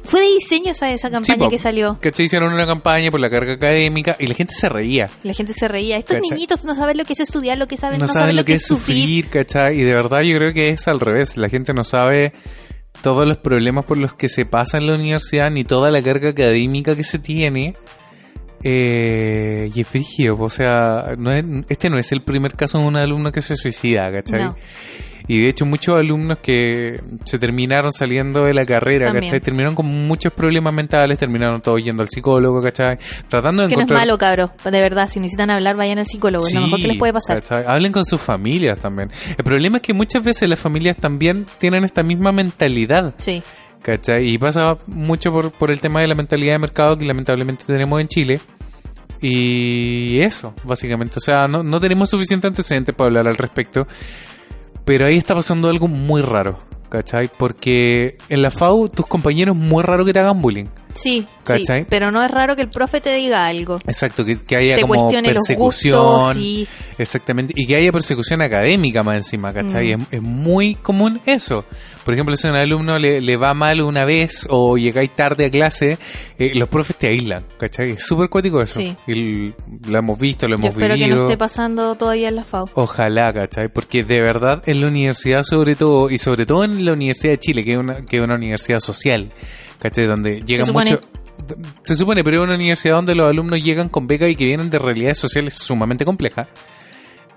Fue 0.07 0.21
de 0.21 0.27
diseño 0.29 0.71
esa, 0.73 0.91
esa 0.93 1.11
campaña 1.11 1.35
Sí, 1.35 1.39
po, 1.39 1.49
que 1.49 1.59
salió. 1.59 1.99
¿Cachai? 2.01 2.27
Hicieron 2.27 2.53
una 2.53 2.67
campaña 2.67 3.11
por 3.11 3.21
la 3.21 3.29
carga 3.31 3.55
académica 3.55 4.17
y 4.19 4.27
la 4.27 4.35
gente 4.35 4.55
se 4.55 4.69
reía. 4.69 5.11
La 5.23 5.33
gente 5.35 5.53
se 5.53 5.69
reía. 5.69 5.97
Estos 5.99 6.17
¿Cachai? 6.17 6.31
niñitos 6.31 6.65
no 6.65 6.75
saben 6.75 6.97
lo 6.97 7.05
que 7.05 7.13
es 7.15 7.21
estudiar, 7.21 7.59
lo 7.59 7.69
que 7.69 7.77
saben, 7.77 7.99
no, 8.01 8.09
saben 8.09 8.37
lo 8.37 8.45
que 8.45 8.55
es 8.55 8.65
sufrir, 8.67 9.29
¿cachai? 9.29 9.81
Y 9.81 9.83
de 9.83 9.95
verdad 9.95 10.21
yo 10.23 10.37
creo 10.39 10.53
que 10.55 10.71
es 10.71 10.89
al 10.89 11.01
revés. 11.01 11.37
La 11.37 11.49
gente 11.49 11.73
no 11.75 11.85
sabe 11.85 12.33
todos 13.03 13.27
los 13.29 13.37
problemas 13.39 13.85
por 13.85 13.97
los 13.99 14.15
que 14.15 14.29
se 14.29 14.47
pasa 14.47 14.79
en 14.79 14.87
la 14.87 14.95
universidad 14.95 15.51
ni 15.51 15.65
toda 15.65 15.91
la 15.91 16.01
carga 16.03 16.31
académica 16.31 16.97
que 16.97 17.05
se 17.05 17.19
tiene. 17.19 17.75
Eh, 18.63 19.71
y 19.75 19.81
es 19.83 19.87
frigio, 19.87 20.37
o 20.41 20.51
sea, 20.51 21.15
no 21.19 21.31
es- 21.31 21.45
este 21.69 21.91
no 21.91 21.99
es 21.99 22.11
el 22.13 22.23
primer 22.23 22.55
caso 22.55 22.79
de 22.79 22.85
un 22.87 22.97
alumno 22.97 23.31
que 23.31 23.43
se 23.43 23.57
suicida, 23.57 24.11
¿cachai? 24.11 24.45
No. 24.45 24.57
Y 25.29 25.41
de 25.41 25.49
hecho 25.49 25.67
muchos 25.67 25.97
alumnos 25.97 26.39
que 26.39 27.01
se 27.25 27.39
terminaron 27.39 27.91
saliendo 27.93 28.45
de 28.45 28.55
la 28.55 28.65
carrera, 28.65 29.07
También. 29.07 29.25
¿cachai? 29.25 29.41
Terminaron 29.41 29.75
con 29.75 29.87
muchos 29.87 30.33
problemas 30.33 30.73
mentales, 30.73 31.19
terminaron 31.19 31.61
todos 31.61 31.83
yendo 31.83 32.03
al 32.03 32.09
psicólogo, 32.09 32.63
¿cachai? 32.63 32.97
Tratando 33.29 33.63
de 33.65 33.69
Que 33.69 33.77
no 33.77 33.83
es 33.83 33.91
malo, 33.91 34.17
cabro. 34.19 34.53
De 34.65 34.81
verdad, 34.81 35.09
si 35.09 35.19
necesitan 35.19 35.51
hablar, 35.51 35.75
vayan 35.77 35.99
al 35.99 36.07
psicólogo. 36.07 36.47
es 36.47 36.55
lo 36.55 36.61
mejor 36.61 36.81
que 36.81 36.87
les 36.87 36.97
puede 36.97 37.13
pasar. 37.13 37.43
¿cachai? 37.43 37.65
Hablen 37.67 37.91
con 37.93 38.05
sus 38.05 38.21
familias 38.21 38.79
también. 38.79 39.11
El 39.37 39.45
problema 39.45 39.79
es 39.79 39.83
que 39.83 39.93
muchas 39.95 40.23
veces 40.25 40.49
las 40.49 40.61
familias 40.61 40.97
también 40.97 41.47
tienen 41.59 41.85
esta 41.85 42.03
misma 42.05 42.31
mentalidad, 42.31 43.15
Sí. 43.17 43.43
¿cachai? 43.83 44.29
Y 44.33 44.39
pasa 44.39 44.77
mucho 44.87 45.33
por, 45.33 45.51
por 45.51 45.71
el 45.73 45.81
tema 45.81 46.01
de 46.03 46.07
la 46.07 46.15
mentalidad 46.15 46.53
de 46.55 46.59
mercado 46.61 46.97
que 46.97 47.05
lamentablemente 47.05 47.65
tenemos 47.67 48.01
en 48.01 48.07
Chile. 48.09 48.41
Y 49.21 50.21
eso, 50.21 50.55
básicamente. 50.65 51.15
O 51.19 51.21
sea, 51.21 51.49
no, 51.49 51.63
no 51.63 51.81
tenemos 51.81 52.11
suficiente 52.11 52.47
antecedente 52.47 52.93
para 52.93 53.09
hablar 53.09 53.29
al 53.29 53.37
respecto. 53.37 53.87
Pero 54.87 55.09
ahí 55.09 55.19
está 55.19 55.35
pasando 55.35 55.69
algo 55.69 55.89
muy 55.89 56.23
raro, 56.23 56.61
¿cachai? 56.89 57.29
Porque 57.37 58.19
en 58.29 58.41
la 58.41 58.53
FAU 58.53 58.89
tus 58.89 59.05
compañeros 59.05 59.57
muy 59.57 59.83
raro 59.83 60.05
que 60.05 60.13
te 60.13 60.21
hagan 60.21 60.41
bullying. 60.41 60.67
Sí, 60.97 61.27
¿Cachai? 61.45 61.83
sí. 61.83 61.87
Pero 61.89 62.11
no 62.11 62.25
es 62.25 62.31
raro 62.31 62.57
que 62.57 62.63
el 62.63 62.69
profe 62.71 63.01
te 63.01 63.15
diga 63.15 63.47
algo. 63.47 63.79
Exacto, 63.87 64.25
que, 64.25 64.43
que 64.43 64.57
haya 64.57 64.77
Te 64.77 64.83
como 64.83 64.95
los 65.11 65.23
persecución. 65.23 66.01
gustos, 66.01 66.35
sí. 66.35 66.67
Exactamente, 66.99 67.53
y 67.57 67.67
que 67.67 67.77
haya 67.77 67.93
persecución 67.93 68.43
académica 68.43 69.03
más 69.03 69.17
encima, 69.17 69.53
¿cachai? 69.53 69.97
Mm. 69.97 70.01
Es, 70.03 70.07
es 70.13 70.23
muy 70.23 70.75
común 70.77 71.21
eso. 71.27 71.65
Por 72.05 72.15
ejemplo, 72.15 72.37
si 72.37 72.47
a 72.47 72.51
un 72.51 72.57
alumno 72.57 73.01
le, 73.01 73.21
le 73.21 73.37
va 73.37 73.53
mal 73.53 73.81
una 73.83 74.05
vez 74.05 74.47
o 74.49 74.79
llegáis 74.79 75.13
tarde 75.15 75.47
a 75.47 75.51
clase, 75.51 75.99
eh, 76.39 76.53
los 76.55 76.69
profes 76.69 76.95
te 76.97 77.09
aíslan, 77.09 77.45
¿cachai? 77.59 77.91
Es 77.93 78.05
súper 78.07 78.29
cuático 78.29 78.63
eso. 78.63 78.79
Sí. 78.81 78.95
Y 79.09 79.53
lo 79.91 79.99
hemos 79.99 80.17
visto, 80.17 80.47
lo 80.47 80.57
Yo 80.57 80.61
hemos 80.69 80.75
espero 80.75 80.95
que 80.95 81.01
vivido. 81.01 81.17
no 81.17 81.25
esté 81.25 81.37
pasando 81.37 81.97
todavía 81.97 82.29
en 82.29 82.37
la 82.37 82.45
FAO. 82.45 82.71
Ojalá, 82.75 83.33
¿cachai? 83.33 83.69
Porque 83.69 84.05
de 84.05 84.21
verdad 84.23 84.63
en 84.67 84.83
la 84.83 84.87
universidad 84.87 85.43
sobre 85.43 85.75
todo, 85.75 86.09
y 86.09 86.19
sobre 86.19 86.47
todo 86.47 86.63
en 86.63 86.85
la 86.85 86.93
Universidad 86.93 87.33
de 87.33 87.39
Chile, 87.41 87.65
que 87.65 87.73
es 87.73 87.79
una, 87.79 88.07
que 88.07 88.19
es 88.19 88.23
una 88.23 88.37
universidad 88.37 88.79
social, 88.79 89.33
¿cachai? 89.79 90.07
Donde 90.07 90.43
llegan 90.47 90.67
supone. 90.67 90.91
mucho... 90.91 91.03
Se 91.83 91.95
supone, 91.95 92.25
pero 92.25 92.39
es 92.39 92.45
una 92.45 92.55
universidad 92.57 92.97
donde 92.97 93.15
los 93.15 93.29
alumnos 93.29 93.63
llegan 93.63 93.89
con 93.89 94.07
becas 94.07 94.31
y 94.31 94.37
que 94.37 94.45
vienen 94.45 94.71
de 94.71 94.79
realidades 94.79 95.19
sociales 95.19 95.55
sumamente 95.55 96.05
complejas. 96.05 96.49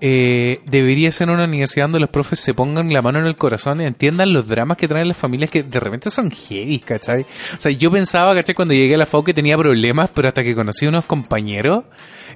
Eh, 0.02 0.60
debería 0.64 1.12
ser 1.12 1.28
una 1.28 1.44
universidad 1.44 1.84
donde 1.84 2.00
los 2.00 2.08
profes 2.08 2.40
se 2.40 2.54
pongan 2.54 2.90
la 2.90 3.02
mano 3.02 3.18
en 3.18 3.26
el 3.26 3.36
corazón 3.36 3.82
y 3.82 3.84
entiendan 3.84 4.32
los 4.32 4.48
dramas 4.48 4.78
que 4.78 4.88
traen 4.88 5.08
las 5.08 5.16
familias 5.16 5.50
que 5.50 5.62
de 5.62 5.78
repente 5.78 6.08
son 6.08 6.30
heavy, 6.30 6.78
¿cachai? 6.78 7.22
O 7.22 7.60
sea, 7.60 7.70
yo 7.70 7.90
pensaba, 7.90 8.34
¿cachai? 8.34 8.54
Cuando 8.54 8.72
llegué 8.72 8.94
a 8.94 8.98
la 8.98 9.04
FAU 9.04 9.22
que 9.22 9.34
tenía 9.34 9.58
problemas, 9.58 10.08
pero 10.14 10.28
hasta 10.28 10.42
que 10.42 10.54
conocí 10.54 10.86
a 10.86 10.88
unos 10.88 11.04
compañeros, 11.04 11.84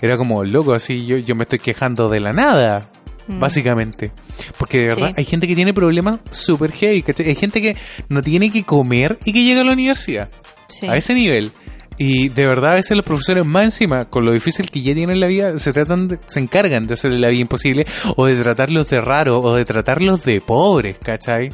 era 0.03 0.19
como, 0.19 0.45
loco, 0.45 0.75
así 0.75 1.07
yo, 1.07 1.17
yo 1.17 1.35
me 1.35 1.45
estoy 1.45 1.59
quejando 1.59 2.11
de 2.11 2.21
la 2.21 2.33
nada, 2.33 2.91
Mm. 3.29 3.39
básicamente. 3.39 4.13
Porque 4.59 4.79
de 4.79 4.85
verdad 4.87 5.09
Sí. 5.09 5.15
hay 5.17 5.25
gente 5.25 5.47
que 5.49 5.55
tiene 5.57 5.73
problemas 5.75 6.21
súper 6.31 6.73
heavy, 6.73 7.03
¿cachai? 7.03 7.29
Hay 7.29 7.35
gente 7.35 7.61
que 7.63 7.77
no 8.09 8.23
tiene 8.23 8.51
que 8.51 8.65
comer 8.65 9.19
y 9.25 9.33
que 9.33 9.43
llega 9.45 9.63
a 9.63 9.65
la 9.65 9.73
universidad. 9.73 10.29
Sí. 10.69 10.87
A 10.87 10.97
ese 10.97 11.15
nivel. 11.15 11.53
Y 11.97 12.29
de 12.29 12.47
verdad 12.49 12.73
a 12.73 12.75
veces 12.75 12.97
los 12.97 13.07
profesores 13.07 13.45
más 13.45 13.65
encima, 13.65 14.07
con 14.07 14.25
lo 14.25 14.33
difícil 14.33 14.69
que 14.71 14.83
ya 14.83 14.95
tienen 14.95 15.21
la 15.21 15.29
vida, 15.29 15.57
se 15.61 15.73
tratan 15.73 16.09
de- 16.09 16.19
se 16.27 16.41
encargan 16.41 16.87
de 16.89 16.95
hacerle 16.95 17.21
la 17.21 17.29
vida 17.29 17.41
imposible 17.43 17.87
o 18.17 18.27
de 18.27 18.35
tratarlos 18.43 18.89
de 18.91 19.01
raro 19.01 19.41
o 19.41 19.55
de 19.55 19.65
tratarlos 19.65 20.25
de 20.25 20.41
pobres, 20.41 20.97
¿cachai? 21.01 21.51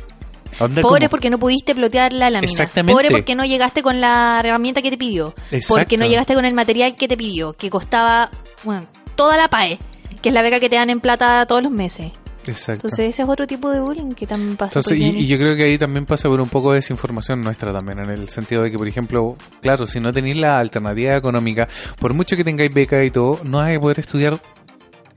Onda 0.59 0.81
Pobre 0.83 1.01
como- 1.03 1.11
porque 1.11 1.31
no 1.31 1.39
pudiste 1.39 1.75
plotear 1.75 2.12
la 2.14 2.31
lámina. 2.31 2.51
Exactamente. 2.51 2.93
Pobre 2.93 3.11
porque 3.11 3.35
no 3.35 3.45
llegaste 3.45 3.83
con 3.83 4.01
la 4.01 4.41
herramienta 4.43 4.81
que 4.83 4.91
te 4.91 4.97
pidió. 4.97 5.35
Exacto. 5.51 5.75
Porque 5.75 5.97
no 5.99 6.07
llegaste 6.07 6.35
con 6.35 6.45
el 6.47 6.55
material 6.55 6.97
que 6.97 7.07
te 7.07 7.16
pidió, 7.18 7.53
que 7.53 7.68
costaba, 7.71 8.31
bueno, 8.64 8.87
toda 9.14 9.37
la 9.37 9.49
PAE, 9.49 9.79
que 10.21 10.29
es 10.29 10.35
la 10.35 10.43
beca 10.43 10.61
que 10.61 10.68
te 10.68 10.77
dan 10.77 10.91
en 10.91 11.01
plata 11.01 11.45
todos 11.47 11.62
los 11.62 11.73
meses. 11.73 12.12
Exacto. 12.47 12.87
Entonces 12.87 13.14
ese 13.14 13.23
es 13.23 13.29
otro 13.29 13.47
tipo 13.47 13.71
de 13.71 13.81
bullying 13.81 14.12
que 14.12 14.27
también 14.27 14.57
pasa. 14.57 14.79
Entonces, 14.79 14.99
y, 14.99 15.11
y 15.11 15.27
yo 15.27 15.39
creo 15.39 15.57
que 15.57 15.64
ahí 15.64 15.79
también 15.79 16.07
pasa 16.07 16.29
por 16.29 16.41
un 16.41 16.49
poco 16.49 16.71
de 16.73 16.77
desinformación 16.77 17.43
nuestra 17.43 17.73
también, 17.73 17.99
en 17.99 18.11
el 18.11 18.29
sentido 18.29 18.62
de 18.62 18.71
que, 18.71 18.79
por 18.79 18.89
ejemplo, 18.89 19.37
claro, 19.61 19.87
si 19.87 20.01
no 20.01 20.12
tenéis 20.12 20.37
la 20.37 20.59
alternativa 20.59 21.16
económica, 21.16 21.68
por 21.99 22.14
mucho 22.14 22.37
que 22.37 22.45
tengáis 22.45 22.73
beca 22.73 23.03
y 23.05 23.11
todo, 23.11 23.41
no 23.45 23.59
vais 23.59 23.77
a 23.77 23.81
poder 23.81 24.01
estudiar 24.01 24.39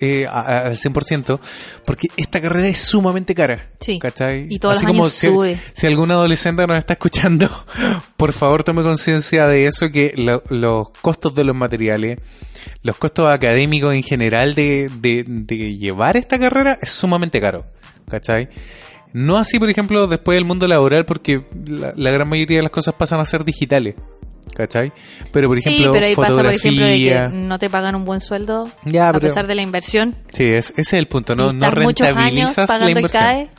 eh, 0.04 0.28
al 0.28 0.78
100%, 0.78 1.40
porque 1.86 2.08
esta 2.18 2.42
carrera 2.42 2.68
es 2.68 2.80
sumamente 2.80 3.34
cara. 3.34 3.70
Sí. 3.80 4.00
¿Cachai? 4.00 4.48
Y 4.50 4.60
todos 4.60 4.78
Así 4.78 4.86
los 4.86 4.92
como 4.92 5.04
años 5.04 5.14
si, 5.14 5.28
sube. 5.28 5.58
si 5.74 5.88
algún 5.88 6.12
adolescente 6.12 6.66
nos 6.68 6.78
está 6.78 6.94
escuchando, 6.94 7.50
por 8.18 8.34
favor 8.34 8.64
tome 8.64 8.84
conciencia 8.84 9.48
de 9.48 9.66
eso, 9.68 9.90
que 9.90 10.14
lo- 10.18 10.44
los 10.50 10.90
costos 11.02 11.34
de 11.36 11.44
los 11.44 11.56
materiales, 11.56 12.20
los 12.84 12.96
costos 12.98 13.30
académicos 13.30 13.94
en 13.94 14.04
general 14.04 14.56
de, 14.56 14.90
de- 15.00 15.24
de 15.28 15.78
llevar 15.78 16.18
esta 16.18 16.38
carrera 16.40 16.78
es 16.82 16.92
sumamente 16.92 17.40
caro. 17.42 17.66
¿Cachai? 18.10 18.50
No 19.14 19.38
así, 19.38 19.60
por 19.60 19.70
ejemplo, 19.70 20.08
después 20.08 20.36
del 20.36 20.44
mundo 20.46 20.68
laboral, 20.68 21.06
porque 21.06 21.44
la, 21.68 21.94
la 21.96 22.10
gran 22.12 22.28
mayoría 22.28 22.58
de 22.58 22.64
las 22.64 22.72
cosas 22.72 22.96
pasan 22.96 23.20
a 23.20 23.26
ser 23.26 23.46
digitales. 23.46 23.96
¿Cachai? 24.56 24.92
Pero, 25.32 25.48
por 25.48 25.58
ejemplo, 25.58 25.86
sí, 25.86 25.90
pero 25.92 26.06
ahí 26.06 26.16
pasa, 26.16 26.36
por 26.36 26.46
ejemplo, 26.54 26.86
de 26.86 26.98
que 27.00 27.10
fotografía... 27.10 27.30
no 27.30 27.60
te 27.60 27.70
pagan 27.70 27.96
un 27.96 28.06
buen 28.06 28.22
sueldo 28.22 28.70
Ya, 28.86 29.10
a 29.10 29.20
pesar 29.20 29.48
de 29.48 29.56
la 29.56 29.62
inversión. 29.64 30.16
Sí, 30.32 30.44
es, 30.44 30.70
ese 30.72 30.82
es 30.82 30.94
el 30.94 31.08
punto, 31.08 31.36
¿no? 31.36 31.52
No 31.52 31.72
rentabilizas 31.72 32.58
la 32.58 32.68
pagando 32.68 32.86
el 32.88 32.98
inversión. 32.98 33.24
CAE. 33.24 33.50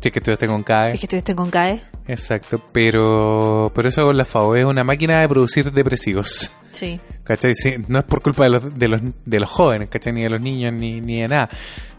Si 0.00 0.08
es 0.08 0.12
que 0.12 0.18
estudiaste 0.18 0.46
con 0.46 0.62
CAE. 0.62 0.90
Si 0.90 0.94
es 0.96 1.00
que 1.00 1.06
estuviste 1.06 1.34
con 1.34 1.50
CAE. 1.50 1.80
Exacto, 2.06 2.60
pero, 2.72 3.72
pero 3.74 3.88
eso 3.88 4.02
con 4.02 4.16
la 4.18 4.26
FAO 4.26 4.54
es 4.56 4.64
una 4.66 4.84
máquina 4.84 5.20
de 5.20 5.28
producir 5.28 5.72
depresivos. 5.72 6.50
Sí. 6.72 7.00
¿Cachai? 7.22 7.54
Sí, 7.54 7.76
no 7.88 8.00
es 8.00 8.04
por 8.04 8.20
culpa 8.20 8.44
de 8.44 8.50
los, 8.50 8.78
de 8.78 8.88
los, 8.88 9.00
de 9.24 9.40
los 9.40 9.48
jóvenes, 9.48 9.88
¿cachai? 9.88 10.12
Ni 10.12 10.24
de 10.24 10.28
los 10.28 10.40
niños, 10.42 10.74
ni, 10.74 11.00
ni 11.00 11.22
de 11.22 11.28
nada. 11.28 11.48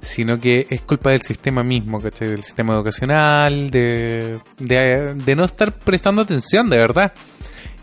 Sino 0.02 0.40
que 0.40 0.68
es 0.70 0.82
culpa 0.84 1.10
del 1.10 1.24
sistema 1.24 1.64
mismo, 1.64 2.00
¿cachai? 2.00 2.28
Del 2.28 2.44
sistema 2.44 2.76
educacional, 2.76 3.72
de, 3.72 4.38
de, 4.60 5.16
de 5.16 5.36
no 5.36 5.46
estar 5.46 5.72
prestando 5.72 6.22
atención, 6.22 6.70
de 6.70 6.78
verdad. 6.78 7.12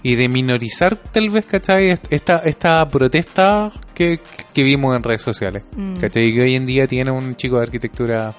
Y 0.03 0.15
de 0.17 0.29
minorizar 0.29 0.97
tal 0.97 1.31
vez, 1.31 1.45
¿cachai? 1.47 1.91
Esta, 2.11 2.39
esta 2.39 2.89
protesta 2.89 3.71
que, 3.95 4.21
que 4.53 4.63
vimos 4.63 4.97
en 4.97 5.03
redes 5.03 5.23
sociales, 5.23 5.65
Mm. 5.77 5.95
¿cachai? 5.95 6.33
Que 6.35 6.43
hoy 6.43 6.55
en 6.57 6.67
día 6.67 6.87
tiene 6.87 7.11
un 7.13 7.37
chico 7.37 7.57
de 7.59 7.63
arquitectura 7.63 8.35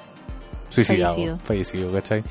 suicidado, 0.70 1.14
Fallecido. 1.16 1.40
fallecido, 1.40 1.92
¿cachai? 1.94 2.24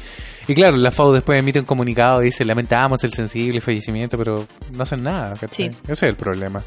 Y 0.48 0.54
claro, 0.54 0.76
la 0.76 0.90
FAO 0.90 1.12
después 1.12 1.38
emite 1.38 1.60
un 1.60 1.64
comunicado 1.64 2.20
y 2.22 2.26
dice, 2.26 2.44
lamentamos 2.44 3.02
el 3.04 3.12
sensible 3.12 3.60
fallecimiento, 3.60 4.18
pero 4.18 4.46
no 4.72 4.82
hacen 4.82 5.02
nada, 5.02 5.34
¿cachai? 5.40 5.70
Sí. 5.70 5.76
Ese 5.84 5.92
es 5.92 6.02
el 6.02 6.16
problema. 6.16 6.62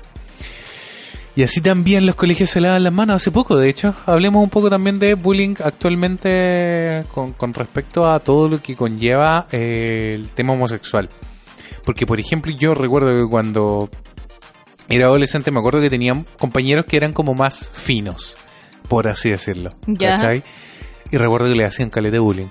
Y 1.35 1.43
así 1.43 1.59
también 1.59 2.05
los 2.05 2.15
colegios 2.15 2.49
se 2.49 2.61
lavan 2.61 2.81
las 2.85 2.93
manos 2.93 3.17
hace 3.17 3.29
poco, 3.29 3.57
de 3.57 3.67
hecho. 3.67 3.93
Hablemos 4.05 4.41
un 4.41 4.49
poco 4.49 4.69
también 4.69 4.99
de 4.99 5.15
bullying 5.15 5.55
actualmente 5.61 7.03
con, 7.13 7.33
con 7.33 7.53
respecto 7.53 8.07
a 8.09 8.21
todo 8.21 8.47
lo 8.47 8.61
que 8.61 8.75
conlleva 8.77 9.45
eh, 9.51 10.13
el 10.17 10.29
tema 10.29 10.53
homosexual. 10.53 11.09
Porque, 11.85 12.05
por 12.05 12.19
ejemplo, 12.19 12.51
yo 12.51 12.73
recuerdo 12.73 13.13
que 13.13 13.29
cuando 13.29 13.89
era 14.89 15.07
adolescente 15.07 15.51
me 15.51 15.59
acuerdo 15.59 15.81
que 15.81 15.89
tenía 15.89 16.23
compañeros 16.39 16.85
que 16.85 16.97
eran 16.97 17.13
como 17.13 17.33
más 17.33 17.69
finos, 17.73 18.35
por 18.87 19.07
así 19.07 19.29
decirlo. 19.29 19.73
Ya. 19.87 20.17
¿Cachai? 20.17 20.43
Y 21.11 21.17
recuerdo 21.17 21.47
que 21.47 21.55
le 21.55 21.65
hacían 21.65 21.89
caleta 21.89 22.13
de 22.13 22.19
bullying. 22.19 22.47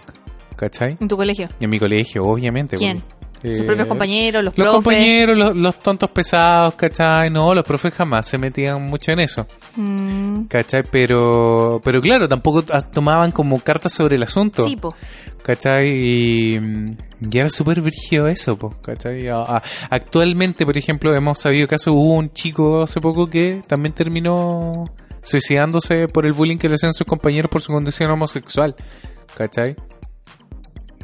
¿Cachai? 0.56 0.96
En 1.00 1.08
tu 1.08 1.16
colegio. 1.16 1.48
En 1.60 1.68
mi 1.68 1.78
colegio, 1.80 2.24
obviamente. 2.24 2.76
¿Quién? 2.76 3.02
Sus 3.44 3.60
eh, 3.60 3.64
propios 3.64 3.86
compañeros, 3.88 4.42
los, 4.42 4.56
los 4.56 4.64
profes. 4.66 4.74
compañeros, 4.74 5.36
los, 5.36 5.54
los 5.56 5.78
tontos 5.80 6.10
pesados, 6.10 6.74
¿cachai? 6.74 7.28
No, 7.30 7.52
los 7.54 7.62
profes 7.64 7.92
jamás 7.92 8.26
se 8.26 8.38
metían 8.38 8.82
mucho 8.82 9.12
en 9.12 9.20
eso, 9.20 9.46
Mm, 9.76 10.44
¿cachai? 10.44 10.82
Pero, 10.90 11.80
pero 11.84 12.00
claro, 12.00 12.28
tampoco 12.28 12.62
tomaban 12.92 13.32
como 13.32 13.58
cartas 13.60 13.92
sobre 13.92 14.16
el 14.16 14.22
asunto, 14.22 14.62
sí, 14.64 14.76
po. 14.76 14.94
¿cachai? 15.42 15.88
Y, 15.90 16.58
mm, 16.60 16.96
y 17.32 17.38
era 17.38 17.50
súper 17.50 17.80
brígido 17.80 18.28
eso, 18.28 18.56
po, 18.56 18.70
¿cachai? 18.82 19.28
A- 19.28 19.62
actualmente, 19.90 20.64
por 20.64 20.78
ejemplo, 20.78 21.14
hemos 21.14 21.38
sabido 21.40 21.68
caso, 21.68 21.92
hubo 21.92 22.14
un 22.14 22.32
chico 22.32 22.82
hace 22.82 23.00
poco 23.00 23.26
que 23.28 23.62
también 23.66 23.92
terminó 23.94 24.84
suicidándose 25.22 26.06
por 26.08 26.26
el 26.26 26.32
bullying 26.32 26.56
que 26.58 26.68
le 26.68 26.74
hacían 26.76 26.94
sus 26.94 27.06
compañeros 27.06 27.50
por 27.50 27.60
su 27.60 27.72
condición 27.72 28.10
homosexual, 28.10 28.74
¿cachai? 29.36 29.74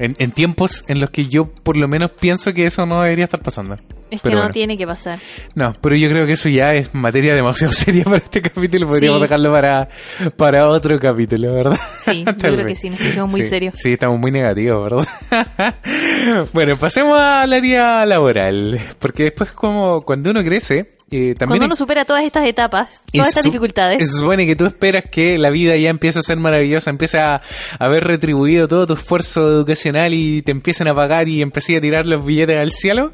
En, 0.00 0.16
en 0.18 0.32
tiempos 0.32 0.84
en 0.88 0.98
los 1.00 1.10
que 1.10 1.26
yo 1.26 1.44
por 1.44 1.76
lo 1.76 1.86
menos 1.86 2.10
pienso 2.18 2.52
que 2.54 2.64
eso 2.66 2.86
no 2.86 3.02
debería 3.02 3.24
estar 3.26 3.40
pasando. 3.42 3.76
Es 4.10 4.20
que 4.22 4.24
Pero 4.24 4.36
no 4.38 4.40
bueno. 4.42 4.52
tiene 4.54 4.76
que 4.76 4.86
pasar. 4.88 5.20
No, 5.54 5.76
pero 5.80 5.94
yo 5.94 6.08
creo 6.10 6.26
que 6.26 6.32
eso 6.32 6.48
ya 6.48 6.72
es 6.72 6.92
materia 6.94 7.32
demasiado 7.32 7.72
seria 7.74 8.02
para 8.02 8.16
este 8.16 8.42
capítulo. 8.42 8.88
Podríamos 8.88 9.18
Sí. 9.18 9.22
dejarlo 9.22 9.52
para, 9.52 9.88
para 10.36 10.68
otro 10.68 10.98
capítulo, 10.98 11.54
¿verdad? 11.54 11.78
Sí, 12.00 12.24
yo 12.26 12.34
creo 12.34 12.66
que 12.66 12.74
sí, 12.74 12.90
nos 12.90 12.98
pusimos 12.98 13.30
muy 13.30 13.42
Sí, 13.44 13.48
serios. 13.50 13.74
Sí, 13.78 13.92
estamos 13.92 14.18
muy 14.18 14.32
negativos, 14.32 14.82
¿verdad? 14.82 15.06
bueno, 16.52 16.76
pasemos 16.76 17.18
al 17.20 17.52
área 17.52 18.04
laboral. 18.06 18.80
Porque 18.98 19.24
después, 19.24 19.52
como 19.52 20.02
cuando 20.02 20.30
uno 20.30 20.42
crece, 20.42 20.92
eh, 21.10 21.34
también. 21.38 21.48
Cuando 21.48 21.66
uno 21.66 21.76
supera 21.76 22.04
todas 22.04 22.24
estas 22.24 22.46
etapas, 22.46 23.02
todas 23.12 23.28
estas 23.28 23.44
dificultades, 23.44 23.98
Se 24.10 24.18
supone 24.18 24.46
que 24.46 24.54
tú 24.56 24.66
esperas 24.66 25.04
que 25.10 25.38
la 25.38 25.50
vida 25.50 25.76
ya 25.76 25.90
empiece 25.90 26.18
a 26.18 26.22
ser 26.22 26.36
maravillosa, 26.38 26.90
empiece 26.90 27.18
a 27.18 27.40
haber 27.78 28.04
retribuido 28.04 28.68
todo 28.68 28.86
tu 28.86 28.94
esfuerzo 28.94 29.48
educacional 29.48 30.14
y 30.14 30.42
te 30.42 30.52
empiecen 30.52 30.88
a 30.88 30.94
pagar 30.94 31.28
y 31.28 31.42
empecé 31.42 31.76
a 31.76 31.80
tirar 31.80 32.06
los 32.06 32.24
billetes 32.24 32.58
al 32.58 32.72
cielo. 32.72 33.12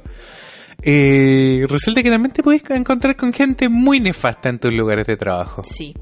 Eh, 0.82 1.64
resulta 1.68 2.02
que 2.02 2.10
también 2.10 2.32
te 2.32 2.42
puedes 2.42 2.62
encontrar 2.70 3.16
con 3.16 3.32
gente 3.32 3.68
muy 3.68 3.98
nefasta 4.00 4.48
en 4.48 4.58
tus 4.58 4.72
lugares 4.72 5.06
de 5.06 5.16
trabajo. 5.16 5.62
sí. 5.66 5.94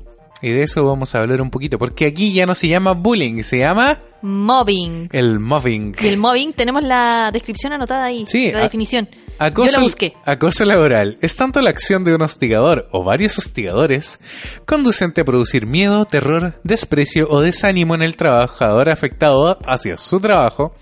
Y 0.43 0.51
de 0.51 0.63
eso 0.65 0.85
vamos 0.85 1.15
a 1.15 1.21
hablar 1.21 1.41
un 1.41 1.49
poquito, 1.49 1.79
porque 1.79 2.05
aquí 2.05 2.35
ya 2.35 2.45
no 2.45 2.55
se 2.55 2.69
llama 2.69 2.93
bullying, 2.93 3.43
se 3.43 3.61
llama 3.61 4.01
Mobbing. 4.21 5.09
el 5.13 5.39
mobbing. 5.41 5.97
Y 6.03 6.09
el 6.09 6.19
mobbing, 6.19 6.53
tenemos 6.53 6.83
la 6.83 7.31
descripción 7.33 7.73
anotada 7.73 8.05
ahí, 8.05 8.25
Sí, 8.27 8.53
la 8.53 8.59
a- 8.59 8.63
definición. 8.65 9.09
Acoso, 9.39 9.69
Yo 9.69 9.77
la 9.79 9.83
busqué. 9.83 10.15
acoso 10.25 10.65
laboral 10.65 11.19
es 11.21 11.35
tanto 11.37 11.61
la 11.61 11.71
acción 11.71 12.05
de 12.05 12.15
un 12.15 12.23
hostigador 12.23 12.89
o 12.93 13.03
varios 13.03 13.37
hostigadores 13.39 14.21
conducente 14.65 15.23
a 15.23 15.25
producir 15.25 15.67
miedo, 15.67 16.05
terror, 16.05 16.61
desprecio 16.63 17.29
o 17.29 17.41
desánimo 17.41 17.95
en 17.95 18.03
el 18.03 18.17
trabajador 18.17 18.91
afectado 18.91 19.59
hacia 19.67 19.99
su 19.99 20.21
trabajo, 20.21 20.75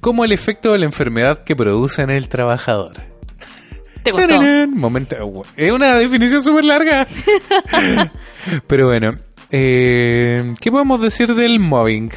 como 0.00 0.24
el 0.24 0.32
efecto 0.32 0.72
de 0.72 0.78
la 0.78 0.86
enfermedad 0.86 1.44
que 1.44 1.56
produce 1.56 2.02
en 2.02 2.10
el 2.10 2.28
trabajador. 2.28 3.14
Te 4.02 4.66
Momento, 4.66 5.16
es 5.56 5.72
una 5.72 5.94
definición 5.94 6.42
súper 6.42 6.66
larga. 6.66 7.06
Pero 8.66 8.88
bueno, 8.88 9.12
eh, 9.50 10.52
¿qué 10.60 10.70
podemos 10.70 11.00
decir 11.00 11.34
del 11.34 11.58
mobbing? 11.58 12.10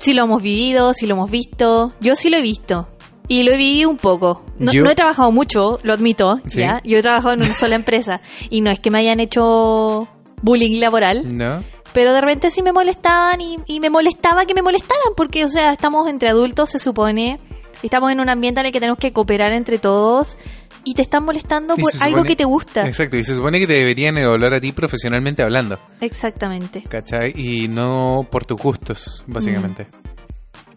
Si 0.00 0.12
lo 0.12 0.24
hemos 0.24 0.42
vivido, 0.42 0.92
si 0.92 1.06
lo 1.06 1.14
hemos 1.14 1.30
visto. 1.30 1.94
Yo 2.00 2.14
sí 2.14 2.28
lo 2.28 2.36
he 2.36 2.42
visto. 2.42 2.88
Y 3.30 3.44
lo 3.44 3.52
he 3.52 3.56
vivido 3.56 3.88
un 3.90 3.96
poco. 3.96 4.44
No, 4.58 4.72
he 4.72 4.94
trabajado 4.96 5.30
mucho, 5.30 5.76
lo 5.84 5.92
admito, 5.92 6.40
Sí. 6.48 6.58
¿ya? 6.58 6.80
Yo 6.82 6.98
he 6.98 7.02
trabajado 7.02 7.34
en 7.34 7.44
una 7.44 7.54
sola 7.54 7.76
empresa. 7.76 8.20
Y 8.50 8.60
no 8.60 8.72
es 8.72 8.80
que 8.80 8.90
me 8.90 8.98
hayan 8.98 9.20
hecho 9.20 10.08
bullying 10.42 10.80
laboral. 10.80 11.38
¿No? 11.38 11.62
Pero 11.92 12.12
de 12.12 12.20
repente 12.20 12.50
sí 12.50 12.60
me 12.60 12.72
molestaban 12.72 13.40
y, 13.40 13.58
y 13.66 13.78
me 13.78 13.88
molestaba 13.88 14.46
que 14.46 14.54
me 14.54 14.62
molestaran. 14.62 15.14
Porque, 15.16 15.44
o 15.44 15.48
sea, 15.48 15.72
estamos 15.72 16.08
entre 16.08 16.28
adultos, 16.28 16.70
se 16.70 16.80
supone. 16.80 17.38
Estamos 17.84 18.10
en 18.10 18.18
un 18.18 18.28
ambiente 18.28 18.58
en 18.58 18.66
el 18.66 18.72
que 18.72 18.80
tenemos 18.80 18.98
que 18.98 19.12
cooperar 19.12 19.52
entre 19.52 19.78
todos. 19.78 20.36
Y 20.82 20.94
te 20.94 21.02
están 21.02 21.22
molestando 21.24 21.76
por 21.76 21.92
algo 22.00 22.24
que 22.24 22.34
te 22.34 22.44
gusta. 22.44 22.84
Exacto, 22.88 23.16
y 23.16 23.22
se 23.22 23.36
supone 23.36 23.60
que 23.60 23.68
te 23.68 23.74
deberían 23.74 24.18
evaluar 24.18 24.54
a 24.54 24.60
ti 24.60 24.72
profesionalmente 24.72 25.44
hablando. 25.44 25.78
Exactamente. 26.00 26.82
¿Cachai? 26.82 27.32
Y 27.40 27.68
no 27.68 28.26
por 28.28 28.44
tus 28.44 28.60
gustos, 28.60 29.22
básicamente. 29.28 29.84
Mm. 29.84 30.09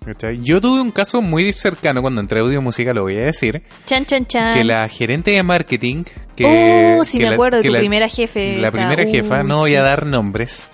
¿Cachai? 0.06 0.42
Yo 0.44 0.60
tuve 0.60 0.82
un 0.82 0.92
caso 0.92 1.22
muy 1.22 1.54
cercano 1.54 2.02
cuando 2.02 2.20
entré 2.20 2.40
a 2.40 2.44
audio 2.44 2.62
música, 2.62 2.94
lo 2.94 3.04
voy 3.04 3.18
a 3.18 3.26
decir, 3.26 3.62
Chan, 3.86 4.06
chan, 4.06 4.26
chan. 4.26 4.54
que 4.54 4.64
la 4.66 4.88
gerente 4.90 5.32
de 5.32 5.44
marketing, 5.44 6.04
que, 6.36 6.98
oh, 7.00 7.04
sí 7.06 7.18
que 7.20 7.24
me 7.26 7.30
la- 7.30 7.36
acuerdo 7.36 7.62
que 7.62 7.68
tu 7.68 7.74
la- 7.74 7.80
primera 7.80 8.10
jefe. 8.10 8.58
la 8.58 8.72
primera 8.72 9.04
Uh, 9.04 9.12
jefa, 9.12 9.44
no 9.44 9.60
voy 9.60 9.72
sí. 9.72 9.76
a 9.78 9.84
dar 9.84 10.06
nombres, 10.06 10.70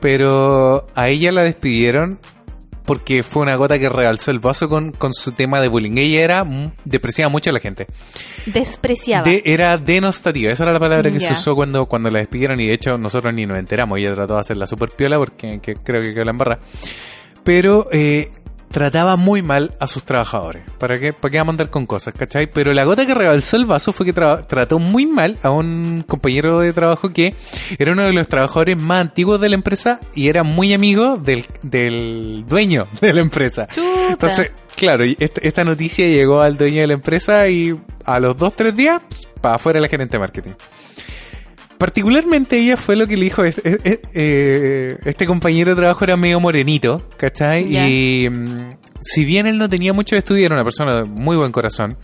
pero 0.00 0.86
a 0.94 1.08
ella 1.08 1.32
la 1.32 1.42
despidieron 1.42 2.18
porque 2.84 3.22
fue 3.22 3.42
una 3.42 3.54
gota 3.56 3.78
que 3.78 3.88
realzó 3.88 4.30
el 4.32 4.40
vaso 4.40 4.68
con, 4.68 4.90
con 4.90 5.12
su 5.12 5.32
tema 5.32 5.60
de 5.60 5.68
bullying. 5.68 5.96
Ella 5.98 6.22
era, 6.22 6.42
mm, 6.44 6.72
despreciaba 6.84 7.28
mucho 7.30 7.50
a 7.50 7.52
la 7.52 7.60
gente. 7.60 7.86
Despreciaba. 8.46 9.22
De- 9.22 9.42
era 9.44 9.76
denostativa, 9.76 10.50
esa 10.50 10.64
era 10.64 10.72
la 10.72 10.80
palabra 10.80 11.10
que 11.10 11.20
se 11.20 11.32
usó 11.32 11.54
cuando, 11.54 11.86
cuando 11.86 12.10
la 12.10 12.18
despidieron 12.18 12.58
y 12.58 12.66
de 12.66 12.72
hecho 12.74 12.98
nosotros 12.98 13.32
ni 13.34 13.46
nos 13.46 13.58
enteramos, 13.58 13.98
ella 13.98 14.14
trató 14.14 14.34
de 14.34 14.40
hacerla 14.40 14.66
super 14.66 14.88
piola 14.90 15.18
porque 15.18 15.60
que 15.62 15.74
creo 15.76 16.00
que 16.00 16.12
quedó 16.12 16.24
la 16.24 16.30
embarra. 16.32 16.58
Pero 17.44 17.88
eh, 17.92 18.30
trataba 18.72 19.16
muy 19.16 19.42
mal 19.42 19.76
a 19.78 19.86
sus 19.86 20.02
trabajadores. 20.02 20.62
¿Para 20.78 20.98
qué, 20.98 21.12
¿Para 21.12 21.30
qué 21.30 21.38
vamos 21.38 21.52
a 21.52 21.54
andar 21.54 21.70
con 21.70 21.86
cosas, 21.86 22.14
cachai? 22.14 22.50
Pero 22.52 22.72
la 22.74 22.84
gota 22.84 23.06
que 23.06 23.14
rebalsó 23.14 23.56
el 23.56 23.66
vaso 23.66 23.92
fue 23.92 24.06
que 24.06 24.14
tra- 24.14 24.46
trató 24.46 24.78
muy 24.78 25.06
mal 25.06 25.38
a 25.42 25.50
un 25.50 26.04
compañero 26.08 26.60
de 26.60 26.72
trabajo 26.72 27.12
que 27.12 27.34
era 27.78 27.92
uno 27.92 28.02
de 28.04 28.12
los 28.12 28.26
trabajadores 28.26 28.76
más 28.76 29.00
antiguos 29.02 29.40
de 29.40 29.48
la 29.50 29.54
empresa 29.54 30.00
y 30.14 30.28
era 30.28 30.42
muy 30.42 30.72
amigo 30.72 31.16
del, 31.18 31.46
del 31.62 32.44
dueño 32.48 32.86
de 33.00 33.12
la 33.12 33.20
empresa. 33.20 33.66
Chuta. 33.68 34.08
Entonces, 34.10 34.50
claro, 34.74 35.04
esta, 35.18 35.40
esta 35.42 35.64
noticia 35.64 36.06
llegó 36.08 36.40
al 36.40 36.56
dueño 36.56 36.80
de 36.80 36.86
la 36.88 36.94
empresa 36.94 37.46
y 37.48 37.78
a 38.04 38.18
los 38.18 38.36
dos, 38.36 38.56
tres 38.56 38.74
días, 38.74 39.02
para 39.40 39.56
afuera 39.56 39.78
la 39.80 39.88
gerente 39.88 40.16
de 40.16 40.20
marketing. 40.20 40.50
Particularmente 41.82 42.60
ella 42.60 42.76
fue 42.76 42.94
lo 42.94 43.08
que 43.08 43.16
le 43.16 43.24
dijo, 43.24 43.42
este, 43.42 44.00
eh, 44.14 44.98
este 45.04 45.26
compañero 45.26 45.74
de 45.74 45.80
trabajo 45.80 46.04
era 46.04 46.16
medio 46.16 46.38
morenito, 46.38 47.04
¿cachai? 47.16 47.76
Y 47.76 48.30
mm, 48.30 48.76
si 49.00 49.24
bien 49.24 49.48
él 49.48 49.58
no 49.58 49.68
tenía 49.68 49.92
mucho 49.92 50.14
estudio, 50.14 50.46
era 50.46 50.54
una 50.54 50.62
persona 50.62 50.98
de 50.98 51.04
muy 51.06 51.36
buen 51.36 51.50
corazón. 51.50 51.96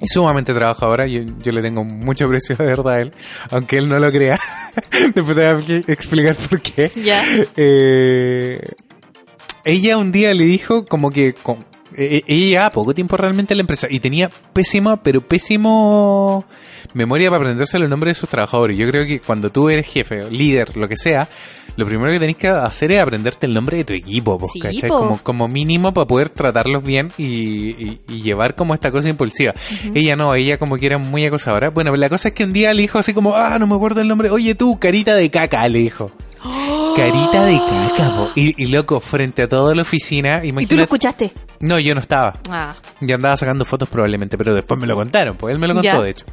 Y 0.00 0.08
sumamente 0.08 0.52
trabajadora, 0.52 1.06
yo, 1.06 1.20
yo 1.40 1.52
le 1.52 1.62
tengo 1.62 1.84
mucho 1.84 2.24
aprecio 2.24 2.56
de 2.56 2.66
verdad 2.66 2.94
a 2.94 3.00
él, 3.02 3.12
aunque 3.52 3.78
él 3.78 3.88
no 3.88 4.00
lo 4.00 4.10
crea. 4.10 4.36
Después 5.14 5.36
te 5.36 5.54
voy 5.54 5.84
a 5.86 5.92
explicar 5.92 6.34
por 6.34 6.60
qué. 6.60 6.90
Eh, 7.56 8.60
ella 9.64 9.96
un 9.96 10.10
día 10.10 10.34
le 10.34 10.42
dijo 10.42 10.86
como 10.86 11.12
que 11.12 11.34
ella 11.96 12.22
llevaba 12.26 12.70
poco 12.70 12.94
tiempo 12.94 13.16
realmente 13.16 13.54
en 13.54 13.58
la 13.58 13.62
empresa 13.62 13.86
y 13.90 14.00
tenía 14.00 14.30
pésima, 14.52 15.02
pero 15.02 15.20
pésimo 15.20 16.44
memoria 16.94 17.30
para 17.30 17.40
aprenderse 17.42 17.78
los 17.78 17.88
nombres 17.88 18.16
de 18.16 18.20
sus 18.20 18.28
trabajadores. 18.28 18.76
Yo 18.78 18.86
creo 18.88 19.06
que 19.06 19.20
cuando 19.20 19.50
tú 19.50 19.68
eres 19.68 19.86
jefe, 19.86 20.30
líder, 20.30 20.76
lo 20.76 20.88
que 20.88 20.96
sea, 20.96 21.28
lo 21.76 21.86
primero 21.86 22.10
que 22.10 22.18
tenés 22.18 22.36
que 22.36 22.48
hacer 22.48 22.92
es 22.92 23.00
aprenderte 23.00 23.46
el 23.46 23.54
nombre 23.54 23.76
de 23.76 23.84
tu 23.84 23.92
equipo, 23.92 24.38
po, 24.38 24.48
Sí, 24.52 24.58
¿cachai? 24.58 24.88
Como, 24.88 25.18
como 25.22 25.48
mínimo 25.48 25.92
para 25.92 26.06
poder 26.06 26.28
tratarlos 26.30 26.82
bien 26.82 27.12
y, 27.18 27.24
y- 27.26 28.00
y 28.08 28.22
llevar 28.22 28.54
como 28.54 28.74
esta 28.74 28.90
cosa 28.90 29.08
impulsiva. 29.08 29.54
Ella 29.94 30.16
no, 30.16 30.34
ella 30.34 30.58
como 30.58 30.76
que 30.76 30.86
era 30.86 30.98
muy 30.98 31.24
acosadora. 31.26 31.70
Bueno, 31.70 31.94
la 31.94 32.08
cosa 32.08 32.28
es 32.28 32.34
que 32.34 32.44
un 32.44 32.52
día 32.52 32.72
le 32.74 32.82
dijo 32.82 32.98
así 32.98 33.12
como, 33.14 33.36
ah, 33.36 33.58
no 33.58 33.66
me 33.66 33.74
acuerdo 33.76 34.00
el 34.00 34.08
nombre, 34.08 34.30
oye 34.30 34.54
tú, 34.54 34.78
carita 34.78 35.14
de 35.14 35.30
caca, 35.30 35.68
le 35.68 35.78
dijo. 35.80 36.10
Carita 36.98 37.44
de 37.44 37.58
caca, 37.58 38.16
po. 38.16 38.28
Y, 38.34 38.62
y 38.62 38.66
loco, 38.68 39.00
frente 39.00 39.42
a 39.42 39.48
toda 39.48 39.74
la 39.74 39.82
oficina, 39.82 40.38
¿Y 40.38 40.40
tú 40.40 40.42
lo 40.42 40.48
imagínate. 40.48 40.82
escuchaste? 40.82 41.32
No, 41.60 41.78
yo 41.78 41.94
no 41.94 42.00
estaba. 42.00 42.38
Ah, 42.50 42.74
Yo 43.00 43.14
andaba 43.14 43.36
sacando 43.36 43.64
fotos 43.64 43.88
probablemente, 43.88 44.36
pero 44.36 44.54
después 44.54 44.78
me 44.80 44.86
lo 44.86 44.94
contaron, 44.96 45.36
pues 45.36 45.52
él 45.54 45.60
me 45.60 45.68
lo 45.68 45.74
contó, 45.74 45.88
Ya. 45.88 46.00
de 46.02 46.10
hecho. 46.10 46.26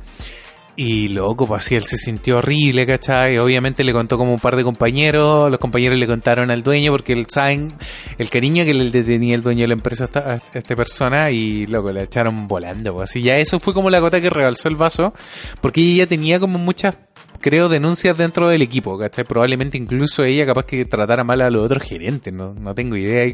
Y 0.78 1.08
loco, 1.08 1.48
pues 1.48 1.64
así 1.66 1.76
él 1.76 1.86
se 1.86 1.98
sintió 1.98 2.40
horrible, 2.40 2.86
¿cachai? 2.86 3.38
Obviamente 3.38 3.82
le 3.86 3.94
contó 3.94 4.18
como 4.18 4.34
un 4.34 4.40
par 4.40 4.58
de 4.58 4.64
compañeros, 4.64 5.50
los 5.50 5.58
compañeros 5.60 5.98
le 5.98 6.06
contaron 6.06 6.52
al 6.52 6.64
dueño 6.64 6.92
porque 6.92 7.14
él 7.14 7.28
saben 7.30 7.74
el 8.18 8.30
cariño 8.30 8.66
que 8.66 8.74
le 8.74 8.92
tenía 9.04 9.36
el 9.36 9.42
dueño 9.42 9.62
de 9.62 9.68
la 9.70 9.74
empresa 9.76 10.10
a 10.14 10.40
esta, 10.54 10.76
persona 10.76 11.32
y 11.32 11.66
loco, 11.68 11.94
le 11.94 12.04
echaron 12.04 12.46
volando, 12.48 12.94
pues 12.94 13.10
así 13.10 13.22
ya 13.22 13.38
eso 13.38 13.62
fue 13.62 13.74
como 13.74 13.90
la 13.90 14.00
gota 14.00 14.20
que 14.20 14.30
rebalsó 14.30 14.68
el 14.68 14.76
vaso 14.76 15.14
porque 15.62 15.80
ella 15.80 16.08
tenía 16.08 16.42
como 16.42 16.58
muchas 16.58 16.98
creo, 17.46 17.70
denuncias 17.70 18.18
dentro 18.18 18.50
del 18.50 18.64
equipo, 18.64 18.98
¿cachai? 18.98 19.24
Probablemente 19.24 19.78
incluso 19.78 20.24
ella 20.24 20.48
capaz 20.48 20.66
que 20.66 20.84
tratara 20.86 21.24
mal 21.24 21.42
a 21.42 21.52
los 21.52 21.64
otros 21.64 21.84
gerentes, 21.84 22.34
no, 22.34 22.56
no 22.56 22.74
tengo 22.74 22.98
idea 22.98 23.32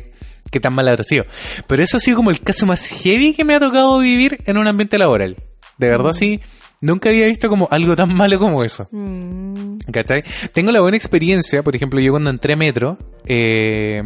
qué 0.51 0.59
tan 0.59 0.74
mal 0.74 0.89
habrá 0.89 1.05
sido. 1.05 1.24
Pero 1.66 1.82
eso 1.82 1.95
ha 1.95 2.01
sido 2.01 2.18
como 2.18 2.30
el 2.30 2.41
caso 2.41 2.66
más 2.66 2.86
heavy 2.86 3.34
que 3.34 3.45
me 3.45 3.55
ha 3.55 3.59
tocado 3.62 3.99
vivir 3.99 4.41
en 4.45 4.57
un 4.57 4.68
ambiente 4.68 4.97
laboral. 4.97 5.38
De 5.78 5.88
verdad, 5.88 6.12
sí. 6.12 6.41
Nunca 6.82 7.07
había 7.07 7.28
visto 7.28 7.47
como 7.47 7.70
algo 7.72 7.95
tan 7.95 8.14
malo 8.14 8.38
como 8.38 8.66
eso. 8.66 8.86
Mm. 8.91 9.78
¿Cachai? 9.93 10.24
Tengo 10.51 10.74
la 10.74 10.82
buena 10.82 10.97
experiencia, 10.97 11.64
por 11.64 11.74
ejemplo, 11.74 12.01
yo 12.01 12.12
cuando 12.12 12.32
entré 12.32 12.55
a 12.55 12.57
Metro, 12.57 12.97
eh, 13.26 14.03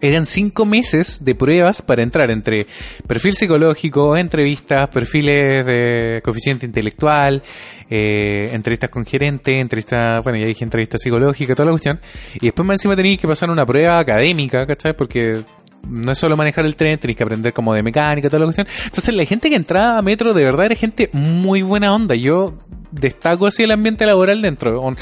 eran 0.00 0.26
cinco 0.26 0.66
meses 0.66 1.24
de 1.24 1.34
pruebas 1.34 1.80
para 1.80 2.02
entrar 2.02 2.30
entre 2.30 2.66
perfil 3.06 3.34
psicológico, 3.34 4.16
entrevistas, 4.16 4.88
perfiles 4.88 5.64
de 5.64 6.20
coeficiente 6.22 6.66
intelectual, 6.66 7.42
eh, 7.88 8.50
entrevistas 8.52 8.90
con 8.90 9.06
gerente, 9.06 9.60
entrevistas, 9.60 10.22
bueno, 10.22 10.38
ya 10.38 10.46
dije 10.46 10.64
entrevista 10.64 10.98
psicológica, 10.98 11.54
toda 11.54 11.66
la 11.66 11.72
cuestión. 11.72 12.00
Y 12.34 12.40
después 12.40 12.66
más 12.66 12.74
encima 12.74 12.96
tenéis 12.96 13.18
que 13.18 13.28
pasar 13.28 13.50
una 13.50 13.64
prueba 13.64 13.98
académica, 13.98 14.66
¿cachai? 14.66 14.94
Porque 14.94 15.40
no 15.88 16.12
es 16.12 16.18
solo 16.18 16.36
manejar 16.36 16.64
el 16.64 16.76
tren, 16.76 16.98
tenéis 16.98 17.16
que 17.16 17.24
aprender 17.24 17.52
como 17.52 17.74
de 17.74 17.82
mecánica, 17.82 18.28
toda 18.28 18.40
la 18.40 18.46
cuestión. 18.46 18.66
Entonces 18.84 19.14
la 19.14 19.24
gente 19.24 19.48
que 19.48 19.56
entraba 19.56 19.98
a 19.98 20.02
Metro 20.02 20.34
de 20.34 20.44
verdad 20.44 20.66
era 20.66 20.74
gente 20.74 21.08
muy 21.12 21.62
buena 21.62 21.94
onda. 21.94 22.14
Yo 22.14 22.54
destaco 22.90 23.46
así 23.46 23.62
el 23.62 23.70
ambiente 23.70 24.06
laboral 24.06 24.42
dentro. 24.42 24.94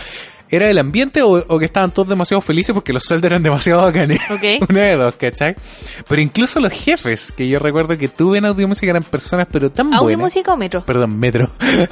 ¿Era 0.52 0.68
el 0.68 0.78
ambiente 0.78 1.22
o, 1.22 1.30
o 1.48 1.58
que 1.58 1.64
estaban 1.64 1.92
todos 1.92 2.10
demasiado 2.10 2.42
felices 2.42 2.74
porque 2.74 2.92
los 2.92 3.02
sueldos 3.02 3.26
eran 3.30 3.42
demasiado 3.42 3.82
bacanes? 3.82 4.20
Ok. 4.30 4.68
Una 4.68 4.82
de 4.82 4.96
dos, 4.96 5.14
¿cachai? 5.16 5.56
Pero 6.06 6.20
incluso 6.20 6.60
los 6.60 6.72
jefes, 6.72 7.32
que 7.32 7.48
yo 7.48 7.58
recuerdo 7.58 7.96
que 7.96 8.08
tuve 8.08 8.36
en 8.36 8.44
Audio 8.44 8.68
Música, 8.68 8.90
eran 8.90 9.02
personas 9.02 9.46
pero 9.50 9.70
tan 9.70 9.86
¿Audio 9.94 10.02
buenas. 10.02 10.20
música 10.20 10.52
o 10.52 10.56
metro? 10.58 10.84
Perdón, 10.84 11.18
Metro. 11.18 11.50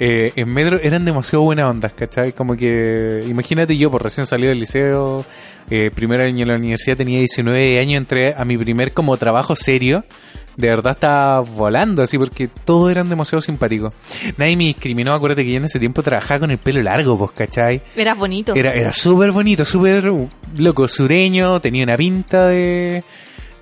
Eh, 0.00 0.32
en 0.36 0.48
Metro 0.52 0.78
eran 0.82 1.04
demasiado 1.04 1.42
buenas 1.42 1.66
ondas, 1.68 1.92
¿cachai? 1.92 2.32
Como 2.32 2.56
que, 2.56 3.22
imagínate 3.28 3.76
yo, 3.76 3.90
por 3.90 4.02
recién 4.02 4.26
salido 4.26 4.48
del 4.50 4.58
liceo, 4.58 5.24
eh, 5.70 5.90
primer 5.90 6.20
año 6.20 6.42
en 6.42 6.48
la 6.48 6.56
universidad, 6.56 6.96
tenía 6.96 7.18
19 7.18 7.78
años, 7.78 7.98
entré 7.98 8.34
a 8.34 8.44
mi 8.44 8.56
primer 8.56 8.92
como 8.92 9.16
trabajo 9.16 9.54
serio. 9.56 10.04
De 10.56 10.68
verdad 10.68 10.92
estaba 10.92 11.40
volando 11.40 12.02
así 12.02 12.16
porque 12.16 12.46
todos 12.48 12.90
eran 12.90 13.08
demasiado 13.08 13.40
simpáticos. 13.40 13.92
Nadie 14.36 14.56
me 14.56 14.64
discriminó, 14.64 15.12
acuérdate 15.12 15.44
que 15.44 15.50
yo 15.50 15.56
en 15.56 15.64
ese 15.64 15.80
tiempo 15.80 16.02
trabajaba 16.02 16.40
con 16.40 16.50
el 16.52 16.58
pelo 16.58 16.80
largo, 16.82 17.18
pues, 17.18 17.32
¿cachai? 17.32 17.80
Eras 17.96 18.16
bonito. 18.16 18.54
Era, 18.54 18.72
era 18.72 18.92
súper 18.92 19.32
bonito, 19.32 19.64
súper 19.64 20.08
uh, 20.10 20.28
loco, 20.58 20.86
sureño, 20.86 21.60
tenía 21.60 21.82
una 21.82 21.96
pinta 21.96 22.46
de, 22.46 23.02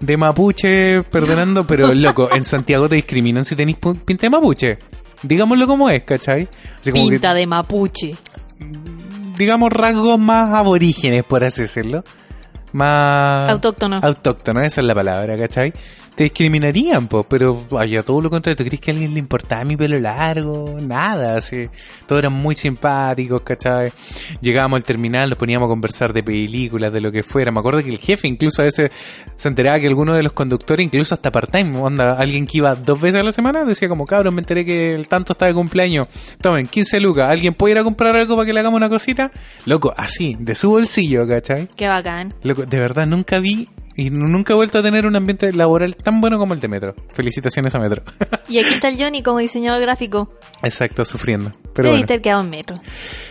de 0.00 0.16
mapuche, 0.18 1.02
perdonando, 1.04 1.66
pero 1.66 1.94
loco, 1.94 2.28
en 2.34 2.44
Santiago 2.44 2.88
te 2.90 2.96
discriminan 2.96 3.44
si 3.46 3.56
tenés 3.56 3.80
pu- 3.80 3.98
pinta 3.98 4.26
de 4.26 4.30
mapuche. 4.30 4.78
Digámoslo 5.22 5.66
como 5.66 5.88
es, 5.88 6.02
¿cachai? 6.02 6.46
Así 6.80 6.90
como 6.92 7.06
que- 7.06 7.12
Pinta 7.12 7.32
de 7.32 7.46
mapuche. 7.46 8.16
digamos, 9.38 9.70
rasgos 9.72 10.18
más 10.18 10.50
aborígenes, 10.52 11.24
por 11.24 11.42
así 11.42 11.62
decirlo. 11.62 12.04
Más... 12.72 13.48
Autóctono. 13.48 13.98
Autóctono, 14.02 14.60
esa 14.62 14.80
es 14.80 14.86
la 14.86 14.94
palabra, 14.94 15.36
¿cachai? 15.38 15.72
Te 16.14 16.24
discriminarían, 16.24 17.08
pues, 17.08 17.24
pero 17.26 17.64
vaya, 17.70 18.02
todo 18.02 18.20
lo 18.20 18.28
contrario. 18.28 18.54
¿Tú 18.54 18.64
crees 18.64 18.80
que 18.80 18.90
a 18.90 18.94
alguien 18.94 19.14
le 19.14 19.18
importaba 19.18 19.64
mi 19.64 19.76
pelo 19.76 19.98
largo? 19.98 20.76
Nada, 20.78 21.38
así. 21.38 21.68
Todos 22.06 22.18
eran 22.18 22.34
muy 22.34 22.54
simpáticos, 22.54 23.40
¿cachai? 23.40 23.90
Llegábamos 24.42 24.76
al 24.76 24.84
terminal, 24.84 25.30
nos 25.30 25.38
poníamos 25.38 25.66
a 25.66 25.70
conversar 25.70 26.12
de 26.12 26.22
películas, 26.22 26.92
de 26.92 27.00
lo 27.00 27.10
que 27.10 27.22
fuera. 27.22 27.50
Me 27.50 27.60
acuerdo 27.60 27.82
que 27.82 27.88
el 27.88 27.98
jefe 27.98 28.28
incluso 28.28 28.60
a 28.60 28.66
veces 28.66 28.90
se 29.36 29.48
enteraba 29.48 29.80
que 29.80 29.86
alguno 29.86 30.12
de 30.12 30.22
los 30.22 30.34
conductores, 30.34 30.84
incluso 30.84 31.14
hasta 31.14 31.32
part-time, 31.32 31.78
onda, 31.78 32.12
alguien 32.18 32.46
que 32.46 32.58
iba 32.58 32.74
dos 32.74 33.00
veces 33.00 33.22
a 33.22 33.24
la 33.24 33.32
semana, 33.32 33.64
decía 33.64 33.88
como, 33.88 34.04
cabrón, 34.04 34.34
me 34.34 34.42
enteré 34.42 34.66
que 34.66 34.94
el 34.94 35.08
tanto 35.08 35.32
está 35.32 35.46
de 35.46 35.54
cumpleaños. 35.54 36.08
Tomen, 36.42 36.66
15 36.66 37.00
lucas. 37.00 37.30
¿Alguien 37.30 37.54
puede 37.54 37.72
ir 37.72 37.78
a 37.78 37.84
comprar 37.84 38.14
algo 38.16 38.36
para 38.36 38.44
que 38.44 38.52
le 38.52 38.60
hagamos 38.60 38.76
una 38.76 38.90
cosita? 38.90 39.32
Loco, 39.64 39.94
así, 39.96 40.36
de 40.38 40.54
su 40.54 40.68
bolsillo, 40.70 41.26
¿cachai? 41.26 41.68
Qué 41.74 41.88
bacán. 41.88 42.34
Loco, 42.42 42.66
de 42.66 42.78
verdad 42.78 43.06
nunca 43.06 43.38
vi 43.38 43.70
y 43.96 44.10
nunca 44.10 44.52
he 44.52 44.56
vuelto 44.56 44.78
a 44.78 44.82
tener 44.82 45.06
un 45.06 45.16
ambiente 45.16 45.52
laboral 45.52 45.96
tan 45.96 46.20
bueno 46.20 46.38
como 46.38 46.54
el 46.54 46.60
de 46.60 46.68
Metro. 46.68 46.94
Felicitaciones 47.14 47.74
a 47.74 47.78
Metro. 47.78 48.02
Y 48.48 48.58
aquí 48.58 48.74
está 48.74 48.88
el 48.88 48.98
Johnny 48.98 49.22
como 49.22 49.38
diseñador 49.38 49.80
gráfico. 49.80 50.30
Exacto, 50.62 51.04
sufriendo. 51.06 51.52
Pero 51.74 51.90
Debiste 51.90 52.14
bueno. 52.14 52.22
quedado 52.22 52.40
en 52.42 52.50
metro. 52.50 52.80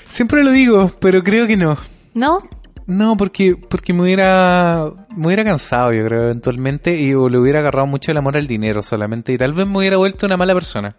Siempre 0.10 0.44
lo 0.44 0.52
digo, 0.52 0.92
pero 1.00 1.22
creo 1.24 1.46
que 1.46 1.58
no. 1.58 1.78
¿No? 2.16 2.40
No, 2.88 3.16
porque 3.18 3.56
porque 3.56 3.94
me 3.94 4.02
hubiera 4.02 4.92
me 5.16 5.28
hubiera 5.28 5.44
cansado, 5.44 5.94
yo 5.94 6.04
creo, 6.06 6.24
eventualmente 6.24 7.00
y 7.00 7.14
o 7.14 7.30
le 7.30 7.38
hubiera 7.38 7.60
agarrado 7.60 7.86
mucho 7.86 8.12
el 8.12 8.18
amor 8.18 8.36
al 8.36 8.48
dinero 8.48 8.82
solamente 8.82 9.32
y 9.32 9.38
tal 9.38 9.54
vez 9.54 9.68
me 9.68 9.78
hubiera 9.78 9.98
vuelto 9.98 10.26
una 10.26 10.38
mala 10.38 10.54
persona. 10.54 10.96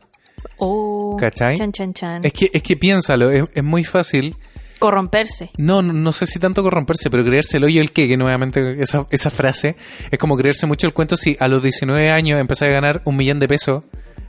Oh. 0.58 1.16
¿Cachai? 1.18 1.56
Chan, 1.56 1.72
chan, 1.72 1.92
chan. 1.92 2.24
Es 2.24 2.32
que 2.32 2.50
es 2.52 2.62
que 2.62 2.76
piénsalo, 2.76 3.30
es, 3.30 3.44
es 3.52 3.64
muy 3.64 3.82
fácil. 3.82 4.36
Corromperse. 4.82 5.50
No, 5.58 5.80
no, 5.80 5.92
no 5.92 6.12
sé 6.12 6.26
si 6.26 6.40
tanto 6.40 6.62
corromperse, 6.62 7.08
pero 7.08 7.24
creerse 7.24 7.58
el 7.58 7.64
hoyo 7.64 7.80
el 7.80 7.92
que, 7.92 8.08
que 8.08 8.16
nuevamente 8.16 8.82
esa, 8.82 9.06
esa 9.10 9.30
frase 9.30 9.76
es 10.10 10.18
como 10.18 10.36
creerse 10.36 10.66
mucho 10.66 10.88
el 10.88 10.92
cuento 10.92 11.16
si 11.16 11.36
a 11.38 11.46
los 11.46 11.62
19 11.62 12.10
años 12.10 12.40
empecé 12.40 12.64
a 12.66 12.68
ganar 12.70 13.00
un 13.04 13.16
millón 13.16 13.38
de 13.38 13.46
pesos 13.46 13.84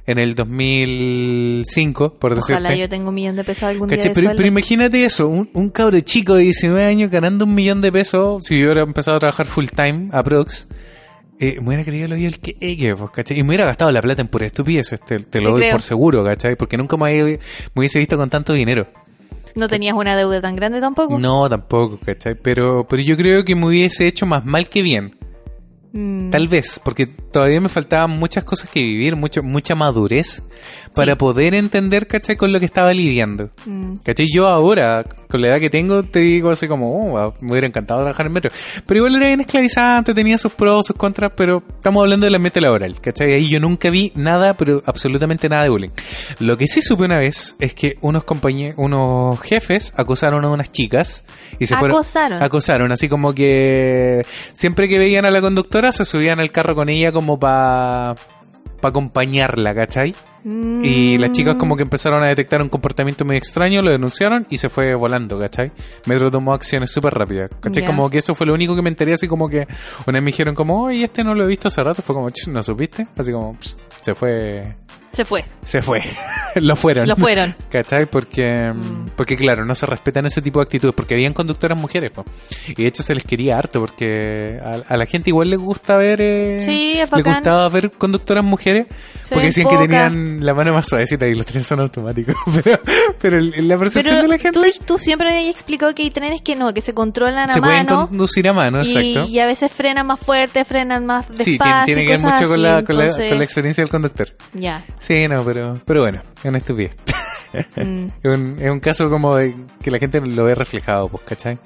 en 0.06 0.20
el 0.20 0.36
2005, 0.36 2.16
por 2.20 2.34
Ojalá 2.34 2.60
decirte. 2.60 2.80
yo 2.80 2.90
tenga 2.90 3.10
un 3.10 3.16
millón 3.16 3.36
de 3.36 3.44
pesos 3.44 3.64
algún 3.64 3.88
día 3.88 3.98
Pero, 4.14 4.32
pero 4.36 4.48
imagínate 4.48 5.06
eso, 5.06 5.28
un, 5.28 5.50
un 5.54 5.70
cabro 5.70 6.00
chico 6.02 6.36
de 6.36 6.44
19 6.44 6.84
años 6.84 7.10
ganando 7.10 7.46
un 7.46 7.56
millón 7.56 7.82
de 7.82 7.92
pesos, 7.92 8.44
si 8.44 8.60
yo 8.60 8.66
hubiera 8.66 8.84
empezado 8.84 9.18
a 9.18 9.20
trabajar 9.22 9.46
full 9.46 9.66
time, 9.76 10.10
aprox, 10.12 10.68
eh, 11.40 11.58
me 11.62 11.70
hubiera 11.70 11.84
creído 11.84 12.06
el 12.06 12.14
hoyo 12.14 12.28
el 12.28 12.40
que, 12.40 12.58
eh, 12.60 12.78
que, 12.78 12.96
pues, 12.96 13.12
¿cachai? 13.12 13.40
Y 13.40 13.44
me 13.44 13.50
hubiera 13.50 13.66
gastado 13.66 13.92
la 13.92 14.02
plata 14.02 14.22
en 14.22 14.28
pura 14.28 14.46
estupideces, 14.46 15.02
te, 15.02 15.20
te 15.20 15.42
lo 15.42 15.52
doy 15.52 15.62
creo. 15.62 15.72
por 15.72 15.82
seguro, 15.82 16.24
¿cachai? 16.24 16.56
Porque 16.56 16.78
nunca 16.78 16.96
me, 16.98 17.24
me 17.24 17.40
hubiese 17.76 18.00
visto 18.00 18.18
con 18.18 18.30
tanto 18.30 18.54
dinero. 18.54 18.88
¿No 19.56 19.68
tenías 19.68 19.96
una 19.96 20.16
deuda 20.16 20.42
tan 20.42 20.56
grande 20.56 20.82
tampoco? 20.82 21.20
No, 21.20 21.50
tampoco, 21.50 22.00
¿cachai? 22.04 22.36
Pero, 22.36 22.88
pero 22.88 23.02
yo 23.02 23.16
creo 23.16 23.46
que 23.46 23.56
me 23.56 23.68
hubiese 23.68 24.08
hecho 24.08 24.26
más 24.26 24.46
mal 24.46 24.68
que 24.68 24.82
bien. 24.82 25.16
Mm, 25.96 26.32
Tal 26.32 26.48
vez, 26.48 26.82
porque 26.84 27.06
todavía 27.06 27.62
me 27.62 27.70
faltaban 27.70 28.10
muchas 28.10 28.44
cosas 28.44 28.68
que 28.68 28.82
vivir, 28.82 29.16
mucho, 29.16 29.44
mucha 29.44 29.76
madurez 29.76 30.42
para 30.96 31.12
Sí. 31.14 31.18
poder 31.20 31.54
entender, 31.54 32.08
¿cachai? 32.08 32.36
Con 32.36 32.52
lo 32.52 32.60
que 32.60 32.66
estaba 32.66 32.92
lidiando. 32.94 33.52
mm. 33.68 33.98
¿Cachai? 34.04 34.26
Yo 34.34 34.48
ahora, 34.48 35.04
con 35.30 35.42
la 35.42 35.50
edad 35.50 35.60
que 35.60 35.70
tengo, 35.70 36.02
te 36.02 36.20
digo 36.20 36.50
así 36.50 36.68
como, 36.68 37.14
oh, 37.14 37.34
me 37.42 37.52
hubiera 37.52 37.68
encantado 37.68 38.00
trabajar 38.02 38.26
en 38.26 38.32
metro. 38.34 38.50
Pero 38.88 38.98
igual 38.98 39.16
era 39.18 39.28
bien 39.28 39.42
esclavizante, 39.42 40.16
tenía 40.16 40.40
sus 40.40 40.52
pros, 40.54 40.88
sus 40.88 40.96
contras, 40.96 41.32
pero 41.38 41.62
estamos 41.76 42.02
hablando 42.02 42.26
del 42.26 42.34
ambiente 42.36 42.60
laboral, 42.60 43.00
¿cachai? 43.00 43.32
Ahí 43.34 43.48
yo 43.48 43.60
nunca 43.60 43.92
vi 43.92 44.12
nada, 44.16 44.58
pero 44.58 44.82
absolutamente 44.88 45.48
nada 45.48 45.62
de 45.64 45.70
bullying. 45.70 45.90
Lo 46.40 46.58
que 46.58 46.66
sí 46.68 46.82
supe 46.82 47.04
una 47.06 47.20
vez 47.20 47.56
es 47.60 47.76
que 47.76 47.98
unos 48.02 48.24
compañeros, 48.24 48.76
unos 48.80 49.40
jefes 49.42 49.94
acosaron 49.96 50.44
a 50.44 50.50
unas 50.50 50.72
chicas 50.72 51.24
y 51.60 51.68
se 51.68 51.76
fueron... 51.78 51.98
Acosaron. 51.98 52.42
Acosaron, 52.42 52.92
así 52.92 53.08
como 53.08 53.34
que 53.36 54.26
siempre 54.54 54.90
que 54.90 54.98
veían 54.98 55.26
a 55.26 55.30
la 55.32 55.40
conductora 55.42 55.83
se 55.92 56.06
subían 56.06 56.40
al 56.40 56.52
carro 56.52 56.76
con 56.76 56.90
ella 56.90 57.12
como 57.12 57.40
para 57.40 58.16
pa 58.82 58.90
acompañarla, 58.90 59.74
¿cachai? 59.74 60.14
Y 60.46 61.18
las 61.20 61.32
chicas 61.32 61.56
como 61.58 61.78
que 61.78 61.84
empezaron 61.84 62.22
a 62.22 62.28
detectar 62.28 62.62
un 62.62 62.68
comportamiento 62.68 63.24
muy 63.24 63.38
extraño, 63.38 63.82
lo 63.82 63.92
denunciaron 63.92 64.46
y 64.50 64.58
se 64.58 64.68
fue 64.68 64.94
volando, 64.94 65.40
¿cachai? 65.40 65.72
Metro 66.06 66.30
tomó 66.30 66.54
acciones 66.54 66.92
súper 66.92 67.14
rápidas, 67.14 67.50
¿cachai? 67.62 67.86
Como 67.86 68.10
que 68.10 68.18
eso 68.18 68.36
fue 68.36 68.46
lo 68.46 68.54
único 68.54 68.76
que 68.76 68.82
me 68.82 68.90
enteré, 68.90 69.14
así 69.14 69.26
como 69.26 69.48
que 69.48 69.68
una 70.06 70.18
vez 70.18 70.24
me 70.24 70.32
dijeron 70.32 70.54
como, 70.54 70.84
oye, 70.84 71.06
este 71.06 71.24
no 71.24 71.34
lo 71.34 71.46
he 71.46 71.48
visto 71.48 71.70
hace 71.70 71.82
rato, 71.82 72.02
fue 72.02 72.14
como, 72.14 72.30
"Ch, 72.30 72.48
¿no 72.50 72.62
supiste? 72.62 73.08
Así 73.16 73.32
como, 73.32 73.54
"Ps", 73.58 73.78
se 74.02 74.16
fue, 74.16 74.76
Se 75.14 75.26
fue. 75.26 75.46
se 75.64 75.82
fue, 75.82 76.02
lo 76.56 76.76
fueron. 76.76 77.08
Lo 77.08 77.16
fueron. 77.16 77.56
¿Cachai? 77.70 78.08
Porque, 78.08 78.74
porque 79.16 79.38
claro, 79.38 79.64
no 79.64 79.76
se 79.76 79.86
respetan 79.86 80.26
ese 80.26 80.42
tipo 80.42 80.60
de 80.60 80.64
actitudes, 80.64 80.96
porque 80.96 81.14
habían 81.14 81.34
conductoras 81.34 81.78
mujeres, 81.80 82.12
po. 82.12 82.26
y 82.68 82.74
de 82.74 82.88
hecho 82.88 83.04
se 83.04 83.14
les 83.14 83.24
quería 83.24 83.58
harto, 83.58 83.80
porque 83.80 84.60
a, 84.64 84.82
a 84.94 84.98
la 84.98 85.06
gente 85.06 85.30
igual 85.30 85.50
les 85.52 85.60
gusta 85.60 85.98
ver, 85.98 86.20
eh, 86.22 86.62
Sí, 86.66 86.92
es 86.94 86.98
les 87.02 87.10
bacán. 87.12 87.34
gustaba 87.36 87.70
ver 87.70 87.92
conductoras 87.92 88.44
mujeres, 88.44 88.88
Se 89.24 89.36
porque 89.36 89.48
decían 89.48 89.70
que 89.70 89.78
tenían 89.78 90.44
la 90.46 90.54
mano 90.56 90.74
más 90.74 90.88
suavecita 90.88 91.28
y 91.28 91.36
los 91.36 91.46
trenes 91.46 91.68
son 91.68 91.80
automáticos, 91.80 92.36
pero, 92.64 92.80
pero 93.22 93.40
la 93.40 93.78
percepción 93.78 94.16
Pero 94.16 94.22
de 94.24 94.28
la 94.30 94.38
gente 94.40 94.60
tú, 94.60 94.86
tú 94.86 94.98
siempre 94.98 95.30
me 95.30 95.38
habías 95.38 95.52
explicado 95.54 95.94
que 95.94 96.02
hay 96.04 96.10
trenes 96.10 96.42
que 96.42 96.56
no, 96.56 96.74
que 96.74 96.82
se 96.82 96.94
controlan 96.94 97.50
a 97.50 97.54
se 97.54 97.62
pueden 97.62 97.86
mano. 97.86 98.08
conducir 98.08 98.48
a 98.50 98.54
mano, 98.54 98.84
y, 98.84 98.88
exacto. 98.88 99.30
y 99.30 99.40
a 99.40 99.46
veces 99.46 99.72
frenan 99.72 100.08
más 100.08 100.20
fuerte, 100.20 100.66
frenan 100.66 101.06
más 101.06 101.28
despacio. 101.30 101.46
Sí, 101.46 101.60
tiene, 101.60 101.86
tiene 101.86 102.06
que 102.06 102.12
ver 102.14 102.22
mucho 102.22 102.48
con 102.48 102.64
la, 102.64 102.84
con, 102.84 102.98
la, 102.98 103.12
con 103.16 103.38
la 103.38 103.44
experiencia 103.44 103.84
del 103.84 103.92
conductor. 103.92 104.28
Ya. 104.54 104.84
Sí, 105.04 105.28
no, 105.28 105.44
pero, 105.44 105.80
pero 105.86 106.02
bueno, 106.02 106.22
es 106.38 106.46
una 106.46 106.58
estupidez. 106.60 106.96
Mm. 107.76 108.08
Es 108.24 108.32
un, 108.34 108.58
es 108.60 108.72
un 108.72 108.80
caso 108.80 109.12
como 109.12 109.36
de 109.36 109.54
que 109.80 109.92
la 109.92 110.00
gente 110.00 110.20
lo 110.22 110.46
ve 110.46 110.56
reflejado, 110.56 111.08
pues, 111.08 111.22
¿cachai? 111.24 111.60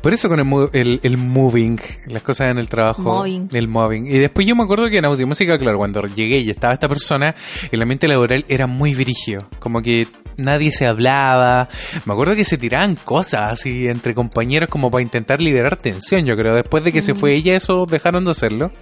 Por 0.00 0.14
eso 0.14 0.30
con 0.30 0.40
el, 0.40 0.68
el, 0.72 1.00
el 1.02 1.18
moving, 1.18 1.78
las 2.06 2.22
cosas 2.22 2.48
en 2.48 2.56
el 2.56 2.70
trabajo, 2.70 3.02
Moving. 3.02 3.50
el 3.52 3.68
moving. 3.68 4.06
Y 4.06 4.16
después 4.16 4.46
yo 4.46 4.56
me 4.56 4.62
acuerdo 4.62 4.88
que 4.88 4.96
en 4.96 5.04
Audiomúsica, 5.04 5.58
claro, 5.58 5.76
cuando 5.76 6.00
llegué 6.06 6.38
y 6.38 6.48
estaba 6.48 6.72
esta 6.72 6.88
persona, 6.88 7.34
el 7.70 7.82
ambiente 7.82 8.08
laboral 8.08 8.46
era 8.48 8.66
muy 8.66 8.94
virigio. 8.94 9.46
Como 9.58 9.82
que 9.82 10.08
nadie 10.38 10.72
se 10.72 10.86
hablaba. 10.86 11.68
Me 12.06 12.14
acuerdo 12.14 12.34
que 12.34 12.46
se 12.46 12.56
tiraban 12.56 12.94
cosas 12.96 13.52
así 13.52 13.86
entre 13.86 14.14
compañeros 14.14 14.70
como 14.70 14.90
para 14.90 15.02
intentar 15.02 15.42
liberar 15.42 15.76
tensión, 15.76 16.24
yo 16.24 16.36
creo. 16.38 16.54
Después 16.54 16.84
de 16.84 16.92
que 16.92 17.02
se 17.02 17.14
fue 17.14 17.34
ella, 17.34 17.54
eso 17.54 17.84
dejaron 17.84 18.24
de 18.24 18.30
hacerlo. 18.30 18.72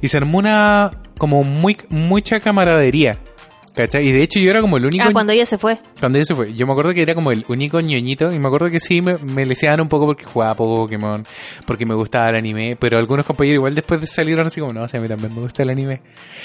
Y 0.00 0.08
se 0.08 0.16
armó 0.16 0.38
una 0.38 0.90
como 1.16 1.44
muy 1.44 1.76
mucha 1.90 2.40
camaradería. 2.40 3.20
¿Cachai? 3.74 4.06
Y 4.06 4.12
de 4.12 4.22
hecho 4.22 4.38
yo 4.38 4.50
era 4.50 4.60
como 4.60 4.76
el 4.76 4.84
único... 4.84 5.02
Ah, 5.02 5.12
cuando 5.12 5.32
ella 5.32 5.46
se 5.46 5.56
fue. 5.56 5.78
Cuando 5.98 6.18
ella 6.18 6.26
se 6.26 6.34
fue. 6.34 6.52
Yo 6.54 6.66
me 6.66 6.72
acuerdo 6.72 6.92
que 6.92 7.00
era 7.00 7.14
como 7.14 7.32
el 7.32 7.44
único 7.48 7.80
ñoñito. 7.80 8.30
Y 8.30 8.38
me 8.38 8.48
acuerdo 8.48 8.70
que 8.70 8.80
sí, 8.80 9.00
me, 9.00 9.16
me 9.18 9.46
leseaban 9.46 9.80
un 9.80 9.88
poco 9.88 10.04
porque 10.06 10.24
jugaba 10.24 10.54
Pokémon. 10.54 11.24
Porque 11.66 11.86
me 11.86 11.94
gustaba 11.94 12.28
el 12.28 12.36
anime. 12.36 12.76
Pero 12.78 12.98
algunos 12.98 13.24
compañeros 13.24 13.56
igual 13.56 13.74
después 13.74 14.00
de 14.00 14.06
salieron 14.06 14.46
así 14.46 14.60
como, 14.60 14.74
no, 14.74 14.82
o 14.82 14.88
sea, 14.88 15.00
a 15.00 15.02
mí 15.02 15.08
también 15.08 15.34
me 15.34 15.40
gusta 15.40 15.62
el 15.62 15.70
anime. 15.70 16.02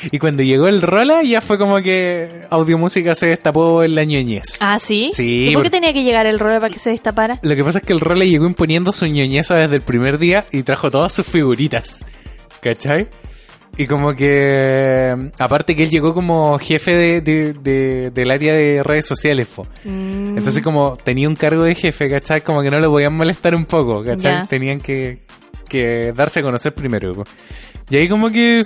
Y 0.10 0.20
cuando 0.20 0.42
llegó 0.42 0.70
el 0.70 0.82
Rola, 0.82 1.22
ya 1.22 1.42
fue 1.42 1.58
como 1.58 1.82
que 1.82 2.46
Audiomúsica 2.50 3.14
se 3.14 3.28
destapó 3.28 3.84
en 3.84 3.96
la 3.96 4.06
ñoñez. 4.06 4.60
Ah, 4.62 4.80
¿sí? 4.80 5.10
Sí, 5.12 5.50
¿Y 5.50 5.54
por 5.54 5.64
qué 5.64 5.70
tenía 5.70 5.92
que 5.92 6.04
llegar 6.04 6.28
el 6.28 6.40
rol 6.40 6.54
para 6.54 6.70
que 6.70 6.80
se 6.80 6.92
destapara? 6.92 7.40
Lo 7.42 7.56
que 7.56 7.64
pasa 7.64 7.80
es 7.80 7.86
que 7.86 7.92
el 7.94 8.00
Rola 8.00 8.24
llegó 8.24 8.48
imponiendo 8.48 8.94
su 8.94 9.06
ñoñeza 9.06 9.56
desde 9.56 9.76
el 9.76 9.82
primer 9.82 10.18
día 10.18 10.46
y 10.52 10.64
trajo 10.64 10.92
todas 10.92 11.12
sus 11.12 11.28
figuritas. 11.28 12.06
¿Cachai? 12.62 13.08
Y 13.78 13.86
como 13.86 14.16
que... 14.16 15.30
Aparte 15.38 15.76
que 15.76 15.84
él 15.84 15.90
llegó 15.90 16.14
como 16.14 16.58
jefe 16.58 16.96
de, 16.96 17.22
de- 17.22 17.54
de- 17.54 18.12
del 18.12 18.32
área 18.32 18.54
de 18.54 18.82
redes 18.84 19.06
sociales, 19.06 19.48
po. 19.48 19.68
Mm, 19.84 20.38
Entonces 20.38 20.64
como 20.64 20.98
tenía 21.04 21.28
un 21.30 21.36
cargo 21.36 21.64
de 21.64 21.76
jefe, 21.76 22.10
¿cachai? 22.10 22.42
Como 22.42 22.62
que 22.64 22.72
no 22.72 22.80
lo 22.80 22.90
podían 22.90 23.16
molestar 23.16 23.54
un 23.56 23.66
poco, 23.66 24.04
¿cachai? 24.04 24.48
Tenían 24.48 24.80
que, 24.80 25.20
que 25.70 26.12
darse 26.16 26.40
a 26.40 26.44
conocer 26.44 26.74
primero. 26.74 27.14
po. 27.14 27.24
Y 27.90 27.98
ahí 27.98 28.10
como 28.10 28.30
que... 28.32 28.64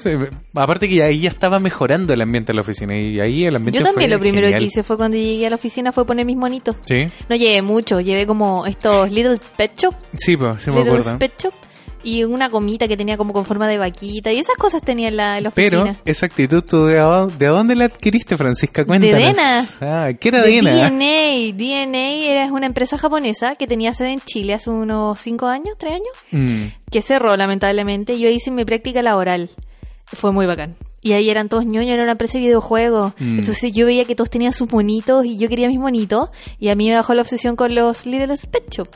aparte 0.56 0.88
que 0.88 1.04
ahí 1.04 1.20
ya 1.20 1.30
estaba 1.30 1.60
mejorando 1.60 2.14
el 2.14 2.22
ambiente 2.22 2.54
de 2.54 2.56
la 2.56 2.62
oficina. 2.62 2.98
Y 2.98 3.20
ahí 3.20 3.46
el 3.46 3.56
ambiente 3.58 3.80
Yo 3.80 3.86
también 3.86 4.10
fue 4.10 4.16
lo 4.16 4.20
primero 4.20 4.48
genial. 4.48 4.62
que 4.62 4.66
hice 4.68 4.82
fue 4.82 4.96
cuando 4.98 5.18
llegué 5.18 5.46
a 5.46 5.50
la 5.50 5.58
oficina 5.58 5.92
fue 5.92 6.06
poner 6.06 6.26
mis 6.26 6.38
monitos. 6.38 6.78
Sí, 6.86 7.10
No 7.30 7.36
llevé 7.36 7.62
mucho, 7.62 8.00
llevé 8.00 8.26
como 8.26 8.66
estos 8.66 9.12
Little 9.12 9.40
Pet 9.58 9.74
Shop, 9.78 9.94
sí, 10.18 10.38
pues, 10.38 10.64
sí 10.64 10.72
me 10.72 10.78
Little 10.78 10.92
acuerdo. 11.00 11.20
Pet 11.20 11.34
Shop 11.38 11.54
y 12.04 12.24
una 12.24 12.50
gomita 12.50 12.88
que 12.88 12.98
tenía 12.98 13.18
como 13.18 13.34
con 13.34 13.46
forma 13.46 13.68
de 13.68 13.78
vaquita 13.78 14.32
y 14.32 14.40
esas 14.40 14.56
cosas 14.58 14.82
tenía 14.82 15.08
en 15.10 15.18
la, 15.18 15.38
en 15.38 15.44
la 15.46 15.52
Pero 15.52 15.82
oficina. 15.84 16.00
esa 16.06 16.26
actitud, 16.26 16.64
¿tú 16.64 16.86
de, 16.86 17.00
a- 17.00 17.28
de 17.28 17.46
dónde 17.48 17.76
la 17.76 17.86
adquiriste, 17.86 18.38
Francisca? 18.38 18.86
Cuéntanos. 18.86 19.18
Dena. 19.18 19.64
Ah, 19.82 20.14
¿qué 20.20 20.30
era 20.30 20.42
De 20.42 20.52
Dena? 20.52 20.90
DNA. 20.90 21.54
DNA 21.56 22.32
era 22.32 22.46
una 22.52 22.66
empresa 22.66 22.98
japonesa 22.98 23.56
que 23.56 23.68
tenía 23.68 23.94
sede 23.94 24.14
en 24.14 24.20
Chile 24.22 24.54
hace 24.54 24.70
unos 24.70 25.20
5 25.20 25.48
años, 25.48 25.76
3 25.78 25.94
años, 25.94 26.08
Mm, 26.32 26.68
que 26.92 27.02
cerró 27.02 27.36
lamentablemente. 27.38 28.20
Yo 28.20 28.30
hice 28.30 28.52
mi 28.52 28.66
práctica 28.66 29.02
laboral. 29.02 29.50
Fue 30.06 30.32
muy 30.32 30.46
bacán. 30.46 30.76
Y 31.04 31.14
ahí 31.14 31.30
eran 31.30 31.50
todos 31.50 31.66
ñoños, 31.66 31.94
era 31.94 32.04
una 32.04 32.12
empresa 32.12 32.38
de 32.38 32.46
videojuegos. 32.46 33.14
Mm. 33.18 33.40
Entonces 33.40 33.74
yo 33.74 33.86
veía 33.88 34.06
que 34.06 34.16
todos 34.16 34.30
tenían 34.30 34.54
sus 34.54 34.72
monitos 34.72 35.26
y 35.26 35.38
yo 35.38 35.50
quería 35.50 35.68
mis 35.68 35.80
monitos. 35.80 36.30
Y 36.60 36.70
a 36.70 36.76
mí 36.76 36.90
me 36.90 36.96
bajó 36.96 37.14
la 37.14 37.22
obsesión 37.24 37.56
con 37.56 37.74
los 37.74 38.06
Little 38.06 38.36
Pet 38.52 38.70
Shop. 38.70 38.88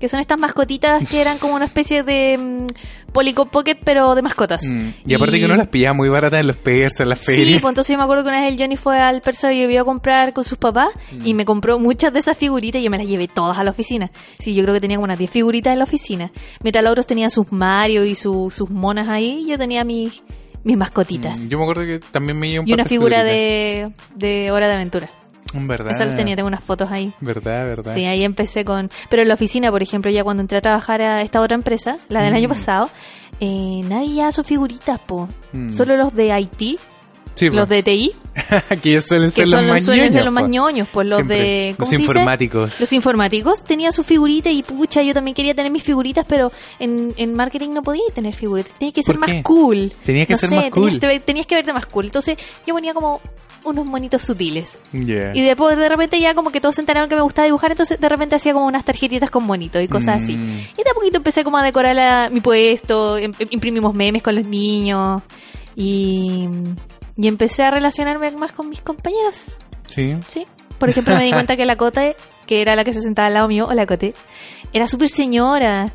Que 0.00 0.08
son 0.08 0.20
estas 0.20 0.38
mascotitas 0.38 1.08
que 1.08 1.20
eran 1.20 1.38
como 1.38 1.54
una 1.56 1.64
especie 1.64 2.02
de 2.04 2.38
mm, 2.38 2.66
Polycop 3.12 3.50
Pocket, 3.50 3.76
pero 3.82 4.14
de 4.14 4.22
mascotas. 4.22 4.62
mm. 4.62 4.88
Y 5.06 5.14
aparte 5.14 5.38
que 5.40 5.44
uno 5.46 5.56
las 5.56 5.66
pillaba 5.68 5.94
muy 5.94 6.08
baratas 6.08 6.38
en 6.40 6.46
los 6.46 6.56
PERS, 6.56 7.00
en 7.00 7.08
las 7.08 7.18
Sí, 7.18 7.24
ferias. 7.26 7.60
pues 7.60 7.70
entonces 7.72 7.92
yo 7.92 7.98
me 7.98 8.04
acuerdo 8.04 8.22
que 8.22 8.28
una 8.30 8.40
vez 8.42 8.52
el 8.52 8.58
Johnny 8.58 8.76
fue 8.76 8.98
al 9.00 9.20
Persa 9.22 9.52
y 9.52 9.72
yo 9.72 9.80
a 9.80 9.84
comprar 9.84 10.32
con 10.32 10.44
sus 10.44 10.56
papás 10.58 10.88
y 11.24 11.34
me 11.34 11.44
compró 11.44 11.78
muchas 11.80 12.12
de 12.12 12.20
esas 12.20 12.36
figuritas 12.36 12.80
y 12.80 12.84
yo 12.84 12.90
me 12.90 12.98
las 12.98 13.08
llevé 13.08 13.26
todas 13.28 13.58
a 13.58 13.64
la 13.64 13.70
oficina. 13.70 14.10
Sí, 14.38 14.54
yo 14.54 14.62
creo 14.62 14.74
que 14.74 14.80
tenía 14.80 14.96
como 14.98 15.04
unas 15.06 15.18
10 15.18 15.30
figuritas 15.30 15.72
en 15.72 15.78
la 15.78 15.84
oficina. 15.84 16.30
Mientras 16.62 16.84
los 16.84 16.92
otros 16.92 17.06
tenían 17.06 17.30
sus 17.30 17.50
Mario 17.50 18.04
y 18.04 18.14
su- 18.14 18.52
sus 18.54 18.70
monas 18.70 19.08
ahí, 19.08 19.46
yo 19.48 19.58
tenía 19.58 19.82
mis, 19.82 20.22
mis 20.62 20.76
mascotitas. 20.76 21.36
Mm, 21.38 21.48
Yo 21.48 21.58
me 21.58 21.64
acuerdo 21.64 21.82
que 21.82 21.98
también 22.12 22.38
me 22.38 22.46
llevé 22.48 22.60
un 22.60 22.68
Y 22.68 22.70
par 22.70 22.76
una 22.76 22.82
de 22.84 22.88
figura 22.88 23.24
de, 23.24 23.90
de 24.14 24.50
Hora 24.52 24.68
de 24.68 24.74
Aventura. 24.74 25.08
Mm, 25.54 25.66
¿Verdad? 25.66 25.96
La 25.98 26.16
tenía, 26.16 26.36
tengo 26.36 26.48
unas 26.48 26.62
fotos 26.62 26.90
ahí. 26.90 27.12
¿Verdad, 27.20 27.64
verdad? 27.64 27.94
Sí, 27.94 28.04
ahí 28.04 28.22
empecé 28.24 28.64
con... 28.64 28.90
Pero 29.08 29.22
en 29.22 29.28
la 29.28 29.34
oficina, 29.34 29.70
por 29.70 29.82
ejemplo, 29.82 30.10
ya 30.10 30.22
cuando 30.24 30.42
entré 30.42 30.58
a 30.58 30.60
trabajar 30.60 31.00
a 31.02 31.22
esta 31.22 31.40
otra 31.40 31.54
empresa, 31.54 31.98
la 32.08 32.22
del 32.22 32.32
Mm. 32.32 32.36
año 32.36 32.48
pasado, 32.48 32.90
eh, 33.40 33.80
nadie 33.88 34.14
ya 34.16 34.32
sus 34.32 34.46
figuritas, 34.46 34.98
po. 35.00 35.28
Mm. 35.52 35.72
Solo 35.72 35.96
los 35.96 36.14
de 36.14 36.32
Haití, 36.32 36.78
Sí, 37.34 37.50
los 37.50 37.66
po. 37.68 37.74
de 37.74 37.82
TI, 37.84 38.12
que 38.82 38.90
ellos 38.90 39.04
suelen 39.06 39.28
que 39.28 39.30
ser 39.30 39.46
son 39.48 39.60
los 39.66 39.74
más 39.76 39.84
suelen 39.84 40.12
ser 40.12 40.24
los 40.24 40.34
más 40.34 40.48
ñoños, 40.48 40.88
pues 40.92 41.08
los 41.08 41.18
Siempre. 41.18 41.38
de 41.38 41.74
Los 41.78 41.92
informáticos. 41.92 42.80
Los 42.80 42.92
informáticos 42.92 43.62
tenían 43.64 43.92
sus 43.92 44.04
figuritas 44.04 44.52
y 44.52 44.62
pucha, 44.64 45.02
yo 45.02 45.14
también 45.14 45.34
quería 45.36 45.54
tener 45.54 45.70
mis 45.70 45.84
figuritas, 45.84 46.24
pero 46.28 46.50
en, 46.80 47.14
en 47.16 47.34
marketing 47.34 47.70
no 47.70 47.82
podía 47.82 48.02
tener 48.12 48.34
figuritas, 48.34 48.72
tenías 48.78 48.94
que 48.94 49.02
ser 49.04 49.18
¿Por 49.18 49.28
más 49.28 49.42
cool. 49.44 49.92
Tenía 50.04 50.26
que 50.26 50.32
No 50.32 50.36
ser 50.36 50.48
sé, 50.50 50.54
más 50.56 50.64
tenías 50.70 50.74
cool. 51.00 51.00
que- 51.00 51.20
tenías 51.20 51.46
que 51.46 51.54
verte 51.54 51.72
más 51.72 51.86
cool. 51.86 52.06
Entonces 52.06 52.36
yo 52.66 52.74
ponía 52.74 52.92
como 52.92 53.20
unos 53.64 53.84
monitos 53.86 54.22
sutiles. 54.22 54.80
Yeah. 54.92 55.32
Y 55.34 55.42
después 55.42 55.76
de 55.76 55.88
repente 55.88 56.18
ya 56.20 56.34
como 56.34 56.50
que 56.50 56.60
todos 56.60 56.74
se 56.76 56.80
enteraron 56.82 57.08
que 57.08 57.14
me 57.14 57.20
gustaba 57.22 57.46
dibujar, 57.46 57.70
entonces 57.72 58.00
de 58.00 58.08
repente 58.08 58.34
hacía 58.36 58.52
como 58.52 58.66
unas 58.66 58.84
tarjetitas 58.84 59.30
con 59.30 59.44
monitos 59.44 59.82
y 59.82 59.88
cosas 59.88 60.22
así. 60.22 60.36
Mm. 60.36 60.58
Y 60.78 60.82
de 60.84 60.90
a 60.90 60.94
poquito 60.94 61.16
empecé 61.18 61.44
como 61.44 61.58
a 61.58 61.62
decorar 61.62 61.94
la- 61.96 62.30
mi 62.30 62.40
puesto, 62.40 63.18
im- 63.18 63.34
imprimimos 63.50 63.94
memes 63.94 64.22
con 64.22 64.34
los 64.34 64.46
niños 64.46 65.22
y, 65.76 66.48
y 67.16 67.28
empecé 67.28 67.62
a 67.64 67.70
relacionarme 67.70 68.30
más 68.32 68.52
con 68.52 68.68
mis 68.68 68.80
compañeros. 68.80 69.58
Sí. 69.86 70.16
Sí. 70.26 70.46
Por 70.78 70.88
ejemplo, 70.88 71.14
me 71.16 71.24
di 71.24 71.32
cuenta 71.32 71.56
que 71.56 71.64
la 71.66 71.76
Cote, 71.76 72.16
que 72.46 72.60
era 72.62 72.76
la 72.76 72.84
que 72.84 72.92
se 72.92 73.00
sentaba 73.02 73.26
al 73.28 73.34
lado 73.34 73.48
mío, 73.48 73.66
o 73.68 73.72
la 73.74 73.86
Cote, 73.86 74.14
era 74.72 74.86
súper 74.86 75.08
señora. 75.08 75.92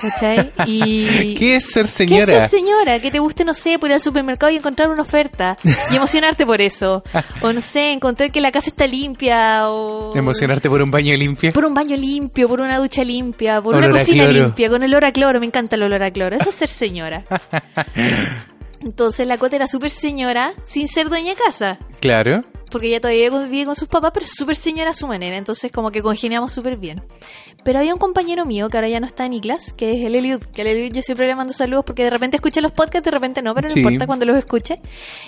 ¿Cachai? 0.00 0.52
Y... 0.66 1.34
¿Qué 1.38 1.56
es 1.56 1.70
ser 1.70 1.86
¿Qué 1.86 1.90
señora? 1.90 2.36
es 2.36 2.50
ser 2.50 2.60
señora? 2.60 3.00
Que 3.00 3.10
te 3.10 3.18
guste, 3.18 3.44
no 3.44 3.54
sé, 3.54 3.78
por 3.78 3.90
ir 3.90 3.94
al 3.94 4.00
supermercado 4.00 4.52
y 4.52 4.56
encontrar 4.56 4.90
una 4.90 5.02
oferta 5.02 5.56
y 5.90 5.96
emocionarte 5.96 6.46
por 6.46 6.60
eso. 6.60 7.02
O 7.42 7.52
no 7.52 7.60
sé, 7.60 7.92
encontrar 7.92 8.30
que 8.30 8.40
la 8.40 8.52
casa 8.52 8.70
está 8.70 8.86
limpia 8.86 9.68
o... 9.70 10.16
Emocionarte 10.16 10.68
por 10.68 10.82
un 10.82 10.90
baño 10.90 11.14
limpio. 11.16 11.52
Por 11.52 11.64
un 11.64 11.74
baño 11.74 11.96
limpio, 11.96 12.48
por 12.48 12.60
una 12.60 12.78
ducha 12.78 13.04
limpia, 13.04 13.60
por 13.60 13.74
Olor 13.74 13.90
una 13.90 14.00
cocina 14.00 14.26
limpia, 14.28 14.68
con 14.68 14.82
olor 14.82 15.04
a 15.04 15.12
cloro. 15.12 15.40
Me 15.40 15.46
encanta 15.46 15.76
el 15.76 15.82
olor 15.82 16.02
a 16.02 16.10
cloro. 16.10 16.36
Eso 16.36 16.48
es 16.48 16.54
ser 16.54 16.68
señora. 16.68 17.24
Entonces 18.80 19.26
la 19.26 19.38
Cote 19.38 19.56
era 19.56 19.66
súper 19.66 19.90
señora 19.90 20.52
sin 20.64 20.88
ser 20.88 21.08
dueña 21.08 21.30
de 21.30 21.36
casa. 21.36 21.78
Claro. 22.00 22.42
Porque 22.74 22.88
ella 22.88 23.00
todavía 23.00 23.30
vive 23.30 23.66
con 23.66 23.76
sus 23.76 23.86
papás, 23.86 24.10
pero 24.12 24.26
es 24.26 24.32
súper 24.34 24.56
señora 24.56 24.90
a 24.90 24.94
su 24.94 25.06
manera. 25.06 25.36
Entonces 25.36 25.70
como 25.70 25.92
que 25.92 26.02
congeniamos 26.02 26.50
súper 26.52 26.76
bien. 26.76 27.02
Pero 27.64 27.78
había 27.78 27.94
un 27.94 28.00
compañero 28.00 28.44
mío 28.44 28.68
que 28.68 28.76
ahora 28.76 28.88
ya 28.88 28.98
no 28.98 29.06
está 29.06 29.24
en 29.26 29.34
Iclas, 29.34 29.72
que 29.72 29.94
es 29.94 30.04
el 30.04 30.16
Eliud. 30.16 30.40
Que 30.52 30.62
el 30.62 30.66
Eliud 30.68 30.92
yo 30.92 31.02
siempre 31.02 31.28
le 31.28 31.36
mando 31.36 31.52
saludos 31.52 31.84
porque 31.86 32.02
de 32.02 32.10
repente 32.10 32.36
escucha 32.36 32.60
los 32.60 32.72
podcasts, 32.72 33.04
de 33.04 33.10
repente 33.12 33.40
no, 33.42 33.54
pero 33.54 33.68
no 33.68 33.72
Sí. 33.74 33.78
importa 33.78 34.06
cuando 34.08 34.24
los 34.26 34.36
escuche. 34.36 34.74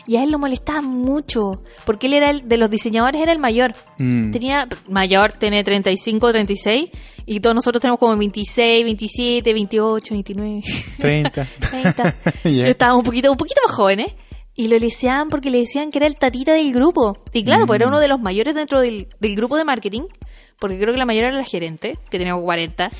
Y 0.09 0.16
a 0.16 0.24
él 0.24 0.32
lo 0.32 0.40
molestaba 0.40 0.80
mucho. 0.82 1.62
Porque 1.84 2.09
él 2.09 2.14
era 2.14 2.30
el 2.30 2.49
de 2.49 2.57
los 2.57 2.68
diseñadores, 2.68 3.20
era 3.20 3.30
el 3.32 3.38
mayor. 3.38 3.74
Mm. 3.99 4.32
Tenía 4.32 4.68
mayor, 4.88 5.32
tiene 5.34 5.62
35, 5.62 6.32
36. 6.32 6.90
Y 7.28 7.40
todos 7.40 7.55
nosotros 7.55 7.80
tenemos 7.80 7.99
como 7.99 8.16
26, 8.16 8.84
27, 8.84 9.53
28, 9.53 10.14
29. 10.14 10.61
30. 11.01 11.47
30. 11.70 12.14
Ya. 12.44 12.66
Estábamos 12.68 13.01
un 13.01 13.05
poquito, 13.07 13.30
un 13.30 13.36
poquito 13.36 13.61
más 13.66 13.74
jóvenes. 13.76 14.12
Y 14.57 14.68
lo 14.68 14.78
leseaban 14.78 15.28
porque 15.28 15.50
le 15.50 15.59
decían 15.59 15.90
que 15.90 15.98
era 15.98 16.07
el 16.07 16.16
tatita 16.16 16.54
del 16.54 16.72
grupo. 16.72 17.18
Y 17.32 17.44
claro, 17.44 17.66
pues 17.66 17.78
era 17.78 17.88
uno 17.88 18.00
de 18.00 18.09
los 18.09 18.18
mayores 18.18 18.54
dentro 18.54 18.80
del, 18.80 19.09
del 19.20 19.36
grupo 19.36 19.57
de 19.57 19.64
marketing. 19.64 20.02
Porque 20.59 20.78
creo 20.78 20.94
que 20.94 20.98
la 20.98 21.04
mayor 21.04 21.24
era 21.24 21.36
la 21.36 21.44
gerente, 21.44 21.98
que 22.11 22.18
tenía 22.18 22.32
como 22.32 22.44
40. 22.44 22.90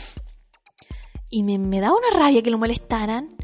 Y 1.31 1.43
me, 1.43 1.59
me 1.59 1.81
daba 1.81 1.95
una 1.97 2.19
rabia 2.19 2.43
que 2.43 2.51
lo 2.51 2.59
molestaran. 2.59 3.37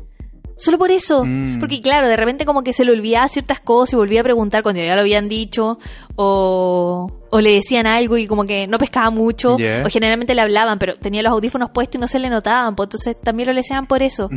Solo 0.57 0.79
por 0.79 0.91
eso. 0.91 1.25
Mm. 1.25 1.59
Porque 1.59 1.81
claro, 1.81 2.07
de 2.09 2.17
repente 2.17 2.45
como 2.45 2.63
que 2.63 2.73
se 2.73 2.85
le 2.85 2.93
olvidaba 2.93 3.27
ciertas 3.29 3.61
cosas 3.61 3.95
y 3.95 3.97
volvía 3.97 4.21
a 4.21 4.25
preguntar 4.25 4.63
cuando 4.63 4.83
ya 4.83 4.95
lo 4.95 5.01
habían 5.01 5.29
dicho. 5.29 5.79
O, 6.15 7.11
o 7.31 7.41
le 7.41 7.55
decían 7.55 7.87
algo 7.87 8.19
y 8.19 8.27
como 8.27 8.45
que 8.45 8.67
no 8.67 8.79
pescaba 8.79 9.09
mucho. 9.11 9.57
Yeah. 9.57 9.85
O 9.87 9.89
generalmente 9.89 10.35
le 10.35 10.43
hablaban, 10.43 10.79
pero 10.79 10.95
tenía 10.97 11.23
los 11.23 11.33
audífonos 11.33 11.71
puestos 11.71 11.97
y 11.97 11.99
no 11.99 12.07
se 12.07 12.19
le 12.19 12.29
notaban. 12.29 12.77
Pues 12.77 12.89
entonces 12.89 13.19
también 13.21 13.49
lo 13.49 13.55
leseaban 13.55 13.87
por 13.87 14.03
eso. 14.03 14.29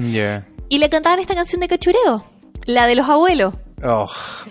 Y 0.69 0.77
le 0.77 0.89
cantaban 0.89 1.19
esta 1.19 1.35
canción 1.35 1.59
de 1.59 1.67
cachureo, 1.67 2.23
la 2.65 2.87
de 2.87 2.95
los 2.95 3.07
abuelos. 3.07 3.53
Oh, 3.87 4.07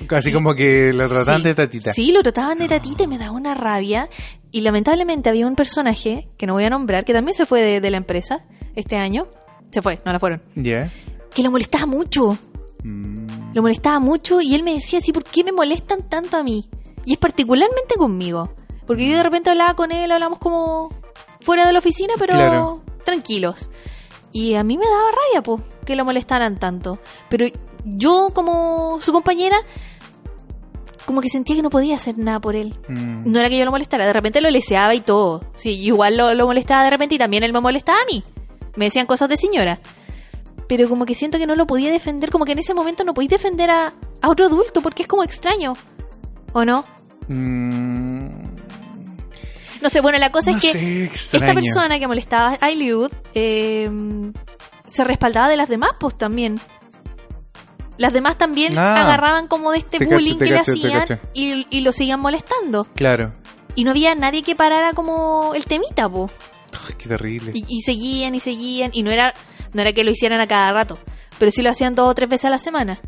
casi 0.07 0.32
como 0.32 0.55
que 0.55 0.93
lo 0.93 1.09
trataban 1.09 1.43
Sí. 1.43 1.49
de 1.49 1.55
tatita. 1.55 1.93
Sí, 1.93 2.12
lo 2.12 2.22
trataban 2.22 2.59
de 2.59 2.68
tatita 2.68 3.03
y 3.05 3.07
me 3.09 3.18
daba 3.18 3.32
una 3.32 3.55
rabia. 3.55 4.09
Y 4.51 4.61
lamentablemente 4.61 5.28
había 5.28 5.47
un 5.47 5.57
personaje, 5.57 6.28
que 6.39 6.47
no 6.47 6.53
voy 6.53 6.64
a 6.64 6.70
nombrar, 6.70 7.05
que 7.05 7.12
también 7.12 7.35
se 7.35 7.45
fue 7.47 7.61
de, 7.62 7.80
de 7.80 7.91
la 7.91 7.97
empresa 7.97 8.45
este 8.76 8.97
año. 8.97 9.26
Se 9.72 9.82
fue, 9.82 9.99
no 10.05 10.12
la 10.12 10.20
fueron. 10.20 10.43
Ya. 10.55 10.91
Que 11.35 11.43
lo 11.43 11.51
molestaba 11.51 11.87
mucho. 11.87 12.39
Mm. 12.85 13.55
Lo 13.55 13.62
molestaba 13.62 13.99
mucho 13.99 14.41
y 14.41 14.55
él 14.55 14.62
me 14.62 14.74
decía 14.74 14.99
así, 15.01 15.12
¿por 15.12 15.24
qué 15.24 15.43
me 15.43 15.51
molestan 15.53 16.09
tanto 16.09 16.37
a 16.37 16.45
mí? 16.45 16.68
Y 17.05 17.14
es 17.14 17.18
particularmente 17.18 17.97
conmigo. 17.97 18.53
Porque 18.87 19.09
yo 19.09 19.16
de 19.16 19.22
repente 19.22 19.51
hablaba 19.51 19.74
con 19.74 19.91
él, 19.91 20.12
hablamos 20.12 20.39
como 20.39 20.91
fuera 21.41 21.66
de 21.66 21.72
la 21.72 21.78
oficina, 21.80 22.14
pero 22.18 22.35
Claro. 22.35 22.85
tranquilos. 23.05 23.68
Y 24.32 24.55
a 24.55 24.62
mí 24.64 24.76
me 24.78 24.85
daba 24.87 25.11
rabia, 25.11 25.43
po, 25.43 25.62
que 25.85 25.97
lo 25.97 26.05
molestaran 26.05 26.59
tanto. 26.59 26.99
Pero 27.28 27.47
yo, 27.85 28.30
como 28.35 28.99
su 29.01 29.12
compañera, 29.12 29.57
como 31.07 31.20
que 31.20 31.28
sentía 31.28 31.57
que 31.57 31.62
no 31.62 31.70
podía 31.70 31.97
hacer 31.97 32.18
nada 32.18 32.41
por 32.41 32.57
él. 32.57 32.74
Mm. 32.89 33.30
No 33.30 33.39
era 33.39 33.49
que 33.49 33.59
yo 33.59 33.64
lo 33.64 33.70
molestara, 33.70 34.07
de 34.07 34.12
repente 34.12 34.41
lo 34.41 34.51
leseaba 34.51 34.95
y 34.95 35.01
todo. 35.01 35.45
Sí, 35.55 35.70
igual 35.70 36.16
lo, 36.16 36.35
lo 36.35 36.47
molestaba 36.47 36.85
de 36.85 36.91
repente 36.91 37.14
y 37.14 37.18
también 37.18 37.43
él 37.43 37.53
me 37.53 37.61
molestaba 37.61 37.99
a 37.99 38.07
mí. 38.07 38.22
Me 38.76 38.87
decían 38.87 39.07
cosas 39.07 39.28
de 39.28 39.37
señora. 39.37 39.80
Pero 40.66 40.89
como 40.89 41.05
que 41.05 41.14
siento 41.14 41.39
que 41.39 41.47
no 41.47 41.57
lo 41.57 41.66
podía 41.66 41.93
defender, 41.93 42.30
como 42.30 42.47
que 42.47 42.53
en 42.53 42.59
ese 42.59 42.72
momento 42.72 43.05
no 43.05 43.12
podéis 43.12 43.32
defender 43.32 43.70
a, 43.70 43.95
a 44.22 44.30
otro 44.30 44.47
adulto 44.47 44.80
porque 44.80 45.03
es 45.03 45.09
como 45.09 45.22
extraño. 45.22 45.74
¿O 46.53 46.64
no? 46.64 46.85
Mm. 47.28 48.28
No 49.82 49.91
sé, 49.91 50.01
bueno, 50.01 50.18
la 50.18 50.30
cosa 50.30 50.51
No 50.51 50.57
es 50.57 50.62
que 50.62 50.70
sé, 50.70 51.05
esta 51.05 51.53
persona 51.53 51.99
que 51.99 52.09
molestaba 52.09 52.57
a 52.59 52.70
Eliud 52.70 53.11
eh, 53.35 53.91
se 54.89 55.05
respaldaba 55.05 55.49
de 55.49 55.59
las 55.59 55.68
demás, 55.68 55.91
pues 56.01 56.16
también. 56.16 56.59
Las 57.99 58.13
demás 58.13 58.37
también 58.39 58.77
Ah. 58.79 59.03
agarraban 59.05 59.47
como 59.47 59.71
de 59.73 59.79
este 59.79 60.05
bullying 60.05 60.37
que 60.37 60.47
le 60.47 60.59
hacían 60.59 61.05
y, 61.33 61.67
y 61.71 61.81
lo 61.81 61.93
seguían 61.93 62.21
molestando. 62.21 62.85
Claro. 62.95 63.33
Y 63.77 63.85
no 63.85 63.91
había 63.91 64.15
nadie 64.15 64.43
que 64.43 64.55
parara 64.57 64.93
como 64.93 65.53
el 65.55 65.65
temita, 65.65 66.09
po. 66.09 66.31
Ay, 66.89 66.95
qué 66.99 67.09
terrible. 67.09 67.53
Y, 67.55 67.65
y 67.69 67.83
seguían 67.83 68.35
y 68.35 68.41
seguían. 68.41 68.91
Y 68.93 69.03
no 69.03 69.11
era, 69.11 69.33
no 69.73 69.81
era 69.83 69.93
que 69.93 70.03
lo 70.05 70.11
hicieran 70.11 70.41
a 70.41 70.47
cada 70.47 70.73
rato, 70.73 70.99
pero 71.39 71.51
sí 71.51 71.63
lo 71.63 71.71
hacían 71.71 71.95
dos 71.95 72.09
o 72.11 72.15
tres 72.15 72.29
veces 72.29 72.47
a 72.47 72.51
la 72.51 72.59
semana. 72.59 73.01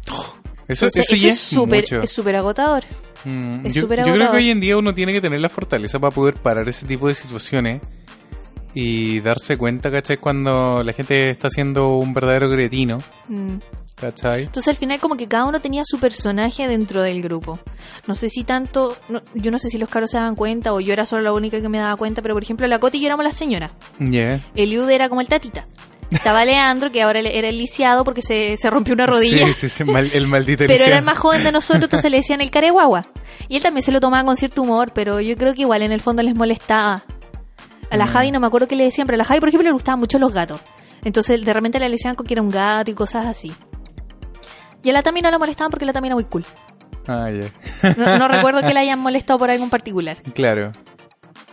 Eso, 0.69 0.87
Entonces, 0.87 1.05
eso 1.05 1.15
eso 1.15 1.27
ya 1.27 1.33
es 1.33 1.41
súper 1.41 1.85
es 2.03 2.11
súper 2.11 2.37
agotador. 2.37 2.83
Mm, 3.25 3.67
es 3.67 3.75
yo, 3.75 3.89
creo 3.89 4.05
que 4.05 4.11
hoy 4.37 4.51
en 4.51 4.61
día 4.61 4.77
uno 4.77 4.95
tiene 4.95 5.13
que 5.13 5.21
tener 5.21 5.41
la 5.41 5.49
fortaleza 5.49 5.99
para 5.99 6.13
poder 6.13 6.35
parar 6.35 6.69
ese 6.69 6.87
tipo 6.87 7.09
de 7.09 7.15
situaciones 7.15 7.81
y 8.75 9.21
darse 9.21 9.57
cuenta, 9.57 9.91
¿cachai? 9.91 10.19
Cuando 10.19 10.83
la 10.85 10.93
gente 10.93 11.31
está 11.31 11.49
haciendo 11.49 11.97
un 11.97 12.13
verdadero 12.15 12.51
cretino, 12.51 12.99
Mm. 13.29 13.57
¿Cachai? 14.01 14.43
Entonces 14.45 14.69
al 14.69 14.77
final 14.77 15.01
como 15.01 15.17
que 15.17 15.27
cada 15.27 15.45
uno 15.45 15.61
tenía 15.61 15.83
su 15.85 15.99
personaje 15.99 16.69
dentro 16.69 17.03
del 17.03 17.23
grupo. 17.23 17.59
No 18.07 18.15
sé 18.15 18.29
si 18.29 18.45
tanto, 18.45 18.97
no- 19.09 19.23
yo 19.35 19.51
no 19.51 19.59
sé 19.59 19.69
si 19.71 19.79
los 19.79 19.89
caros 19.89 20.11
se 20.11 20.19
daban 20.19 20.35
cuenta 20.37 20.73
o 20.73 20.81
yo 20.81 20.93
era 20.93 21.07
solo 21.07 21.23
la 21.23 21.33
única 21.33 21.61
que 21.61 21.69
me 21.69 21.79
daba 21.79 21.97
cuenta, 21.97 22.23
pero 22.23 22.35
por 22.35 22.43
ejemplo 22.43 22.67
la 22.67 22.79
Coti 22.79 22.99
y 22.99 23.01
yo 23.01 23.07
éramos 23.07 23.25
las 23.25 23.35
señoras. 23.35 23.73
Yeah. 23.99 24.41
Eliud 24.55 24.89
era 24.91 25.09
como 25.09 25.21
el 25.21 25.29
tatita. 25.29 25.67
Estaba 26.09 26.45
Leandro, 26.45 26.93
que 26.93 27.03
ahora 27.03 27.19
era 27.19 27.49
el 27.49 27.59
lisiado 27.59 28.05
porque 28.05 28.23
se, 28.23 28.57
se 28.59 28.71
rompió 28.71 28.95
una 28.95 29.07
rodilla. 29.07 29.45
Sí, 29.49 29.53
sí, 29.55 29.69
sí, 29.69 29.83
mal- 29.85 30.09
el 30.15 30.29
maldito 30.29 30.65
Pero 30.69 30.85
era 30.85 30.99
el 30.99 31.05
más 31.05 31.19
joven 31.19 31.43
de 31.43 31.51
nosotros, 31.51 31.83
entonces 31.85 32.09
le 32.13 32.19
decían 32.19 32.41
el 32.41 32.53
careguagua. 32.53 33.07
Y 33.49 33.57
él 33.57 33.63
también 33.63 33.83
se 33.85 33.91
lo 33.91 33.99
tomaba 34.01 34.25
con 34.25 34.37
cierto 34.37 34.63
humor, 34.63 34.93
pero 34.95 35.21
yo 35.21 35.35
creo 35.37 35.53
que 35.55 35.63
igual 35.63 35.83
en 35.83 35.91
el 35.91 36.01
fondo 36.01 36.23
les 36.23 36.37
molestaba. 36.37 37.03
A 37.91 37.97
la 37.97 38.05
Mm. 38.05 38.09
Javi 38.09 38.31
no 38.31 38.39
me 38.39 38.47
acuerdo 38.47 38.69
qué 38.69 38.77
le 38.77 38.85
decían, 38.85 39.07
pero 39.09 39.17
a 39.17 39.19
la 39.19 39.25
Javi, 39.25 39.41
por 39.41 39.49
ejemplo, 39.49 39.65
le 39.69 39.73
gustaban 39.73 39.99
mucho 39.99 40.19
los 40.21 40.33
gatos. 40.33 40.61
Entonces 41.05 41.45
de 41.45 41.53
repente 41.53 41.79
le 41.81 41.89
decían 41.89 42.15
que 42.15 42.35
era 42.35 42.43
un 42.43 42.51
gato 42.51 42.89
y 42.91 42.95
cosas 42.95 43.27
así. 43.27 43.53
Y 44.87 44.91
a 44.91 44.93
la 44.93 45.03
Tami 45.03 45.21
no 45.21 45.31
la 45.33 45.39
molestaban 45.39 45.71
porque 45.73 45.85
la 45.85 45.93
Tami 45.93 46.07
era 46.07 46.15
muy 46.15 46.25
cool. 46.27 46.45
Ah, 47.09 47.29
ya. 47.31 47.95
No, 47.97 48.19
no 48.19 48.29
recuerdo 48.37 48.63
que 48.63 48.73
la 48.73 48.81
hayan 48.81 49.01
molestado 49.01 49.37
por 49.39 49.51
algo 49.51 49.65
en 49.65 49.71
particular. 49.71 50.17
Claro. 50.33 50.71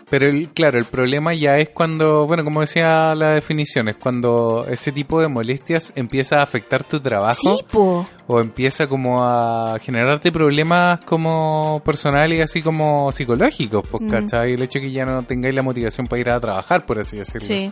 Pero 0.10 0.28
el, 0.28 0.50
claro, 0.50 0.78
el 0.78 0.86
problema 0.86 1.34
ya 1.34 1.58
es 1.58 1.70
cuando, 1.70 2.28
bueno, 2.28 2.44
como 2.44 2.62
decía 2.62 3.16
la 3.16 3.30
definición, 3.32 3.88
es 3.88 3.96
cuando 3.96 4.68
ese 4.70 4.92
tipo 4.92 5.20
de 5.20 5.28
molestias 5.28 5.92
empieza 5.96 6.40
a 6.40 6.44
afectar 6.44 6.84
tu 6.84 7.00
trabajo 7.00 7.58
Sí, 7.58 7.66
po. 7.72 8.06
o 8.28 8.40
empieza 8.40 8.86
como 8.86 9.24
a 9.24 9.80
generarte 9.82 10.32
problemas 10.32 11.00
como 11.06 11.82
personales 11.84 12.44
así 12.44 12.62
como 12.62 13.12
psicológicos, 13.12 13.84
pues, 13.90 14.04
Mm. 14.04 14.10
¿cachai? 14.10 14.54
El 14.54 14.62
hecho 14.62 14.78
de 14.78 14.86
que 14.86 14.92
ya 14.92 15.06
no 15.06 15.24
tengáis 15.24 15.56
la 15.56 15.64
motivación 15.64 16.06
para 16.06 16.20
ir 16.20 16.30
a 16.30 16.40
trabajar, 16.40 16.86
por 16.86 17.00
así 17.00 17.18
decirlo. 17.18 17.48
Sí. 17.48 17.72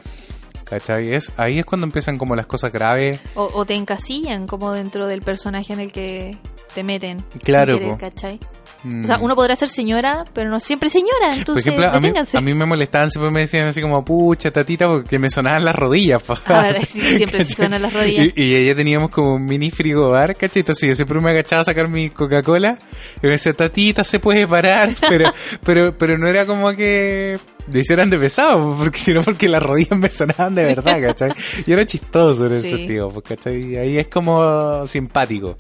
¿Cachai? 0.72 1.14
Es, 1.14 1.34
ahí 1.36 1.60
es 1.60 1.66
cuando 1.66 1.86
empiezan 1.86 2.18
como 2.18 2.34
las 2.34 2.46
cosas 2.46 2.72
graves. 2.72 3.20
O, 3.36 3.44
o 3.44 3.66
te 3.66 3.76
encasillan 3.76 4.48
como 4.48 4.72
dentro 4.72 5.06
del 5.06 5.22
personaje 5.22 5.74
en 5.74 5.82
el 5.82 5.92
que 5.92 6.38
te 6.74 6.82
meten. 6.82 7.22
Claro, 7.44 7.78
querer. 7.78 7.98
¿cachai? 7.98 8.40
Mm. 8.86 9.04
O 9.04 9.08
sea, 9.08 9.18
uno 9.20 9.36
podrá 9.36 9.54
ser 9.58 9.68
señora, 9.68 10.24
pero 10.34 10.50
no 10.50 10.60
siempre 10.62 10.90
señora, 10.90 11.28
Por 11.28 11.38
entonces 11.38 11.68
ejemplo, 11.68 11.88
a 11.90 11.94
mí, 11.96 12.00
deténganse. 12.08 12.38
a 12.38 12.42
mí 12.42 12.54
me 12.54 12.66
molestaban, 12.66 13.12
siempre 13.12 13.30
me 13.32 13.42
decían 13.42 13.68
así 13.68 13.82
como, 13.82 14.04
pucha, 14.06 14.50
tatita, 14.50 14.88
porque 14.88 15.20
me 15.20 15.30
sonaban 15.30 15.66
las 15.66 15.76
rodillas. 15.76 16.24
pa. 16.24 16.36
A 16.46 16.64
ver, 16.72 16.86
sí, 16.86 17.02
siempre 17.02 17.44
se 17.46 17.54
suenan 17.54 17.82
las 17.82 17.92
rodillas. 17.94 18.28
Y, 18.36 18.42
y 18.42 18.56
ella 18.56 18.74
teníamos 18.74 19.12
como 19.12 19.36
un 19.36 19.46
mini 19.46 19.70
frigobar, 19.72 20.36
¿cachai? 20.38 20.62
Entonces 20.62 20.88
yo 20.88 20.96
siempre 20.96 21.20
me 21.20 21.32
agachaba 21.32 21.64
a 21.64 21.66
sacar 21.66 21.90
mi 21.90 22.10
Coca-Cola 22.10 22.80
y 23.22 23.26
me 23.26 23.32
decía, 23.34 23.54
tatita, 23.54 24.06
se 24.06 24.20
puede 24.20 24.48
parar. 24.48 24.96
Pero, 25.10 25.32
pero, 25.66 25.98
pero 25.98 26.18
no 26.18 26.28
era 26.30 26.46
como 26.46 26.72
que 26.72 27.38
lo 27.72 27.80
hicieran 27.80 28.10
de 28.10 28.18
pesado, 28.18 28.76
porque 28.80 28.98
sino 28.98 29.22
porque 29.22 29.50
las 29.50 29.62
rodillas 29.62 29.98
me 30.00 30.10
sonaban 30.10 30.56
de 30.56 30.66
verdad, 30.66 31.02
¿cachai? 31.08 31.32
Y 31.66 31.72
era 31.74 31.86
chistoso 31.86 32.46
en 32.46 32.54
ese 32.54 32.70
sentido, 32.70 33.10
pues, 33.10 33.26
¿cachai? 33.26 33.74
Y 33.74 33.76
ahí 33.78 33.98
es 33.98 34.08
como 34.08 34.86
simpático. 34.88 35.58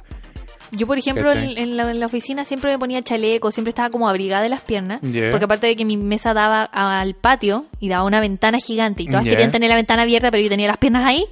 Yo, 0.73 0.87
por 0.87 0.97
ejemplo, 0.97 1.29
en, 1.33 1.57
en 1.57 1.75
la, 1.75 1.91
en 1.91 1.99
la 1.99 2.05
oficina 2.05 2.45
siempre 2.45 2.71
me 2.71 2.79
ponía 2.79 3.01
chaleco, 3.01 3.51
siempre 3.51 3.71
estaba 3.71 3.89
como 3.89 4.07
abrigada 4.07 4.41
de 4.41 4.47
las 4.47 4.61
piernas. 4.61 5.01
Yeah. 5.01 5.29
Porque 5.29 5.43
aparte 5.43 5.67
de 5.67 5.75
que 5.75 5.83
mi 5.83 5.97
mesa 5.97 6.33
daba 6.33 6.63
al 6.63 7.13
patio 7.13 7.65
y 7.81 7.89
daba 7.89 8.05
una 8.05 8.21
ventana 8.21 8.57
gigante 8.57 9.03
y 9.03 9.07
todas 9.07 9.23
Yeah. 9.25 9.33
querían 9.33 9.51
tener 9.51 9.69
la 9.69 9.75
ventana 9.75 10.03
abierta, 10.03 10.31
pero 10.31 10.41
yo 10.41 10.47
tenía 10.47 10.67
las 10.67 10.77
piernas 10.77 11.05
ahí, 11.05 11.25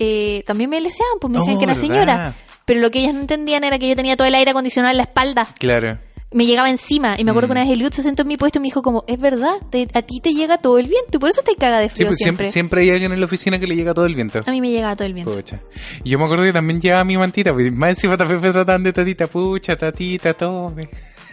eh, 0.00 0.42
también 0.48 0.68
me 0.68 0.80
leseaban, 0.80 1.18
pues 1.20 1.32
me 1.32 1.38
decían 1.38 1.56
Oh, 1.56 1.58
que 1.60 1.64
era 1.64 1.74
señora. 1.76 2.34
Pero 2.64 2.80
lo 2.80 2.90
que 2.90 3.00
ellas 3.00 3.14
no 3.14 3.20
entendían 3.20 3.62
era 3.62 3.78
que 3.78 3.88
yo 3.88 3.94
tenía 3.94 4.16
todo 4.16 4.26
el 4.26 4.34
aire 4.34 4.50
acondicionado 4.50 4.90
en 4.90 4.96
la 4.96 5.04
espalda. 5.04 5.46
Claro. 5.60 5.98
Me 6.34 6.46
llegaba 6.46 6.70
encima. 6.70 7.16
Y 7.18 7.24
me 7.24 7.30
acuerdo 7.30 7.48
Mm. 7.48 7.50
que 7.50 7.52
una 7.52 7.60
vez 7.64 7.70
Eliud 7.72 7.92
se 7.92 8.02
sentó 8.02 8.22
en 8.22 8.28
mi 8.28 8.36
puesto 8.36 8.58
y 8.58 8.62
me 8.62 8.66
dijo 8.68 8.82
como, 8.82 9.04
es 9.06 9.18
verdad, 9.20 9.54
te- 9.70 9.88
a 9.94 10.02
ti 10.02 10.20
te 10.20 10.32
llega 10.32 10.58
todo 10.58 10.78
el 10.78 10.86
viento 10.86 11.16
y 11.16 11.18
por 11.18 11.28
eso 11.28 11.42
te 11.42 11.54
caga 11.56 11.78
de 11.80 11.88
Sí, 11.88 11.96
frío 11.96 12.08
pues 12.08 12.18
siempre. 12.18 12.46
siempre, 12.46 12.52
siempre 12.52 12.82
hay 12.82 12.90
alguien 12.90 13.12
en 13.12 13.20
la 13.20 13.26
oficina 13.26 13.58
que 13.58 13.66
le 13.66 13.76
llega 13.76 13.92
todo 13.94 14.06
el 14.06 14.14
viento. 14.14 14.40
A 14.46 14.50
mí 14.50 14.60
me 14.60 14.70
llega 14.70 14.94
todo 14.96 15.06
el 15.06 15.14
viento. 15.14 15.32
Pucha. 15.34 15.60
Y 16.04 16.10
yo 16.10 16.18
me 16.18 16.24
acuerdo 16.24 16.44
que 16.44 16.52
también 16.52 16.80
llevaba 16.80 17.04
mi 17.04 17.16
mantita, 17.16 17.52
pues, 17.52 17.72
más 17.72 17.90
encima 17.90 18.16
también 18.16 18.40
me 18.40 18.50
trataban 18.50 18.82
de 18.82 18.92
tatita, 18.92 19.26
pucha, 19.26 19.76
tatita, 19.76 20.34
tome. 20.34 20.88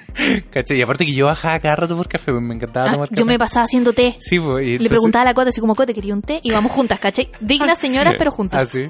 ¿Cachai? 0.52 0.78
Y 0.78 0.82
aparte 0.82 1.06
que 1.06 1.14
yo 1.14 1.28
bajaba 1.28 1.60
cada 1.60 1.76
rato 1.76 1.96
por 1.96 2.08
café, 2.08 2.32
pues, 2.32 2.44
me 2.44 2.56
encantaba 2.56 2.88
Ah, 2.90 2.92
tomar 2.94 3.10
café. 3.10 3.20
yo 3.20 3.26
me 3.26 3.38
pasaba 3.38 3.66
haciendo 3.66 3.94
té. 3.94 4.16
Sí, 4.20 4.40
pues, 4.40 4.68
y 4.68 4.78
Le 4.80 4.90
preguntaba 4.90 5.22
a 5.22 5.26
la 5.26 5.34
Cote 5.34 5.50
así 5.50 5.62
como, 5.62 5.76
Cote, 5.76 5.94
quería 5.94 6.14
un 6.14 6.22
té 6.24 6.40
y 6.44 6.52
vamos 6.52 6.72
juntas, 6.72 7.00
¿cachai? 7.00 7.30
Dignas 7.40 7.78
señoras, 7.80 8.16
pero 8.18 8.32
¿Ah, 8.32 8.36
juntas. 8.36 8.70
sí? 8.70 8.90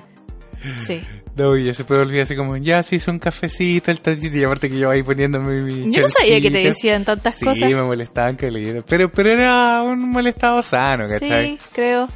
Sí. 0.78 1.01
No, 1.40 1.56
y 1.56 1.64
yo 1.64 1.74
siempre 1.74 1.98
volvía 1.98 2.24
así 2.24 2.36
como, 2.36 2.58
ya 2.58 2.84
se 2.84 2.98
hizo 2.98 3.12
un 3.12 3.18
cafecito, 3.18 3.92
el 3.92 4.02
tatito, 4.02 4.36
y 4.36 4.44
aparte 4.44 4.70
que 4.70 4.78
yo 4.78 4.90
ahí 4.90 5.04
poniéndome 5.04 5.62
mi 5.62 5.90
Yo 5.90 6.02
no 6.02 6.08
sabía 6.10 6.42
que 6.42 6.52
te 6.52 6.58
decían 6.58 7.06
tantas 7.06 7.36
sí, 7.36 7.46
cosas. 7.46 7.72
me 7.72 7.82
molestaban 7.82 8.36
que 8.36 8.84
pero, 8.86 9.10
pero 9.10 9.30
era 9.30 9.82
un 9.82 10.10
molestado 10.10 10.62
sano, 10.62 11.08
¿cachai? 11.08 11.52
Sí, 11.52 11.60
creo. 11.72 12.10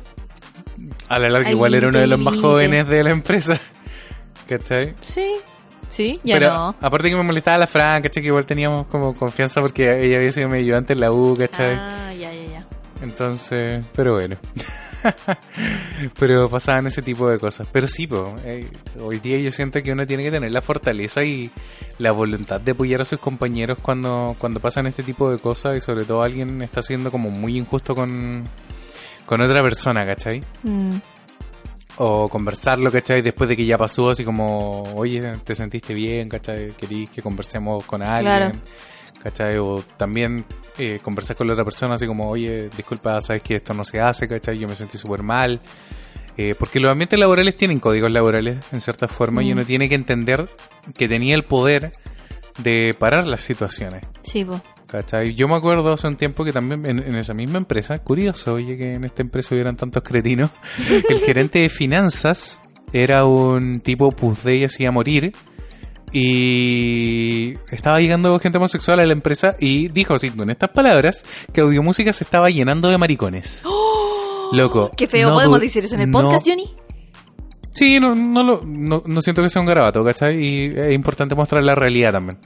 A 1.07 1.19
la 1.19 1.29
larga 1.29 1.47
Al 1.47 1.53
igual 1.53 1.73
era 1.73 1.87
uno 1.87 1.99
de 1.99 2.07
los 2.07 2.19
más 2.19 2.35
jóvenes 2.35 2.85
de 2.85 3.01
la 3.01 3.11
empresa, 3.11 3.53
¿cachai? 4.49 4.93
Sí. 4.99 5.31
Sí, 5.87 6.19
ya 6.23 6.35
pero 6.35 6.53
no. 6.53 6.75
aparte 6.81 7.09
que 7.09 7.15
me 7.15 7.23
molestaba 7.23 7.59
la 7.59 7.67
Fran, 7.67 8.01
¿cachai? 8.01 8.23
Que 8.23 8.27
igual 8.27 8.45
teníamos 8.45 8.87
como 8.87 9.13
confianza 9.13 9.61
porque 9.61 10.03
ella 10.03 10.17
había 10.17 10.33
sido 10.33 10.49
mi 10.49 10.57
ayudante 10.57 10.91
en 10.91 10.99
la 10.99 11.13
U, 11.13 11.33
¿cachai? 11.37 11.75
Ah, 11.79 12.11
ya, 12.13 12.33
ya, 12.33 12.45
ya. 12.45 12.52
Entonces, 13.03 13.85
pero 13.93 14.13
bueno. 14.13 14.37
pero 16.19 16.49
pasaban 16.49 16.87
ese 16.87 17.01
tipo 17.01 17.29
de 17.29 17.37
cosas. 17.37 17.67
Pero 17.71 17.87
sí, 17.87 18.07
po, 18.07 18.33
eh, 18.45 18.69
hoy 19.01 19.19
día 19.19 19.37
yo 19.39 19.51
siento 19.51 19.83
que 19.83 19.91
uno 19.91 20.07
tiene 20.07 20.23
que 20.23 20.31
tener 20.31 20.51
la 20.51 20.61
fortaleza 20.61 21.23
y 21.23 21.51
la 21.97 22.11
voluntad 22.13 22.61
de 22.61 22.71
apoyar 22.71 23.01
a 23.01 23.05
sus 23.05 23.19
compañeros 23.19 23.77
cuando, 23.81 24.35
cuando 24.39 24.59
pasan 24.59 24.87
este 24.87 25.03
tipo 25.03 25.29
de 25.29 25.37
cosas 25.37 25.77
y 25.77 25.81
sobre 25.81 26.05
todo 26.05 26.21
alguien 26.23 26.61
está 26.61 26.81
siendo 26.81 27.11
como 27.11 27.29
muy 27.29 27.57
injusto 27.57 27.93
con, 27.93 28.47
con 29.25 29.41
otra 29.41 29.61
persona, 29.61 30.05
¿cachai? 30.05 30.41
Mm, 30.63 30.95
O 31.97 32.29
conversarlo, 32.29 32.91
¿cachai? 32.91 33.21
Después 33.21 33.49
de 33.49 33.57
que 33.57 33.65
ya 33.65 33.77
pasó, 33.77 34.09
así 34.11 34.23
como, 34.23 34.83
oye, 34.95 35.21
te 35.43 35.53
sentiste 35.55 35.93
bien, 35.93 36.29
¿cachai? 36.29 36.71
Querís 36.71 37.09
que 37.09 37.21
conversemos 37.21 37.83
con 37.85 38.01
alguien, 38.01 38.23
Claro. 38.23 38.51
¿Cachai? 39.23 39.57
O 39.57 39.83
también 39.97 40.45
eh, 40.77 40.99
conversar 41.01 41.35
con 41.37 41.47
la 41.47 41.53
otra 41.53 41.63
persona, 41.65 41.95
así 41.95 42.05
como, 42.05 42.29
oye, 42.29 42.69
disculpa, 42.75 43.19
sabes 43.21 43.41
que 43.41 43.55
esto 43.55 43.73
no 43.73 43.83
se 43.83 43.99
hace, 44.01 44.27
¿cachai? 44.27 44.59
Yo 44.59 44.67
me 44.67 44.75
sentí 44.75 44.97
súper 44.97 45.23
mal. 45.23 45.61
Eh, 46.35 46.55
porque 46.57 46.79
los 46.79 46.91
ambientes 46.91 47.19
laborales 47.19 47.55
tienen 47.55 47.79
códigos 47.79 48.11
laborales, 48.11 48.57
en 48.71 48.81
cierta 48.81 49.07
forma, 49.07 49.43
y 49.43 49.49
Mm. 49.49 49.51
uno 49.53 49.65
tiene 49.65 49.87
que 49.87 49.93
entender 49.95 50.49
que 50.95 51.07
tenía 51.07 51.35
el 51.35 51.43
poder 51.43 51.93
de 52.57 52.93
parar 52.97 53.25
las 53.27 53.43
situaciones. 53.43 54.03
sí, 54.23 54.43
po. 54.45 54.59
¿Cachai? 54.87 55.33
Yo 55.33 55.47
me 55.47 55.55
acuerdo 55.55 55.91
hace 55.93 56.07
un 56.07 56.15
tiempo 56.17 56.43
que 56.45 56.53
también 56.53 56.85
en, 56.85 56.99
en 56.99 57.15
esa 57.15 57.33
misma 57.33 57.57
empresa, 57.57 57.97
curioso, 57.99 58.53
oye, 58.53 58.77
que 58.77 58.93
en 58.93 59.03
esta 59.05 59.23
empresa 59.23 59.55
hubieran 59.55 59.75
tantos 59.75 60.03
cretinos, 60.03 60.51
el 61.09 61.19
gerente 61.19 61.59
de 61.59 61.69
finanzas 61.69 62.59
era 62.93 63.25
un 63.25 63.79
tipo 63.79 64.11
puzde 64.11 64.57
y 64.57 64.63
hacía 64.65 64.91
morir. 64.91 65.33
Y 66.13 67.55
estaba 67.71 67.99
llegando 67.99 68.37
gente 68.39 68.57
homosexual 68.57 68.99
a 68.99 69.05
la 69.05 69.13
empresa 69.13 69.55
y 69.59 69.87
dijo 69.89 70.13
así, 70.13 70.29
con 70.31 70.49
estas 70.49 70.69
palabras, 70.69 71.25
que 71.51 71.61
Audiomúsica 71.61 72.13
se 72.13 72.23
estaba 72.23 72.49
llenando 72.49 72.87
de 72.89 72.97
maricones. 72.97 73.63
Loco. 74.51 74.91
Qué 74.95 75.07
feo, 75.07 75.29
no 75.29 75.35
¿podemos 75.35 75.59
decir 75.59 75.83
eso 75.83 75.95
en 75.95 76.01
el 76.01 76.11
no- 76.11 76.21
podcast, 76.21 76.47
Johnny? 76.47 76.73
Sí, 77.71 77.99
no, 77.99 78.13
no, 78.13 78.43
lo, 78.43 78.61
no, 78.63 79.01
no 79.05 79.21
siento 79.21 79.41
que 79.41 79.49
sea 79.49 79.59
un 79.61 79.67
garabato, 79.67 80.03
¿cachai? 80.05 80.39
Y 80.39 80.65
es 80.75 80.93
importante 80.93 81.33
mostrar 81.33 81.63
la 81.63 81.73
realidad 81.73 82.11
también. 82.11 82.37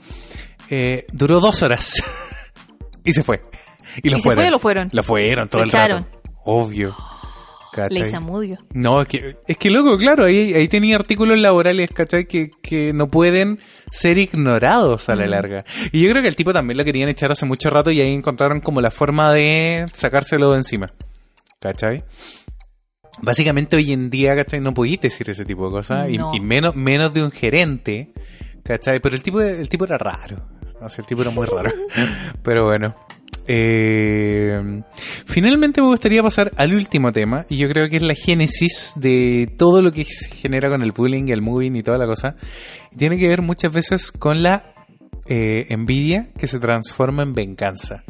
Eh, 0.70 1.04
duró 1.12 1.38
dos 1.40 1.62
horas 1.62 2.02
y 3.04 3.12
se 3.12 3.22
fue. 3.22 3.42
Y 4.02 4.08
lo 4.08 4.16
¿Y 4.16 4.20
se 4.20 4.24
fueron. 4.24 4.42
fue 4.42 4.48
o 4.48 4.50
lo 4.50 4.58
fueron? 4.58 4.88
Lo 4.92 5.02
fueron 5.02 5.48
todo 5.48 5.60
Lo 5.60 5.64
el 5.64 5.68
echaron. 5.68 6.04
rato. 6.04 6.22
Obvio. 6.46 6.96
¿Cachai? 7.82 8.10
No, 8.74 9.00
es 9.02 9.08
que, 9.08 9.36
es 9.46 9.56
que 9.56 9.70
loco, 9.70 9.96
claro, 9.96 10.24
ahí, 10.24 10.52
ahí 10.54 10.68
tenía 10.68 10.96
artículos 10.96 11.38
laborales, 11.38 11.90
¿cachai? 11.92 12.26
Que, 12.26 12.50
que 12.62 12.92
no 12.92 13.10
pueden 13.10 13.58
ser 13.90 14.18
ignorados 14.18 15.08
a 15.08 15.14
la 15.16 15.26
Mm. 15.26 15.30
larga. 15.30 15.64
Y 15.92 16.02
yo 16.02 16.10
creo 16.10 16.22
que 16.22 16.28
el 16.28 16.36
tipo 16.36 16.52
también 16.52 16.76
lo 16.78 16.84
querían 16.84 17.08
echar 17.08 17.30
hace 17.32 17.46
mucho 17.46 17.70
rato 17.70 17.90
y 17.90 18.00
ahí 18.00 18.12
encontraron 18.12 18.60
como 18.60 18.80
la 18.80 18.90
forma 18.90 19.32
de 19.32 19.86
sacárselo 19.92 20.50
de 20.52 20.58
encima. 20.58 20.92
¿Cachai? 21.60 22.04
Básicamente 23.20 23.76
hoy 23.76 23.92
en 23.92 24.10
día, 24.10 24.36
¿cachai? 24.36 24.60
No 24.60 24.72
podías 24.74 25.00
decir 25.00 25.28
ese 25.30 25.44
tipo 25.44 25.66
de 25.66 25.70
cosas. 25.72 26.08
Y, 26.08 26.18
menos, 26.40 26.76
menos 26.76 27.12
de 27.12 27.22
un 27.24 27.30
gerente, 27.32 28.12
¿cachai? 28.62 29.00
Pero 29.00 29.16
el 29.16 29.22
tipo, 29.22 29.40
el 29.40 29.68
tipo 29.68 29.84
era 29.84 29.98
raro. 29.98 30.36
No 30.80 30.88
sé, 30.88 31.00
el 31.00 31.06
tipo 31.08 31.22
era 31.22 31.30
muy 31.32 31.44
raro. 31.46 31.72
Pero 32.44 32.66
bueno. 32.66 32.94
Eh, 33.50 34.82
finalmente 35.24 35.80
me 35.80 35.88
gustaría 35.88 36.22
pasar 36.22 36.52
al 36.56 36.74
último 36.74 37.12
tema, 37.12 37.46
y 37.48 37.56
yo 37.56 37.68
creo 37.68 37.88
que 37.88 37.96
es 37.96 38.02
la 38.02 38.14
génesis 38.14 38.92
de 38.96 39.50
todo 39.56 39.80
lo 39.80 39.90
que 39.90 40.04
se 40.04 40.28
genera 40.28 40.68
con 40.68 40.82
el 40.82 40.92
bullying, 40.92 41.28
el 41.28 41.40
moving 41.40 41.74
y 41.74 41.82
toda 41.82 41.96
la 41.96 42.06
cosa. 42.06 42.36
Tiene 42.96 43.18
que 43.18 43.26
ver 43.26 43.40
muchas 43.40 43.72
veces 43.72 44.12
con 44.12 44.42
la 44.42 44.74
eh, 45.26 45.66
envidia 45.70 46.28
que 46.38 46.46
se 46.46 46.60
transforma 46.60 47.22
en 47.22 47.32
venganza. 47.32 48.04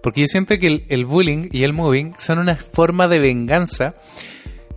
Porque 0.00 0.20
yo 0.20 0.26
siento 0.28 0.56
que 0.58 0.66
el, 0.66 0.84
el 0.88 1.06
bullying 1.06 1.48
y 1.50 1.64
el 1.64 1.72
moving 1.72 2.14
son 2.18 2.38
una 2.38 2.56
forma 2.56 3.08
de 3.08 3.18
venganza 3.18 3.96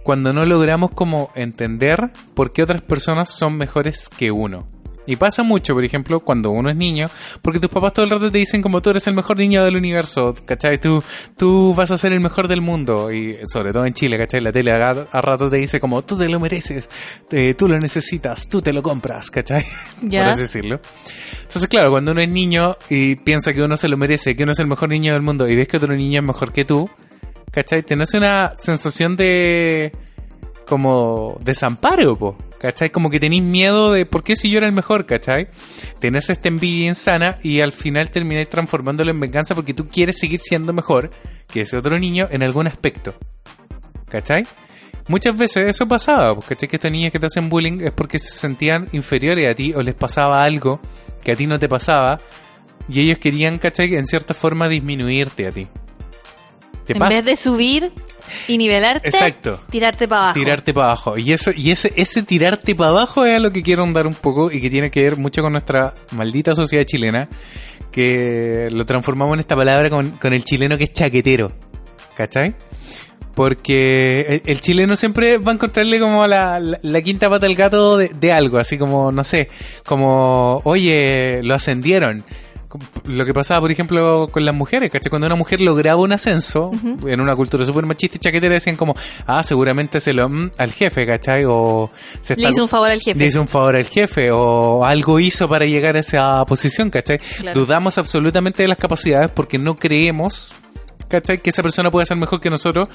cuando 0.01 0.33
no 0.33 0.45
logramos 0.45 0.91
como 0.91 1.31
entender 1.35 2.11
por 2.33 2.51
qué 2.51 2.63
otras 2.63 2.81
personas 2.81 3.29
son 3.29 3.57
mejores 3.57 4.09
que 4.09 4.31
uno. 4.31 4.67
Y 5.07 5.15
pasa 5.15 5.41
mucho, 5.41 5.73
por 5.73 5.83
ejemplo, 5.83 6.19
cuando 6.19 6.51
uno 6.51 6.69
es 6.69 6.75
niño, 6.75 7.09
porque 7.41 7.59
tus 7.59 7.69
papás 7.69 7.93
todo 7.93 8.05
el 8.05 8.11
rato 8.11 8.29
te 8.29 8.37
dicen 8.37 8.61
como 8.61 8.81
tú 8.81 8.89
eres 8.89 9.07
el 9.07 9.13
mejor 9.15 9.37
niño 9.37 9.63
del 9.63 9.77
universo, 9.77 10.35
¿cachai? 10.45 10.79
Tú, 10.79 11.01
tú 11.37 11.73
vas 11.73 11.89
a 11.91 11.97
ser 11.97 12.11
el 12.11 12.19
mejor 12.19 12.47
del 12.47 12.61
mundo. 12.61 13.11
Y 13.11 13.39
sobre 13.51 13.71
todo 13.71 13.85
en 13.85 13.93
Chile, 13.93 14.17
¿cachai? 14.17 14.41
La 14.41 14.51
tele 14.51 14.73
a, 14.73 14.89
a 15.11 15.21
rato 15.21 15.49
te 15.49 15.57
dice 15.57 15.79
como 15.79 16.03
tú 16.03 16.17
te 16.17 16.27
lo 16.27 16.39
mereces, 16.39 16.89
eh, 17.31 17.53
tú 17.57 17.67
lo 17.67 17.79
necesitas, 17.79 18.47
tú 18.49 18.61
te 18.61 18.73
lo 18.73 18.83
compras, 18.83 19.31
¿cachai? 19.31 19.63
Ya. 20.01 20.23
Por 20.23 20.29
así 20.33 20.41
decirlo. 20.41 20.79
Entonces, 21.37 21.67
claro, 21.67 21.91
cuando 21.91 22.11
uno 22.11 22.21
es 22.21 22.29
niño 22.29 22.77
y 22.89 23.15
piensa 23.15 23.53
que 23.53 23.63
uno 23.63 23.77
se 23.77 23.87
lo 23.87 23.97
merece, 23.97 24.35
que 24.35 24.43
uno 24.43 24.51
es 24.51 24.59
el 24.59 24.67
mejor 24.67 24.89
niño 24.89 25.13
del 25.13 25.21
mundo 25.21 25.47
y 25.47 25.55
ves 25.55 25.67
que 25.67 25.77
otro 25.77 25.95
niño 25.95 26.19
es 26.19 26.25
mejor 26.25 26.51
que 26.51 26.65
tú, 26.65 26.89
¿cachai? 27.51 27.83
Tienes 27.83 28.13
una 28.13 28.53
sensación 28.57 29.15
de 29.15 29.91
como 30.67 31.37
desamparo, 31.41 32.17
po, 32.17 32.37
¿cachai? 32.59 32.89
Como 32.89 33.09
que 33.09 33.19
tenéis 33.19 33.43
miedo 33.43 33.91
de 33.93 34.05
por 34.05 34.23
qué 34.23 34.35
si 34.35 34.49
yo 34.49 34.57
era 34.57 34.67
el 34.67 34.73
mejor, 34.73 35.05
¿cachai? 35.05 35.47
Tenés 35.99 36.29
esta 36.29 36.47
envidia 36.47 36.87
insana 36.87 37.39
y 37.43 37.61
al 37.61 37.71
final 37.71 38.09
termináis 38.09 38.49
transformándolo 38.49 39.11
en 39.11 39.19
venganza 39.19 39.55
porque 39.55 39.73
tú 39.73 39.87
quieres 39.87 40.17
seguir 40.19 40.39
siendo 40.39 40.73
mejor 40.73 41.11
que 41.47 41.61
ese 41.61 41.77
otro 41.77 41.97
niño 41.97 42.27
en 42.31 42.43
algún 42.43 42.67
aspecto, 42.67 43.13
¿cachai? 44.09 44.45
Muchas 45.07 45.37
veces 45.37 45.69
eso 45.69 45.87
pasaba, 45.87 46.35
pues, 46.35 46.47
¿cachai? 46.47 46.67
Que 46.67 46.75
estos 46.75 46.91
niños 46.91 47.11
que 47.13 47.19
te 47.19 47.27
hacen 47.27 47.49
bullying 47.49 47.79
es 47.81 47.93
porque 47.93 48.19
se 48.19 48.29
sentían 48.31 48.89
inferiores 48.91 49.49
a 49.49 49.55
ti 49.55 49.73
o 49.73 49.81
les 49.81 49.95
pasaba 49.95 50.43
algo 50.43 50.81
que 51.23 51.31
a 51.31 51.35
ti 51.35 51.47
no 51.47 51.57
te 51.59 51.69
pasaba 51.69 52.19
y 52.89 53.01
ellos 53.01 53.17
querían, 53.17 53.57
¿cachai? 53.57 53.95
En 53.95 54.05
cierta 54.05 54.33
forma 54.33 54.67
disminuirte 54.67 55.47
a 55.47 55.51
ti. 55.51 55.67
¿Te 56.85 56.93
En 56.93 56.99
pasa? 56.99 57.15
vez 57.15 57.25
de 57.25 57.35
subir 57.35 57.91
y 58.47 58.57
nivelarte, 58.57 59.07
Exacto. 59.09 59.61
tirarte 59.69 60.07
para 60.07 60.21
abajo. 60.23 60.39
tirarte 60.39 60.73
para 60.73 60.85
abajo. 60.87 61.17
Y 61.17 61.31
eso, 61.33 61.51
y 61.55 61.71
ese, 61.71 61.93
ese 61.95 62.23
tirarte 62.23 62.75
para 62.75 62.89
abajo 62.91 63.25
es 63.25 63.35
a 63.35 63.39
lo 63.39 63.51
que 63.51 63.63
quiero 63.63 63.83
andar 63.83 64.07
un 64.07 64.15
poco 64.15 64.51
y 64.51 64.61
que 64.61 64.69
tiene 64.69 64.91
que 64.91 65.03
ver 65.03 65.17
mucho 65.17 65.41
con 65.41 65.51
nuestra 65.53 65.93
maldita 66.11 66.55
sociedad 66.55 66.85
chilena, 66.85 67.29
que 67.91 68.69
lo 68.71 68.85
transformamos 68.85 69.35
en 69.35 69.39
esta 69.41 69.55
palabra 69.55 69.89
con, 69.89 70.11
con 70.11 70.33
el 70.33 70.43
chileno 70.43 70.77
que 70.77 70.85
es 70.85 70.93
chaquetero. 70.93 71.51
¿Cachai? 72.15 72.55
Porque 73.35 74.21
el, 74.21 74.41
el 74.47 74.61
chileno 74.61 74.95
siempre 74.95 75.37
va 75.37 75.51
a 75.51 75.55
encontrarle 75.55 75.99
como 75.99 76.25
la, 76.25 76.59
la, 76.59 76.79
la 76.81 77.01
quinta 77.01 77.29
pata 77.29 77.45
al 77.45 77.53
gato 77.55 77.97
de, 77.97 78.09
de 78.09 78.31
algo, 78.31 78.57
así 78.57 78.79
como, 78.79 79.11
no 79.11 79.23
sé, 79.23 79.49
como, 79.85 80.61
oye, 80.63 81.41
lo 81.43 81.53
ascendieron. 81.53 82.23
Lo 83.05 83.25
que 83.25 83.33
pasaba, 83.33 83.61
por 83.61 83.71
ejemplo, 83.71 84.27
con 84.31 84.43
las 84.43 84.53
mujeres, 84.53 84.91
¿cachai? 84.91 85.09
Cuando 85.09 85.25
una 85.25 85.35
mujer 85.37 85.61
lograba 85.61 86.01
un 86.01 86.11
ascenso, 86.11 86.71
en 87.05 87.21
una 87.21 87.35
cultura 87.35 87.65
súper 87.65 87.85
machista 87.85 88.17
y 88.17 88.19
chaquetera, 88.19 88.53
decían 88.55 88.75
como, 88.75 88.93
ah, 89.25 89.41
seguramente 89.41 90.01
se 90.01 90.11
lo, 90.13 90.27
mm, 90.27 90.51
al 90.57 90.71
jefe, 90.73 91.05
¿cachai? 91.05 91.45
O 91.47 91.89
se 92.21 92.35
Le 92.35 92.49
hizo 92.49 92.63
un 92.63 92.67
favor 92.67 92.89
al 92.91 92.99
jefe. 92.99 93.17
le 93.17 93.25
hizo 93.25 93.39
un 93.41 93.47
favor 93.47 93.75
al 93.77 93.85
jefe, 93.85 94.31
o 94.31 94.83
algo 94.85 95.19
hizo 95.19 95.47
para 95.47 95.65
llegar 95.65 95.95
a 95.95 95.99
esa 96.01 96.43
posición, 96.45 96.89
¿cachai? 96.89 97.19
Claro. 97.19 97.59
Dudamos 97.59 97.97
absolutamente 97.97 98.63
de 98.63 98.67
las 98.67 98.77
capacidades 98.77 99.29
porque 99.29 99.57
no 99.57 99.75
creemos, 99.77 100.53
¿cachai? 101.07 101.41
Que 101.41 101.51
esa 101.51 101.63
persona 101.63 101.89
puede 101.89 102.05
ser 102.05 102.17
mejor 102.17 102.41
que 102.41 102.49
nosotros, 102.49 102.89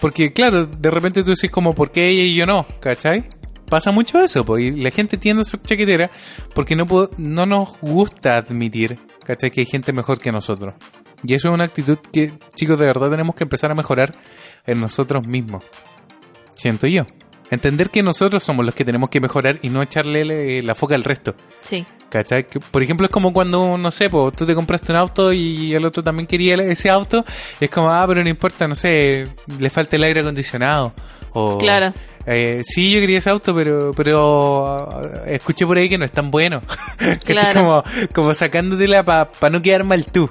porque 0.00 0.32
claro, 0.32 0.64
de 0.66 0.90
repente 0.90 1.22
tú 1.22 1.30
decís 1.30 1.50
como, 1.50 1.74
¿por 1.74 1.90
qué 1.90 2.08
ella 2.08 2.22
y 2.22 2.34
yo 2.34 2.46
no? 2.46 2.66
¿cachai? 2.80 3.28
Pasa 3.68 3.92
mucho 3.92 4.18
eso, 4.20 4.44
y 4.58 4.72
la 4.82 4.90
gente 4.90 5.16
tiende 5.16 5.42
a 5.42 5.44
ser 5.44 5.60
chaquetera 5.62 6.10
porque 6.54 6.74
no, 6.74 6.86
puedo- 6.86 7.10
no 7.18 7.46
nos 7.46 7.78
gusta 7.80 8.36
admitir, 8.38 8.98
¿cachai? 9.30 9.50
Que 9.50 9.60
hay 9.60 9.66
gente 9.66 9.92
mejor 9.92 10.18
que 10.20 10.30
nosotros. 10.32 10.74
Y 11.22 11.34
eso 11.34 11.48
es 11.48 11.54
una 11.54 11.64
actitud 11.64 11.98
que, 12.12 12.32
chicos, 12.54 12.78
de 12.78 12.86
verdad 12.86 13.10
tenemos 13.10 13.34
que 13.34 13.44
empezar 13.44 13.70
a 13.70 13.74
mejorar 13.74 14.14
en 14.66 14.80
nosotros 14.80 15.26
mismos. 15.26 15.64
Siento 16.54 16.86
yo. 16.86 17.06
Entender 17.50 17.90
que 17.90 18.02
nosotros 18.02 18.44
somos 18.44 18.64
los 18.64 18.74
que 18.74 18.84
tenemos 18.84 19.10
que 19.10 19.20
mejorar 19.20 19.58
y 19.62 19.70
no 19.70 19.82
echarle 19.82 20.24
le- 20.24 20.62
la 20.62 20.74
foca 20.76 20.94
al 20.94 21.02
resto. 21.02 21.34
Sí. 21.62 21.84
¿Cachai? 22.08 22.46
Por 22.70 22.82
ejemplo, 22.82 23.06
es 23.06 23.10
como 23.12 23.32
cuando, 23.32 23.76
no 23.76 23.90
sé, 23.90 24.08
po, 24.08 24.30
tú 24.30 24.46
te 24.46 24.54
compraste 24.54 24.92
un 24.92 24.98
auto 24.98 25.32
y 25.32 25.74
el 25.74 25.84
otro 25.84 26.02
también 26.02 26.26
quería 26.28 26.54
ese 26.54 26.90
auto. 26.90 27.24
Y 27.60 27.64
es 27.64 27.70
como, 27.70 27.90
ah, 27.90 28.04
pero 28.06 28.22
no 28.22 28.28
importa, 28.30 28.68
no 28.68 28.74
sé, 28.76 29.28
le 29.58 29.70
falta 29.70 29.96
el 29.96 30.04
aire 30.04 30.20
acondicionado. 30.20 30.92
O, 31.32 31.58
Claro. 31.58 31.92
eh, 32.26 32.62
sí, 32.64 32.90
yo 32.92 33.00
quería 33.00 33.18
ese 33.18 33.30
auto, 33.30 33.54
pero 33.54 33.92
pero 33.96 34.88
ah, 34.90 35.22
escuché 35.26 35.66
por 35.66 35.76
ahí 35.78 35.88
que 35.88 35.98
no 35.98 36.04
es 36.04 36.12
tan 36.12 36.30
bueno. 36.30 36.62
Claro. 37.24 37.60
Como, 37.60 37.84
como 38.12 38.34
sacándotela 38.34 39.02
para 39.04 39.50
no 39.50 39.62
quedar 39.62 39.84
mal 39.84 40.04
tú. 40.06 40.28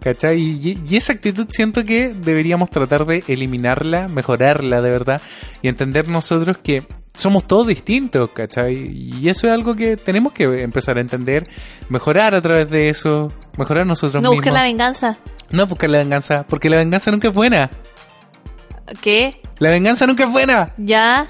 ¿Cachai? 0.00 0.38
Y, 0.40 0.80
y 0.88 0.96
esa 0.96 1.14
actitud 1.14 1.46
siento 1.50 1.84
que 1.84 2.10
deberíamos 2.10 2.70
tratar 2.70 3.06
de 3.06 3.24
eliminarla, 3.26 4.06
mejorarla 4.06 4.80
de 4.80 4.90
verdad 4.90 5.20
y 5.62 5.68
entender 5.68 6.06
nosotros 6.08 6.58
que 6.62 6.84
somos 7.14 7.44
todos 7.46 7.66
distintos, 7.66 8.30
¿cachai? 8.30 8.74
Y 8.76 9.28
eso 9.28 9.48
es 9.48 9.52
algo 9.52 9.74
que 9.74 9.96
tenemos 9.96 10.32
que 10.32 10.44
empezar 10.62 10.98
a 10.98 11.00
entender, 11.00 11.48
mejorar 11.88 12.34
a 12.36 12.40
través 12.42 12.70
de 12.70 12.88
eso, 12.88 13.32
mejorar 13.56 13.84
nosotros 13.86 14.22
No 14.22 14.30
mismos. 14.30 14.44
buscar 14.44 14.52
la 14.52 14.62
venganza. 14.62 15.18
No 15.50 15.66
buscar 15.66 15.90
la 15.90 15.98
venganza, 15.98 16.44
porque 16.48 16.68
la 16.70 16.76
venganza 16.76 17.10
nunca 17.10 17.28
es 17.28 17.34
buena. 17.34 17.70
¿Qué? 19.00 19.40
La 19.58 19.70
venganza 19.70 20.06
nunca 20.06 20.24
es 20.24 20.30
buena. 20.30 20.72
¿Ya? 20.76 21.26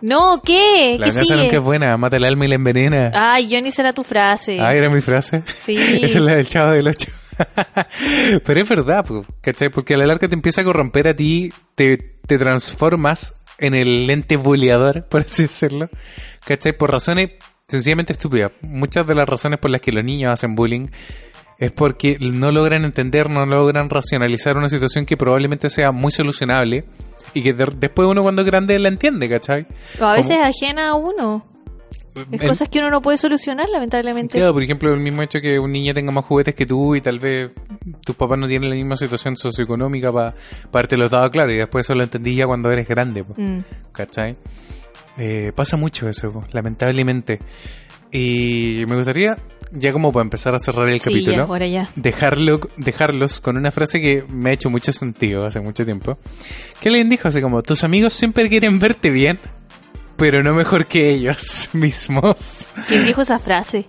No, 0.00 0.42
¿qué? 0.44 0.96
La 0.98 1.06
¿Qué 1.06 1.10
venganza 1.10 1.34
sigue? 1.34 1.44
nunca 1.44 1.56
es 1.56 1.62
buena, 1.62 1.96
mata 1.96 2.16
el 2.16 2.24
alma 2.24 2.44
y 2.44 2.48
la 2.48 2.54
envenena. 2.56 3.10
Ay, 3.14 3.48
Johnny, 3.50 3.70
será 3.72 3.92
tu 3.92 4.04
frase. 4.04 4.60
Ah, 4.60 4.74
era 4.74 4.88
mi 4.90 5.00
frase. 5.00 5.42
Sí. 5.46 5.76
Esa 6.02 6.18
es 6.18 6.24
la 6.24 6.36
del 6.36 6.46
chavo 6.48 6.72
del 6.72 6.88
8. 6.88 7.10
Pero 8.44 8.60
es 8.60 8.68
verdad, 8.68 9.04
¿cachai? 9.40 9.68
Porque 9.68 9.94
a 9.94 9.96
la 9.98 10.06
larga 10.06 10.28
te 10.28 10.34
empieza 10.34 10.62
a 10.62 10.64
corromper 10.64 11.08
a 11.08 11.14
ti, 11.16 11.52
te, 11.74 11.96
te 12.26 12.38
transformas 12.38 13.34
en 13.58 13.74
el 13.74 14.06
lente 14.06 14.36
buleador, 14.36 15.04
por 15.08 15.22
así 15.22 15.42
decirlo, 15.42 15.88
¿cachai? 16.44 16.72
Por 16.76 16.90
razones 16.90 17.30
sencillamente 17.66 18.12
estúpidas. 18.12 18.52
Muchas 18.62 19.06
de 19.06 19.14
las 19.14 19.28
razones 19.28 19.58
por 19.58 19.70
las 19.70 19.80
que 19.80 19.92
los 19.92 20.04
niños 20.04 20.32
hacen 20.32 20.54
bullying 20.54 20.86
es 21.58 21.72
porque 21.72 22.18
no 22.20 22.52
logran 22.52 22.84
entender, 22.84 23.30
no 23.30 23.44
logran 23.46 23.88
racionalizar 23.90 24.56
una 24.56 24.68
situación 24.68 25.06
que 25.06 25.16
probablemente 25.16 25.70
sea 25.70 25.90
muy 25.90 26.12
solucionable 26.12 26.84
y 27.38 27.42
que 27.42 27.52
de- 27.52 27.72
después 27.78 28.08
uno 28.08 28.22
cuando 28.22 28.42
es 28.42 28.46
grande 28.46 28.78
la 28.78 28.88
entiende, 28.88 29.28
¿cachai? 29.28 29.66
O 30.00 30.04
a 30.04 30.14
veces 30.14 30.36
Como- 30.36 30.44
ajena 30.48 30.88
a 30.88 30.94
uno. 30.94 31.44
Es 32.32 32.40
el- 32.40 32.48
cosas 32.48 32.70
que 32.70 32.78
uno 32.78 32.88
no 32.90 33.02
puede 33.02 33.18
solucionar, 33.18 33.68
lamentablemente. 33.68 34.38
Claro, 34.38 34.54
por 34.54 34.62
ejemplo, 34.62 34.90
el 34.94 35.00
mismo 35.00 35.20
hecho 35.22 35.38
que 35.42 35.58
un 35.58 35.70
niño 35.70 35.92
tenga 35.92 36.10
más 36.12 36.24
juguetes 36.24 36.54
que 36.54 36.64
tú 36.64 36.94
y 36.96 37.02
tal 37.02 37.18
vez 37.18 37.50
tus 38.06 38.16
papás 38.16 38.38
no 38.38 38.48
tienen 38.48 38.70
la 38.70 38.74
misma 38.76 38.96
situación 38.96 39.36
socioeconómica 39.36 40.10
para 40.10 40.34
haberte 40.72 40.96
los 40.96 41.10
dado 41.10 41.30
claro 41.30 41.52
y 41.52 41.56
después 41.58 41.84
eso 41.84 41.94
lo 41.94 42.02
entendí 42.02 42.34
ya 42.34 42.46
cuando 42.46 42.72
eres 42.72 42.88
grande, 42.88 43.22
Mm. 43.22 43.58
¿cachai? 43.92 44.34
Eh, 45.18 45.52
pasa 45.54 45.76
mucho 45.76 46.08
eso, 46.08 46.42
lamentablemente. 46.52 47.38
Y 48.10 48.84
me 48.86 48.96
gustaría, 48.96 49.36
ya 49.72 49.92
como 49.92 50.12
para 50.12 50.22
empezar 50.22 50.54
a 50.54 50.58
cerrar 50.58 50.88
el 50.88 51.00
Sí, 51.00 51.10
capítulo, 51.10 51.56
ya, 51.58 51.88
dejarlo, 51.96 52.60
dejarlos 52.76 53.40
con 53.40 53.56
una 53.56 53.70
frase 53.70 54.00
que 54.00 54.24
me 54.28 54.50
ha 54.50 54.52
hecho 54.52 54.70
mucho 54.70 54.92
sentido 54.92 55.46
hace 55.46 55.60
mucho 55.60 55.84
tiempo. 55.84 56.18
Que 56.80 56.88
alguien 56.88 57.08
dijo 57.08 57.28
así 57.28 57.40
como, 57.40 57.62
tus 57.62 57.84
amigos 57.84 58.14
siempre 58.14 58.48
quieren 58.48 58.78
verte 58.78 59.10
bien, 59.10 59.38
pero 60.16 60.42
no 60.42 60.54
mejor 60.54 60.86
que 60.86 61.10
ellos 61.10 61.68
mismos. 61.72 62.68
¿Quién 62.88 63.04
dijo 63.04 63.22
esa 63.22 63.38
frase? 63.38 63.84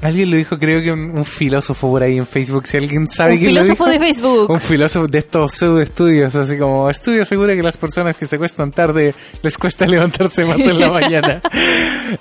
Alguien 0.00 0.30
lo 0.30 0.36
dijo, 0.36 0.58
creo 0.60 0.80
que 0.80 0.92
un, 0.92 1.10
un 1.18 1.24
filósofo 1.24 1.90
por 1.90 2.04
ahí 2.04 2.18
en 2.18 2.26
Facebook. 2.26 2.68
Si 2.68 2.76
alguien 2.76 3.08
sabe 3.08 3.32
Un 3.32 3.38
quién 3.38 3.54
lo 3.54 3.62
filósofo 3.62 3.90
dijo. 3.90 3.98
de 3.98 4.06
Facebook. 4.14 4.50
Un 4.50 4.60
filósofo 4.60 5.08
de 5.08 5.18
estos 5.18 5.52
pseudo 5.52 5.80
estudios, 5.82 6.36
así 6.36 6.56
como 6.56 6.88
estudio 6.88 7.22
asegura 7.22 7.56
que 7.56 7.62
las 7.64 7.76
personas 7.76 8.16
que 8.16 8.26
se 8.26 8.38
cuestan 8.38 8.70
tarde 8.70 9.12
les 9.42 9.58
cuesta 9.58 9.86
levantarse 9.88 10.44
más 10.44 10.60
en 10.60 10.78
la 10.78 10.88
mañana. 10.92 11.40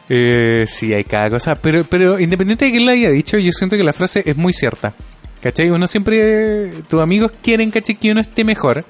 Eh, 0.10 0.66
sí, 0.68 0.92
hay 0.94 1.04
cada 1.04 1.30
cosa. 1.30 1.54
Pero, 1.56 1.84
pero 1.84 2.20
independiente 2.20 2.66
de 2.66 2.72
quién 2.72 2.86
lo 2.86 2.92
haya 2.92 3.12
dicho, 3.12 3.38
yo 3.38 3.52
siento 3.52 3.78
que 3.78 3.84
la 3.84 3.94
frase 3.94 4.24
es 4.26 4.36
muy 4.36 4.54
cierta. 4.54 4.94
¿Cachai? 5.40 5.70
Uno 5.70 5.86
siempre, 5.86 6.72
tus 6.88 7.00
amigos 7.00 7.32
quieren, 7.44 7.70
¿cachai? 7.70 7.96
Que 7.96 8.12
uno 8.12 8.22
esté 8.22 8.44
mejor. 8.44 8.86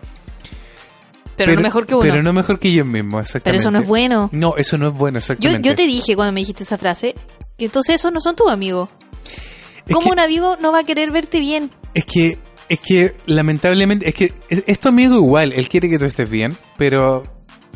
Pero, 1.36 1.54
no 1.56 1.62
mejor 1.62 1.86
que 1.86 1.94
uno. 1.94 2.02
Pero 2.04 2.24
no 2.24 2.34
mejor 2.34 2.58
que 2.58 2.70
ellos 2.70 2.88
mismos, 2.88 3.22
exactamente. 3.24 3.44
Pero 3.44 3.58
eso 3.60 3.72
no 3.72 3.80
es 3.80 3.88
bueno. 3.88 4.30
No, 4.32 4.56
eso 4.58 4.78
no 4.78 4.88
es 4.88 4.94
bueno, 4.94 5.16
Yo, 5.16 5.20
exactamente. 5.20 5.70
yo 5.70 5.76
te 5.76 5.86
dije 5.86 6.16
cuando 6.16 6.32
me 6.32 6.40
dijiste 6.40 6.64
esa 6.64 6.78
frase 6.80 7.14
que 7.58 7.66
entonces 7.66 7.96
esos 7.96 8.12
no 8.14 8.20
son 8.20 8.36
tus 8.36 8.50
amigos. 8.50 8.90
Es 9.86 9.94
¿Cómo 9.94 10.08
que- 10.08 10.12
un 10.14 10.20
amigo 10.20 10.56
no 10.62 10.72
va 10.72 10.80
a 10.80 10.84
querer 10.84 11.12
verte 11.12 11.40
bien? 11.40 11.70
Es 11.94 12.06
que, 12.06 12.38
es 12.70 12.80
que 12.80 13.16
lamentablemente, 13.26 14.08
es 14.08 14.14
que 14.14 14.34
es, 14.50 14.64
es 14.68 14.80
tu 14.80 14.90
amigo 14.90 15.16
igual, 15.16 15.54
él 15.54 15.68
quiere 15.70 15.90
que 15.90 15.98
tú 15.98 16.06
estés 16.06 16.30
bien, 16.30 16.56
pero 16.78 17.24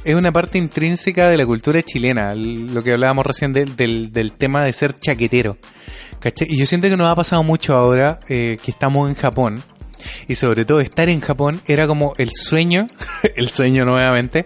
es 0.03 0.15
una 0.15 0.31
parte 0.31 0.57
intrínseca 0.57 1.29
de 1.29 1.37
la 1.37 1.45
cultura 1.45 1.81
chilena, 1.83 2.33
lo 2.35 2.83
que 2.83 2.91
hablábamos 2.91 3.25
recién 3.25 3.53
del, 3.53 3.75
del, 3.75 4.11
del 4.11 4.33
tema 4.33 4.63
de 4.63 4.73
ser 4.73 4.99
chaquetero. 4.99 5.57
¿cachai? 6.19 6.47
Y 6.51 6.57
yo 6.57 6.65
siento 6.65 6.87
que 6.89 6.97
nos 6.97 7.07
ha 7.07 7.15
pasado 7.15 7.41
mucho 7.43 7.75
ahora 7.75 8.19
eh, 8.29 8.57
que 8.63 8.71
estamos 8.71 9.09
en 9.09 9.15
Japón, 9.15 9.63
y 10.27 10.35
sobre 10.35 10.65
todo 10.65 10.81
estar 10.81 11.09
en 11.09 11.21
Japón 11.21 11.61
era 11.67 11.87
como 11.87 12.13
el 12.17 12.31
sueño, 12.33 12.87
el 13.35 13.49
sueño 13.49 13.85
nuevamente, 13.85 14.45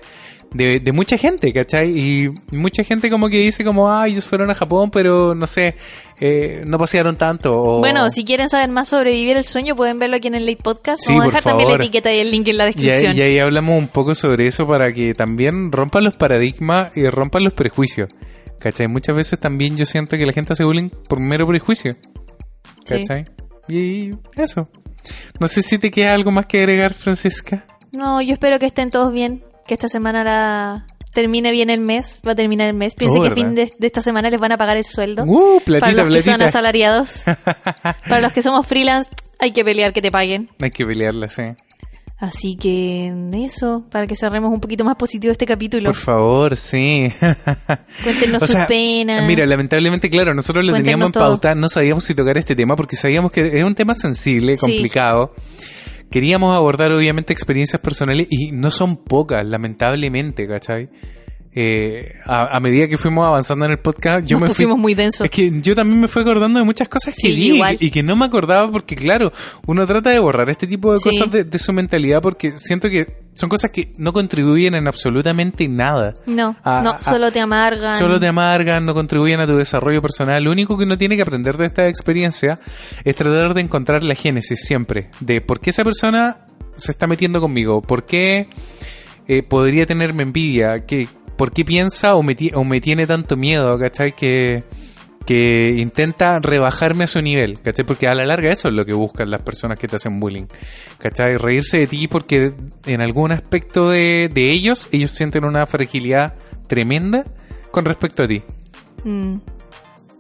de, 0.54 0.80
de 0.80 0.92
mucha 0.92 1.18
gente, 1.18 1.52
¿cachai? 1.54 1.90
Y 1.98 2.30
mucha 2.52 2.84
gente 2.84 3.10
como 3.10 3.30
que 3.30 3.40
dice 3.40 3.64
como, 3.64 3.90
ah, 3.92 4.08
ellos 4.08 4.26
fueron 4.26 4.50
a 4.52 4.56
Japón, 4.56 4.90
pero 4.92 5.36
no 5.36 5.48
sé, 5.48 5.76
eh, 6.20 6.62
no 6.66 6.78
pasearon 6.78 7.16
tanto. 7.18 7.52
O... 7.62 7.80
Bueno, 7.80 8.10
si 8.10 8.24
quieren 8.24 8.50
saber 8.50 8.70
más 8.70 8.88
sobre 8.90 9.12
vivir 9.12 9.38
el 9.38 9.44
sueño, 9.44 9.76
pueden 9.76 10.00
verlo 10.00 10.16
aquí 10.18 10.28
en 10.28 10.36
el 10.36 10.46
Late 10.46 10.64
Podcast. 10.64 11.02
Sí, 11.04 11.10
Vamos 11.14 11.24
a 11.24 11.28
dejar 11.28 11.44
también 11.44 11.68
la 11.70 11.74
favor. 11.76 11.82
etiqueta 11.86 12.14
y 12.14 12.20
el 12.20 12.32
link 12.32 12.48
en 12.48 12.58
la 12.58 12.64
Y 12.70 12.74
descripción. 12.74 13.16
y 13.18 13.22
ahí 13.22 13.40
hablamos 13.40 13.78
un 13.78 13.88
poco 13.88 14.16
sobre 14.16 14.48
eso 14.48 14.66
para 14.68 14.92
que 14.92 15.14
también 15.14 15.72
rompan 15.72 16.04
los 16.04 16.14
paradigmas 16.16 16.96
y 16.96 17.08
rompan 17.10 17.44
los 17.44 17.54
prejuicios. 17.54 18.10
¿Cachai? 18.60 18.88
Muchas 18.88 19.16
veces 19.16 19.40
también 19.40 19.78
yo 19.78 19.86
siento 19.86 20.18
que 20.18 20.26
la 20.26 20.32
gente 20.34 20.54
hace 20.54 20.64
bullying 20.64 20.90
por 20.90 21.20
mero 21.20 21.46
prejuicio. 21.48 21.96
Sí. 22.86 22.96
¿Cachai? 23.02 23.26
Y 23.68 24.12
eso. 24.38 24.70
No 25.40 25.48
sé 25.48 25.62
si 25.62 25.78
te 25.78 25.92
queda 25.92 26.14
algo 26.14 26.32
más 26.32 26.46
que 26.48 26.60
agregar, 26.60 26.94
Francisca. 26.94 27.66
No, 27.92 28.22
yo 28.22 28.34
espero 28.34 28.58
que 28.60 28.66
estén 28.66 28.90
todos 28.90 29.14
bien, 29.14 29.44
que 29.68 29.74
esta 29.74 29.88
semana 29.88 30.24
la 30.24 30.86
termine 31.14 31.52
bien 31.52 31.70
el 31.70 31.80
mes, 31.80 32.22
va 32.28 32.34
a 32.34 32.36
terminar 32.36 32.68
el 32.68 32.74
mes. 32.74 32.94
Piense 32.94 33.18
Oh, 33.20 33.24
que 33.24 33.30
a 33.30 33.32
fin 33.32 33.56
de, 33.56 33.72
de 33.78 33.88
esta 33.88 34.02
semana 34.02 34.30
les 34.30 34.40
van 34.40 34.52
a 34.52 34.58
pagar 34.58 34.78
el 34.78 34.86
sueldo. 34.86 35.24
Uh, 35.24 35.62
platita, 35.62 35.92
para 35.92 36.04
los 36.10 36.14
que 36.18 36.22
son 36.24 36.34
platita. 36.36 36.46
asalariados. 36.50 37.24
para 38.10 38.22
los 38.22 38.34
que 38.34 38.42
somos 38.42 38.66
freelance, 38.68 39.10
hay 39.40 39.52
que 39.52 39.64
pelear 39.64 39.94
que 39.94 40.02
te 40.02 40.12
paguen. 40.12 40.50
Hay 40.62 40.72
que 40.72 40.86
pelearla, 40.86 41.30
sí. 41.30 41.44
Así 42.18 42.56
que 42.56 43.14
eso, 43.44 43.84
para 43.92 44.08
que 44.08 44.16
cerremos 44.16 44.50
un 44.52 44.62
poquito 44.62 44.86
más 44.86 44.96
positivo 44.96 45.32
este 45.34 45.46
capítulo. 45.46 45.86
Por 45.92 45.96
favor, 46.00 46.56
sí. 46.56 47.12
Cuéntenos 48.04 48.44
O 48.44 48.48
sus 48.48 48.66
penas. 48.68 49.28
Mira, 49.28 49.46
lamentablemente, 49.46 50.10
claro, 50.10 50.34
nosotros 50.34 50.66
lo 50.66 50.72
Cuéntenos 50.72 50.94
teníamos 51.12 51.16
en 51.16 51.20
pauta, 51.20 51.56
no 51.56 51.68
sabíamos 51.68 52.06
si 52.06 52.16
tocar 52.16 52.38
este 52.38 52.56
tema 52.56 52.76
porque 52.78 52.96
sabíamos 52.96 53.32
que 53.34 53.58
es 53.58 53.64
un 53.64 53.76
tema 53.76 53.94
sensible, 53.96 54.56
Sí. 54.56 54.66
Queríamos 56.16 56.56
abordar, 56.56 56.94
obviamente, 56.94 57.34
experiencias 57.34 57.82
personales 57.82 58.28
y 58.30 58.54
no 58.54 58.72
son 58.72 58.96
pocas, 58.96 59.46
lamentablemente, 59.46 60.48
¿cachai? 60.48 60.88
Eh, 61.58 62.12
a, 62.26 62.58
a 62.58 62.60
medida 62.60 62.86
que 62.90 62.98
fuimos 62.98 63.26
avanzando 63.26 63.64
en 63.64 63.72
el 63.72 63.80
podcast, 63.80 64.26
yo 64.28 64.36
Nos 64.36 64.42
me 64.42 64.48
fui. 64.48 64.54
pusimos 64.56 64.78
muy 64.78 64.94
densos. 64.94 65.24
Es 65.24 65.32
que 65.32 65.50
yo 65.62 65.74
también 65.74 66.02
me 66.02 66.10
fui 66.10 66.22
acordando 66.22 66.60
de 66.60 66.66
muchas 66.66 66.90
cosas 66.90 67.16
que 67.16 67.22
Sí, 67.22 67.34
vi 67.34 67.54
igual. 67.56 67.78
y 67.80 67.92
que 67.92 68.04
no 68.04 68.18
me 68.18 68.26
acordaba 68.26 68.70
porque, 68.70 68.94
claro, 68.96 69.32
uno 69.66 69.88
trata 69.88 70.10
de 70.10 70.20
borrar 70.20 70.50
este 70.50 70.68
tipo 70.68 70.92
de 70.92 70.98
Sí. 71.00 71.10
cosas 71.10 71.32
de, 71.32 71.46
de 71.46 71.58
su 71.60 71.72
mentalidad 71.72 72.22
porque 72.22 72.60
siento 72.60 72.90
que 72.90 73.24
son 73.34 73.48
cosas 73.48 73.72
que 73.72 73.94
no 73.98 74.12
contribuyen 74.12 74.76
en 74.76 74.86
absolutamente 74.90 75.66
nada. 75.70 76.14
No, 76.26 76.58
no, 76.66 77.00
solo 77.00 77.32
te 77.32 77.40
amargan. 77.40 77.96
Solo 77.96 78.20
te 78.20 78.28
amargan, 78.28 78.86
no 78.86 78.94
contribuyen 78.94 79.40
a 79.40 79.48
tu 79.48 79.56
desarrollo 79.56 80.02
personal. 80.02 80.44
Lo 80.44 80.52
único 80.52 80.78
que 80.78 80.84
uno 80.84 80.98
tiene 80.98 81.16
que 81.16 81.22
aprender 81.22 81.56
de 81.56 81.68
esta 81.68 81.88
experiencia 81.88 82.60
es 83.06 83.16
tratar 83.16 83.54
de 83.54 83.62
encontrar 83.62 84.04
la 84.04 84.16
génesis 84.16 84.60
siempre. 84.66 85.10
De 85.22 85.40
por 85.40 85.62
qué 85.62 85.70
esa 85.70 85.86
persona 85.86 86.40
se 86.76 86.92
está 86.92 87.08
metiendo 87.08 87.40
conmigo. 87.40 87.82
¿Por 87.82 88.06
qué 88.06 88.48
eh, 89.30 89.42
podría 89.42 89.86
tenerme 89.86 90.24
envidia? 90.24 90.86
¿Qué, 90.86 91.08
¿Por 91.38 91.52
qué 91.52 91.66
piensa 91.66 92.16
o 92.16 92.24
me, 92.24 92.36
ti- 92.36 92.52
o 92.54 92.64
me 92.64 92.80
tiene 92.82 93.06
tanto 93.08 93.36
miedo? 93.36 93.78
¿Cachai? 93.78 94.14
Que, 94.16 94.64
que 95.26 95.76
intenta 95.78 96.38
rebajarme 96.40 97.04
a 97.06 97.08
su 97.08 97.22
nivel, 97.22 97.60
¿cachai? 97.62 97.84
Porque 97.86 98.08
a 98.08 98.14
la 98.14 98.26
larga 98.26 98.52
eso 98.52 98.68
es 98.70 98.74
lo 98.74 98.86
que 98.86 98.94
buscan 98.94 99.30
las 99.32 99.42
personas 99.42 99.78
que 99.80 99.88
te 99.88 99.96
hacen 99.96 100.20
bullying, 100.20 100.46
¿cachai? 101.00 101.38
Reírse 101.38 101.80
de 101.80 101.88
ti 101.88 102.08
porque 102.08 102.54
en 102.86 103.02
algún 103.02 103.32
aspecto 103.32 103.90
de, 103.90 104.30
de 104.34 104.52
ellos, 104.52 104.88
ellos 104.92 105.12
sienten 105.12 105.44
una 105.44 105.66
fragilidad 105.68 106.36
tremenda 106.68 107.26
con 107.72 107.86
respecto 107.86 108.24
a 108.24 108.28
ti, 108.28 108.44
Mm, 109.04 109.38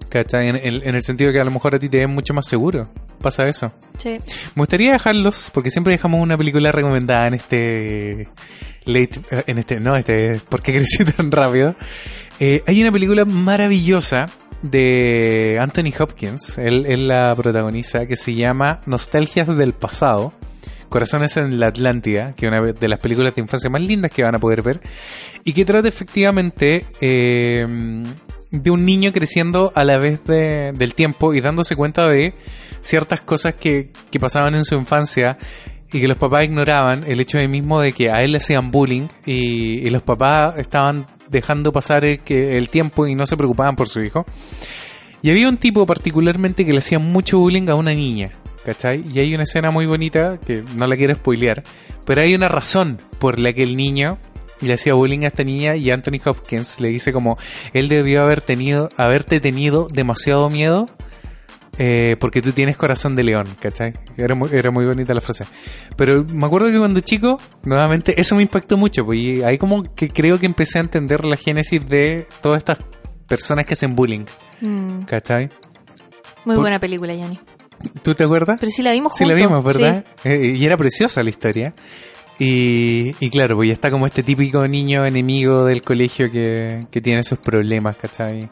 ¿cachai? 0.09 0.49
En, 0.49 0.55
en- 0.57 0.87
en 0.87 0.95
el 0.95 1.03
sentido 1.03 1.31
que 1.31 1.39
a 1.39 1.43
lo 1.43 1.51
mejor 1.51 1.75
a 1.75 1.79
ti 1.79 1.87
te 1.89 1.99
ven 1.99 2.09
mucho 2.09 2.33
más 2.33 2.47
seguro, 2.47 2.89
pasa 3.15 3.43
eso. 3.43 3.71
sí. 3.97 4.17
Me 4.55 4.61
gustaría 4.61 4.91
dejarlos, 4.93 5.49
porque 5.53 5.71
siempre 5.71 5.93
dejamos 5.93 6.21
una 6.21 6.37
película 6.37 6.71
recomendada 6.71 7.27
en 7.27 7.33
este 7.35 8.27
late, 8.85 9.19
eh, 9.31 9.43
en 9.47 9.57
este, 9.57 9.79
no, 9.79 9.95
este, 9.95 10.39
¿por 10.49 10.61
qué 10.61 10.73
crecí 10.73 11.03
tan 11.17 11.31
rápido? 11.31 11.75
Eh, 12.39 12.61
hay 12.67 12.81
una 12.81 12.91
película 12.91 13.25
maravillosa 13.25 14.27
de 14.61 15.57
Anthony 15.61 15.93
Hopkins, 15.99 16.57
él, 16.57 16.85
él 16.87 17.07
la 17.07 17.33
protagoniza, 17.35 18.05
que 18.07 18.15
se 18.15 18.33
llama 18.33 18.81
Nostalgias 18.85 19.47
del 19.55 19.73
pasado. 19.73 20.33
Corazones 20.89 21.35
en 21.37 21.59
la 21.59 21.67
Atlántida, 21.67 22.33
que 22.35 22.45
es 22.45 22.51
una 22.51 22.61
de 22.71 22.87
las 22.87 22.99
películas 22.99 23.35
de 23.35 23.41
infancia 23.41 23.69
más 23.69 23.81
lindas 23.81 24.11
que 24.11 24.23
van 24.23 24.35
a 24.35 24.39
poder 24.39 24.61
ver, 24.61 24.79
y 25.43 25.51
que 25.51 25.65
trata 25.65 25.87
efectivamente 25.89 26.85
eh, 27.01 27.65
de 28.51 28.71
un 28.71 28.85
niño 28.85 29.11
creciendo 29.11 29.73
a 29.75 29.83
la 29.83 29.97
vez 29.97 30.23
de- 30.25 30.71
del 30.73 30.93
tiempo 30.93 31.33
y 31.33 31.41
dándose 31.41 31.75
cuenta 31.75 32.07
de 32.07 32.33
ciertas 32.85 33.21
cosas 33.21 33.55
que, 33.55 33.91
que 34.11 34.19
pasaban 34.19 34.53
en 34.55 34.63
su 34.63 34.75
infancia 34.75 35.37
y 35.91 36.01
que 36.01 36.07
los 36.07 36.17
papás 36.17 36.45
ignoraban, 36.45 37.03
el 37.07 37.19
hecho 37.19 37.37
de 37.37 37.47
mismo 37.47 37.81
de 37.81 37.93
que 37.93 38.11
a 38.11 38.21
él 38.21 38.33
le 38.33 38.37
hacían 38.37 38.69
bullying 38.69 39.07
y, 39.25 39.89
los 39.89 40.03
papás 40.03 40.57
estaban 40.57 41.05
dejando 41.29 41.71
pasar 41.71 42.05
el, 42.05 42.19
que, 42.19 42.57
el 42.57 42.69
tiempo 42.69 43.07
y 43.07 43.15
no 43.15 43.25
se 43.25 43.37
preocupaban 43.37 43.75
por 43.75 43.87
su 43.87 44.01
hijo. 44.01 44.25
Y 45.21 45.31
había 45.31 45.49
un 45.49 45.57
tipo 45.57 45.85
particularmente 45.85 46.65
que 46.65 46.71
le 46.71 46.79
hacía 46.79 46.99
mucho 46.99 47.39
bullying 47.39 47.69
a 47.69 47.75
una 47.75 47.93
niña, 47.93 48.31
¿cachai? 48.63 49.03
Y 49.11 49.19
hay 49.19 49.33
una 49.33 49.43
escena 49.43 49.71
muy 49.71 49.85
bonita 49.85 50.37
que 50.45 50.63
no 50.75 50.85
la 50.85 50.95
quiero 50.95 51.15
spoilear, 51.15 51.63
pero 52.05 52.21
hay 52.21 52.35
una 52.35 52.49
razón 52.49 52.99
por 53.17 53.39
la 53.39 53.53
que 53.53 53.63
el 53.63 53.75
niño 53.75 54.19
le 54.61 54.73
hacía 54.73 54.93
bullying 54.93 55.23
a 55.23 55.27
esta 55.27 55.43
niña 55.43 55.75
y 55.75 55.89
Anthony 55.91 56.19
Hopkins 56.23 56.79
le 56.79 56.89
dice 56.89 57.11
como 57.11 57.37
él 57.73 57.87
debió 57.87 58.21
haber 58.21 58.41
tenido, 58.41 58.89
haberte 58.97 59.39
tenido 59.39 59.87
demasiado 59.91 60.49
miedo 60.49 60.87
eh, 61.77 62.15
porque 62.19 62.41
tú 62.41 62.51
tienes 62.51 62.77
corazón 62.77 63.15
de 63.15 63.23
león, 63.23 63.45
¿cachai? 63.59 63.93
Era 64.17 64.35
muy, 64.35 64.49
era 64.51 64.71
muy 64.71 64.85
bonita 64.85 65.13
la 65.13 65.21
frase. 65.21 65.45
Pero 65.97 66.23
me 66.23 66.45
acuerdo 66.45 66.67
que 66.71 66.77
cuando 66.77 66.99
chico, 67.01 67.39
nuevamente, 67.63 68.19
eso 68.19 68.35
me 68.35 68.41
impactó 68.43 68.77
mucho, 68.77 69.05
pues, 69.05 69.19
y 69.19 69.43
ahí 69.43 69.57
como 69.57 69.83
que 69.95 70.07
creo 70.09 70.39
que 70.39 70.45
empecé 70.45 70.77
a 70.79 70.81
entender 70.81 71.25
la 71.25 71.35
génesis 71.37 71.87
de 71.87 72.27
todas 72.41 72.57
estas 72.59 72.77
personas 73.27 73.65
que 73.65 73.73
hacen 73.73 73.95
bullying, 73.95 74.25
Mm, 74.61 75.01
¿cachai? 75.03 75.49
muy 76.45 76.55
Por- 76.55 76.63
buena 76.63 76.79
película, 76.79 77.13
Yanni. 77.15 77.39
¿Tú 78.03 78.15
te 78.15 78.23
acuerdas? 78.23 78.57
Pero 78.59 78.71
sí 78.71 78.81
la 78.81 78.91
vimos 78.93 79.13
Sí, 79.17 79.25
la 79.25 79.33
juntos. 79.33 79.49
vimos, 79.49 79.63
¿verdad? 79.65 80.05
Eh, 80.23 80.53
y 80.57 80.65
era 80.65 80.77
preciosa 80.77 81.21
la 81.23 81.29
historia. 81.29 81.73
Y, 82.39 83.15
y 83.19 83.29
claro, 83.29 83.55
pues 83.55 83.67
ya 83.69 83.73
está 83.73 83.89
como 83.91 84.05
este 84.05 84.21
típico 84.23 84.67
niño 84.67 85.05
enemigo 85.05 85.65
del 85.65 85.81
colegio 85.83 86.29
que, 86.31 86.85
que 86.91 87.01
tiene 87.01 87.23
sus 87.23 87.37
problemas, 87.39 87.95
¿cachai? 87.97 88.49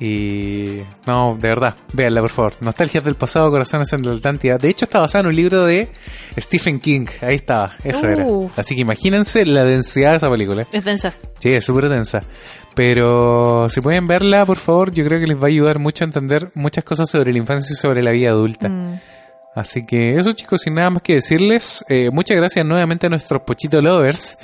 Y 0.00 0.78
no, 1.06 1.36
de 1.38 1.48
verdad, 1.48 1.76
véanla 1.92 2.22
por 2.22 2.30
favor. 2.30 2.54
Nostalgias 2.60 3.04
del 3.04 3.16
pasado, 3.16 3.50
corazones 3.50 3.92
en 3.92 4.06
la 4.06 4.14
Atlántida. 4.14 4.56
De 4.56 4.70
hecho, 4.70 4.86
está 4.86 4.98
basada 4.98 5.22
en 5.22 5.26
un 5.28 5.36
libro 5.36 5.66
de 5.66 5.90
Stephen 6.38 6.80
King. 6.80 7.06
Ahí 7.20 7.36
estaba, 7.36 7.72
eso 7.84 8.08
era. 8.08 8.24
Uh. 8.24 8.50
Así 8.56 8.74
que 8.74 8.80
imagínense 8.80 9.44
la 9.44 9.62
densidad 9.62 10.12
de 10.12 10.16
esa 10.16 10.30
película. 10.30 10.66
Es 10.72 10.84
densa. 10.84 11.12
Sí, 11.36 11.52
es 11.52 11.64
súper 11.64 11.90
densa. 11.90 12.24
Pero 12.74 13.68
si 13.68 13.82
pueden 13.82 14.06
verla, 14.06 14.46
por 14.46 14.56
favor, 14.56 14.90
yo 14.90 15.04
creo 15.04 15.20
que 15.20 15.26
les 15.26 15.36
va 15.36 15.44
a 15.44 15.48
ayudar 15.48 15.78
mucho 15.78 16.04
a 16.04 16.06
entender 16.06 16.50
muchas 16.54 16.82
cosas 16.82 17.10
sobre 17.10 17.32
la 17.32 17.38
infancia 17.38 17.74
y 17.74 17.76
sobre 17.76 18.02
la 18.02 18.10
vida 18.10 18.30
adulta. 18.30 18.70
Mm. 18.70 19.00
Así 19.54 19.84
que 19.84 20.16
eso 20.16 20.32
chicos, 20.32 20.60
sin 20.62 20.74
nada 20.74 20.90
más 20.90 21.02
que 21.02 21.14
decirles, 21.16 21.84
eh, 21.88 22.08
muchas 22.12 22.36
gracias 22.36 22.64
nuevamente 22.64 23.06
a 23.06 23.10
nuestros 23.10 23.42
Pochito 23.42 23.82
Lovers 23.82 24.38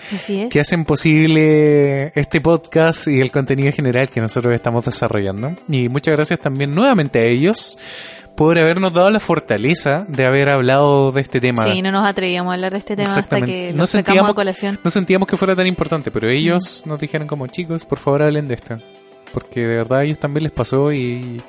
que 0.51 0.59
hacen 0.61 0.85
posible 0.85 2.09
este 2.19 2.41
podcast 2.41 3.07
y 3.07 3.21
el 3.21 3.31
contenido 3.31 3.73
general 3.73 4.11
que 4.11 4.21
nosotros 4.21 4.53
estamos 4.55 4.85
desarrollando. 4.85 5.55
Y 5.69 5.89
muchas 5.89 6.15
gracias 6.17 6.41
también 6.41 6.75
nuevamente 6.75 7.21
a 7.21 7.25
ellos 7.25 7.79
por 8.35 8.59
habernos 8.59 8.93
dado 8.93 9.09
la 9.11 9.21
fortaleza 9.21 10.05
de 10.09 10.27
haber 10.27 10.49
hablado 10.51 11.13
de 11.13 11.21
este 11.21 11.41
tema. 11.41 11.63
Sí, 11.73 11.81
no 11.83 11.93
nos 11.93 12.05
atrevíamos 12.07 12.51
a 12.51 12.55
hablar 12.55 12.73
de 12.73 12.79
este 12.79 12.97
tema 12.97 13.15
hasta 13.17 13.41
que 13.41 13.71
No 13.73 13.79
lo 13.79 13.87
sacamos 13.87 14.07
sentíamos- 14.07 14.31
a 14.31 14.35
colación. 14.35 14.81
No 14.83 14.91
sentíamos 14.91 15.29
que 15.29 15.37
fuera 15.37 15.55
tan 15.57 15.67
importante, 15.69 16.11
pero 16.11 16.29
ellos 16.29 16.83
nos 16.85 17.01
dijeron 17.01 17.29
como 17.29 17.47
chicos, 17.47 17.85
por 17.85 17.99
favor 17.99 18.23
hablen 18.23 18.49
de 18.49 18.55
esto. 18.55 18.79
Porque 19.33 19.61
de 19.67 19.77
verdad 19.77 20.01
a 20.01 20.05
ellos 20.05 20.19
también 20.19 20.43
les 20.45 20.53
pasó 20.53 20.93
y, 20.93 21.41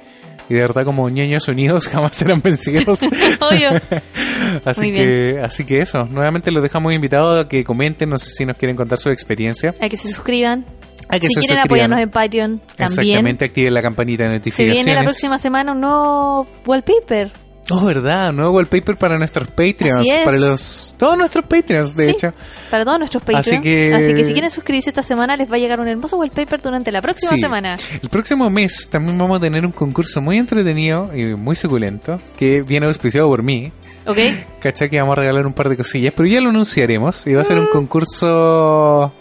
y 0.49 0.53
de 0.53 0.61
verdad 0.61 0.85
como 0.85 1.09
ñoños 1.09 1.47
unidos 1.47 1.87
jamás 1.89 2.15
serán 2.15 2.41
vencidos. 2.41 3.01
Obvio. 3.39 3.69
Así 4.65 4.81
Muy 4.87 4.91
que, 4.93 5.41
así 5.43 5.65
que 5.65 5.81
eso, 5.81 6.05
nuevamente 6.05 6.51
los 6.51 6.63
dejamos 6.63 6.93
invitados 6.93 7.45
a 7.45 7.49
que 7.49 7.63
comenten, 7.65 8.09
no 8.09 8.17
sé 8.17 8.29
si 8.29 8.45
nos 8.45 8.57
quieren 8.57 8.75
contar 8.77 8.97
su 8.97 9.09
experiencia. 9.09 9.73
A 9.81 9.89
que 9.89 9.97
se 9.97 10.09
suscriban. 10.09 10.65
A 11.09 11.19
que 11.19 11.27
si 11.27 11.33
se 11.33 11.39
quieren 11.41 11.57
suscriban. 11.57 11.59
apoyarnos 11.65 11.99
en 11.99 12.09
Patreon, 12.09 12.61
también. 12.77 12.99
Exactamente, 13.01 13.45
activen 13.45 13.73
la 13.73 13.81
campanita 13.81 14.23
de 14.23 14.29
Se 14.29 14.35
notificaciones. 14.35 14.85
viene 14.85 14.95
la 14.95 15.03
próxima 15.03 15.37
semana 15.37 15.73
un 15.73 15.81
nuevo 15.81 16.47
wallpaper. 16.65 17.31
Oh, 17.69 17.83
verdad, 17.83 18.31
nuevo 18.31 18.51
wallpaper 18.53 18.95
para 18.95 19.17
nuestros 19.17 19.49
Patreons, 19.49 19.99
Así 20.09 20.19
para 20.23 20.37
los 20.39 20.95
todos 20.97 21.17
nuestros 21.17 21.43
Patreons, 21.45 21.95
de 21.95 22.05
Sí, 22.05 22.11
hecho. 22.11 22.33
Para 22.71 22.85
todos 22.85 22.97
nuestros 22.99 23.21
Patreons. 23.23 23.47
Así 23.47 23.61
que- 23.61 24.23
si 24.25 24.31
quieren 24.31 24.49
suscribirse 24.49 24.89
esta 24.89 25.01
semana, 25.01 25.35
les 25.35 25.51
va 25.51 25.55
a 25.57 25.59
llegar 25.59 25.79
un 25.79 25.87
hermoso 25.87 26.15
wallpaper 26.17 26.61
durante 26.61 26.91
la 26.93 27.01
próxima 27.01 27.33
Sí. 27.33 27.41
semana. 27.41 27.77
El 28.01 28.09
próximo 28.09 28.49
mes 28.49 28.89
también 28.89 29.17
vamos 29.17 29.37
a 29.37 29.41
tener 29.41 29.65
un 29.65 29.73
concurso 29.73 30.21
muy 30.21 30.37
entretenido 30.37 31.11
y 31.13 31.35
muy 31.35 31.55
suculento 31.57 32.19
que 32.37 32.61
viene 32.61 32.85
auspiciado 32.87 33.27
por 33.27 33.43
mí. 33.43 33.71
¿Ok? 34.05 34.17
¿Cachai? 34.61 34.89
Que 34.89 34.99
vamos 35.01 35.17
a 35.17 35.21
regalar 35.21 35.45
un 35.45 35.51
par 35.51 35.67
de 35.67 35.75
cosillas, 35.75 36.13
pero 36.15 36.25
ya 36.29 36.39
lo 36.39 36.49
anunciaremos 36.51 37.27
y 37.27 37.33
va 37.33 37.41
a 37.41 37.45
ser 37.45 37.57
Mm. 37.57 37.61
un 37.63 37.67
concurso 37.67 39.11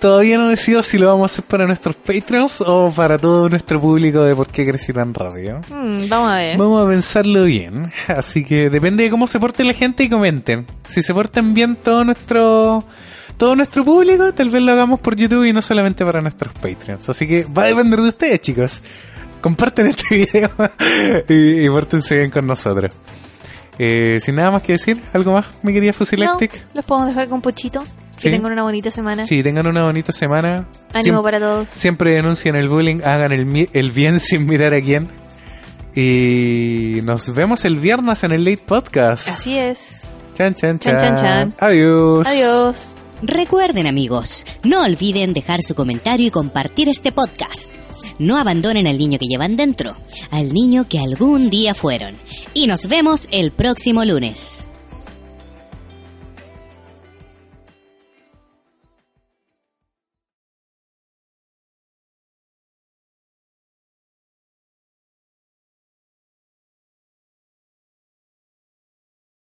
todavía 0.00 0.38
no 0.38 0.48
decido 0.48 0.82
si 0.82 0.98
lo 0.98 1.06
vamos 1.08 1.22
a 1.22 1.26
hacer 1.34 1.44
para 1.44 1.66
nuestros 1.66 1.96
Patreons 1.96 2.60
o 2.66 2.92
para 2.94 3.18
todo 3.18 3.48
nuestro 3.48 3.80
público 3.80 4.22
de 4.22 4.34
por 4.34 4.48
qué 4.48 4.66
crecí 4.66 4.92
tan 4.92 5.12
rápido. 5.14 5.60
Mm, 5.68 6.08
vamos 6.08 6.30
a 6.32 6.36
ver. 6.36 6.58
Vamos 6.58 6.86
a 6.86 6.88
pensarlo 6.90 7.44
bien. 7.44 7.90
Así 8.08 8.44
que 8.44 8.70
depende 8.70 9.04
de 9.04 9.10
cómo 9.10 9.26
se 9.26 9.40
porte 9.40 9.64
la 9.64 9.72
gente 9.72 10.04
y 10.04 10.08
comenten. 10.08 10.66
Si 10.86 11.02
se 11.02 11.12
portan 11.14 11.54
bien 11.54 11.76
todo 11.76 12.04
nuestro 12.04 12.84
todo 13.36 13.54
nuestro 13.54 13.84
público, 13.84 14.32
tal 14.32 14.48
vez 14.48 14.62
lo 14.62 14.72
hagamos 14.72 14.98
por 15.00 15.14
YouTube 15.14 15.44
y 15.44 15.52
no 15.52 15.60
solamente 15.60 16.04
para 16.04 16.20
nuestros 16.22 16.54
Patreons. 16.54 17.08
Así 17.08 17.26
que 17.26 17.44
va 17.44 17.64
a 17.64 17.66
depender 17.66 18.00
de 18.00 18.08
ustedes, 18.08 18.40
chicos. 18.40 18.82
Comparten 19.40 19.86
este 19.88 20.14
video 20.16 20.50
y, 21.28 21.64
y 21.66 21.68
pórtense 21.68 22.16
bien 22.16 22.30
con 22.30 22.46
nosotros. 22.46 22.98
Eh, 23.78 24.20
sin 24.22 24.36
nada 24.36 24.50
más 24.50 24.62
que 24.62 24.72
decir, 24.72 25.00
¿algo 25.12 25.32
más, 25.32 25.46
mi 25.62 25.72
querida 25.72 25.92
No, 25.92 25.98
Fusilactic? 25.98 26.66
los 26.72 26.86
podemos 26.86 27.08
dejar 27.08 27.28
con 27.28 27.42
Pochito. 27.42 27.84
Que 28.16 28.22
Sí. 28.22 28.30
tengan 28.30 28.52
una 28.52 28.62
bonita 28.62 28.90
semana. 28.90 29.26
Sí, 29.26 29.42
tengan 29.42 29.66
una 29.66 29.84
bonita 29.84 30.10
semana. 30.12 30.68
Ánimo 30.94 31.18
Siem- 31.18 31.22
para 31.22 31.38
todos. 31.38 31.68
Siempre 31.70 32.10
denuncien 32.12 32.56
el 32.56 32.68
bullying, 32.68 33.00
hagan 33.04 33.32
el, 33.32 33.68
el 33.72 33.90
bien 33.92 34.18
sin 34.20 34.46
mirar 34.46 34.72
a 34.74 34.80
quién. 34.80 35.08
Y 35.94 37.00
nos 37.04 37.32
vemos 37.34 37.64
el 37.64 37.76
viernes 37.80 38.22
en 38.24 38.32
el 38.32 38.44
Late 38.44 38.62
Podcast. 38.66 39.28
Así 39.28 39.58
es. 39.58 40.02
Chan, 40.34 40.54
chan, 40.54 40.78
chan. 40.78 40.98
Chan, 40.98 41.16
chan, 41.16 41.16
chan. 41.18 41.54
Adiós. 41.58 42.26
Adiós. 42.28 42.76
Recuerden 43.22 43.86
amigos, 43.86 44.44
no 44.62 44.82
olviden 44.84 45.32
dejar 45.32 45.62
su 45.62 45.74
comentario 45.74 46.26
y 46.26 46.30
compartir 46.30 46.90
este 46.90 47.12
podcast. 47.12 47.70
No 48.18 48.36
abandonen 48.36 48.86
al 48.86 48.98
niño 48.98 49.18
que 49.18 49.26
llevan 49.26 49.56
dentro, 49.56 49.96
al 50.30 50.52
niño 50.52 50.86
que 50.86 50.98
algún 50.98 51.48
día 51.48 51.74
fueron. 51.74 52.14
Y 52.52 52.66
nos 52.66 52.88
vemos 52.88 53.26
el 53.30 53.52
próximo 53.52 54.04
lunes. 54.04 54.66